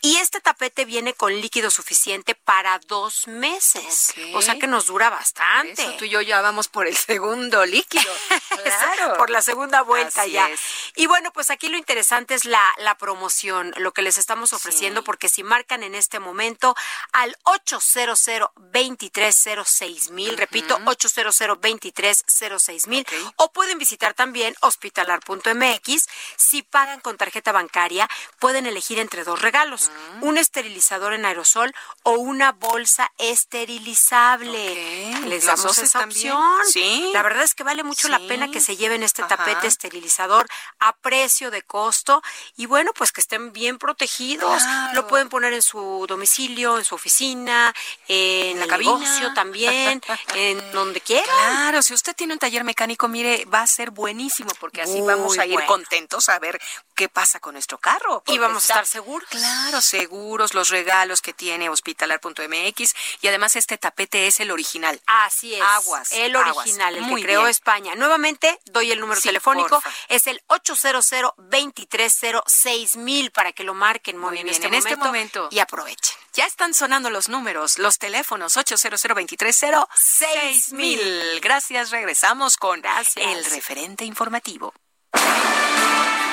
Y 0.00 0.16
este 0.16 0.40
tapete 0.40 0.84
viene 0.84 1.14
con 1.14 1.32
líquido 1.40 1.70
suficiente 1.70 2.34
para 2.34 2.78
dos 2.86 3.26
meses. 3.28 4.12
O 4.34 4.42
sea 4.42 4.58
que 4.58 4.66
nos 4.66 4.86
dura 4.86 5.10
bastante. 5.10 5.82
Eso, 5.82 5.92
tú 5.98 6.04
y 6.04 6.10
yo 6.10 6.20
ya 6.20 6.40
vamos 6.40 6.68
por 6.68 6.86
el 6.86 6.96
segundo 6.96 7.64
líquido. 7.66 8.12
Claro. 8.68 9.16
por 9.16 9.30
la 9.30 9.40
segunda 9.40 9.82
vuelta 9.82 10.22
Así 10.22 10.32
ya. 10.32 10.48
es. 10.48 10.60
Y 10.96 11.06
bueno, 11.06 11.32
pues 11.32 11.48
aquí 11.50 11.68
lo 11.68 11.78
interesante 11.78 12.34
es 12.34 12.44
la, 12.44 12.62
la 12.78 12.96
promoción, 12.98 13.72
lo 13.78 13.92
que 13.92 14.02
les 14.02 14.18
estamos 14.18 14.52
ofreciendo, 14.52 15.00
Sí. 15.00 15.04
porque 15.06 15.28
si 15.28 15.42
marcan 15.42 15.82
en 15.82 15.94
este 15.94 16.18
momento 16.18 16.74
al 17.12 17.36
800 17.44 18.18
2306 18.56 20.10
mil, 20.10 20.36
repito, 20.36 20.78
800 20.84 21.36
2306 21.60 22.86
mil, 22.88 23.06
o 23.36 23.52
pueden 23.52 23.78
visitar 23.78 24.12
también 24.14 24.54
hospitalar.mx. 24.60 26.06
Si 26.36 26.62
pagan 26.62 27.00
con 27.00 27.16
tarjeta 27.16 27.52
bancaria, 27.52 28.08
pueden 28.38 28.66
elegir 28.66 28.98
entre 28.98 29.17
dos 29.24 29.40
regalos, 29.42 29.90
un 30.20 30.38
esterilizador 30.38 31.12
en 31.12 31.24
aerosol 31.24 31.74
o 32.02 32.12
una 32.12 32.52
bolsa 32.52 33.10
esterilizable. 33.18 35.10
Les 35.26 35.44
damos 35.46 35.78
esa 35.78 36.04
opción. 36.04 36.42
Sí. 36.70 37.10
La 37.12 37.22
verdad 37.22 37.42
es 37.44 37.54
que 37.54 37.64
vale 37.64 37.82
mucho 37.84 38.08
la 38.08 38.18
pena 38.20 38.50
que 38.50 38.60
se 38.60 38.76
lleven 38.76 39.02
este 39.02 39.22
Ajá. 39.22 39.36
tapete 39.36 39.66
esterilizador 39.66 40.46
a 40.78 40.96
precio 40.96 41.50
de 41.50 41.62
costo 41.62 42.22
y 42.56 42.66
bueno, 42.66 42.92
pues 42.94 43.12
que 43.12 43.20
estén 43.20 43.52
bien 43.52 43.78
protegidos. 43.78 44.62
Claro. 44.62 44.94
Lo 44.94 45.06
pueden 45.08 45.28
poner 45.28 45.52
en 45.52 45.62
su 45.62 46.04
domicilio, 46.08 46.78
en 46.78 46.84
su 46.84 46.94
oficina, 46.94 47.74
en 48.08 48.58
la 48.58 48.64
el 48.64 48.70
cabina. 48.70 48.92
negocio 48.98 49.32
también, 49.34 50.00
en 50.34 50.70
donde 50.72 51.00
quieran. 51.00 51.26
Claro, 51.26 51.82
si 51.82 51.94
usted 51.94 52.14
tiene 52.14 52.32
un 52.32 52.38
taller 52.38 52.64
mecánico, 52.64 53.08
mire, 53.08 53.44
va 53.46 53.62
a 53.62 53.66
ser 53.66 53.90
buenísimo 53.90 54.50
porque 54.60 54.82
así 54.82 54.98
Muy 54.98 55.08
vamos 55.08 55.38
a 55.38 55.46
ir 55.46 55.52
bueno. 55.54 55.66
contentos 55.68 56.28
a 56.28 56.38
ver 56.38 56.60
qué 56.98 57.08
pasa 57.08 57.38
con 57.38 57.52
nuestro 57.54 57.78
carro. 57.78 58.24
Y 58.26 58.38
vamos 58.38 58.64
a 58.64 58.72
estar 58.72 58.84
seguros. 58.86 59.28
Claro, 59.30 59.80
seguros, 59.80 60.52
los 60.52 60.68
regalos 60.68 61.22
que 61.22 61.32
tiene 61.32 61.68
hospitalar.mx 61.68 62.94
y 63.20 63.28
además 63.28 63.54
este 63.54 63.78
tapete 63.78 64.26
es 64.26 64.40
el 64.40 64.50
original. 64.50 65.00
Así 65.06 65.54
es. 65.54 65.62
Aguas, 65.62 66.10
El 66.10 66.34
aguas. 66.34 66.56
original, 66.56 66.96
el 66.96 67.02
Muy 67.04 67.20
que 67.22 67.26
creó 67.28 67.40
bien. 67.42 67.50
España. 67.50 67.94
Nuevamente 67.94 68.58
doy 68.64 68.90
el 68.90 68.98
número 68.98 69.20
Sí, 69.20 69.28
telefónico. 69.28 69.68
porfa. 69.80 69.90
Es 70.08 70.26
el 70.26 70.42
800 70.48 71.34
2306 71.36 72.96
mil 72.96 73.30
para 73.30 73.52
que 73.52 73.62
lo 73.62 73.74
marquen 73.74 74.18
muy 74.18 74.30
Muy 74.30 74.34
bien, 74.42 74.46
bien, 74.48 74.56
en, 74.62 74.68
en 74.68 74.74
este, 74.74 74.90
este 74.90 74.96
momento, 75.04 75.48
y 75.52 75.60
aprovechen. 75.60 76.16
Ya 76.34 76.46
están 76.46 76.74
sonando 76.74 77.10
los 77.10 77.28
números, 77.28 77.78
los 77.78 77.98
teléfonos 77.98 78.56
800 78.56 79.00
230 79.00 80.76
mil. 80.76 81.40
Gracias, 81.40 81.90
regresamos 81.90 82.56
con 82.56 82.80
Gracias. 82.82 83.24
el 83.24 83.44
referente 83.44 84.04
informativo. 84.04 84.74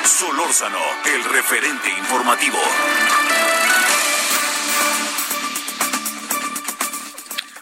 Solórzano, 0.08 0.80
el 1.06 1.24
referente 1.24 1.90
informativo. 1.90 2.58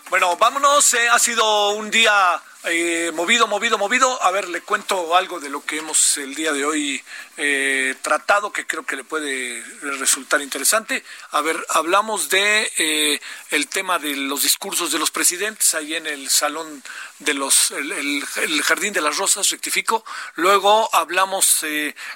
Bueno, 0.10 0.36
vámonos. 0.36 0.94
Eh, 0.94 1.10
ha 1.10 1.20
sido 1.20 1.72
un 1.72 1.90
día 1.90 2.40
eh, 2.66 3.12
movido, 3.14 3.46
movido, 3.48 3.78
movido. 3.78 4.24
A 4.24 4.32
ver, 4.32 4.48
le 4.48 4.62
cuento 4.62 5.18
algo 5.18 5.42
de 5.42 5.50
lo 5.50 5.66
que 5.66 5.80
hemos 5.80 6.18
el 6.18 6.34
día 6.34 6.54
de 6.54 6.64
hoy 6.64 7.04
eh, 7.36 7.94
tratado 8.02 8.54
que 8.54 8.66
creo 8.66 8.86
que 8.86 8.96
le 8.96 9.04
puede 9.04 9.62
resultar 9.82 10.42
interesante. 10.42 11.04
A 11.32 11.42
ver, 11.42 11.58
hablamos 11.70 12.30
de 12.30 12.72
eh, 12.78 13.20
el 13.52 13.68
tema 13.68 14.00
de 14.00 14.16
los 14.16 14.44
discursos 14.44 14.94
de 14.94 15.00
los 15.00 15.12
presidentes 15.12 15.74
ahí 15.74 15.96
en 15.96 16.08
el 16.08 16.30
salón 16.30 16.84
de 17.20 17.34
los 17.34 17.72
el, 17.72 18.24
jardín 18.64 18.94
de 18.94 19.02
las 19.02 19.18
rosas, 19.18 19.50
rectifico. 19.50 20.06
Luego 20.36 20.90
hablamos 20.94 21.66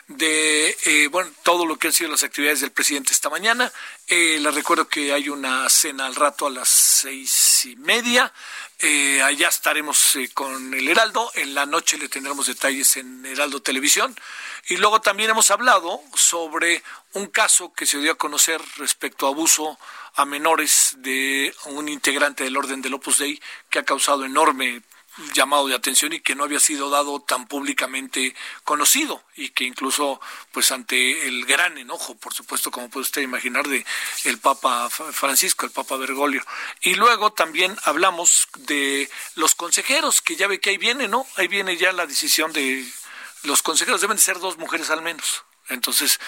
de 0.08 1.10
bueno 1.12 1.30
todo 1.44 1.66
lo 1.66 1.78
que 1.78 1.88
han 1.88 1.94
sido 1.94 2.12
las 2.12 2.24
actividades 2.24 2.62
del 2.62 2.72
presidente 2.72 3.12
esta 3.12 3.30
mañana. 3.30 3.72
les 4.08 4.56
recuerdo 4.56 4.88
que 4.88 5.12
hay 5.12 5.28
una 5.28 5.70
cena 5.70 6.06
al 6.06 6.16
rato 6.16 6.48
a 6.48 6.50
las 6.50 6.70
seis 6.70 7.66
y 7.66 7.76
media. 7.76 8.32
Eh, 8.80 9.24
allá 9.24 9.48
estaremos 9.48 10.16
eh, 10.18 10.30
con 10.38 10.72
el 10.76 10.88
Heraldo. 10.88 11.32
En 11.34 11.56
la 11.56 11.66
noche 11.66 11.98
le 11.98 12.10
tendremos 12.10 12.46
detalles 12.46 12.96
en 12.98 13.26
Heraldo 13.26 13.60
Televisión. 13.60 14.16
Y 14.68 14.78
luego 14.78 15.02
también 15.02 15.32
hemos 15.32 15.50
hablado 15.50 16.00
sobre 16.14 16.84
un 17.14 17.26
caso 17.26 17.74
que 17.74 17.88
se 17.88 17.98
dio 17.98 18.12
a 18.12 18.20
conocer 18.20 18.62
respecto 18.76 19.26
a 19.26 19.30
abuso 19.30 19.80
a 20.14 20.26
menores 20.26 20.94
de 21.00 21.56
un 21.66 21.90
integrante 21.90 22.44
del 22.44 22.56
orden 22.56 22.84
del 22.84 22.94
Opus 22.94 23.18
Dei 23.18 23.42
que 23.72 23.80
ha 23.80 23.84
causado 23.84 24.26
enorme 24.26 24.84
llamado 25.34 25.68
de 25.68 25.76
atención 25.76 26.14
y 26.14 26.20
que 26.20 26.36
no 26.36 26.44
había 26.44 26.60
sido 26.60 26.90
dado 26.90 27.20
tan 27.22 27.48
públicamente 27.48 28.36
conocido 28.64 29.24
y 29.36 29.50
que 29.50 29.64
incluso 29.64 30.22
pues 30.52 30.72
ante 30.72 31.28
el 31.28 31.46
gran 31.46 31.78
enojo 31.78 32.16
por 32.16 32.34
supuesto 32.34 32.72
como 32.72 32.90
puede 32.90 33.04
usted 33.04 33.22
imaginar 33.22 33.68
de 33.68 33.86
el 34.26 34.38
Papa 34.38 34.90
Francisco 34.90 35.66
el 35.66 35.72
Papa 35.72 35.98
Bergoglio. 35.98 36.44
Y 36.82 36.96
luego 36.96 37.34
también 37.34 37.76
hablamos 37.84 38.48
de 38.58 39.10
los 39.36 39.56
consejeros 39.56 40.22
que 40.22 40.36
ya 40.36 40.48
ve 40.48 40.60
que 40.60 40.72
ahí 40.72 40.78
viene 40.78 41.08
no 41.08 41.26
ahí 41.36 41.48
viene 41.48 41.78
ya 41.78 41.92
la 41.92 42.06
decisión 42.06 42.54
de 42.54 42.86
los 43.44 43.62
consejeros. 43.64 44.02
Deben 44.02 44.18
de 44.18 44.24
ser 44.24 44.40
dos 44.40 44.58
mujeres 44.58 44.90
al 44.90 45.02
menos 45.02 45.44
entonces, 45.70 46.20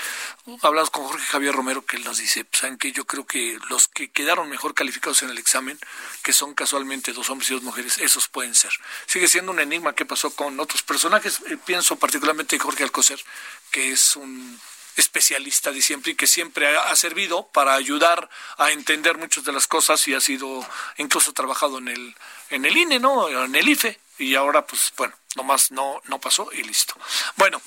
hablamos 0.62 0.90
con 0.90 1.06
Jorge 1.06 1.26
Javier 1.26 1.54
Romero 1.54 1.86
que 1.86 1.98
nos 2.00 2.18
dice, 2.18 2.44
pues, 2.46 2.60
¿saben 2.62 2.78
que 2.78 2.92
Yo 2.92 3.06
creo 3.06 3.26
que 3.26 3.58
los 3.70 3.88
que 3.88 4.12
quedaron 4.12 4.50
mejor 4.50 4.74
calificados 4.74 5.22
en 5.24 5.30
el 5.30 5.38
examen, 5.38 5.80
que 6.24 6.34
son 6.34 6.54
casualmente 6.54 7.14
dos 7.14 7.30
hombres 7.30 7.50
y 7.50 7.54
dos 7.54 7.64
mujeres, 7.64 7.98
esos 8.00 8.28
pueden 8.28 8.56
ser. 8.56 8.72
Sigue 9.06 9.28
siendo 9.28 9.52
un 9.52 9.60
enigma 9.60 9.96
qué 9.96 10.06
pasó 10.06 10.36
con 10.36 10.60
otros 10.60 10.84
personajes. 10.84 11.40
Eh, 11.48 11.58
pienso 11.58 11.96
particularmente 11.98 12.56
en 12.56 12.62
Jorge 12.62 12.84
Alcocer, 12.84 13.20
que 13.72 13.92
es 13.92 14.16
un 14.16 14.60
especialista 14.98 15.72
de 15.72 15.82
siempre 15.82 16.12
y 16.12 16.16
que 16.16 16.28
siempre 16.28 16.76
ha, 16.78 16.96
servido 16.96 17.48
para 17.48 17.74
ayudar 17.74 18.30
a 18.58 18.72
entender 18.72 19.18
muchas 19.18 19.46
de 19.46 19.54
las 19.54 19.68
cosas 19.68 20.06
y 20.08 20.14
ha 20.14 20.20
sido 20.20 20.68
incluso 20.98 21.32
trabajado 21.32 21.78
en 21.78 21.88
el 21.88 22.16
en 22.50 22.66
el 22.66 22.76
INE, 22.76 23.00
¿no? 23.00 23.30
En 23.30 23.56
el 23.56 23.70
IFE 23.70 23.98
y 24.18 24.36
ahora 24.36 24.66
pues 24.66 24.92
bueno, 24.98 25.16
nomás 25.36 25.72
no 25.72 26.02
no 26.06 26.20
pasó 26.20 26.50
y 26.52 26.64
listo. 26.64 26.96
Bueno, 27.38 27.62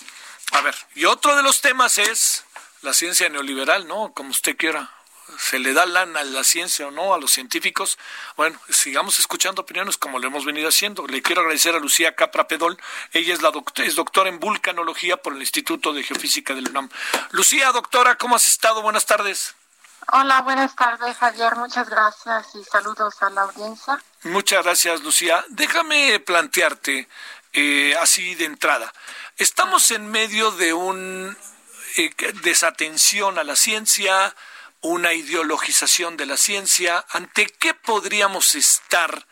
a 0.53 0.61
ver, 0.61 0.75
y 0.95 1.05
otro 1.07 1.35
de 1.37 1.43
los 1.43 1.61
temas 1.61 1.99
es 1.99 2.45
la 2.83 2.93
ciencia 2.93 3.29
neoliberal, 3.29 3.87
¿no? 3.87 4.13
Como 4.13 4.31
usted 4.31 4.57
quiera. 4.57 4.91
¿Se 5.39 5.59
le 5.59 5.73
da 5.73 5.87
lana 5.87 6.21
a 6.21 6.25
la 6.25 6.45
ciencia 6.45 6.87
o 6.87 6.91
no 6.91 7.15
a 7.15 7.19
los 7.19 7.31
científicos? 7.31 7.99
Bueno, 8.37 8.59
sigamos 8.69 9.19
escuchando 9.19 9.63
opiniones 9.63 9.97
como 9.97 10.19
lo 10.19 10.27
hemos 10.27 10.45
venido 10.45 10.69
haciendo. 10.69 11.07
Le 11.07 11.23
quiero 11.23 11.41
agradecer 11.41 11.75
a 11.75 11.79
Lucía 11.79 12.15
Capra 12.15 12.49
Pedol. 12.49 12.79
Ella 13.13 13.33
es, 13.33 13.41
la 13.41 13.51
es 13.77 13.95
doctora 13.95 14.29
en 14.29 14.41
vulcanología 14.41 15.17
por 15.17 15.33
el 15.33 15.41
Instituto 15.41 15.93
de 15.93 16.03
Geofísica 16.03 16.55
del 16.55 16.69
UNAM. 16.69 16.91
Lucía, 17.31 17.73
doctora, 17.73 18.17
¿cómo 18.19 18.37
has 18.37 18.47
estado? 18.47 18.83
Buenas 18.83 19.07
tardes. 19.07 19.55
Hola, 20.09 20.43
buenas 20.43 20.75
tardes, 20.75 21.17
Javier. 21.17 21.55
Muchas 21.57 21.89
gracias 21.89 22.55
y 22.55 22.65
saludos 22.65 23.23
a 23.23 23.31
la 23.31 23.43
audiencia. 23.43 24.03
Muchas 24.25 24.65
gracias, 24.65 25.01
Lucía. 25.03 25.45
Déjame 25.49 26.19
plantearte 26.21 27.09
eh, 27.53 27.95
así 28.01 28.35
de 28.35 28.47
entrada. 28.47 28.93
Estamos 29.37 29.91
en 29.91 30.11
medio 30.11 30.51
de 30.53 30.73
una 30.73 31.37
eh, 31.97 32.11
desatención 32.43 33.39
a 33.39 33.45
la 33.45 33.57
ciencia, 33.57 34.35
una 34.81 35.13
ideologización 35.13 36.17
de 36.17 36.27
la 36.27 36.37
ciencia. 36.37 37.05
¿Ante 37.11 37.47
qué 37.47 37.75
podríamos 37.75 38.55
estar 38.55 39.27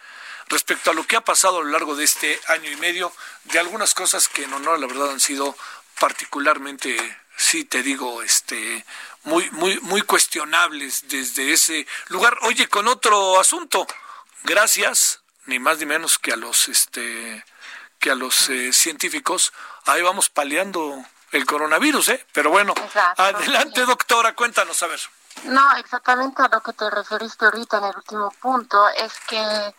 respecto 0.49 0.91
a 0.91 0.95
lo 0.95 1.07
que 1.07 1.17
ha 1.17 1.21
pasado 1.23 1.59
a 1.59 1.63
lo 1.63 1.71
largo 1.71 1.97
de 1.97 2.05
este 2.05 2.39
año 2.49 2.71
y 2.71 2.77
medio? 2.77 3.13
De 3.45 3.59
algunas 3.59 3.95
cosas 3.95 4.29
que 4.29 4.45
en 4.45 4.53
honor 4.53 4.77
a 4.77 4.79
la 4.79 4.87
verdad 4.87 5.11
han 5.11 5.21
sido 5.21 5.57
particularmente, 5.99 6.97
sí 7.37 7.65
te 7.65 7.83
digo, 7.83 8.23
este, 8.23 8.85
muy, 9.23 9.51
muy, 9.51 9.81
muy 9.81 10.03
cuestionables 10.03 11.09
desde 11.09 11.53
ese 11.53 11.87
lugar. 12.09 12.39
Oye, 12.43 12.69
con 12.69 12.89
otro 12.89 13.41
asunto, 13.41 13.87
gracias, 14.45 15.21
ni 15.47 15.59
más 15.59 15.79
ni 15.79 15.87
menos 15.87 16.19
que 16.19 16.33
a 16.33 16.37
los 16.37 16.69
este 16.69 17.45
que 18.01 18.11
a 18.11 18.15
los 18.15 18.49
eh, 18.49 18.73
científicos, 18.73 19.53
ahí 19.87 20.03
vamos 20.03 20.31
paliando 20.31 21.05
el 21.33 21.47
coronavirus, 21.47 22.09
¿eh? 22.09 22.27
Pero 22.33 22.51
bueno, 22.51 22.75
adelante 23.17 23.85
doctora, 23.85 24.35
cuéntanos, 24.35 24.83
a 24.83 24.87
ver. 24.89 25.01
No, 25.45 25.77
exactamente 25.77 26.43
a 26.43 26.49
lo 26.49 26.61
que 26.61 26.73
te 26.73 26.91
referiste 26.91 27.45
ahorita 27.45 27.79
en 27.79 27.85
el 27.85 27.97
último 27.97 28.31
punto, 28.41 28.89
es 28.89 29.13
que 29.29 29.75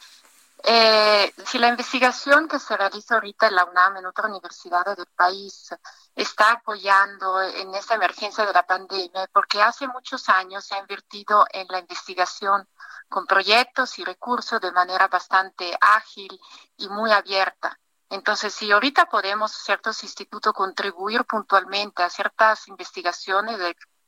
eh, 0.63 1.33
si 1.45 1.57
la 1.57 1.69
investigación 1.69 2.47
que 2.47 2.59
se 2.59 2.77
realiza 2.77 3.15
ahorita 3.15 3.47
en 3.47 3.55
la 3.55 3.65
UNAM, 3.65 3.97
en 3.97 4.05
otra 4.05 4.27
universidad 4.27 4.85
del 4.95 5.07
país, 5.07 5.69
está 6.15 6.51
apoyando 6.51 7.41
en 7.41 7.73
esta 7.73 7.95
emergencia 7.95 8.45
de 8.45 8.53
la 8.53 8.65
pandemia, 8.65 9.27
porque 9.33 9.61
hace 9.61 9.87
muchos 9.87 10.29
años 10.29 10.63
se 10.65 10.75
ha 10.75 10.79
invertido 10.79 11.45
en 11.51 11.67
la 11.69 11.79
investigación 11.79 12.67
con 13.09 13.25
proyectos 13.25 13.97
y 13.99 14.03
recursos 14.03 14.61
de 14.61 14.71
manera 14.71 15.07
bastante 15.07 15.75
ágil 15.81 16.39
y 16.77 16.87
muy 16.89 17.11
abierta. 17.11 17.77
Entonces, 18.11 18.53
si 18.53 18.69
ahorita 18.69 19.05
podemos 19.05 19.53
ciertos 19.53 20.03
institutos 20.03 20.53
contribuir 20.53 21.23
puntualmente 21.23 22.03
a 22.03 22.09
ciertas 22.09 22.67
investigaciones 22.67 23.57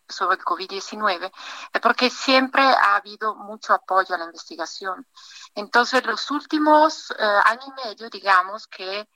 sobre 0.09 0.35
el 0.35 0.43
COVID-19, 0.43 1.31
es 1.71 1.81
porque 1.81 2.09
siempre 2.09 2.61
ha 2.63 2.97
habido 2.97 3.33
mucho 3.35 3.73
apoyo 3.73 4.13
a 4.13 4.17
la 4.17 4.25
investigación. 4.25 5.07
Entonces, 5.55 6.05
los 6.05 6.29
últimos 6.31 7.11
eh, 7.11 7.23
años 7.45 7.65
y 7.65 7.87
medio, 7.87 8.09
digamos 8.09 8.67
que 8.67 9.07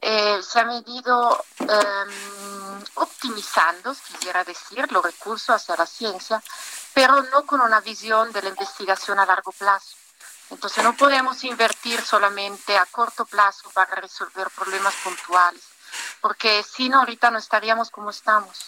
eh, 0.00 0.42
se 0.42 0.58
ha 0.58 0.64
venido 0.64 1.44
em, 1.60 2.84
optimizando, 2.96 3.94
quisiera 3.94 4.42
decir, 4.42 4.90
los 4.90 5.04
recursos 5.04 5.50
hacia 5.50 5.76
la 5.76 5.86
ciencia, 5.86 6.42
pero 6.92 7.22
no 7.22 7.46
con 7.46 7.60
una 7.60 7.80
visión 7.80 8.32
de 8.32 8.42
la 8.42 8.48
investigación 8.48 9.20
a 9.20 9.26
largo 9.26 9.52
plazo. 9.52 10.01
Entonces 10.52 10.84
no 10.84 10.94
podemos 10.94 11.42
invertir 11.44 12.00
solamente 12.02 12.76
a 12.76 12.86
corto 12.86 13.24
plazo 13.24 13.70
para 13.70 13.94
resolver 13.96 14.48
problemas 14.54 14.94
puntuales, 15.02 15.62
porque 16.20 16.62
si 16.62 16.88
no, 16.88 17.00
ahorita 17.00 17.30
no 17.30 17.38
estaríamos 17.38 17.90
como 17.90 18.10
estamos. 18.10 18.58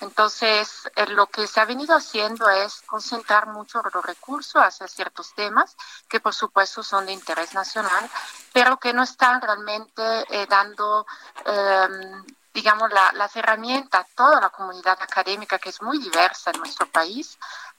Entonces, 0.00 0.90
eh, 0.96 1.06
lo 1.06 1.26
que 1.26 1.46
se 1.46 1.60
ha 1.60 1.64
venido 1.64 1.94
haciendo 1.96 2.48
es 2.50 2.82
concentrar 2.86 3.46
mucho 3.46 3.80
los 3.94 4.04
recursos 4.04 4.60
hacia 4.62 4.88
ciertos 4.88 5.32
temas 5.34 5.76
que 6.08 6.20
por 6.20 6.34
supuesto 6.34 6.82
son 6.82 7.06
de 7.06 7.12
interés 7.12 7.54
nacional, 7.54 8.10
pero 8.52 8.78
que 8.78 8.92
no 8.92 9.02
están 9.02 9.40
realmente 9.40 10.02
eh, 10.30 10.46
dando... 10.48 11.06
Em, 11.46 12.24
digamos, 12.58 12.90
las 12.90 13.36
herramientas 13.36 14.00
a 14.00 14.14
toda 14.16 14.40
la 14.40 14.50
comunidad 14.50 14.98
académica, 15.00 15.60
que 15.60 15.68
es 15.68 15.80
muy 15.80 15.98
diversa 15.98 16.50
en 16.50 16.58
nuestro 16.58 16.86
país, 16.86 17.38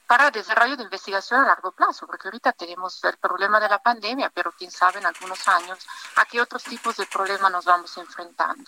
para 0.09 0.31
desarrollo 0.31 0.75
de 0.75 0.81
investigación 0.81 1.41
a 1.41 1.45
largo 1.45 1.71
plazo, 1.71 2.07
porque 2.07 2.29
ahorita 2.29 2.51
tenemos 2.53 3.03
el 3.03 3.15
problema 3.17 3.59
de 3.59 3.69
la 3.69 3.77
pandemia, 3.77 4.31
pero 4.31 4.51
quién 4.57 4.71
sabe 4.71 4.97
en 4.97 5.05
algunos 5.05 5.47
años 5.47 5.77
a 6.15 6.25
qué 6.25 6.41
otros 6.41 6.63
tipos 6.63 6.97
de 6.97 7.05
problemas 7.05 7.51
nos 7.51 7.65
vamos 7.65 7.95
enfrentando. 7.95 8.63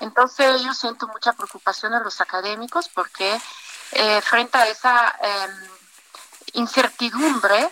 Entonces 0.00 0.62
yo 0.62 0.72
siento 0.72 1.06
mucha 1.08 1.34
preocupación 1.34 1.92
en 1.92 2.02
los 2.02 2.22
académicos 2.22 2.88
porque 2.88 3.38
eh, 3.92 4.22
frente 4.22 4.56
a 4.56 4.66
esa 4.66 5.14
em, 5.20 5.68
incertidumbre 6.54 7.68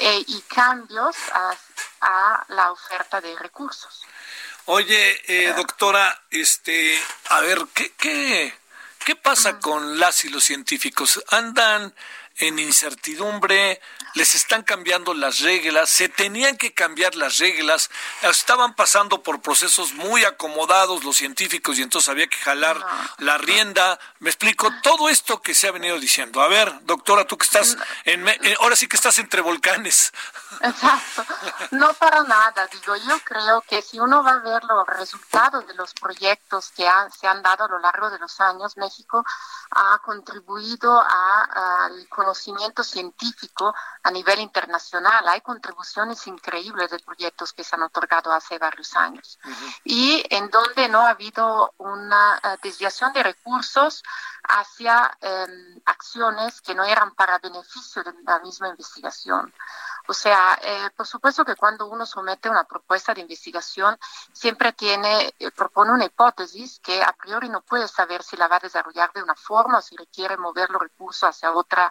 eh, 0.00 0.22
y 0.26 0.42
cambios 0.42 1.16
a, 1.32 1.56
a, 2.02 2.44
la 2.48 2.72
oferta 2.72 3.22
de 3.22 3.38
recursos. 3.38 4.02
Oye, 4.66 5.22
eh, 5.28 5.54
doctora, 5.54 6.26
este, 6.28 7.02
a 7.30 7.40
ver, 7.40 7.66
¿qué, 7.72 7.94
qué, 7.94 8.54
qué 9.02 9.16
pasa 9.16 9.58
con 9.58 9.98
las 9.98 10.26
y 10.26 10.28
los 10.28 10.44
científicos? 10.44 11.24
¿Andan 11.30 11.94
en 12.40 12.58
incertidumbre, 12.58 13.80
les 14.14 14.34
están 14.34 14.62
cambiando 14.62 15.14
las 15.14 15.40
reglas, 15.40 15.88
se 15.90 16.08
tenían 16.08 16.56
que 16.56 16.74
cambiar 16.74 17.14
las 17.14 17.38
reglas, 17.38 17.90
estaban 18.22 18.74
pasando 18.74 19.22
por 19.22 19.40
procesos 19.40 19.92
muy 19.94 20.24
acomodados 20.24 21.04
los 21.04 21.16
científicos 21.16 21.78
y 21.78 21.82
entonces 21.82 22.08
había 22.08 22.26
que 22.26 22.38
jalar 22.38 22.84
la 23.18 23.38
rienda. 23.38 23.98
Me 24.18 24.30
explico 24.30 24.68
todo 24.82 25.08
esto 25.08 25.40
que 25.42 25.54
se 25.54 25.68
ha 25.68 25.72
venido 25.72 25.98
diciendo. 25.98 26.42
A 26.42 26.48
ver, 26.48 26.72
doctora, 26.82 27.26
tú 27.26 27.36
que 27.36 27.44
estás 27.44 27.76
en, 28.04 28.26
eh, 28.28 28.56
ahora 28.60 28.74
sí 28.74 28.88
que 28.88 28.96
estás 28.96 29.18
entre 29.18 29.40
volcanes. 29.42 30.12
Exacto. 30.60 31.24
No 31.70 31.92
para 31.94 32.22
nada, 32.24 32.66
digo, 32.72 32.96
yo 32.96 33.18
creo 33.20 33.62
que 33.62 33.82
si 33.82 34.00
uno 34.00 34.22
va 34.22 34.32
a 34.32 34.38
ver 34.38 34.64
los 34.64 34.86
resultados 34.86 35.66
de 35.66 35.74
los 35.74 35.94
proyectos 35.94 36.70
que 36.76 36.88
se 37.18 37.26
han 37.26 37.42
dado 37.42 37.64
a 37.64 37.68
lo 37.68 37.78
largo 37.78 38.10
de 38.10 38.18
los 38.18 38.40
años, 38.40 38.76
México 38.76 39.24
ha 39.70 39.98
contribuido 40.04 41.00
a, 41.00 41.84
al 41.84 42.08
reconocimiento 42.30 42.84
científico 42.84 43.74
a 44.02 44.10
nivel 44.10 44.40
internacional. 44.40 45.26
Hay 45.28 45.40
contribuciones 45.40 46.26
increíbles 46.26 46.90
de 46.90 46.98
proyectos 47.00 47.52
que 47.52 47.64
se 47.64 47.74
han 47.74 47.82
otorgado 47.82 48.32
hace 48.32 48.58
varios 48.58 48.94
años. 48.96 49.38
Y 49.84 50.22
en 50.30 50.48
donde 50.50 50.88
no 50.88 51.00
ha 51.00 51.10
habido 51.10 51.74
una 51.78 52.40
eh, 52.42 52.56
desviación 52.62 53.12
de 53.12 53.22
recursos 53.22 54.02
hacia 54.44 55.16
em, 55.20 55.80
acciones 55.84 56.60
que 56.60 56.74
no 56.74 56.84
eran 56.84 57.14
para 57.14 57.38
beneficio 57.38 58.02
de 58.02 58.12
la 58.24 58.38
misma 58.40 58.68
investigación. 58.68 59.52
O 60.10 60.12
sea, 60.12 60.58
eh, 60.60 60.90
por 60.96 61.06
supuesto 61.06 61.44
que 61.44 61.54
cuando 61.54 61.86
uno 61.86 62.04
somete 62.04 62.50
una 62.50 62.64
propuesta 62.64 63.14
de 63.14 63.20
investigación, 63.20 63.96
siempre 64.32 64.72
tiene, 64.72 65.32
eh, 65.38 65.52
propone 65.52 65.92
una 65.92 66.04
hipótesis 66.04 66.80
que 66.80 67.00
a 67.00 67.12
priori 67.12 67.48
no 67.48 67.60
puede 67.60 67.86
saber 67.86 68.24
si 68.24 68.36
la 68.36 68.48
va 68.48 68.56
a 68.56 68.58
desarrollar 68.58 69.12
de 69.12 69.22
una 69.22 69.36
forma 69.36 69.78
o 69.78 69.80
si 69.80 69.94
requiere 69.96 70.36
mover 70.36 70.68
los 70.70 70.82
recursos 70.82 71.22
hacia 71.22 71.52
otro 71.52 71.82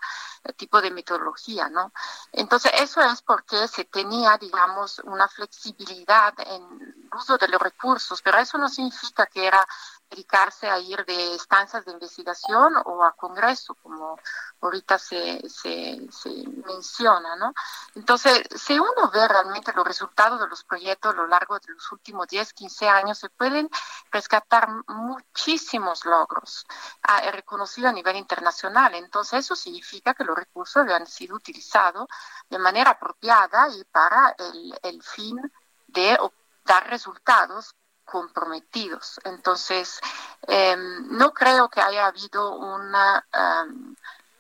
eh, 0.44 0.52
tipo 0.52 0.82
de 0.82 0.92
metodología, 0.92 1.70
¿no? 1.70 1.94
Entonces, 2.34 2.74
eso 2.76 3.00
es 3.00 3.22
porque 3.22 3.70
se 3.70 3.86
tenía, 3.86 4.38
digamos, 4.38 5.00
una 5.06 5.30
flexibilidad 5.30 6.34
en 6.40 6.62
el 6.62 7.10
uso 7.18 7.38
de 7.38 7.48
los 7.48 7.62
recursos, 7.62 8.22
pero 8.22 8.38
eso 8.38 8.58
no 8.58 8.68
significa 8.68 9.28
que 9.28 9.48
era 9.48 9.66
dedicarse 10.10 10.70
a 10.70 10.80
ir 10.80 11.06
de 11.06 11.36
estancias 11.36 11.86
de 11.86 11.92
investigación 11.92 12.74
o 12.86 13.04
a 13.04 13.12
congreso, 13.14 13.76
como 13.76 14.18
ahorita 14.62 14.98
se, 14.98 15.48
se, 15.50 16.08
se, 16.12 16.30
menciona, 16.66 17.36
¿no? 17.36 17.54
Entonces, 17.96 18.44
si 18.56 18.80
uno 18.80 19.10
ve 19.14 19.28
realmente 19.28 19.72
los 19.74 19.86
resultados 19.86 20.40
de 20.40 20.48
los 20.48 20.64
proyectos 20.64 21.14
a 21.14 21.18
lo 21.18 21.28
largo 21.28 21.60
de 21.60 21.74
los 21.74 21.92
últimos 21.92 22.28
10, 22.28 22.54
15 22.54 22.90
años, 22.90 23.18
se 23.18 23.30
pueden 23.30 23.70
rescatar 24.12 24.68
muchísimos 24.88 26.06
logros 26.06 26.66
ah, 27.04 27.22
reconocidos 27.32 27.90
a 27.90 27.94
nivel 27.94 28.16
internacional. 28.16 28.96
Entonces, 28.96 29.40
eso 29.46 29.56
significa 29.56 30.14
que 30.14 30.24
los 30.24 30.36
recursos 30.36 30.78
habían 30.78 31.06
sido 31.08 31.36
utilizados 31.36 32.08
de 32.50 32.58
manera 32.58 32.92
apropiada 32.92 33.70
y 33.70 33.84
para 33.86 34.36
el, 34.38 34.80
el 34.84 35.04
fin 35.04 35.40
de 35.88 36.18
dar 36.66 36.88
resultados 36.90 37.76
comprometidos. 38.10 39.20
Entonces, 39.24 40.00
em, 40.48 41.08
no 41.18 41.32
creo 41.34 41.70
que 41.70 41.82
haya 41.82 42.08
habido 42.08 42.56
una, 42.58 43.26
em, 43.34 43.96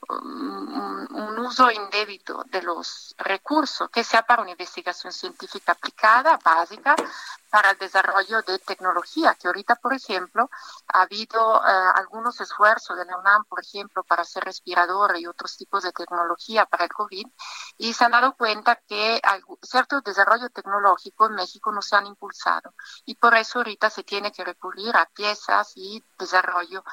un, 0.10 1.40
uso 1.40 1.72
indébito 1.72 2.44
de 2.48 2.62
los 2.62 3.16
recursos, 3.18 3.90
que 3.90 4.04
sea 4.04 4.24
para 4.24 4.42
una 4.42 4.52
investigación 4.52 5.14
científica 5.14 5.72
aplicada, 5.72 6.38
básica, 6.44 6.96
para 7.50 7.72
el 7.72 7.78
desarrollo 7.78 8.42
de 8.44 8.60
tecnología, 8.60 9.36
que 9.36 9.48
ahorita, 9.48 9.76
por 9.76 9.94
ejemplo, 9.94 10.50
ha 10.88 11.02
habido 11.02 11.58
eh, 11.58 11.92
algunos 11.96 12.40
esfuerzos 12.42 12.98
de 12.98 13.06
la 13.06 13.18
UNAM, 13.18 13.46
por 13.46 13.62
ejemplo, 13.62 14.04
para 14.04 14.22
hacer 14.22 14.44
respiradores 14.44 15.22
y 15.22 15.28
otros 15.28 15.58
tipos 15.58 15.84
de 15.84 15.92
tecnología 15.92 16.66
para 16.66 16.84
el 16.86 16.92
COVID, 16.92 17.26
y 17.78 17.94
se 17.94 18.06
han 18.06 18.12
dado 18.12 18.36
cuenta 18.36 18.76
que 18.88 19.20
ciertos 19.64 20.04
desarrollos 20.04 20.52
tecnológicos 20.54 21.30
en 21.30 21.36
México 21.36 21.72
no 21.72 21.82
se 21.82 21.96
han 21.96 22.06
impulsado, 22.06 22.74
y 23.06 23.16
por 23.16 23.36
eso 23.36 23.60
ahorita 23.60 23.90
se 23.90 24.04
tiene 24.04 24.32
que 24.32 24.44
recurrir 24.44 24.96
a 24.96 25.06
piezas 25.08 25.74
y 25.76 26.04
desarrollo 26.18 26.84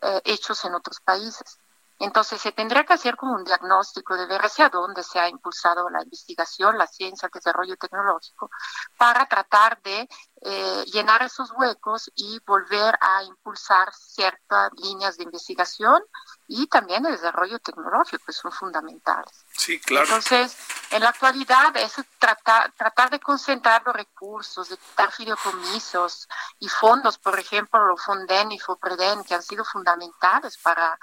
eh, 0.00 0.22
hechos 0.24 0.64
en 0.64 0.74
otros 0.74 1.00
países. 1.00 1.58
Entonces 1.98 2.40
se 2.40 2.52
tendría 2.52 2.84
que 2.84 2.92
hacer 2.92 3.16
como 3.16 3.34
un 3.34 3.44
diagnóstico 3.44 4.16
de 4.16 4.26
ver 4.26 4.42
hacia 4.42 4.68
dónde 4.68 5.02
se 5.02 5.18
ha 5.18 5.28
impulsado 5.28 5.88
la 5.88 6.02
investigación, 6.02 6.76
la 6.76 6.86
ciencia, 6.86 7.26
el 7.26 7.32
desarrollo 7.32 7.76
tecnológico, 7.76 8.50
para 8.96 9.26
tratar 9.26 9.80
de 9.82 10.08
eh, 10.42 10.84
llenar 10.92 11.22
esos 11.22 11.50
huecos 11.56 12.10
y 12.14 12.38
volver 12.46 12.94
a 13.00 13.22
impulsar 13.24 13.92
ciertas 13.94 14.70
líneas 14.76 15.16
de 15.16 15.24
investigación 15.24 16.02
y 16.46 16.66
también 16.66 17.04
el 17.06 17.12
desarrollo 17.12 17.58
tecnológico, 17.58 18.24
que 18.24 18.32
son 18.32 18.52
fundamentales. 18.52 19.44
Sí, 19.52 19.80
claro. 19.80 20.04
Entonces, 20.04 20.56
en 20.90 21.02
la 21.02 21.08
actualidad 21.08 21.76
es 21.76 21.94
tratar, 22.18 22.72
tratar 22.72 23.10
de 23.10 23.18
concentrar 23.18 23.82
los 23.84 23.96
recursos, 23.96 24.68
de 24.68 24.78
dar 24.96 25.10
fideicomisos 25.10 26.28
y 26.60 26.68
fondos, 26.68 27.18
por 27.18 27.38
ejemplo, 27.38 27.84
los 27.86 28.02
Fonden 28.02 28.52
y 28.52 28.58
FOPREDEN, 28.58 29.24
que 29.24 29.34
han 29.34 29.42
sido 29.42 29.64
fundamentales 29.64 30.58
para 30.58 30.98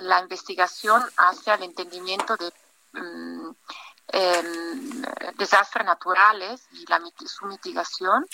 la 0.00 0.20
investigación 0.20 1.02
hacia 1.16 1.54
el 1.54 1.64
entendimiento 1.64 2.36
de 2.36 2.52
mm, 2.92 3.50
em, 4.08 5.02
desastres 5.36 5.84
naturales 5.84 6.66
y 6.72 6.86
la, 6.86 7.00
su 7.26 7.46
mitigación. 7.46 8.26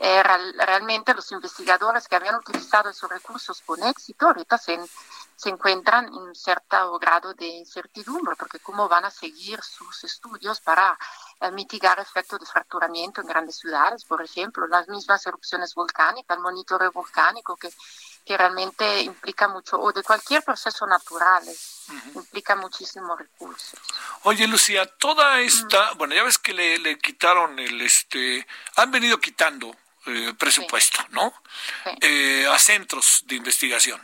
Eh, 0.00 0.22
realmente 0.22 1.12
los 1.12 1.32
investigadores 1.32 2.06
que 2.06 2.14
habían 2.14 2.36
utilizado 2.36 2.88
esos 2.88 3.10
recursos 3.10 3.60
con 3.62 3.82
éxito 3.82 4.26
ahorita 4.28 4.56
se, 4.56 4.78
se 5.34 5.48
encuentran 5.48 6.06
en 6.06 6.34
cierto 6.36 6.98
grado 7.00 7.34
de 7.34 7.46
incertidumbre, 7.46 8.36
porque 8.36 8.60
cómo 8.60 8.88
van 8.88 9.06
a 9.06 9.10
seguir 9.10 9.60
sus 9.62 10.04
estudios 10.04 10.60
para 10.60 10.96
eh, 11.40 11.50
mitigar 11.50 11.98
efectos 11.98 12.40
de 12.40 12.46
fracturamiento 12.46 13.20
en 13.20 13.26
grandes 13.26 13.56
ciudades, 13.56 14.04
por 14.04 14.22
ejemplo, 14.22 14.66
las 14.66 14.88
mismas 14.88 15.26
erupciones 15.26 15.74
volcánicas, 15.74 16.36
el 16.36 16.42
monitoreo 16.42 16.92
volcánico 16.92 17.56
que 17.56 17.70
que 18.28 18.36
realmente 18.36 19.00
implica 19.00 19.48
mucho, 19.48 19.80
o 19.80 19.90
de 19.90 20.02
cualquier 20.02 20.42
proceso 20.42 20.86
natural, 20.86 21.42
implica 22.14 22.54
muchísimos 22.56 23.18
recursos. 23.18 23.80
Oye, 24.24 24.46
Lucía, 24.46 24.84
toda 24.84 25.40
esta, 25.40 25.92
bueno, 25.94 26.14
ya 26.14 26.24
ves 26.24 26.36
que 26.36 26.52
le, 26.52 26.98
quitaron 26.98 27.58
el, 27.58 27.80
este, 27.80 28.46
han 28.76 28.90
venido 28.90 29.18
quitando 29.18 29.74
eh, 30.04 30.34
presupuesto, 30.38 30.98
¿no? 31.08 31.32
Eh, 32.02 32.46
a 32.46 32.58
centros 32.58 33.22
de 33.24 33.36
investigación. 33.36 33.98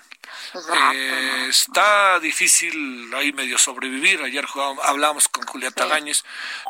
Eh, 0.54 1.46
está 1.48 2.18
difícil 2.20 3.12
ahí 3.14 3.32
medio 3.32 3.58
sobrevivir. 3.58 4.22
Ayer 4.22 4.46
hablábamos 4.82 5.28
con 5.28 5.46
Julia 5.46 5.70
Tagañez 5.70 6.24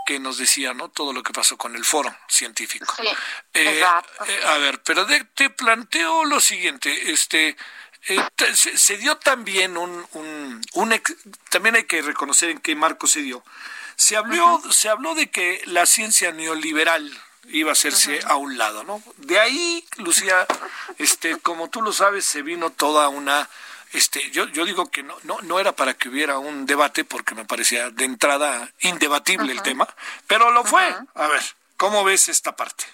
que 0.07 0.19
nos 0.19 0.39
decía 0.39 0.75
no 0.75 0.89
todo 0.89 1.13
lo 1.13 1.23
que 1.23 1.33
pasó 1.33 1.57
con 1.57 1.77
el 1.77 1.85
foro 1.85 2.15
científico. 2.29 2.95
Eh, 3.53 3.81
eh, 3.83 4.41
a 4.47 4.59
ver, 4.59 4.83
pero 4.83 5.07
te 5.35 5.51
planteo 5.51 6.25
lo 6.25 6.41
siguiente, 6.41 7.13
este 7.13 7.57
se, 8.55 8.97
dio 8.99 9.17
también 9.17 9.77
un, 9.77 10.07
un, 10.13 11.03
también 11.49 11.77
hay 11.77 11.85
que 11.85 12.03
reconocer 12.03 12.51
en 12.51 12.59
qué 12.59 12.75
marco 12.75 13.07
se 13.07 13.23
dio. 13.23 13.43
Se 13.97 14.17
habló, 14.17 14.61
se 14.71 14.89
habló 14.89 15.15
de 15.15 15.31
que 15.31 15.63
la 15.67 15.87
ciencia 15.87 16.33
neoliberal 16.33 17.11
iba 17.49 17.71
a 17.71 17.73
hacerse 17.73 18.21
a 18.27 18.37
un 18.37 18.59
lado, 18.59 18.85
¿no? 18.85 19.03
De 19.17 19.39
ahí, 19.39 19.85
Lucía, 19.97 20.47
este, 20.99 21.39
como 21.39 21.71
tú 21.71 21.83
lo 21.83 21.93
sabes, 21.93 22.25
se 22.25 22.43
vino 22.43 22.71
toda 22.71 23.09
una 23.09 23.49
este, 23.95 24.29
yo, 24.33 24.47
yo 24.47 24.65
digo 24.65 24.91
que 24.91 25.05
no, 25.05 25.15
no, 25.23 25.41
no 25.43 25.61
era 25.61 25.71
para 25.71 25.95
que 25.95 26.09
hubiera 26.09 26.39
un 26.39 26.67
debate 26.67 27.05
porque 27.05 27.37
me 27.37 27.45
parecía 27.45 27.91
de 27.91 28.05
entrada 28.05 28.69
indebatible 28.81 29.53
el 29.53 29.63
tema, 29.63 29.89
pero 30.27 30.51
lo 30.51 30.65
fue. 30.65 30.85
A 31.15 31.29
ver, 31.29 31.43
¿cómo 31.77 32.03
ves 32.03 32.29
esta 32.29 32.57
parte? 32.57 32.85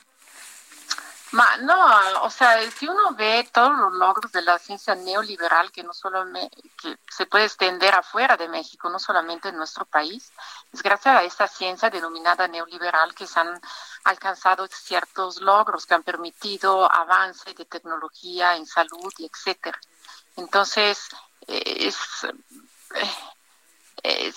no, 1.62 2.22
o 2.22 2.30
sea, 2.30 2.70
si 2.72 2.86
uno 2.86 3.14
ve 3.14 3.48
todos 3.52 3.70
los 3.78 3.94
logros 3.94 4.32
de 4.32 4.42
la 4.42 4.58
ciencia 4.58 4.94
neoliberal 4.94 5.70
que 5.70 5.82
no 5.82 5.94
solo 5.94 6.24
que 6.82 6.98
se 7.08 7.24
puede 7.26 7.44
extender 7.44 7.94
afuera 7.94 8.36
de 8.36 8.48
México, 8.48 8.90
no 8.90 8.98
solamente 8.98 9.48
en 9.48 9.56
nuestro 9.56 9.84
país, 9.84 10.32
es 10.72 10.82
gracias 10.82 11.16
a 11.16 11.22
esta 11.24 11.48
ciencia 11.48 11.90
denominada 11.90 12.46
neoliberal 12.46 13.14
que 13.14 13.26
se 13.26 13.40
han 13.40 13.60
alcanzado 14.04 14.66
ciertos 14.68 15.40
logros 15.40 15.86
que 15.86 15.94
han 15.94 16.02
permitido 16.02 16.90
avance 16.90 17.52
de 17.54 17.64
tecnología 17.64 18.56
en 18.56 18.66
salud 18.66 19.12
y 19.18 19.26
etcétera. 19.26 19.78
Entonces, 20.36 21.08
es, 21.46 21.96
es, 24.02 24.36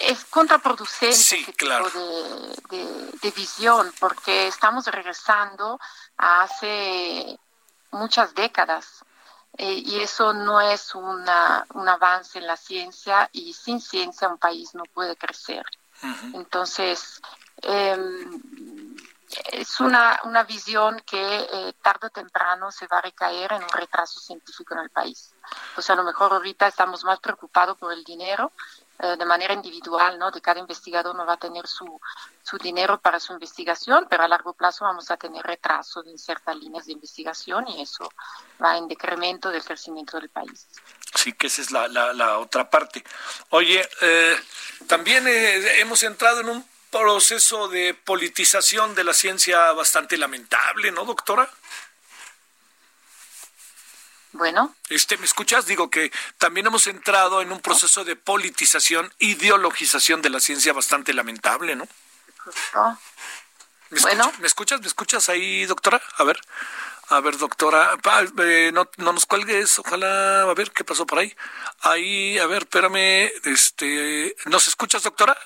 es 0.00 0.24
contraproducente 0.26 1.16
sí, 1.16 1.44
claro. 1.56 1.88
de, 1.90 3.32
visión, 3.34 3.92
porque 3.98 4.46
estamos 4.46 4.86
regresando 4.86 5.80
a 6.18 6.42
hace 6.42 7.38
muchas 7.90 8.34
décadas. 8.34 9.04
Eh, 9.56 9.82
y 9.84 10.00
eso 10.00 10.32
no 10.32 10.60
es 10.60 10.94
una, 10.94 11.64
un 11.74 11.88
avance 11.88 12.38
en 12.38 12.46
la 12.46 12.56
ciencia 12.56 13.28
y 13.32 13.52
sin 13.52 13.80
ciencia 13.80 14.28
un 14.28 14.38
país 14.38 14.74
no 14.74 14.84
puede 14.92 15.16
crecer. 15.16 15.64
Entonces, 16.34 17.20
eh, 17.62 17.96
es 19.52 19.80
una, 19.80 20.20
una 20.24 20.42
visión 20.44 21.00
que 21.06 21.48
eh, 21.52 21.72
tarde 21.82 22.08
o 22.08 22.10
temprano 22.10 22.70
se 22.70 22.86
va 22.86 22.98
a 22.98 23.02
recaer 23.02 23.52
en 23.52 23.62
un 23.62 23.68
retraso 23.68 24.20
científico 24.20 24.74
en 24.74 24.80
el 24.80 24.90
país. 24.90 25.34
Pues 25.74 25.88
a 25.90 25.94
lo 25.94 26.04
mejor 26.04 26.32
ahorita 26.32 26.66
estamos 26.66 27.04
más 27.04 27.20
preocupados 27.20 27.78
por 27.78 27.92
el 27.92 28.04
dinero 28.04 28.52
eh, 29.00 29.16
de 29.18 29.24
manera 29.24 29.54
individual, 29.54 30.18
¿no? 30.18 30.30
De 30.30 30.40
cada 30.40 30.60
investigador 30.60 31.16
no 31.16 31.26
va 31.26 31.34
a 31.34 31.36
tener 31.36 31.66
su, 31.66 32.00
su 32.42 32.58
dinero 32.58 33.00
para 33.00 33.18
su 33.18 33.32
investigación, 33.32 34.06
pero 34.08 34.22
a 34.22 34.28
largo 34.28 34.52
plazo 34.52 34.84
vamos 34.84 35.10
a 35.10 35.16
tener 35.16 35.44
retraso 35.44 36.04
en 36.06 36.16
ciertas 36.16 36.56
líneas 36.56 36.86
de 36.86 36.92
investigación 36.92 37.66
y 37.68 37.82
eso 37.82 38.08
va 38.62 38.78
en 38.78 38.86
decremento 38.86 39.50
del 39.50 39.64
crecimiento 39.64 40.18
del 40.20 40.28
país. 40.28 40.68
Sí, 41.14 41.32
que 41.32 41.48
esa 41.48 41.62
es 41.62 41.70
la, 41.72 41.88
la, 41.88 42.38
otra 42.38 42.70
parte. 42.70 43.04
Oye, 43.50 43.88
eh, 44.00 44.36
también 44.86 45.24
hemos 45.26 46.02
entrado 46.02 46.40
en 46.40 46.48
un 46.50 46.68
proceso 46.90 47.66
de 47.66 47.94
politización 47.94 48.94
de 48.94 49.02
la 49.02 49.12
ciencia 49.12 49.72
bastante 49.72 50.16
lamentable, 50.16 50.92
¿no, 50.92 51.04
doctora? 51.04 51.50
Bueno. 54.34 54.74
Este, 54.90 55.16
¿Me 55.16 55.26
escuchas? 55.26 55.66
Digo 55.66 55.90
que 55.90 56.10
también 56.38 56.66
hemos 56.66 56.88
entrado 56.88 57.40
en 57.40 57.52
un 57.52 57.60
proceso 57.60 58.04
de 58.04 58.16
politización, 58.16 59.12
ideologización 59.20 60.22
de 60.22 60.30
la 60.30 60.40
ciencia 60.40 60.72
bastante 60.72 61.14
lamentable, 61.14 61.76
¿no? 61.76 61.86
¿Me 63.90 64.00
bueno. 64.00 64.32
¿Me 64.40 64.48
escuchas? 64.48 64.80
¿Me 64.80 64.88
escuchas 64.88 65.28
ahí, 65.28 65.64
doctora? 65.66 66.02
A 66.16 66.24
ver. 66.24 66.40
A 67.10 67.20
ver, 67.20 67.36
doctora, 67.36 67.90
eh, 68.38 68.70
no, 68.72 68.88
no 68.96 69.12
nos 69.12 69.26
cuelgues, 69.26 69.78
ojalá, 69.78 70.42
a 70.42 70.54
ver 70.54 70.70
qué 70.72 70.84
pasó 70.84 71.06
por 71.06 71.18
ahí. 71.18 71.36
Ahí, 71.80 72.38
a 72.38 72.46
ver, 72.46 72.62
espérame, 72.62 73.30
este, 73.44 74.34
¿nos 74.46 74.66
escuchas, 74.66 75.02
doctora? 75.02 75.36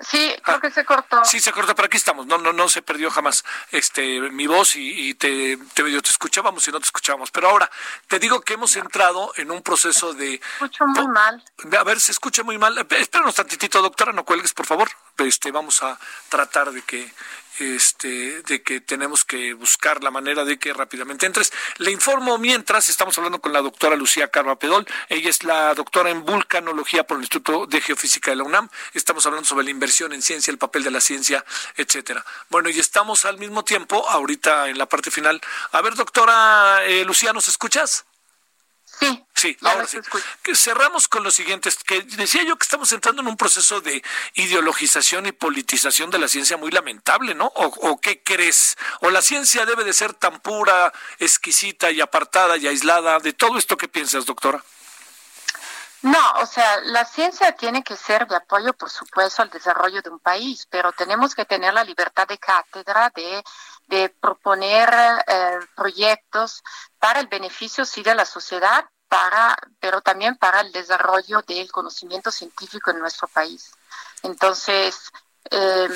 Sí, 0.00 0.34
creo 0.42 0.60
que 0.60 0.70
se 0.70 0.84
cortó. 0.84 1.24
Sí, 1.24 1.38
se 1.38 1.52
cortó, 1.52 1.74
pero 1.74 1.86
aquí 1.86 1.96
estamos. 1.96 2.26
No, 2.26 2.38
no, 2.38 2.52
no 2.52 2.68
se 2.68 2.82
perdió 2.82 3.10
jamás 3.10 3.44
este 3.70 4.20
mi 4.30 4.46
voz 4.46 4.74
y, 4.76 5.14
te, 5.14 5.56
te, 5.74 5.82
te 5.82 6.08
escuchábamos 6.08 6.66
y 6.66 6.72
no 6.72 6.80
te 6.80 6.86
escuchábamos. 6.86 7.30
Pero 7.30 7.48
ahora 7.48 7.70
te 8.08 8.18
digo 8.18 8.40
que 8.40 8.54
hemos 8.54 8.74
entrado 8.76 9.32
en 9.36 9.50
un 9.50 9.62
proceso 9.62 10.12
de. 10.14 10.40
Escucho 10.54 10.86
muy 10.86 11.06
mal. 11.08 11.42
A 11.78 11.84
ver, 11.84 12.00
se 12.00 12.12
escucha 12.12 12.42
muy 12.42 12.58
mal. 12.58 12.76
Espéranos 12.90 13.34
tantitito, 13.34 13.80
doctora, 13.80 14.12
no 14.12 14.24
cuelgues, 14.24 14.52
por 14.52 14.66
favor. 14.66 14.88
Este, 15.18 15.50
vamos 15.52 15.82
a 15.82 15.98
tratar 16.28 16.72
de 16.72 16.82
que 16.82 17.12
este, 17.58 18.42
de 18.42 18.62
que 18.62 18.80
tenemos 18.80 19.24
que 19.24 19.54
buscar 19.54 20.02
la 20.02 20.10
manera 20.10 20.44
de 20.44 20.58
que 20.58 20.72
rápidamente 20.72 21.26
entres. 21.26 21.52
Le 21.78 21.90
informo 21.90 22.38
mientras 22.38 22.88
estamos 22.88 23.16
hablando 23.18 23.40
con 23.40 23.52
la 23.52 23.60
doctora 23.60 23.96
Lucía 23.96 24.28
Carva 24.28 24.58
Pedol. 24.58 24.86
Ella 25.08 25.30
es 25.30 25.44
la 25.44 25.74
doctora 25.74 26.10
en 26.10 26.24
vulcanología 26.24 27.04
por 27.04 27.18
el 27.18 27.24
Instituto 27.24 27.66
de 27.66 27.80
Geofísica 27.80 28.30
de 28.30 28.36
la 28.36 28.44
UNAM. 28.44 28.68
Estamos 28.94 29.26
hablando 29.26 29.46
sobre 29.46 29.64
la 29.64 29.70
inversión 29.70 30.12
en 30.12 30.22
ciencia, 30.22 30.50
el 30.50 30.58
papel 30.58 30.82
de 30.82 30.90
la 30.90 31.00
ciencia, 31.00 31.44
etcétera. 31.76 32.24
Bueno, 32.48 32.68
y 32.70 32.78
estamos 32.78 33.24
al 33.24 33.38
mismo 33.38 33.64
tiempo, 33.64 34.08
ahorita 34.08 34.68
en 34.68 34.78
la 34.78 34.86
parte 34.86 35.10
final. 35.10 35.40
A 35.72 35.82
ver, 35.82 35.94
doctora 35.94 36.84
eh, 36.84 37.04
Lucía, 37.04 37.32
¿nos 37.32 37.48
escuchas? 37.48 38.06
Sí. 39.02 39.24
Sí, 39.34 39.56
ahora 39.62 39.86
sí. 39.88 39.98
Que 40.42 40.54
cerramos 40.54 41.08
con 41.08 41.24
lo 41.24 41.30
siguiente, 41.32 41.68
que 41.84 42.02
decía 42.02 42.44
yo 42.44 42.56
que 42.56 42.62
estamos 42.62 42.92
entrando 42.92 43.22
en 43.22 43.28
un 43.28 43.36
proceso 43.36 43.80
de 43.80 44.00
ideologización 44.34 45.26
y 45.26 45.32
politización 45.32 46.10
de 46.10 46.20
la 46.20 46.28
ciencia 46.28 46.56
muy 46.56 46.70
lamentable, 46.70 47.34
¿no? 47.34 47.46
¿O, 47.46 47.66
o 47.90 48.00
qué 48.00 48.22
crees? 48.22 48.76
¿O 49.00 49.10
la 49.10 49.20
ciencia 49.20 49.66
debe 49.66 49.82
de 49.82 49.92
ser 49.92 50.14
tan 50.14 50.38
pura, 50.40 50.92
exquisita 51.18 51.90
y 51.90 52.00
apartada 52.00 52.56
y 52.56 52.68
aislada 52.68 53.18
de 53.18 53.32
todo 53.32 53.58
esto 53.58 53.76
que 53.76 53.88
piensas, 53.88 54.26
doctora? 54.26 54.62
No, 56.02 56.32
o 56.40 56.46
sea, 56.46 56.80
la 56.80 57.04
ciencia 57.04 57.52
tiene 57.52 57.84
que 57.84 57.96
ser 57.96 58.26
de 58.26 58.34
apoyo, 58.34 58.72
por 58.72 58.90
supuesto, 58.90 59.40
al 59.40 59.50
desarrollo 59.50 60.02
de 60.02 60.10
un 60.10 60.18
país, 60.18 60.66
pero 60.68 60.92
tenemos 60.92 61.32
que 61.32 61.44
tener 61.44 61.72
la 61.72 61.84
libertad 61.84 62.26
de 62.26 62.38
cátedra 62.38 63.12
de, 63.14 63.42
de 63.88 64.08
proponer 64.08 64.90
eh, 65.26 65.58
proyectos 65.76 66.62
para 66.98 67.20
el 67.20 67.26
beneficio, 67.26 67.84
sí, 67.84 68.02
de 68.02 68.14
la 68.14 68.24
sociedad, 68.24 68.84
para, 69.08 69.56
pero 69.78 70.00
también 70.00 70.36
para 70.36 70.60
el 70.60 70.72
desarrollo 70.72 71.42
del 71.42 71.70
conocimiento 71.70 72.30
científico 72.30 72.90
en 72.90 72.98
nuestro 72.98 73.28
país. 73.28 73.72
Entonces, 74.22 75.10
eh, 75.50 75.88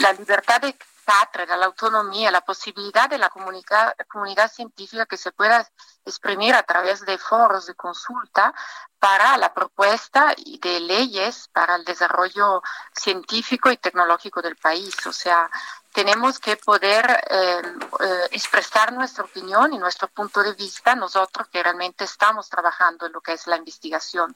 la 0.00 0.12
libertad 0.12 0.60
de 0.60 0.76
cátedra, 1.04 1.56
la 1.56 1.66
autonomía, 1.66 2.30
la 2.30 2.40
posibilidad 2.40 3.08
de 3.08 3.18
la 3.18 3.28
comunidad, 3.28 3.94
comunidad 4.08 4.50
científica 4.50 5.06
que 5.06 5.16
se 5.16 5.32
pueda 5.32 5.68
exprimir 6.04 6.54
a 6.54 6.62
través 6.62 7.04
de 7.04 7.18
foros 7.18 7.66
de 7.66 7.74
consulta 7.74 8.54
para 8.98 9.36
la 9.36 9.52
propuesta 9.52 10.34
de 10.36 10.80
leyes 10.80 11.48
para 11.52 11.76
el 11.76 11.84
desarrollo 11.84 12.62
científico 12.92 13.70
y 13.70 13.76
tecnológico 13.76 14.40
del 14.40 14.56
país. 14.56 14.94
O 15.06 15.12
sea, 15.12 15.50
tenemos 15.94 16.40
que 16.40 16.56
poder 16.56 17.06
eh, 17.30 17.62
eh, 18.00 18.28
expresar 18.32 18.92
nuestra 18.92 19.22
opinión 19.22 19.72
y 19.72 19.78
nuestro 19.78 20.08
punto 20.08 20.42
de 20.42 20.52
vista 20.54 20.96
nosotros 20.96 21.46
que 21.48 21.62
realmente 21.62 22.02
estamos 22.02 22.50
trabajando 22.50 23.06
en 23.06 23.12
lo 23.12 23.20
que 23.20 23.34
es 23.34 23.46
la 23.46 23.56
investigación. 23.56 24.34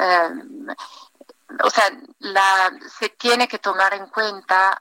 Eh, 0.00 0.30
o 1.62 1.70
sea, 1.70 1.92
la, 2.20 2.72
se 2.98 3.10
tiene 3.10 3.46
que 3.46 3.58
tomar 3.58 3.92
en 3.94 4.06
cuenta 4.06 4.78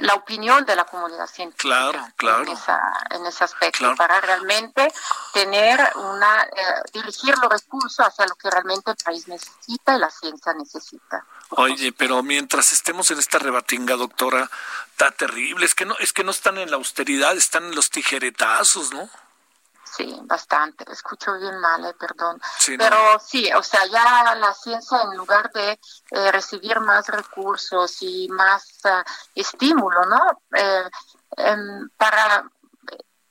la 0.00 0.14
opinión 0.14 0.64
de 0.64 0.74
la 0.74 0.84
comunidad 0.84 1.26
científica 1.26 1.90
claro, 1.90 2.00
claro. 2.16 2.44
En, 3.10 3.26
ese 3.26 3.44
aspecto 3.44 3.94
para 3.96 4.20
realmente 4.20 4.92
tener 5.32 5.78
una 5.96 6.48
dirigir 6.92 7.36
los 7.38 7.50
recursos 7.50 8.06
hacia 8.06 8.26
lo 8.26 8.34
que 8.36 8.50
realmente 8.50 8.92
el 8.92 8.96
país 8.96 9.26
necesita 9.28 9.96
y 9.96 9.98
la 9.98 10.10
ciencia 10.10 10.52
necesita. 10.54 11.24
Oye, 11.50 11.92
pero 11.92 12.22
mientras 12.22 12.72
estemos 12.72 13.10
en 13.10 13.18
esta 13.18 13.38
rebatinga, 13.38 13.96
doctora, 13.96 14.50
está 14.90 15.10
terrible. 15.10 15.64
Es 15.64 15.74
que 15.74 15.86
no, 15.86 15.96
es 15.98 16.12
que 16.12 16.24
no 16.24 16.30
están 16.30 16.58
en 16.58 16.70
la 16.70 16.76
austeridad, 16.76 17.36
están 17.36 17.64
en 17.64 17.74
los 17.74 17.90
tijeretazos, 17.90 18.92
¿no? 18.92 19.08
Sí, 19.96 20.16
bastante. 20.24 20.84
Escucho 20.92 21.38
bien 21.38 21.58
mal, 21.58 21.84
eh, 21.84 21.94
perdón. 21.98 22.40
Pero 22.76 23.18
sí, 23.18 23.50
o 23.52 23.62
sea, 23.62 23.80
ya 23.86 24.34
la 24.34 24.54
ciencia 24.54 25.02
en 25.02 25.16
lugar 25.16 25.50
de 25.52 25.72
eh, 26.10 26.32
recibir 26.32 26.78
más 26.80 27.08
recursos 27.08 27.96
y 28.02 28.28
más 28.28 28.80
uh, 28.84 29.02
estímulo, 29.34 30.04
¿no? 30.04 30.42
Eh, 30.54 30.90
em, 31.36 31.88
para 31.96 32.48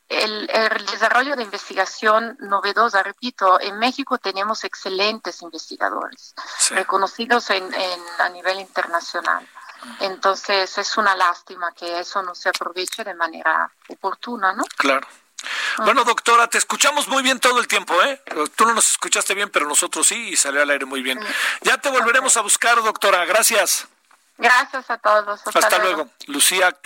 el, 0.09 0.47
desarrollo 0.91 1.35
de 1.35 1.43
investigación 1.43 2.37
novedosa, 2.39 3.03
repito, 3.03 3.59
en 3.59 3.77
México 3.77 4.17
tenemos 4.17 4.63
excelentes 4.63 5.41
investigadores, 5.41 6.33
reconocidos 6.69 7.49
en, 7.49 7.69
a 8.19 8.29
nivel 8.29 8.59
internacional. 8.59 9.47
Entonces 9.99 10.75
es 10.77 10.97
una 10.97 11.15
lástima 11.15 11.71
que 11.73 11.99
eso 11.99 12.21
no 12.23 12.33
se 12.33 12.49
aproveche 12.49 13.03
de 13.03 13.13
manera 13.13 13.71
oportuna, 13.89 14.53
¿no? 14.53 14.63
Claro. 14.75 15.07
Bueno, 15.77 16.03
doctora, 16.03 16.47
te 16.47 16.57
escuchamos 16.57 17.07
muy 17.07 17.21
bien 17.21 17.39
todo 17.39 17.59
el 17.59 17.67
tiempo, 17.67 18.01
¿eh? 18.01 18.21
Tú 18.55 18.65
no 18.65 18.73
nos 18.73 18.89
escuchaste 18.89 19.35
bien, 19.35 19.49
pero 19.49 19.67
nosotros 19.67 20.07
sí 20.07 20.29
y 20.29 20.35
salió 20.35 20.61
al 20.61 20.69
aire 20.71 20.85
muy 20.85 21.03
bien. 21.03 21.19
Ya 21.61 21.77
te 21.77 21.89
volveremos 21.89 22.35
a 22.37 22.41
buscar, 22.41 22.81
doctora. 22.81 23.23
Gracias. 23.25 23.87
Gracias 24.37 24.89
a 24.89 24.97
todos. 24.97 25.41
Hasta, 25.45 25.79
luego. 25.79 26.09
Lucía 26.27 26.77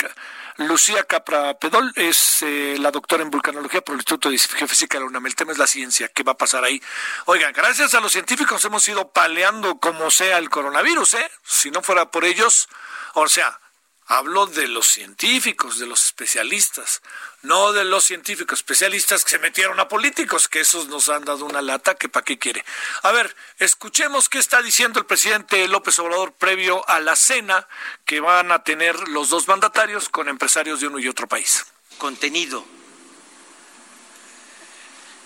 Lucía 0.57 1.03
Capra 1.03 1.53
Pedol 1.56 1.91
es 1.95 2.44
eh, 2.44 2.76
la 2.80 2.91
doctora 2.91 3.23
en 3.23 3.32
vulcanología 3.32 3.82
por 3.82 3.94
el 3.94 3.99
Instituto 3.99 4.30
de 4.30 4.38
Geofísica 4.38 4.98
de 4.98 5.03
la 5.03 5.10
UNAM. 5.10 5.26
El 5.26 5.36
tema 5.36 5.52
es 5.52 5.57
la 5.57 5.68
ciencia. 5.68 6.07
¿Qué 6.10 6.23
va 6.23 6.34
a 6.34 6.38
pasar 6.38 6.64
ahí? 6.64 6.82
Oigan, 7.26 7.53
gracias 7.53 7.94
a 7.94 7.99
los 7.99 8.11
científicos 8.11 8.64
hemos 8.65 8.88
ido 8.88 9.10
paleando 9.10 9.80
como 9.80 10.11
sea 10.11 10.38
el 10.38 10.49
coronavirus, 10.49 11.15
¿eh? 11.15 11.32
Si 11.44 11.72
no 11.72 11.82
fuera 11.82 12.11
por 12.11 12.26
ellos, 12.26 12.69
o 13.14 13.28
sea, 13.28 13.60
hablo 14.06 14.45
de 14.45 14.68
los 14.68 14.88
científicos, 14.88 15.80
de 15.80 15.88
los 15.88 16.06
especialistas 16.06 17.02
no 17.43 17.73
de 17.73 17.84
los 17.85 18.03
científicos 18.03 18.59
especialistas 18.59 19.23
que 19.23 19.31
se 19.31 19.39
metieron 19.39 19.80
a 19.80 19.88
políticos, 19.88 20.47
que 20.47 20.59
esos 20.59 20.88
nos 20.88 21.09
han 21.09 21.26
dado 21.26 21.45
una 21.45 21.61
lata 21.61 21.95
que 21.95 22.09
para 22.09 22.23
qué 22.23 22.38
quiere. 22.38 22.63
A 23.03 23.11
ver, 23.11 23.35
escuchemos 23.57 24.30
qué 24.30 24.38
está 24.38 24.61
diciendo 24.61 24.99
el 24.99 25.05
presidente 25.05 25.68
López 25.68 25.97
Obrador 25.99 26.34
previo 26.34 26.88
a 26.88 26.99
la 26.99 27.15
cena 27.15 27.68
que 28.05 28.19
van 28.19 28.51
a 28.51 28.63
tener 28.63 29.07
los 29.09 29.30
dos 29.30 29.47
mandatarios 29.47 30.09
con 30.09 30.30
empresarios 30.30 30.80
de 30.80 30.88
uno 30.88 30.99
y 30.99 31.07
otro 31.07 31.27
país. 31.27 31.65
Contenido 31.97 32.65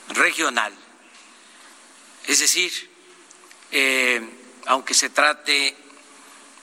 regional, 0.09 0.73
es 2.27 2.39
decir, 2.39 2.91
eh, 3.71 4.21
aunque 4.67 4.93
se 4.93 5.09
trate 5.09 5.75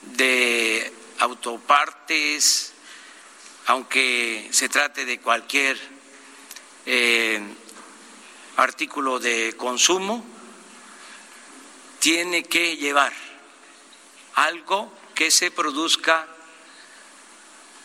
de 0.01 0.93
autopartes, 1.19 2.72
aunque 3.67 4.49
se 4.51 4.69
trate 4.69 5.05
de 5.05 5.19
cualquier 5.19 5.79
eh, 6.85 7.41
artículo 8.57 9.19
de 9.19 9.55
consumo, 9.55 10.25
tiene 11.99 12.43
que 12.43 12.75
llevar 12.75 13.13
algo 14.35 14.91
que 15.15 15.31
se 15.31 15.51
produzca 15.51 16.27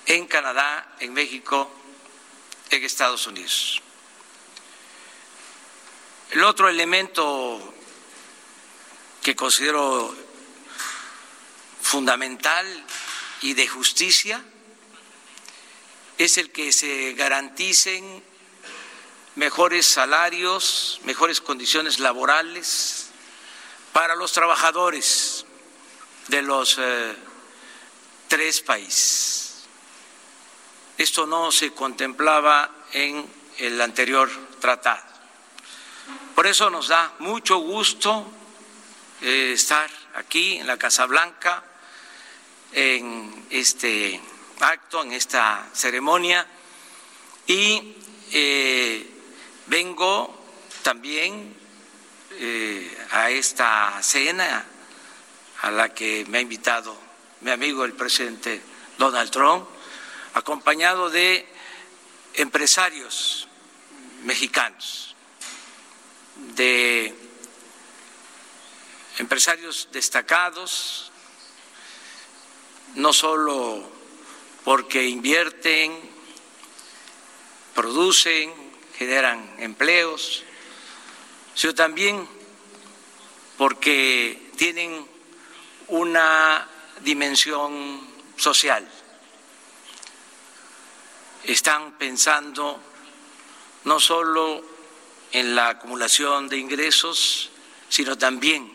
en 0.07 0.27
Canadá, 0.27 0.97
en 1.01 1.13
México, 1.13 1.71
en 2.71 2.83
Estados 2.83 3.27
Unidos. 3.27 3.83
El 6.31 6.43
otro 6.43 6.69
elemento 6.69 7.75
que 9.23 9.37
considero 9.37 10.15
fundamental 11.81 12.67
y 13.43 13.55
de 13.55 13.69
justicia 13.69 14.43
es 16.19 16.37
el 16.37 16.51
que 16.51 16.73
se 16.73 17.15
garanticen 17.15 18.23
mejores 19.37 19.87
salarios, 19.87 21.01
mejores 21.05 21.41
condiciones 21.41 22.01
laborales 22.01 23.11
para 23.93 24.17
los 24.17 24.33
trabajadores 24.33 25.47
de 26.27 26.43
los 26.43 26.77
eh, 26.79 27.15
tres 28.27 28.61
países. 28.61 29.65
Esto 30.99 31.25
no 31.25 31.53
se 31.53 31.73
contemplaba 31.73 32.69
en 32.93 33.25
el 33.59 33.81
anterior 33.81 34.29
tratado. 34.61 35.07
Por 36.35 36.49
eso 36.49 36.69
nos 36.69 36.89
da 36.89 37.15
mucho 37.21 37.59
gusto 37.59 38.27
eh, 39.23 39.53
estar 39.55 39.89
aquí 40.15 40.59
en 40.59 40.67
la 40.67 40.77
Casa 40.77 41.07
Blanca 41.07 41.63
en 42.73 43.47
este 43.51 44.21
acto, 44.61 45.03
en 45.03 45.13
esta 45.13 45.69
ceremonia, 45.73 46.47
y 47.47 47.97
eh, 48.33 49.15
Vengo 49.69 50.35
también 50.83 51.55
eh, 52.31 53.07
a 53.11 53.29
esta 53.29 54.03
cena 54.03 54.65
a 55.61 55.71
la 55.71 55.93
que 55.93 56.25
me 56.27 56.39
ha 56.39 56.41
invitado 56.41 56.97
mi 57.43 57.51
amigo 57.51 57.85
el 57.85 57.93
presidente 57.93 58.63
Donald 58.97 59.31
Trump, 59.31 59.69
acompañado 60.33 61.11
de 61.11 61.47
empresarios 62.33 63.47
mexicanos, 64.25 65.15
de 66.55 67.15
empresarios 69.19 69.89
destacados, 69.93 71.13
no 72.95 73.13
solo 73.13 73.98
porque 74.69 75.09
invierten, 75.09 75.99
producen, 77.75 78.53
generan 78.99 79.55
empleos, 79.61 80.43
sino 81.55 81.75
también 81.75 82.29
porque 83.57 84.51
tienen 84.59 85.09
una 85.87 86.69
dimensión 87.01 87.99
social. 88.37 88.87
Están 91.45 91.97
pensando 91.97 92.79
no 93.85 93.99
solo 93.99 94.63
en 95.33 95.57
la 95.57 95.71
acumulación 95.71 96.47
de 96.47 96.59
ingresos, 96.59 97.49
sino 97.89 98.19
también 98.19 98.71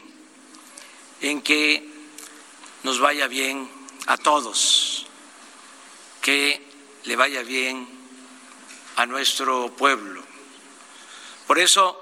en 1.22 1.44
que 1.44 1.88
nos 2.82 3.00
vaya 3.00 3.28
bien 3.28 3.70
a 4.08 4.18
todos, 4.18 5.06
que 6.24 6.66
le 7.04 7.16
vaya 7.18 7.44
bien 7.44 7.86
a 8.96 9.06
nuestro 9.06 9.70
pueblo. 9.76 10.24
Por 11.46 11.60
eso 11.60 12.00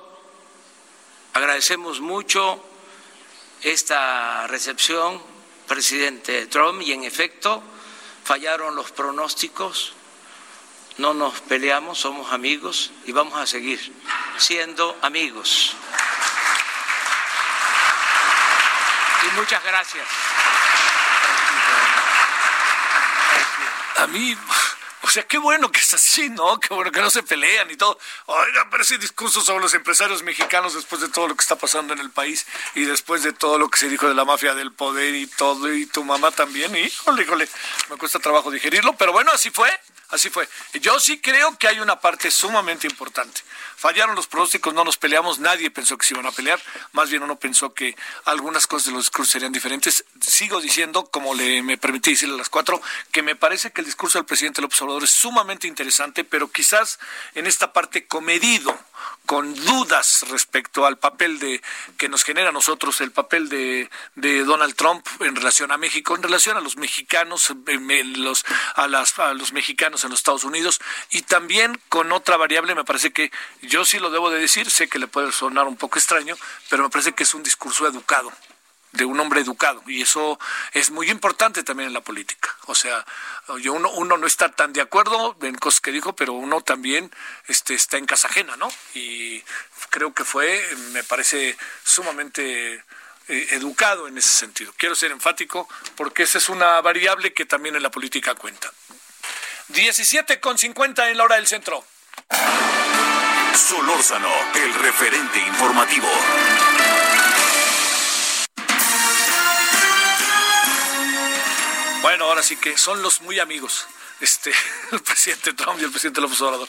agradecemos 1.33 1.99
mucho 1.99 2.63
esta 3.63 4.45
recepción, 4.47 5.21
presidente 5.67 6.45
Trump, 6.45 6.83
y 6.83 6.93
en 6.93 7.03
efecto 7.03 7.63
fallaron 8.23 8.75
los 8.75 8.91
pronósticos, 8.91 9.93
no 10.97 11.15
nos 11.15 11.41
peleamos, 11.41 11.97
somos 11.97 12.31
amigos 12.31 12.91
y 13.05 13.11
vamos 13.11 13.39
a 13.39 13.47
seguir 13.47 13.79
siendo 14.37 14.97
amigos. 15.01 15.73
Y 19.23 19.35
muchas 19.35 19.63
gracias. 19.63 20.07
A 24.01 24.07
mí, 24.07 24.35
o 25.03 25.07
sea, 25.07 25.27
qué 25.27 25.37
bueno 25.37 25.71
que 25.71 25.79
es 25.79 25.93
así, 25.93 26.27
¿no? 26.29 26.59
Qué 26.59 26.73
bueno 26.73 26.91
que 26.91 27.01
no 27.01 27.11
se 27.11 27.21
pelean 27.21 27.69
y 27.69 27.75
todo. 27.75 27.99
Oiga, 28.25 28.67
pero 28.71 28.83
discurso 28.97 29.41
sobre 29.41 29.61
los 29.61 29.75
empresarios 29.75 30.23
mexicanos 30.23 30.73
después 30.73 31.01
de 31.01 31.09
todo 31.09 31.27
lo 31.27 31.35
que 31.35 31.41
está 31.41 31.55
pasando 31.55 31.93
en 31.93 31.99
el 31.99 32.09
país 32.09 32.47
y 32.73 32.85
después 32.85 33.21
de 33.21 33.31
todo 33.31 33.59
lo 33.59 33.69
que 33.69 33.77
se 33.77 33.89
dijo 33.89 34.07
de 34.07 34.15
la 34.15 34.25
mafia 34.25 34.55
del 34.55 34.71
poder 34.71 35.13
y 35.13 35.27
todo, 35.27 35.71
y 35.71 35.85
tu 35.85 36.03
mamá 36.03 36.31
también, 36.31 36.75
híjole, 36.75 37.21
híjole, 37.21 37.47
me 37.91 37.97
cuesta 37.97 38.17
trabajo 38.17 38.49
digerirlo, 38.49 38.93
pero 38.93 39.11
bueno, 39.11 39.31
así 39.31 39.51
fue, 39.51 39.69
así 40.11 40.29
fue. 40.29 40.47
Yo 40.73 40.99
sí 40.99 41.19
creo 41.19 41.57
que 41.57 41.67
hay 41.67 41.79
una 41.79 41.99
parte 41.99 42.29
sumamente 42.31 42.87
importante. 42.87 43.41
Fallaron 43.75 44.15
los 44.15 44.27
pronósticos, 44.27 44.73
no 44.73 44.83
nos 44.83 44.97
peleamos, 44.97 45.39
nadie 45.39 45.71
pensó 45.71 45.97
que 45.97 46.05
se 46.05 46.13
iban 46.13 46.27
a 46.27 46.31
pelear, 46.31 46.61
más 46.91 47.09
bien 47.09 47.23
uno 47.23 47.37
pensó 47.37 47.73
que 47.73 47.95
algunas 48.25 48.67
cosas 48.67 48.87
de 48.87 48.91
los 48.91 49.05
discursos 49.05 49.31
serían 49.31 49.51
diferentes. 49.51 50.05
Sigo 50.21 50.61
diciendo, 50.61 51.05
como 51.05 51.33
le 51.33 51.63
me 51.63 51.77
permití 51.77 52.11
decirle 52.11 52.35
a 52.35 52.37
las 52.37 52.49
cuatro, 52.49 52.79
que 53.11 53.23
me 53.23 53.35
parece 53.35 53.71
que 53.71 53.81
el 53.81 53.85
discurso 53.85 54.19
del 54.19 54.25
presidente 54.25 54.61
López 54.61 54.81
Obrador 54.83 55.03
es 55.03 55.11
sumamente 55.11 55.67
interesante, 55.67 56.23
pero 56.23 56.51
quizás 56.51 56.99
en 57.33 57.47
esta 57.47 57.73
parte 57.73 58.05
comedido 58.05 58.77
con 59.25 59.53
dudas 59.65 60.25
respecto 60.29 60.85
al 60.85 60.97
papel 60.97 61.39
de 61.39 61.61
que 61.97 62.09
nos 62.09 62.23
genera 62.23 62.49
a 62.49 62.51
nosotros 62.51 63.01
el 63.01 63.11
papel 63.11 63.49
de, 63.49 63.89
de 64.15 64.43
Donald 64.43 64.75
Trump 64.75 65.05
en 65.21 65.35
relación 65.35 65.71
a 65.71 65.77
México, 65.77 66.15
en 66.15 66.23
relación 66.23 66.57
a 66.57 66.61
los 66.61 66.77
mexicanos, 66.77 67.53
los, 68.15 68.45
a, 68.75 68.87
las, 68.87 69.19
a 69.19 69.33
los 69.33 69.53
mexicanos 69.53 70.03
en 70.03 70.09
los 70.09 70.19
Estados 70.19 70.43
Unidos 70.43 70.81
y 71.09 71.21
también 71.21 71.79
con 71.89 72.11
otra 72.11 72.37
variable, 72.37 72.75
me 72.75 72.83
parece 72.83 73.11
que 73.11 73.31
yo 73.61 73.85
sí 73.85 73.99
lo 73.99 74.09
debo 74.09 74.29
de 74.29 74.39
decir, 74.39 74.69
sé 74.69 74.87
que 74.87 74.99
le 74.99 75.07
puede 75.07 75.31
sonar 75.31 75.67
un 75.67 75.77
poco 75.77 75.97
extraño, 75.97 76.35
pero 76.69 76.83
me 76.83 76.89
parece 76.89 77.13
que 77.13 77.23
es 77.23 77.33
un 77.33 77.43
discurso 77.43 77.87
educado 77.87 78.31
de 78.91 79.05
un 79.05 79.19
hombre 79.19 79.41
educado 79.41 79.81
y 79.87 80.01
eso 80.01 80.39
es 80.73 80.91
muy 80.91 81.09
importante 81.09 81.63
también 81.63 81.87
en 81.87 81.93
la 81.93 82.01
política. 82.01 82.55
O 82.65 82.75
sea, 82.75 83.05
uno, 83.47 83.89
uno 83.91 84.17
no 84.17 84.27
está 84.27 84.49
tan 84.49 84.73
de 84.73 84.81
acuerdo 84.81 85.37
en 85.41 85.55
cosas 85.55 85.81
que 85.81 85.91
dijo, 85.91 86.13
pero 86.13 86.33
uno 86.33 86.61
también 86.61 87.11
este, 87.47 87.73
está 87.73 87.97
en 87.97 88.05
casa 88.05 88.27
ajena, 88.27 88.57
¿no? 88.57 88.71
Y 88.93 89.43
creo 89.89 90.13
que 90.13 90.23
fue, 90.23 90.63
me 90.91 91.03
parece 91.03 91.57
sumamente 91.83 92.83
eh, 93.27 93.47
educado 93.51 94.07
en 94.07 94.17
ese 94.17 94.29
sentido. 94.29 94.73
Quiero 94.77 94.95
ser 94.95 95.11
enfático 95.11 95.67
porque 95.95 96.23
esa 96.23 96.37
es 96.37 96.49
una 96.49 96.81
variable 96.81 97.33
que 97.33 97.45
también 97.45 97.75
en 97.75 97.83
la 97.83 97.91
política 97.91 98.35
cuenta. 98.35 98.71
17 99.69 100.39
con 100.39 100.57
50 100.57 101.09
en 101.09 101.17
la 101.17 101.23
hora 101.23 101.35
del 101.37 101.47
centro. 101.47 101.85
Solórzano, 103.55 104.31
el 104.55 104.73
referente 104.73 105.39
informativo. 105.39 106.07
Bueno, 112.01 112.25
ahora 112.25 112.41
sí 112.41 112.55
que 112.55 112.77
son 112.77 113.01
los 113.03 113.21
muy 113.21 113.39
amigos, 113.39 113.85
este, 114.21 114.51
el 114.91 115.01
presidente 115.01 115.53
Trump 115.53 115.79
y 115.79 115.83
el 115.83 115.91
presidente 115.91 116.19
López 116.19 116.41
Obrador. 116.41 116.67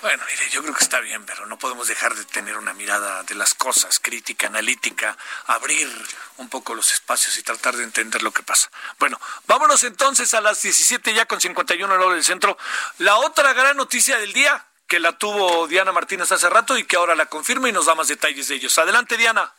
Bueno, 0.00 0.24
mire, 0.28 0.50
yo 0.50 0.62
creo 0.62 0.74
que 0.74 0.82
está 0.82 0.98
bien, 0.98 1.24
pero 1.26 1.46
no 1.46 1.58
podemos 1.58 1.86
dejar 1.86 2.14
de 2.16 2.24
tener 2.24 2.56
una 2.56 2.72
mirada 2.72 3.22
de 3.22 3.34
las 3.34 3.54
cosas, 3.54 4.00
crítica, 4.00 4.48
analítica, 4.48 5.16
abrir 5.46 5.88
un 6.38 6.48
poco 6.48 6.74
los 6.74 6.90
espacios 6.90 7.38
y 7.38 7.42
tratar 7.42 7.76
de 7.76 7.84
entender 7.84 8.22
lo 8.22 8.32
que 8.32 8.42
pasa. 8.42 8.70
Bueno, 8.98 9.20
vámonos 9.46 9.84
entonces 9.84 10.34
a 10.34 10.40
las 10.40 10.62
17 10.62 11.14
ya 11.14 11.26
con 11.26 11.40
51 11.40 11.94
horas 11.94 12.14
del 12.14 12.24
centro. 12.24 12.58
La 12.98 13.16
otra 13.18 13.52
gran 13.52 13.76
noticia 13.76 14.18
del 14.18 14.32
día, 14.32 14.66
que 14.88 14.98
la 14.98 15.16
tuvo 15.18 15.68
Diana 15.68 15.92
Martínez 15.92 16.32
hace 16.32 16.48
rato 16.50 16.76
y 16.76 16.84
que 16.84 16.96
ahora 16.96 17.14
la 17.14 17.26
confirma 17.26 17.68
y 17.68 17.72
nos 17.72 17.86
da 17.86 17.94
más 17.94 18.08
detalles 18.08 18.48
de 18.48 18.56
ellos. 18.56 18.76
Adelante, 18.78 19.16
Diana. 19.16 19.52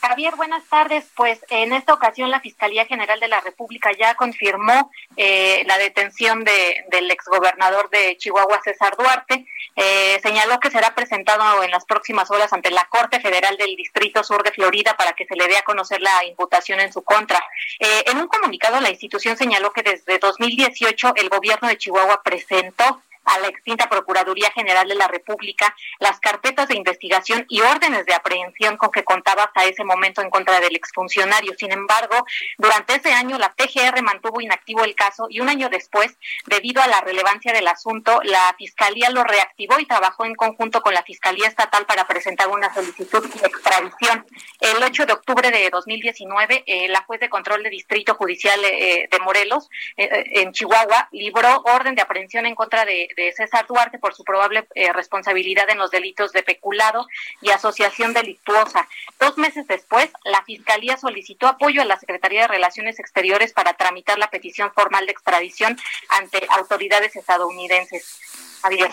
Javier, 0.00 0.36
buenas 0.36 0.64
tardes. 0.68 1.04
Pues 1.16 1.44
en 1.50 1.72
esta 1.72 1.92
ocasión 1.92 2.30
la 2.30 2.40
Fiscalía 2.40 2.86
General 2.86 3.18
de 3.18 3.28
la 3.28 3.40
República 3.40 3.90
ya 3.98 4.14
confirmó 4.14 4.90
eh, 5.16 5.64
la 5.66 5.76
detención 5.78 6.44
de, 6.44 6.84
del 6.90 7.10
exgobernador 7.10 7.90
de 7.90 8.16
Chihuahua, 8.16 8.60
César 8.62 8.96
Duarte. 8.96 9.46
Eh, 9.74 10.20
señaló 10.22 10.60
que 10.60 10.70
será 10.70 10.94
presentado 10.94 11.62
en 11.62 11.70
las 11.70 11.84
próximas 11.84 12.30
horas 12.30 12.52
ante 12.52 12.70
la 12.70 12.84
Corte 12.86 13.20
Federal 13.20 13.56
del 13.56 13.76
Distrito 13.76 14.22
Sur 14.22 14.42
de 14.42 14.52
Florida 14.52 14.96
para 14.96 15.12
que 15.12 15.26
se 15.26 15.36
le 15.36 15.48
dé 15.48 15.56
a 15.56 15.62
conocer 15.62 16.00
la 16.00 16.24
imputación 16.24 16.80
en 16.80 16.92
su 16.92 17.02
contra. 17.02 17.42
Eh, 17.78 18.04
en 18.06 18.18
un 18.18 18.28
comunicado, 18.28 18.80
la 18.80 18.90
institución 18.90 19.36
señaló 19.36 19.72
que 19.72 19.82
desde 19.82 20.18
2018 20.18 21.14
el 21.16 21.28
gobierno 21.28 21.68
de 21.68 21.78
Chihuahua 21.78 22.22
presentó 22.22 23.02
a 23.28 23.38
la 23.40 23.48
extinta 23.48 23.88
Procuraduría 23.88 24.50
General 24.52 24.88
de 24.88 24.94
la 24.94 25.08
República 25.08 25.74
las 26.00 26.18
carpetas 26.20 26.68
de 26.68 26.76
investigación 26.76 27.44
y 27.48 27.60
órdenes 27.60 28.06
de 28.06 28.14
aprehensión 28.14 28.76
con 28.76 28.90
que 28.90 29.04
contaba 29.04 29.44
hasta 29.44 29.64
ese 29.64 29.84
momento 29.84 30.22
en 30.22 30.30
contra 30.30 30.60
del 30.60 30.76
exfuncionario. 30.76 31.52
Sin 31.58 31.72
embargo, 31.72 32.24
durante 32.56 32.94
ese 32.94 33.12
año 33.12 33.38
la 33.38 33.54
PGR 33.54 34.02
mantuvo 34.02 34.40
inactivo 34.40 34.84
el 34.84 34.94
caso 34.94 35.26
y 35.28 35.40
un 35.40 35.48
año 35.48 35.68
después, 35.68 36.16
debido 36.46 36.82
a 36.82 36.86
la 36.86 37.00
relevancia 37.00 37.52
del 37.52 37.68
asunto, 37.68 38.20
la 38.24 38.54
Fiscalía 38.58 39.10
lo 39.10 39.24
reactivó 39.24 39.78
y 39.78 39.86
trabajó 39.86 40.24
en 40.24 40.34
conjunto 40.34 40.80
con 40.80 40.94
la 40.94 41.02
Fiscalía 41.02 41.48
Estatal 41.48 41.86
para 41.86 42.06
presentar 42.06 42.48
una 42.48 42.72
solicitud 42.72 43.22
de 43.22 43.46
extradición. 43.46 44.26
El 44.60 44.82
8 44.82 45.06
de 45.06 45.12
octubre 45.12 45.50
de 45.50 45.70
2019, 45.70 46.64
eh, 46.66 46.88
la 46.88 47.02
juez 47.02 47.20
de 47.20 47.28
control 47.28 47.62
de 47.62 47.70
Distrito 47.70 48.14
Judicial 48.14 48.60
eh, 48.64 49.08
de 49.10 49.18
Morelos, 49.20 49.68
eh, 49.96 50.24
en 50.42 50.52
Chihuahua, 50.52 51.08
libró 51.12 51.62
orden 51.64 51.94
de 51.94 52.02
aprehensión 52.02 52.46
en 52.46 52.54
contra 52.54 52.84
de 52.84 53.08
de 53.18 53.32
César 53.32 53.66
Duarte 53.66 53.98
por 53.98 54.14
su 54.14 54.24
probable 54.24 54.66
eh, 54.74 54.92
responsabilidad 54.92 55.68
en 55.68 55.78
los 55.78 55.90
delitos 55.90 56.32
de 56.32 56.42
peculado 56.42 57.06
y 57.42 57.50
asociación 57.50 58.14
delictuosa. 58.14 58.88
Dos 59.18 59.36
meses 59.36 59.66
después, 59.66 60.10
la 60.24 60.42
Fiscalía 60.44 60.96
solicitó 60.96 61.48
apoyo 61.48 61.82
a 61.82 61.84
la 61.84 61.98
Secretaría 61.98 62.42
de 62.42 62.48
Relaciones 62.48 62.98
Exteriores 63.00 63.52
para 63.52 63.74
tramitar 63.74 64.18
la 64.18 64.30
petición 64.30 64.72
formal 64.72 65.06
de 65.06 65.12
extradición 65.12 65.76
ante 66.08 66.46
autoridades 66.50 67.16
estadounidenses. 67.16 68.20
Javier. 68.62 68.90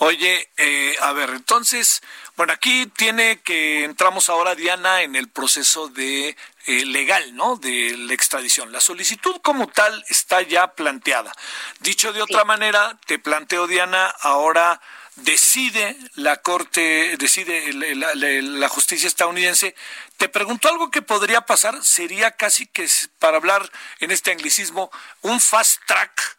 Oye, 0.00 0.48
eh, 0.56 0.96
a 1.00 1.12
ver, 1.12 1.30
entonces, 1.30 2.02
bueno, 2.36 2.52
aquí 2.52 2.86
tiene 2.86 3.40
que 3.40 3.82
entramos 3.82 4.28
ahora, 4.28 4.54
Diana, 4.54 5.02
en 5.02 5.16
el 5.16 5.28
proceso 5.28 5.88
de 5.88 6.36
eh, 6.66 6.84
legal, 6.86 7.34
¿no? 7.34 7.56
De 7.56 7.96
la 7.96 8.14
extradición. 8.14 8.70
La 8.70 8.80
solicitud 8.80 9.40
como 9.42 9.66
tal 9.66 10.04
está 10.08 10.42
ya 10.42 10.68
planteada. 10.74 11.32
Dicho 11.80 12.12
de 12.12 12.22
otra 12.22 12.44
manera, 12.44 12.96
te 13.06 13.18
planteo, 13.18 13.66
Diana, 13.66 14.06
ahora 14.20 14.80
decide 15.16 15.96
la 16.14 16.36
Corte, 16.36 17.16
decide 17.18 17.72
la, 17.72 18.14
la, 18.14 18.68
justicia 18.68 19.08
estadounidense. 19.08 19.74
Te 20.16 20.28
pregunto 20.28 20.68
algo 20.68 20.92
que 20.92 21.02
podría 21.02 21.40
pasar, 21.40 21.82
sería 21.82 22.30
casi 22.32 22.66
que, 22.66 22.88
para 23.18 23.38
hablar 23.38 23.68
en 23.98 24.12
este 24.12 24.30
anglicismo, 24.30 24.92
un 25.22 25.40
fast 25.40 25.80
track 25.86 26.37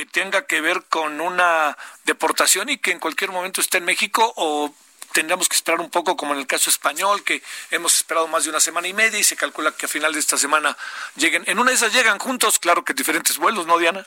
que 0.00 0.06
tenga 0.06 0.46
que 0.46 0.62
ver 0.62 0.84
con 0.88 1.20
una 1.20 1.76
deportación 2.04 2.70
y 2.70 2.78
que 2.78 2.90
en 2.90 2.98
cualquier 2.98 3.32
momento 3.32 3.60
esté 3.60 3.78
en 3.78 3.84
México 3.84 4.32
o 4.36 4.74
tendríamos 5.12 5.46
que 5.46 5.56
esperar 5.56 5.78
un 5.78 5.90
poco 5.90 6.16
como 6.16 6.32
en 6.32 6.38
el 6.38 6.46
caso 6.46 6.70
español, 6.70 7.22
que 7.22 7.42
hemos 7.70 7.96
esperado 7.96 8.26
más 8.26 8.44
de 8.44 8.50
una 8.50 8.60
semana 8.60 8.88
y 8.88 8.94
media 8.94 9.18
y 9.18 9.24
se 9.24 9.36
calcula 9.36 9.72
que 9.72 9.84
a 9.84 9.88
final 9.90 10.14
de 10.14 10.20
esta 10.20 10.38
semana 10.38 10.74
lleguen. 11.16 11.44
En 11.46 11.58
una 11.58 11.70
de 11.70 11.76
esas 11.76 11.92
llegan 11.92 12.18
juntos, 12.18 12.58
claro 12.58 12.82
que 12.82 12.94
diferentes 12.94 13.36
vuelos, 13.36 13.66
¿no, 13.66 13.76
Diana? 13.76 14.06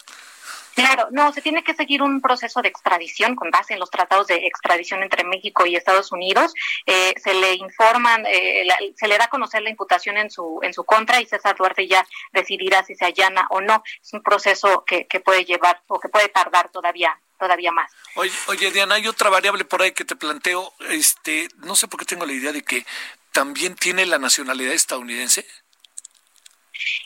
Claro, 0.76 1.08
no, 1.12 1.32
se 1.34 1.42
tiene 1.42 1.64
que 1.64 1.74
seguir 1.74 2.02
un 2.02 2.22
proceso 2.22 2.62
de 2.62 2.70
extradición 2.70 3.36
con 3.36 3.52
base 3.52 3.74
en 3.74 3.80
los 3.80 3.92
tratados 3.92 4.28
de 4.28 4.48
extradición 4.48 5.04
entre 5.04 5.24
México 5.24 5.66
y 5.66 5.76
Estados 5.76 6.12
Unidos. 6.12 6.54
Eh, 6.86 7.14
se 7.22 7.34
le 7.34 7.54
informan, 7.54 8.26
eh, 8.26 8.66
se 8.96 9.08
le 9.08 9.18
da 9.18 9.26
a 9.26 9.30
conocer 9.30 9.62
la 9.62 9.70
imputación 9.70 10.18
en 10.18 10.32
su 10.32 10.60
en 10.64 10.74
su 10.74 10.84
contra 10.84 11.22
y 11.22 11.26
César 11.26 11.56
Duarte 11.56 11.88
ya 11.88 12.06
decidirá 12.32 12.84
si 12.84 12.96
se 12.96 13.06
allana 13.06 13.48
o 13.50 13.62
no. 13.62 13.84
Es 14.02 14.14
un 14.14 14.24
proceso 14.24 14.84
que, 14.86 15.06
que 15.08 15.20
puede 15.20 15.46
llevar 15.46 15.82
o 15.88 16.00
que 16.00 16.10
puede 16.10 16.30
tardar 16.30 16.70
todavía 16.72 17.18
todavía 17.40 17.72
más. 17.72 17.92
Oye, 18.16 18.32
oye, 18.48 18.72
Diana, 18.72 18.96
hay 18.96 19.08
otra 19.08 19.30
variable 19.30 19.66
por 19.66 19.82
ahí 19.82 19.92
que 19.92 20.06
te 20.06 20.16
planteo. 20.16 20.74
Este, 20.90 21.50
no 21.58 21.76
sé 21.76 21.88
por 21.88 22.00
qué 22.00 22.06
tengo 22.06 22.26
la 22.26 22.34
idea 22.34 22.54
de 22.54 22.64
que 22.64 22.86
también 23.32 23.76
tiene 23.76 24.06
la 24.06 24.18
nacionalidad 24.18 24.74
estadounidense. 24.74 25.46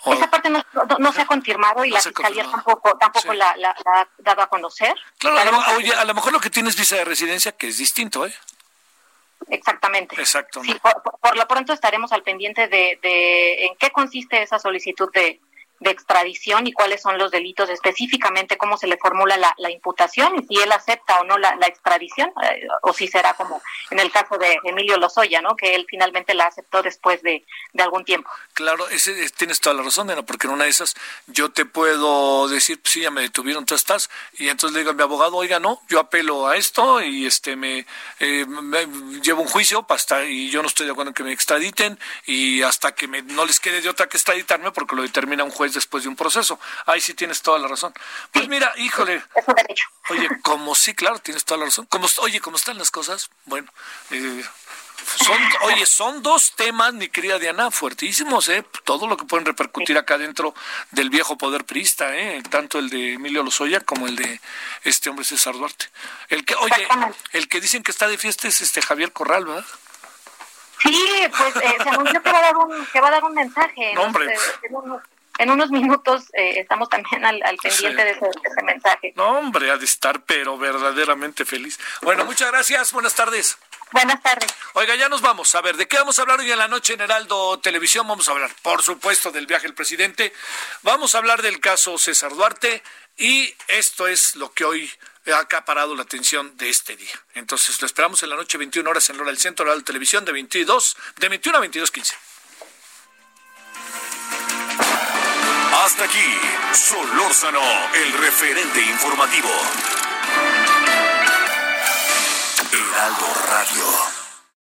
Esa 0.06 0.30
parte 0.30 0.49
no, 0.49 1.14
se 1.14 1.22
ha 1.22 1.26
confirmado 1.26 1.84
y 1.84 1.89
la 1.89 1.99
fiscalía 1.99 2.49
tampoco 2.49 2.98
tampoco 2.98 3.34
la, 3.34 3.49
ha 3.52 4.07
dado 4.19 4.41
a 4.41 4.48
conocer. 4.48 4.95
Claro, 5.18 5.38
a 5.38 5.45
lo, 5.45 5.77
oye, 5.77 5.94
a 5.94 6.06
lo 6.06 6.14
mejor 6.14 6.31
lo 6.31 6.39
que 6.39 6.49
tiene 6.49 6.69
es 6.69 6.77
visa 6.77 6.95
de 6.95 7.06
residencia, 7.06 7.52
que 7.52 7.68
es 7.68 7.77
distinto, 7.77 8.26
¿eh? 8.26 8.34
Exactamente. 9.49 10.15
Exacto. 10.19 10.61
Sí, 10.64 10.76
por, 11.22 11.35
lo 11.35 11.48
pronto 11.48 11.73
estaremos 11.73 12.11
al 12.11 12.23
pendiente 12.23 12.68
de, 12.68 12.99
de 13.02 13.65
en 13.65 13.76
qué 13.77 13.91
consiste 13.91 14.41
esa 14.41 14.60
solicitud 14.60 15.11
de, 15.14 15.41
de 15.80 15.91
extradición 15.91 16.66
y 16.68 16.74
cuáles 16.74 17.02
son 17.02 17.18
los 17.18 17.32
delitos 17.32 17.70
específicamente, 17.70 18.58
cómo 18.58 18.78
se 18.78 18.88
le 18.88 18.98
formula 18.98 19.38
la, 19.38 19.72
imputación 19.72 20.38
y 20.40 20.48
si 20.48 20.62
él 20.62 20.72
acepta 20.72 21.20
o 21.20 21.24
no 21.26 21.38
la, 21.38 21.54
extradición, 21.68 22.32
eh, 22.44 22.68
o 22.82 22.94
si 22.94 23.08
será 23.08 23.34
como 23.34 23.62
en 23.91 23.99
el 23.99 24.12
caso 24.12 24.38
de 24.38 24.58
Emilio 24.64 24.98
Lozoya, 24.98 25.41
¿no? 25.41 25.56
que 25.56 25.76
él 25.76 25.86
finalmente 25.90 26.34
la 26.34 26.45
aceptó 26.45 26.82
después 26.82 27.22
de, 27.22 27.45
algún 27.78 28.06
tiempo. 28.06 28.30
Claro, 28.54 28.88
ese, 28.90 29.30
tienes 29.32 29.60
toda 29.60 29.76
la 29.76 29.84
razón, 29.84 30.08
¿no? 30.08 30.26
porque 30.26 30.48
en 30.48 30.54
una 30.54 30.64
de 30.64 30.72
esas 30.72 30.95
yo 31.28 31.52
te 31.52 31.66
puedo 31.66 32.48
decir, 32.48 32.82
pues 32.82 32.94
sí, 32.94 33.02
ya 33.02 33.12
me 33.12 33.22
detuvieron, 33.22 33.66
tú 33.66 33.76
estás, 33.76 34.10
y 34.34 34.49
entonces 34.49 34.74
le 34.74 34.80
digo 34.80 34.91
a 34.91 34.94
mi 34.94 35.04
abogado, 35.04 35.36
oiga, 35.36 35.60
no, 35.60 35.82
yo 35.90 35.99
apelo 35.99 36.48
a 36.48 36.56
esto 36.56 37.02
y 37.02 37.26
este 37.26 37.56
me, 37.56 37.86
eh, 38.20 38.45
llevo 39.22 39.41
un 39.41 39.48
juicio 39.48 39.86
hasta, 39.90 40.26
y 40.26 40.49
yo 40.49 40.62
no 40.62 40.68
estoy 40.68 40.86
de 40.86 40.94
acuerdo 40.94 41.12
en 41.12 41.16
que 41.16 41.24
me 41.24 41.34
extraditen 41.34 41.99
y 42.26 42.62
hasta 42.62 42.94
que 42.94 43.08
me, 43.08 43.22
no 43.22 43.45
les 43.45 43.60
quede 43.60 43.82
de 43.82 43.90
otra 43.90 44.08
que 44.08 44.18
extraditarme 44.18 44.72
porque 44.72 44.95
lo 44.95 45.02
determina 45.02 45.44
un 45.44 45.52
juez 45.52 45.66
después 45.73 46.03
de 46.03 46.10
un 46.10 46.15
proceso. 46.15 46.60
Ahí 46.85 47.02
sí 47.02 47.14
tienes 47.14 47.41
toda 47.41 47.60
la 47.60 47.68
razón. 47.68 47.94
Pues 48.31 48.48
mira, 48.48 48.73
híjole. 48.77 49.23
Oye, 50.10 50.30
como 50.41 50.76
sí, 50.76 50.94
claro, 50.94 51.19
tienes 51.19 51.45
toda 51.45 51.60
la 51.60 51.65
razón. 51.65 51.85
Como, 51.85 52.07
oye, 52.22 52.39
¿cómo 52.39 52.57
están 52.57 52.77
las 52.77 52.91
cosas? 52.91 53.30
Bueno, 53.45 53.72
eh, 54.11 54.44
son, 55.23 55.38
oye, 55.61 55.85
son 55.85 56.23
dos 56.23 56.53
temas, 56.56 56.94
mi 56.94 57.07
querida 57.10 57.39
Diana, 57.39 57.72
fuertísimos, 57.72 58.49
¿eh? 58.49 58.65
Todo 58.84 59.07
lo 59.07 59.15
que 59.15 59.26
pueden 59.26 59.45
repercutir 59.45 59.98
acá 59.98 60.18
dentro 60.18 60.53
del 60.91 61.10
viejo 61.10 61.38
poder 61.38 61.65
priista, 61.65 62.15
¿eh? 62.15 62.41
Tanto 62.49 62.80
el 62.80 62.89
de 62.89 63.14
Emilio 63.14 63.44
Lozoya 63.44 63.80
como 63.81 64.07
el 64.07 64.15
de 64.15 64.41
este 64.84 65.10
hombre 65.10 65.26
César 65.26 65.53
Duarte. 65.56 65.89
El 66.30 66.45
que, 66.45 66.56
oye, 66.56 66.88
el 67.31 67.48
que 67.48 67.61
dicen 67.61 67.84
que 67.84 67.91
está 67.91 68.07
de 68.07 68.18
fiesta 68.18 68.48
es 68.48 68.61
este 68.61 68.81
Javier 68.81 69.11
Corral, 69.14 69.45
¿verdad? 69.45 69.65
Sí, 70.81 71.27
pues 71.38 71.56
eh, 71.56 71.76
se 71.81 71.89
anunció 71.89 72.22
que 72.22 72.31
va 72.31 72.38
a 72.38 72.41
dar 72.41 72.57
un, 72.57 72.85
que 72.88 73.02
va 73.02 73.07
a 73.07 73.11
dar 73.11 73.23
un 73.23 73.34
mensaje. 73.34 73.94
No, 73.94 74.03
hombre 74.03 74.35
en 74.64 74.76
unos 74.76 75.02
minutos 75.72 76.26
eh, 76.34 76.60
estamos 76.60 76.90
también 76.90 77.26
al, 77.26 77.40
pendiente 77.62 78.04
de, 78.04 78.12
ese, 78.12 78.64
mensaje. 78.64 79.14
No, 79.16 79.40
hombre, 79.40 79.72
ha 79.72 79.78
de 79.78 79.86
estar, 79.86 80.24
pero 80.24 80.58
verdaderamente 80.58 81.46
feliz. 81.46 81.80
Bueno, 82.02 82.26
muchas 82.26 82.52
gracias. 82.52 82.92
Buenas 82.92 83.16
tardes. 83.16 83.58
Buenas 83.92 84.22
tardes. 84.22 84.54
Oiga, 84.74 84.96
ya 84.96 85.10
nos 85.10 85.22
vamos. 85.22 85.54
A 85.56 85.62
ver, 85.62 85.78
¿de 85.78 85.88
qué 85.88 85.98
vamos 85.98 86.20
a 86.20 86.24
hablar 86.24 86.40
hoy 86.40 86.52
en 86.52 86.58
la 86.58 86.68
noche 86.68 86.94
en 86.94 87.02
Heraldo 87.02 87.60
Televisión? 87.60 88.08
Vamos 88.08 88.28
a 88.28 88.32
hablar, 88.32 88.52
por 88.62 88.82
supuesto, 88.82 89.32
del 89.32 89.48
viaje 89.48 89.68
del 89.68 89.76
presidente. 89.76 90.34
Vamos 90.82 91.16
a 91.16 91.20
hablar 91.20 91.42
del 91.42 91.60
caso 91.60 91.98
César 91.98 92.34
Duarte. 92.34 92.84
Y 93.18 93.54
esto 93.68 94.08
es 94.08 94.36
lo 94.36 94.52
que 94.52 94.64
hoy 94.64 94.92
ha 95.34 95.40
acaparado 95.40 95.96
la 95.96 96.04
atención 96.04 96.56
de 96.58 96.70
este 96.70 96.96
día. 96.96 97.14
Entonces, 97.34 97.82
lo 97.82 97.88
esperamos 97.88 98.22
en 98.24 98.30
la 98.30 98.36
noche, 98.36 98.58
21 98.58 98.90
horas, 98.90 99.10
en 99.10 99.20
hora 99.20 99.28
del 99.28 99.40
centro 99.40 99.74
de 99.74 99.82
televisión, 99.84 100.26
de 100.26 100.32
22, 100.32 100.98
de 101.18 101.30
21 101.30 101.58
a 101.58 101.62
22.15. 101.62 102.14
Hasta 105.88 106.04
aquí, 106.04 106.38
Solórzano, 106.74 107.62
el 107.94 108.12
referente 108.20 108.82
informativo. 108.82 109.48
Heraldo 112.74 113.34
Radio. 113.50 114.16